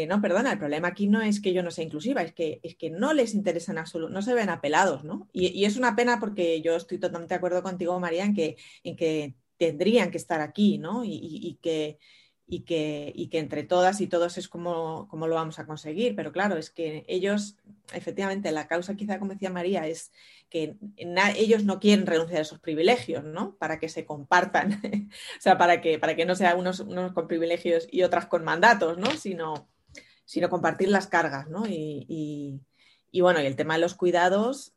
no, 0.09 0.21
perdona, 0.21 0.53
el 0.53 0.59
problema 0.59 0.89
aquí 0.89 1.07
no 1.07 1.21
es 1.23 1.41
que 1.41 1.53
yo 1.53 1.63
no 1.63 1.71
sea 1.71 1.85
inclusiva, 1.85 2.23
es 2.23 2.33
que, 2.33 2.61
es 2.63 2.75
que 2.77 2.91
no 2.91 3.13
les 3.13 3.35
interesa 3.35 3.73
en 3.73 3.79
absoluto, 3.79 4.13
no 4.13 4.23
se 4.23 4.35
ven 4.35 4.49
apelados, 4.49 5.05
¿no? 5.05 5.29
Y, 5.33 5.65
es 5.65 5.77
una 5.77 5.95
pena 5.95 6.19
porque 6.19 6.61
yo 6.63 6.75
estoy 6.77 6.99
totalmente 6.99 7.35
de 7.35 7.39
acuerdo 7.39 7.63
contigo, 7.63 8.01
María, 8.01 8.25
en 8.25 8.35
que, 8.35 8.57
en 8.83 8.97
que 8.97 9.35
tendrían 9.59 10.11
que 10.11 10.17
estar 10.17 10.41
aquí, 10.41 10.79
¿no? 10.79 11.03
y 11.05 11.59
que 11.61 11.99
y 12.53 12.63
que, 12.63 13.13
y 13.15 13.29
que 13.29 13.39
entre 13.39 13.63
todas 13.63 14.01
y 14.01 14.09
todos 14.09 14.37
es 14.37 14.49
como, 14.49 15.07
como, 15.09 15.29
lo 15.29 15.37
vamos 15.37 15.61
a 15.61 15.67
conseguir. 15.67 16.17
Pero 16.17 16.33
claro, 16.33 16.57
es 16.57 16.71
que 16.71 17.05
ellos, 17.07 17.57
efectivamente, 17.93 18.51
la 18.51 18.67
causa 18.67 18.97
quizá, 18.97 19.21
como 19.21 19.33
decía 19.33 19.51
María, 19.51 19.87
es 19.87 20.11
que 20.49 20.77
ellos 20.97 21.65
no 21.65 21.79
quieren 21.79 22.07
renunciar 22.07 22.41
a 22.41 22.43
esos 22.43 22.59
privilegios, 22.59 23.23
¿no? 23.23 23.55
Para 23.55 23.79
que 23.79 23.89
se 23.89 24.05
compartan, 24.05 24.81
o 25.39 25.41
sea, 25.41 25.59
para 25.59 25.81
que, 25.81 26.01
para 26.01 26.17
que 26.17 26.27
no 26.27 26.35
sean 26.35 26.59
unos, 26.59 26.81
unos, 26.81 27.13
con 27.13 27.29
privilegios 27.29 27.87
y 27.89 28.03
otras 28.03 28.27
con 28.27 28.43
mandatos, 28.43 28.99
¿no? 28.99 29.13
Sino, 29.13 29.69
sino 30.25 30.51
compartir 30.51 30.89
las 30.89 31.07
cargas, 31.07 31.49
¿no? 31.49 31.67
y, 31.69 32.61
y 33.13 33.21
bueno, 33.21 33.41
y 33.41 33.47
el 33.47 33.57
tema 33.57 33.75
de 33.75 33.81
los 33.81 33.95
cuidados 33.95 34.75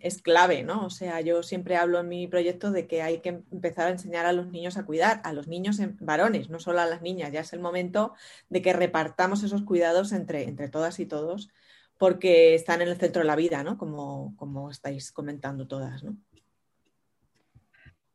es 0.00 0.20
clave, 0.20 0.62
¿no? 0.62 0.84
O 0.86 0.90
sea, 0.90 1.20
yo 1.20 1.42
siempre 1.42 1.76
hablo 1.76 2.00
en 2.00 2.08
mi 2.08 2.26
proyecto 2.26 2.70
de 2.70 2.86
que 2.86 3.02
hay 3.02 3.20
que 3.20 3.42
empezar 3.50 3.86
a 3.86 3.90
enseñar 3.90 4.26
a 4.26 4.32
los 4.32 4.48
niños 4.48 4.76
a 4.76 4.84
cuidar, 4.84 5.20
a 5.24 5.32
los 5.32 5.48
niños 5.48 5.78
varones, 6.00 6.50
no 6.50 6.58
solo 6.60 6.80
a 6.80 6.86
las 6.86 7.02
niñas. 7.02 7.32
Ya 7.32 7.40
es 7.40 7.52
el 7.52 7.60
momento 7.60 8.14
de 8.50 8.62
que 8.62 8.72
repartamos 8.72 9.42
esos 9.42 9.62
cuidados 9.62 10.12
entre, 10.12 10.44
entre 10.44 10.68
todas 10.68 11.00
y 11.00 11.06
todos, 11.06 11.50
porque 11.98 12.54
están 12.54 12.82
en 12.82 12.88
el 12.88 12.98
centro 12.98 13.22
de 13.22 13.26
la 13.26 13.36
vida, 13.36 13.62
¿no? 13.62 13.78
Como, 13.78 14.34
como 14.36 14.70
estáis 14.70 15.12
comentando 15.12 15.66
todas, 15.66 16.04
¿no? 16.04 16.16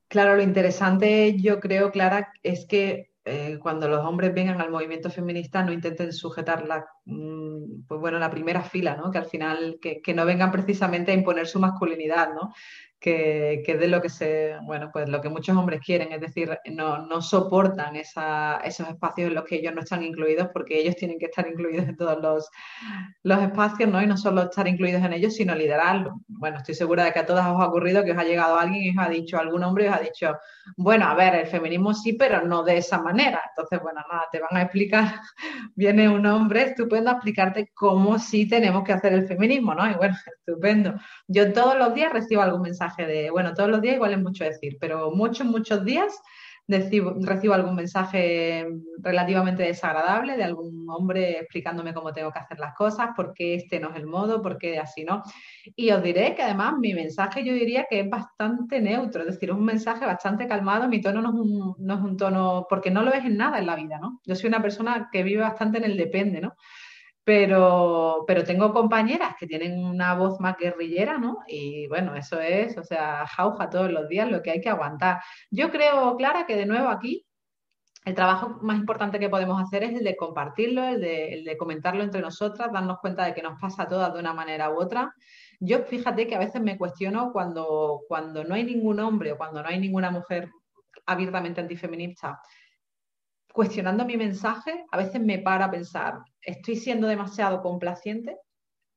Claro, 0.08 0.36
lo 0.36 0.42
interesante 0.42 1.40
yo 1.40 1.60
creo, 1.60 1.92
Clara, 1.92 2.34
es 2.42 2.66
que 2.66 3.09
eh, 3.26 3.60
cuando 3.62 3.88
los 3.88 4.06
hombres 4.06 4.34
vengan 4.34 4.62
al 4.62 4.72
movimiento 4.72 5.10
feminista 5.10 5.64
no 5.64 5.72
intenten 5.72 6.14
sujetar 6.14 6.66
la, 6.66 6.86
mm, 7.06 7.84
pues 7.88 8.00
bueno, 8.00 8.18
la 8.18 8.32
primera 8.32 8.62
fila, 8.62 8.96
¿no? 8.96 9.12
Que 9.12 9.18
al 9.18 9.26
final, 9.26 9.78
que, 9.82 10.02
que, 10.02 10.14
no 10.14 10.26
vengan 10.26 10.52
precisamente 10.52 11.12
a 11.12 11.16
imponer 11.16 11.46
su 11.46 11.60
masculinidad, 11.60 12.34
¿no? 12.34 12.54
Que, 13.00 13.64
que, 13.66 13.78
de 13.78 13.88
lo 13.88 14.02
que 14.02 14.10
se, 14.10 14.56
bueno, 14.64 14.90
pues 14.92 15.08
lo 15.08 15.22
que 15.22 15.30
muchos 15.30 15.56
hombres 15.56 15.80
quieren, 15.86 16.12
es 16.12 16.20
decir, 16.20 16.58
no, 16.72 17.06
no 17.06 17.22
soportan 17.22 17.96
esa, 17.96 18.58
esos 18.58 18.90
espacios 18.90 19.30
en 19.30 19.36
los 19.36 19.46
que 19.46 19.56
ellos 19.56 19.74
no 19.74 19.82
están 19.82 20.04
incluidos 20.04 20.50
porque 20.54 20.80
ellos 20.80 20.96
tienen 20.96 21.18
que 21.18 21.28
estar 21.28 21.48
incluidos 21.48 21.88
en 21.88 21.96
todos 21.96 22.22
los, 22.22 22.50
los 23.24 23.42
espacios, 23.42 23.90
¿no? 23.90 24.02
Y 24.02 24.08
no 24.08 24.18
solo 24.18 24.44
estar 24.44 24.68
incluidos 24.68 25.04
en 25.04 25.14
ellos, 25.14 25.36
sino 25.36 25.56
liderarlo. 25.56 26.22
Bueno, 26.28 26.58
estoy 26.58 26.76
segura 26.76 27.06
de 27.06 27.14
que 27.14 27.20
a 27.20 27.26
todas 27.26 27.48
os 27.48 27.62
ha 27.62 27.68
ocurrido 27.68 28.04
que 28.04 28.12
os 28.12 28.18
ha 28.18 28.24
llegado 28.24 28.58
alguien 28.60 28.84
y 28.84 28.90
os 28.90 28.98
ha 28.98 29.10
dicho, 29.10 29.40
algún 29.40 29.64
hombre 29.64 29.90
os 29.90 29.96
ha 29.96 30.00
dicho, 30.00 30.38
bueno, 30.76 31.06
a 31.06 31.16
ver, 31.16 31.36
el 31.36 31.48
feminismo 31.48 31.94
sí, 31.94 32.14
pero 32.14 32.46
no 32.46 32.64
de 32.64 32.78
esa 32.78 33.02
manera. 33.02 33.42
Entonces, 33.50 33.82
bueno, 33.82 34.02
nada, 34.12 34.26
te 34.32 34.40
van 34.40 34.58
a 34.58 34.64
explicar, 34.64 35.22
viene 35.76 36.10
un 36.10 36.26
hombre 36.26 36.64
estupendo 36.64 37.12
a 37.12 37.14
explicarte 37.14 37.72
cómo 37.74 38.20
sí 38.20 38.48
tenemos 38.48 38.84
que 38.84 38.94
hacer 38.94 39.14
el 39.14 39.26
feminismo, 39.26 39.74
¿no? 39.74 39.90
Y 39.90 39.94
bueno, 39.94 40.16
estupendo. 40.38 40.96
Yo 41.28 41.54
todos 41.54 41.78
los 41.78 41.94
días 41.94 42.12
recibo 42.12 42.42
algún 42.42 42.62
mensaje 42.62 42.89
de, 42.98 43.30
bueno, 43.30 43.54
todos 43.54 43.70
los 43.70 43.82
días 43.82 43.96
igual 43.96 44.14
es 44.14 44.22
mucho 44.22 44.44
decir, 44.44 44.78
pero 44.80 45.12
muchos, 45.12 45.46
muchos 45.46 45.84
días 45.86 46.20
recibo, 46.70 47.54
algún 47.54 47.76
mensaje 47.76 48.68
relativamente 49.00 49.64
desagradable 49.64 50.38
de 50.38 50.44
algún 50.44 50.88
hombre 50.90 51.40
explicándome 51.40 51.94
cómo 51.94 52.14
tengo 52.14 52.32
que 52.32 52.40
hacer 52.40 52.60
las 52.60 52.76
cosas, 52.76 53.10
por 53.16 53.34
qué 53.34 53.56
este 53.56 53.80
no 53.80 53.90
es 53.90 53.96
el 53.96 54.06
modo, 54.06 54.42
por 54.42 54.58
qué 54.58 54.78
así 54.78 55.04
no. 55.04 55.24
Y 55.76 55.90
os 55.90 56.04
diré 56.04 56.36
que 56.36 56.44
además 56.44 56.76
mi 56.80 56.94
mensaje 56.94 57.44
yo 57.44 57.54
diría 57.54 57.88
que 57.90 58.02
es 58.02 58.10
bastante 58.10 58.80
neutro, 58.82 59.22
es 59.22 59.34
decir, 59.34 59.52
un 59.52 59.66
mensaje 59.66 60.06
bastante 60.06 60.48
calmado, 60.48 60.88
mi 60.88 61.02
tono 61.02 61.22
no 61.22 61.30
es 61.30 61.36
un, 61.36 61.76
no 61.80 61.94
es 61.96 62.02
un 62.02 62.18
tono, 62.18 62.68
porque 62.70 62.92
no 62.92 63.02
lo 63.02 63.14
es 63.14 63.26
en 63.26 63.38
nada 63.38 63.58
en 63.58 63.66
la 63.66 63.76
vida, 63.76 63.98
¿no? 64.00 64.22
Yo 64.26 64.36
soy 64.36 64.50
una 64.50 64.62
persona 64.62 65.10
que 65.12 65.24
vive 65.24 65.42
bastante 65.42 65.80
en 65.80 65.86
el 65.86 65.98
depende, 65.98 66.40
¿no? 66.40 66.56
Pero, 67.24 68.24
pero 68.28 68.44
tengo 68.44 68.74
compañeras 68.74 69.36
que 69.40 69.48
tienen 69.48 69.86
una 69.86 70.16
voz 70.16 70.40
más 70.40 70.58
guerrillera, 70.58 71.18
¿no? 71.18 71.40
Y 71.48 71.88
bueno, 71.88 72.16
eso 72.16 72.40
es, 72.40 72.78
o 72.78 72.84
sea, 72.84 73.26
jauja 73.28 73.70
todos 73.70 73.92
los 73.92 74.08
días 74.08 74.30
lo 74.30 74.42
que 74.42 74.52
hay 74.52 74.62
que 74.62 74.70
aguantar. 74.70 75.20
Yo 75.52 75.70
creo, 75.72 76.16
Clara, 76.18 76.46
que 76.46 76.56
de 76.56 76.66
nuevo 76.66 76.90
aquí 76.90 77.26
el 78.06 78.16
trabajo 78.16 78.58
más 78.62 78.78
importante 78.78 79.20
que 79.20 79.30
podemos 79.30 79.62
hacer 79.62 79.84
es 79.84 79.94
el 79.94 80.04
de 80.04 80.16
compartirlo, 80.16 80.84
el 80.86 81.02
de, 81.02 81.34
el 81.34 81.44
de, 81.44 81.58
comentarlo 81.58 82.04
entre 82.04 82.22
nosotras, 82.22 82.72
darnos 82.72 83.00
cuenta 83.00 83.26
de 83.26 83.34
que 83.34 83.44
nos 83.44 83.60
pasa 83.60 83.84
a 83.84 83.88
todas 83.88 84.14
de 84.14 84.20
una 84.20 84.34
manera 84.34 84.72
u 84.72 84.80
otra. 84.80 85.14
Yo 85.60 85.84
fíjate 85.84 86.26
que 86.26 86.36
a 86.36 86.40
veces 86.40 86.62
me 86.62 86.78
cuestiono 86.78 87.32
cuando, 87.32 88.02
cuando 88.08 88.44
no 88.44 88.56
hay 88.56 88.64
ningún 88.64 89.00
hombre 89.00 89.34
o 89.34 89.38
cuando 89.38 89.62
no 89.62 89.70
hay 89.70 89.80
ninguna 89.80 90.10
mujer 90.10 90.50
abiertamente 91.06 91.62
antifeminista 91.62 92.40
cuestionando 93.54 94.06
mi 94.06 94.18
mensaje, 94.18 94.86
a 94.92 94.98
veces 94.98 95.22
me 95.22 95.40
para 95.40 95.66
a 95.66 95.72
pensar, 95.72 96.20
¿estoy 96.42 96.76
siendo 96.76 97.08
demasiado 97.08 97.62
complaciente? 97.62 98.38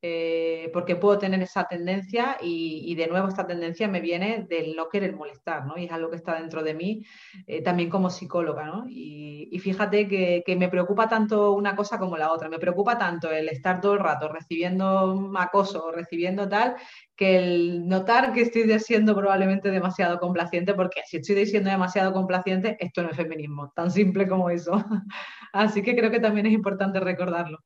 Eh, 0.05 0.69
porque 0.73 0.97
puedo 0.97 1.17
tener 1.17 1.41
esa 1.43 1.69
tendencia 1.69 2.37
y, 2.43 2.93
de 2.97 3.07
nuevo 3.07 3.29
esta 3.29 3.47
tendencia 3.47 3.87
me 3.87 4.01
viene 4.01 4.45
del 4.49 4.75
no 4.75 4.89
querer 4.89 5.15
molestar, 5.15 5.65
¿no? 5.65 5.79
Y 5.79 5.85
es 5.85 5.93
algo 5.93 6.11
que 6.11 6.17
está 6.17 6.41
dentro 6.41 6.65
de 6.65 6.75
mí 6.75 7.05
eh, 7.47 7.63
también 7.63 7.89
como 7.89 8.11
psicóloga, 8.11 8.65
¿no? 8.67 8.85
Y, 8.89 9.57
fíjate 9.61 10.09
que, 10.09 10.43
que, 10.45 10.57
me 10.57 10.69
preocupa 10.69 11.09
tanto 11.09 11.53
una 11.53 11.77
cosa 11.77 11.99
como 12.01 12.17
la 12.17 12.33
otra, 12.33 12.49
me 12.49 12.59
preocupa 12.59 12.99
tanto 12.99 13.31
el 13.31 13.49
estar 13.49 13.81
todo 13.81 13.93
el 13.93 14.01
rato 14.01 14.29
recibiendo 14.29 15.31
acoso 15.39 15.87
o 15.87 15.93
recibiendo 15.93 16.49
tal, 16.49 16.75
que 17.15 17.37
el 17.37 17.87
notar 17.87 18.33
que 18.33 18.43
estoy 18.43 18.69
siendo 18.81 19.15
probablemente 19.15 19.71
demasiado 19.71 20.19
complaciente, 20.19 20.75
porque 20.75 21.03
si 21.07 21.19
estoy 21.19 21.47
siendo 21.47 21.71
demasiado 21.71 22.13
complaciente, 22.13 22.77
esto 22.81 23.05
no 23.05 23.11
es 23.11 23.17
feminismo, 23.17 23.73
tan 23.77 23.91
simple 23.93 24.27
como 24.27 24.51
eso. 24.51 24.73
Así 25.53 25.83
que 25.83 25.95
creo 25.95 26.11
que 26.11 26.19
también 26.21 26.47
es 26.47 26.53
importante 26.53 26.99
recordarlo. 26.99 27.59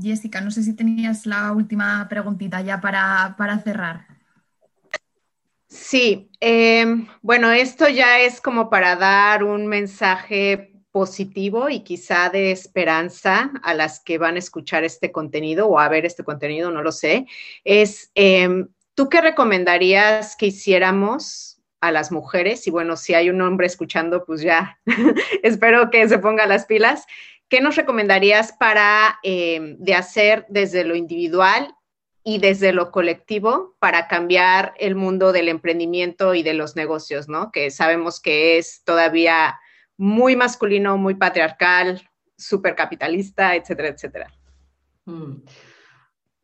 Jessica, 0.00 0.40
no 0.40 0.50
sé 0.50 0.62
si 0.62 0.74
tenías 0.74 1.26
la 1.26 1.52
última 1.52 2.06
preguntita 2.08 2.60
ya 2.60 2.80
para, 2.80 3.58
cerrar. 3.62 4.06
Sí, 5.68 6.30
em, 6.40 7.06
bueno, 7.22 7.50
esto 7.50 7.88
ya 7.88 8.20
es 8.20 8.40
como 8.40 8.70
para 8.70 8.96
dar 8.96 9.42
un 9.44 9.66
mensaje 9.66 10.72
positivo 10.92 11.68
y 11.68 11.80
quizá 11.80 12.30
de 12.30 12.52
esperanza 12.52 13.50
a 13.64 13.74
las 13.74 13.98
que 13.98 14.16
van 14.16 14.36
a 14.36 14.38
escuchar 14.38 14.84
este 14.84 15.10
contenido 15.10 15.66
o 15.66 15.80
a 15.80 15.88
ver 15.88 16.06
este 16.06 16.22
contenido, 16.22 16.70
no 16.70 16.82
lo 16.82 16.92
sé, 16.92 17.26
es, 17.64 18.12
em, 18.14 18.68
¿tú 18.94 19.08
qué 19.08 19.20
recomendarías 19.20 20.36
que 20.36 20.46
hiciéramos 20.46 21.60
a 21.80 21.90
las 21.90 22.12
mujeres? 22.12 22.66
Y 22.68 22.70
bueno, 22.70 22.96
si 22.96 23.14
hay 23.14 23.28
un 23.28 23.40
hombre 23.42 23.66
escuchando, 23.66 24.24
pues 24.24 24.42
ya, 24.42 24.78
espero 25.42 25.90
que 25.90 26.08
se 26.08 26.18
ponga 26.18 26.46
las 26.46 26.66
pilas. 26.66 27.06
¿Qué 27.48 27.60
nos 27.60 27.76
recomendarías 27.76 28.52
para 28.52 29.18
eh, 29.22 29.76
de 29.78 29.94
hacer 29.94 30.46
desde 30.48 30.84
lo 30.84 30.94
individual 30.94 31.74
y 32.24 32.38
desde 32.38 32.72
lo 32.72 32.90
colectivo 32.90 33.76
para 33.78 34.08
cambiar 34.08 34.74
el 34.78 34.94
mundo 34.94 35.32
del 35.32 35.48
emprendimiento 35.48 36.34
y 36.34 36.42
de 36.42 36.54
los 36.54 36.74
negocios, 36.74 37.28
¿no? 37.28 37.52
Que 37.52 37.70
sabemos 37.70 38.18
que 38.18 38.56
es 38.56 38.82
todavía 38.84 39.60
muy 39.98 40.34
masculino, 40.34 40.96
muy 40.96 41.14
patriarcal, 41.14 42.08
súper 42.36 42.74
capitalista, 42.74 43.54
etcétera, 43.54 43.88
etcétera. 43.88 44.32
Mm. 45.04 45.42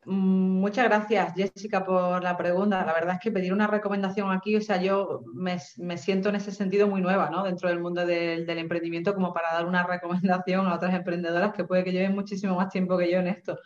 Mm, 0.06 0.60
muchas 0.60 0.86
gracias, 0.86 1.34
Jessica, 1.34 1.84
por 1.84 2.22
la 2.22 2.36
pregunta. 2.36 2.84
La 2.86 2.94
verdad 2.94 3.14
es 3.16 3.20
que 3.20 3.30
pedir 3.30 3.52
una 3.52 3.66
recomendación 3.66 4.32
aquí, 4.32 4.56
o 4.56 4.60
sea, 4.60 4.80
yo 4.80 5.22
me, 5.34 5.58
siento 5.98 6.30
en 6.30 6.36
ese 6.36 6.52
sentido 6.52 6.88
muy 6.88 7.02
nueva, 7.02 7.28
¿no? 7.30 7.44
Dentro 7.44 7.68
del 7.68 7.80
mundo 7.80 8.06
del, 8.06 8.48
emprendimiento, 8.48 9.14
como 9.14 9.32
para 9.34 9.52
dar 9.52 9.66
una 9.66 9.82
recomendación 9.86 10.66
a 10.66 10.74
otras 10.74 10.94
emprendedoras 10.94 11.52
que 11.52 11.64
puede 11.64 11.84
que 11.84 11.92
lleven 11.92 12.14
muchísimo 12.14 12.56
más 12.56 12.70
tiempo 12.70 12.96
que 12.96 13.10
yo 13.10 13.18
en 13.18 13.28
esto. 13.28 13.58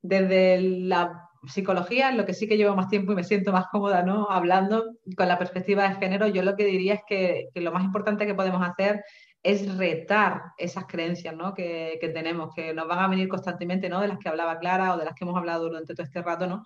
Desde 0.00 0.60
la 0.60 1.28
psicología, 1.46 2.12
lo 2.12 2.24
que 2.24 2.34
sí 2.34 2.48
que 2.48 2.56
llevo 2.56 2.74
más 2.74 2.88
tiempo 2.88 3.12
y 3.12 3.16
me 3.16 3.24
siento 3.24 3.52
más 3.52 3.66
cómoda, 3.68 4.02
¿no? 4.02 4.28
Hablando 4.30 4.96
con 5.16 5.28
la 5.28 5.38
perspectiva 5.38 5.88
de 5.88 5.96
género, 5.96 6.26
yo 6.28 6.42
lo 6.42 6.56
que 6.56 6.64
diría 6.64 6.94
es 6.94 7.00
que, 7.06 7.48
que 7.54 7.60
lo 7.60 7.72
más 7.72 7.84
importante 7.84 8.26
que 8.26 8.34
podemos 8.34 8.66
hacer 8.66 9.04
es 9.42 9.76
retar 9.76 10.52
esas 10.56 10.86
creencias 10.86 11.34
¿no? 11.34 11.54
que, 11.54 11.98
tenemos, 12.14 12.54
que 12.54 12.72
nos 12.72 12.86
van 12.86 13.00
a 13.00 13.08
venir 13.08 13.28
constantemente, 13.28 13.88
¿no? 13.88 14.00
de 14.00 14.08
las 14.08 14.18
que 14.18 14.28
hablaba 14.28 14.58
Clara 14.58 14.94
o 14.94 14.98
de 14.98 15.04
las 15.04 15.14
que 15.14 15.24
hemos 15.24 15.36
hablado 15.36 15.64
durante 15.64 15.94
todo 15.94 16.04
este 16.04 16.22
rato, 16.22 16.46
¿no? 16.46 16.64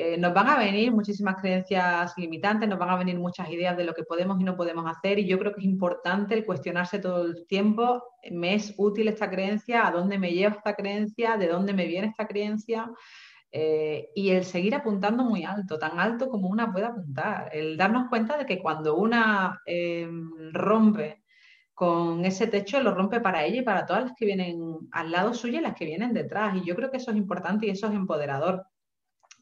eh, 0.00 0.16
nos 0.16 0.32
van 0.32 0.48
a 0.48 0.56
venir 0.56 0.92
muchísimas 0.92 1.36
creencias 1.36 2.14
limitantes, 2.16 2.66
nos 2.66 2.78
van 2.78 2.88
a 2.88 2.96
venir 2.96 3.18
muchas 3.18 3.50
ideas 3.50 3.76
de 3.76 3.84
lo 3.84 3.92
que 3.92 4.02
podemos 4.02 4.40
y 4.40 4.44
no 4.44 4.56
podemos 4.56 4.90
hacer 4.90 5.18
y 5.18 5.26
yo 5.26 5.38
creo 5.38 5.52
que 5.52 5.60
es 5.60 5.66
importante 5.66 6.32
el 6.32 6.46
cuestionarse 6.46 7.00
todo 7.00 7.26
el 7.26 7.46
tiempo, 7.46 8.02
¿me 8.30 8.54
es 8.54 8.72
útil 8.78 9.08
esta 9.08 9.28
creencia? 9.28 9.86
¿A 9.86 9.90
dónde 9.90 10.18
me 10.18 10.32
lleva 10.32 10.54
esta 10.54 10.74
creencia? 10.74 11.36
¿De 11.36 11.48
dónde 11.48 11.74
me 11.74 11.86
viene 11.86 12.06
esta 12.06 12.26
creencia? 12.26 12.90
Eh, 13.52 14.08
y 14.14 14.30
el 14.30 14.44
seguir 14.44 14.74
apuntando 14.74 15.22
muy 15.22 15.44
alto, 15.44 15.78
tan 15.78 15.98
alto 16.00 16.30
como 16.30 16.48
una 16.48 16.72
puede 16.72 16.86
apuntar, 16.86 17.50
el 17.52 17.76
darnos 17.76 18.08
cuenta 18.08 18.38
de 18.38 18.46
que 18.46 18.58
cuando 18.58 18.96
una 18.96 19.60
em, 19.66 20.30
rompe 20.52 21.19
con 21.80 22.26
ese 22.26 22.46
techo, 22.46 22.78
lo 22.82 22.94
rompe 22.94 23.22
para 23.22 23.42
ella 23.42 23.60
y 23.62 23.64
para 23.64 23.86
todas 23.86 24.02
las 24.02 24.12
que 24.14 24.26
vienen 24.26 24.80
al 24.92 25.10
lado 25.10 25.32
suyo 25.32 25.60
y 25.60 25.62
las 25.62 25.74
que 25.74 25.86
vienen 25.86 26.12
detrás. 26.12 26.54
Y 26.54 26.62
yo 26.62 26.76
creo 26.76 26.90
que 26.90 26.98
eso 26.98 27.10
es 27.10 27.16
importante 27.16 27.64
y 27.64 27.70
eso 27.70 27.86
es 27.86 27.94
empoderador. 27.94 28.66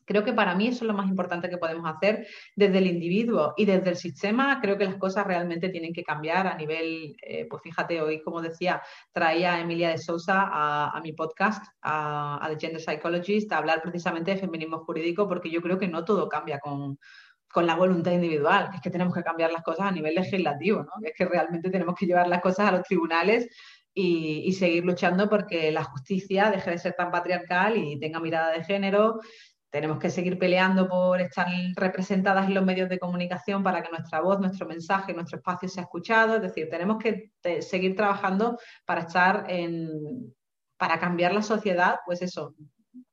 Creo 0.05 0.23
que 0.23 0.33
para 0.33 0.55
mí 0.55 0.69
eso 0.69 0.85
es 0.85 0.87
lo 0.87 0.95
más 0.95 1.09
importante 1.09 1.51
que 1.51 1.59
podemos 1.59 1.93
hacer 1.93 2.29
desde 2.55 2.79
el 2.79 2.87
individuo 2.87 3.55
y 3.57 3.65
desde 3.65 3.91
el 3.91 3.97
sistema. 3.97 4.61
Creo 4.61 4.79
que 4.79 4.85
las 4.85 4.95
cosas 4.99 5.27
realmente 5.27 5.69
tienen 5.69 5.93
que 5.93 6.05
cambiar 6.05 6.47
a 6.47 6.55
nivel, 6.55 7.17
eh, 7.23 7.49
pues 7.51 7.61
fíjate, 7.61 8.01
hoy, 8.01 8.23
como 8.23 8.41
decía, 8.41 8.83
traía 9.13 9.55
a 9.55 9.61
Emilia 9.61 9.89
de 9.89 9.99
Sousa 9.99 10.49
a, 10.49 11.01
mi 11.03 11.15
podcast, 11.15 11.67
a, 11.83 12.49
The 12.51 12.57
Gender 12.61 12.81
Psychologist, 12.81 13.51
a 13.51 13.59
hablar 13.59 13.83
precisamente 13.83 14.31
de 14.31 14.37
feminismo 14.37 14.79
jurídico, 14.85 15.27
porque 15.27 15.51
yo 15.51 15.61
creo 15.61 15.77
que 15.77 15.89
no 15.89 16.05
todo 16.05 16.29
cambia 16.29 16.61
con, 16.61 17.01
la 17.57 17.75
voluntad 17.75 18.13
individual, 18.13 18.71
que 18.71 18.77
es 18.77 18.83
que 18.83 18.91
tenemos 18.91 19.15
que 19.15 19.23
cambiar 19.23 19.53
las 19.53 19.63
cosas 19.63 19.87
a 19.87 19.91
nivel 19.91 20.15
legislativo, 20.15 20.85
¿no? 20.85 20.93
que 21.03 21.09
es 21.09 21.15
que 21.17 21.25
realmente 21.25 21.71
tenemos 21.71 21.95
que 21.95 22.07
llevar 22.07 22.29
las 22.29 22.41
cosas 22.41 22.69
a 22.69 22.73
los 22.73 22.83
tribunales 22.83 23.49
y, 23.95 24.43
y, 24.47 24.53
seguir 24.53 24.85
luchando 24.85 25.29
porque 25.29 25.73
la 25.73 25.83
justicia 25.83 26.51
deje 26.51 26.71
de 26.71 26.79
ser 26.79 26.95
tan 26.95 27.11
patriarcal 27.11 27.77
y 27.77 27.99
tenga 27.99 28.21
mirada 28.21 28.53
de 28.53 28.63
género 28.63 29.19
tenemos 29.71 29.99
que 29.99 30.11
seguir 30.11 30.39
peleando 30.39 30.89
por 30.89 31.21
estar 31.21 31.47
representadas 31.77 32.47
en 32.47 32.55
los 32.55 32.65
medios 32.65 32.89
de 32.89 32.99
comunicación 32.99 33.63
para 33.63 33.83
que 33.83 33.91
nuestra 33.91 34.21
voz, 34.21 34.41
nuestro 34.41 34.67
mensaje, 34.67 35.13
nuestro 35.13 35.39
espacio 35.39 35.69
sea 35.69 35.83
escuchado. 35.83 36.37
Es 36.37 36.43
decir, 36.43 36.69
tenemos 36.71 36.97
que 36.99 37.33
seguir 37.61 37.95
trabajando 37.95 38.59
para 38.87 39.03
estar 39.03 39.45
en, 39.49 40.35
para 40.79 40.99
cambiar 40.99 41.35
la 41.35 41.43
sociedad, 41.43 41.97
pues 42.07 42.23
eso, 42.23 42.55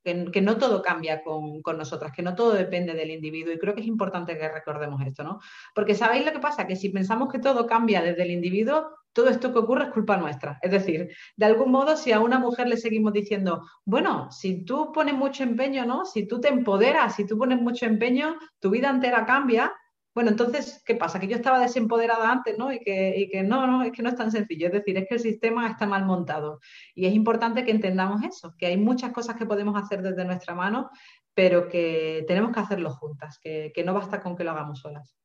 que, 0.04 0.42
no 0.42 0.58
todo 0.58 0.82
cambia 0.82 1.24
con, 1.24 1.62
con, 1.62 1.78
nosotras, 1.78 2.12
que 2.12 2.22
no 2.22 2.36
todo 2.36 2.54
depende 2.54 2.94
del 2.94 3.12
individuo. 3.12 3.54
Y 3.54 3.60
creo 3.60 3.74
que 3.74 3.82
es 3.82 3.88
importante 3.88 4.38
que 4.38 4.50
recordemos 4.50 5.02
esto, 5.06 5.24
¿no? 5.24 5.40
Porque 5.74 5.96
¿sabéis 5.96 6.26
lo 6.26 6.32
que 6.32 6.40
pasa? 6.40 6.68
Que 6.68 6.76
si 6.76 6.90
pensamos 6.90 7.32
que 7.32 7.40
todo 7.40 7.66
cambia 7.66 8.02
desde 8.02 8.24
el 8.24 8.32
individuo, 8.32 8.88
todo 9.16 9.30
esto 9.30 9.54
que 9.54 9.60
ocurre 9.60 9.86
es 9.86 9.92
culpa 9.92 10.18
nuestra. 10.18 10.60
Es 10.62 10.72
decir, 10.72 11.10
de 11.38 11.46
algún 11.46 11.72
modo, 11.72 11.96
si 11.96 12.12
a 12.12 12.20
una 12.20 12.38
mujer 12.38 12.68
le 12.68 12.76
seguimos 12.76 13.14
diciendo, 13.14 13.66
bueno, 13.86 14.30
si 14.30 14.66
tú 14.66 14.92
pones 14.92 15.16
mucho 15.16 15.44
empeño, 15.44 15.86
¿no? 15.86 16.04
Si 16.06 16.28
tú 16.28 16.42
te 16.42 16.50
empoderas, 16.50 17.16
si 17.16 17.26
tú 17.26 17.38
pones 17.38 17.62
mucho 17.62 17.86
empeño, 17.86 18.36
tu 18.60 18.70
vida 18.70 18.90
entera 18.90 19.26
cambia. 19.26 19.74
Bueno, 20.16 20.30
entonces, 20.30 20.82
¿qué 20.86 20.96
pasa? 20.96 21.20
Que 21.20 21.28
yo 21.28 21.36
estaba 21.36 21.60
desempoderada 21.60 22.32
antes, 22.32 22.58
¿no? 22.58 22.72
Y 22.72 22.80
que, 22.80 23.14
y 23.18 23.30
que 23.30 23.44
no, 23.44 23.68
no, 23.68 23.84
es 23.84 23.92
que 23.92 24.02
no 24.02 24.10
es 24.10 24.16
tan 24.16 24.32
sencillo. 24.32 24.68
Es 24.68 24.74
decir, 24.74 24.98
es 24.98 25.08
que 25.10 25.16
el 25.16 25.20
sistema 25.20 25.68
está 25.68 25.86
mal 25.86 26.06
montado. 26.06 26.62
Y 26.96 27.06
es 27.06 27.14
importante 27.14 27.66
que 27.66 27.72
entendamos 27.72 28.24
eso, 28.24 28.56
que 28.58 28.68
hay 28.68 28.78
muchas 28.78 29.12
cosas 29.12 29.36
que 29.36 29.46
podemos 29.46 29.76
hacer 29.76 30.02
desde 30.02 30.24
nuestra 30.24 30.56
mano, 30.56 30.90
pero 31.34 31.68
que 31.68 32.24
tenemos 32.30 32.54
que 32.54 32.62
hacerlo 32.62 32.92
juntas, 32.92 33.40
que, 33.40 33.74
que 33.76 33.84
no 33.84 33.94
basta 33.94 34.22
con 34.22 34.38
que 34.38 34.46
lo 34.46 34.52
hagamos 34.52 34.80
solas. 34.80 35.18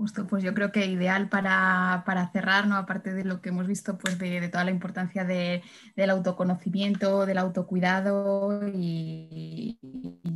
Justo, 0.00 0.26
pues 0.26 0.42
yo 0.42 0.54
creo 0.54 0.72
que 0.72 0.86
ideal 0.86 1.28
para, 1.28 2.30
cerrar, 2.32 2.66
¿no? 2.66 2.76
aparte 2.76 3.12
de 3.12 3.22
lo 3.22 3.42
que 3.42 3.50
hemos 3.50 3.66
visto, 3.66 3.98
pues 3.98 4.18
de, 4.18 4.48
toda 4.48 4.64
la 4.64 4.70
importancia 4.70 5.26
del 5.26 6.08
autoconocimiento, 6.08 7.26
del 7.26 7.36
autocuidado 7.36 8.66
y, 8.72 9.78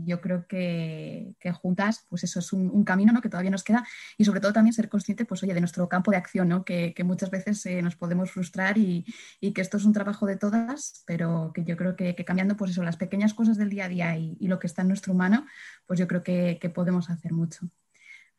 yo 0.04 0.20
creo 0.20 0.46
que, 0.46 1.34
juntas, 1.62 2.04
pues 2.10 2.24
eso 2.24 2.40
es 2.40 2.52
un, 2.52 2.84
camino 2.84 3.14
¿no? 3.14 3.22
que 3.22 3.30
todavía 3.30 3.50
nos 3.50 3.64
queda 3.64 3.86
y 4.18 4.26
sobre 4.26 4.40
todo 4.40 4.52
también 4.52 4.74
ser 4.74 4.90
consciente, 4.90 5.24
pues 5.24 5.42
oye, 5.42 5.54
de 5.54 5.60
nuestro 5.60 5.88
campo 5.88 6.10
de 6.10 6.18
acción, 6.18 6.50
¿no? 6.50 6.62
que, 6.62 6.94
muchas 7.02 7.30
veces 7.30 7.64
eh, 7.64 7.80
nos 7.80 7.96
podemos 7.96 8.32
frustrar 8.32 8.76
y, 8.76 9.06
que 9.54 9.62
esto 9.62 9.78
es 9.78 9.86
un 9.86 9.94
trabajo 9.94 10.26
de 10.26 10.36
todas, 10.36 11.02
pero 11.06 11.52
que 11.54 11.64
yo 11.64 11.78
creo 11.78 11.96
que, 11.96 12.14
cambiando 12.26 12.58
pues 12.58 12.72
eso, 12.72 12.82
las 12.82 12.98
pequeñas 12.98 13.32
cosas 13.32 13.56
del 13.56 13.70
día 13.70 13.86
a 13.86 13.88
día 13.88 14.18
y, 14.18 14.46
lo 14.46 14.58
que 14.58 14.66
está 14.66 14.82
en 14.82 14.88
nuestro 14.88 15.14
mano, 15.14 15.46
pues 15.86 15.98
yo 15.98 16.06
creo 16.06 16.22
que 16.22 16.72
podemos 16.74 17.08
hacer 17.08 17.32
mucho. 17.32 17.70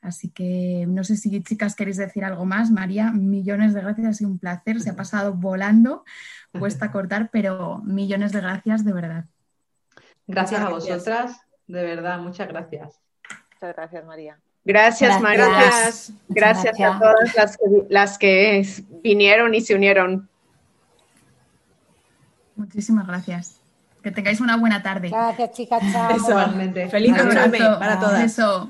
Así 0.06 0.30
que 0.30 0.86
no 0.88 1.04
sé 1.04 1.18
si 1.18 1.42
chicas 1.42 1.76
queréis 1.76 1.98
decir 1.98 2.24
algo 2.24 2.46
más. 2.46 2.70
María, 2.70 3.12
millones 3.12 3.74
de 3.74 3.82
gracias, 3.82 4.08
ha 4.08 4.14
sido 4.14 4.30
un 4.30 4.38
placer, 4.38 4.80
se 4.80 4.92
ha 4.92 4.96
pasado 4.96 5.34
volando, 5.34 6.06
cuesta 6.60 6.92
cortar, 6.92 7.30
pero 7.32 7.80
millones 7.84 8.32
de 8.32 8.42
gracias 8.42 8.86
de 8.86 8.94
verdad. 8.94 9.26
Gracias 10.28 10.62
a 10.62 10.70
vosotras, 10.70 11.42
de 11.68 11.84
verdad, 11.84 12.20
muchas 12.20 12.48
gracias. 12.48 13.02
Muchas 13.54 13.76
gracias, 13.76 14.06
María. 14.06 14.40
Gracias, 14.64 15.22
María. 15.22 15.48
Gracias, 15.48 16.14
gracias, 16.28 16.80
a 16.80 17.00
todas 17.00 17.36
las 17.36 17.58
que, 17.58 17.66
las 17.90 18.18
que 18.18 18.68
vinieron 19.04 19.56
y 19.56 19.62
se 19.62 19.74
unieron. 19.74 20.30
Muchísimas 22.56 23.08
gracias. 23.08 23.60
Que 24.04 24.12
tengáis 24.12 24.40
una 24.40 24.56
buena 24.58 24.84
tarde. 24.84 25.10
Gracias, 25.10 25.52
chicas. 25.54 25.82
Chao. 25.92 26.90
Feliz 26.90 27.12
noche 27.12 27.60
para 27.80 28.00
todas. 28.00 28.24
Eso. 28.24 28.70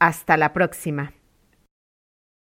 Hasta 0.00 0.38
la 0.38 0.54
próxima. 0.54 1.12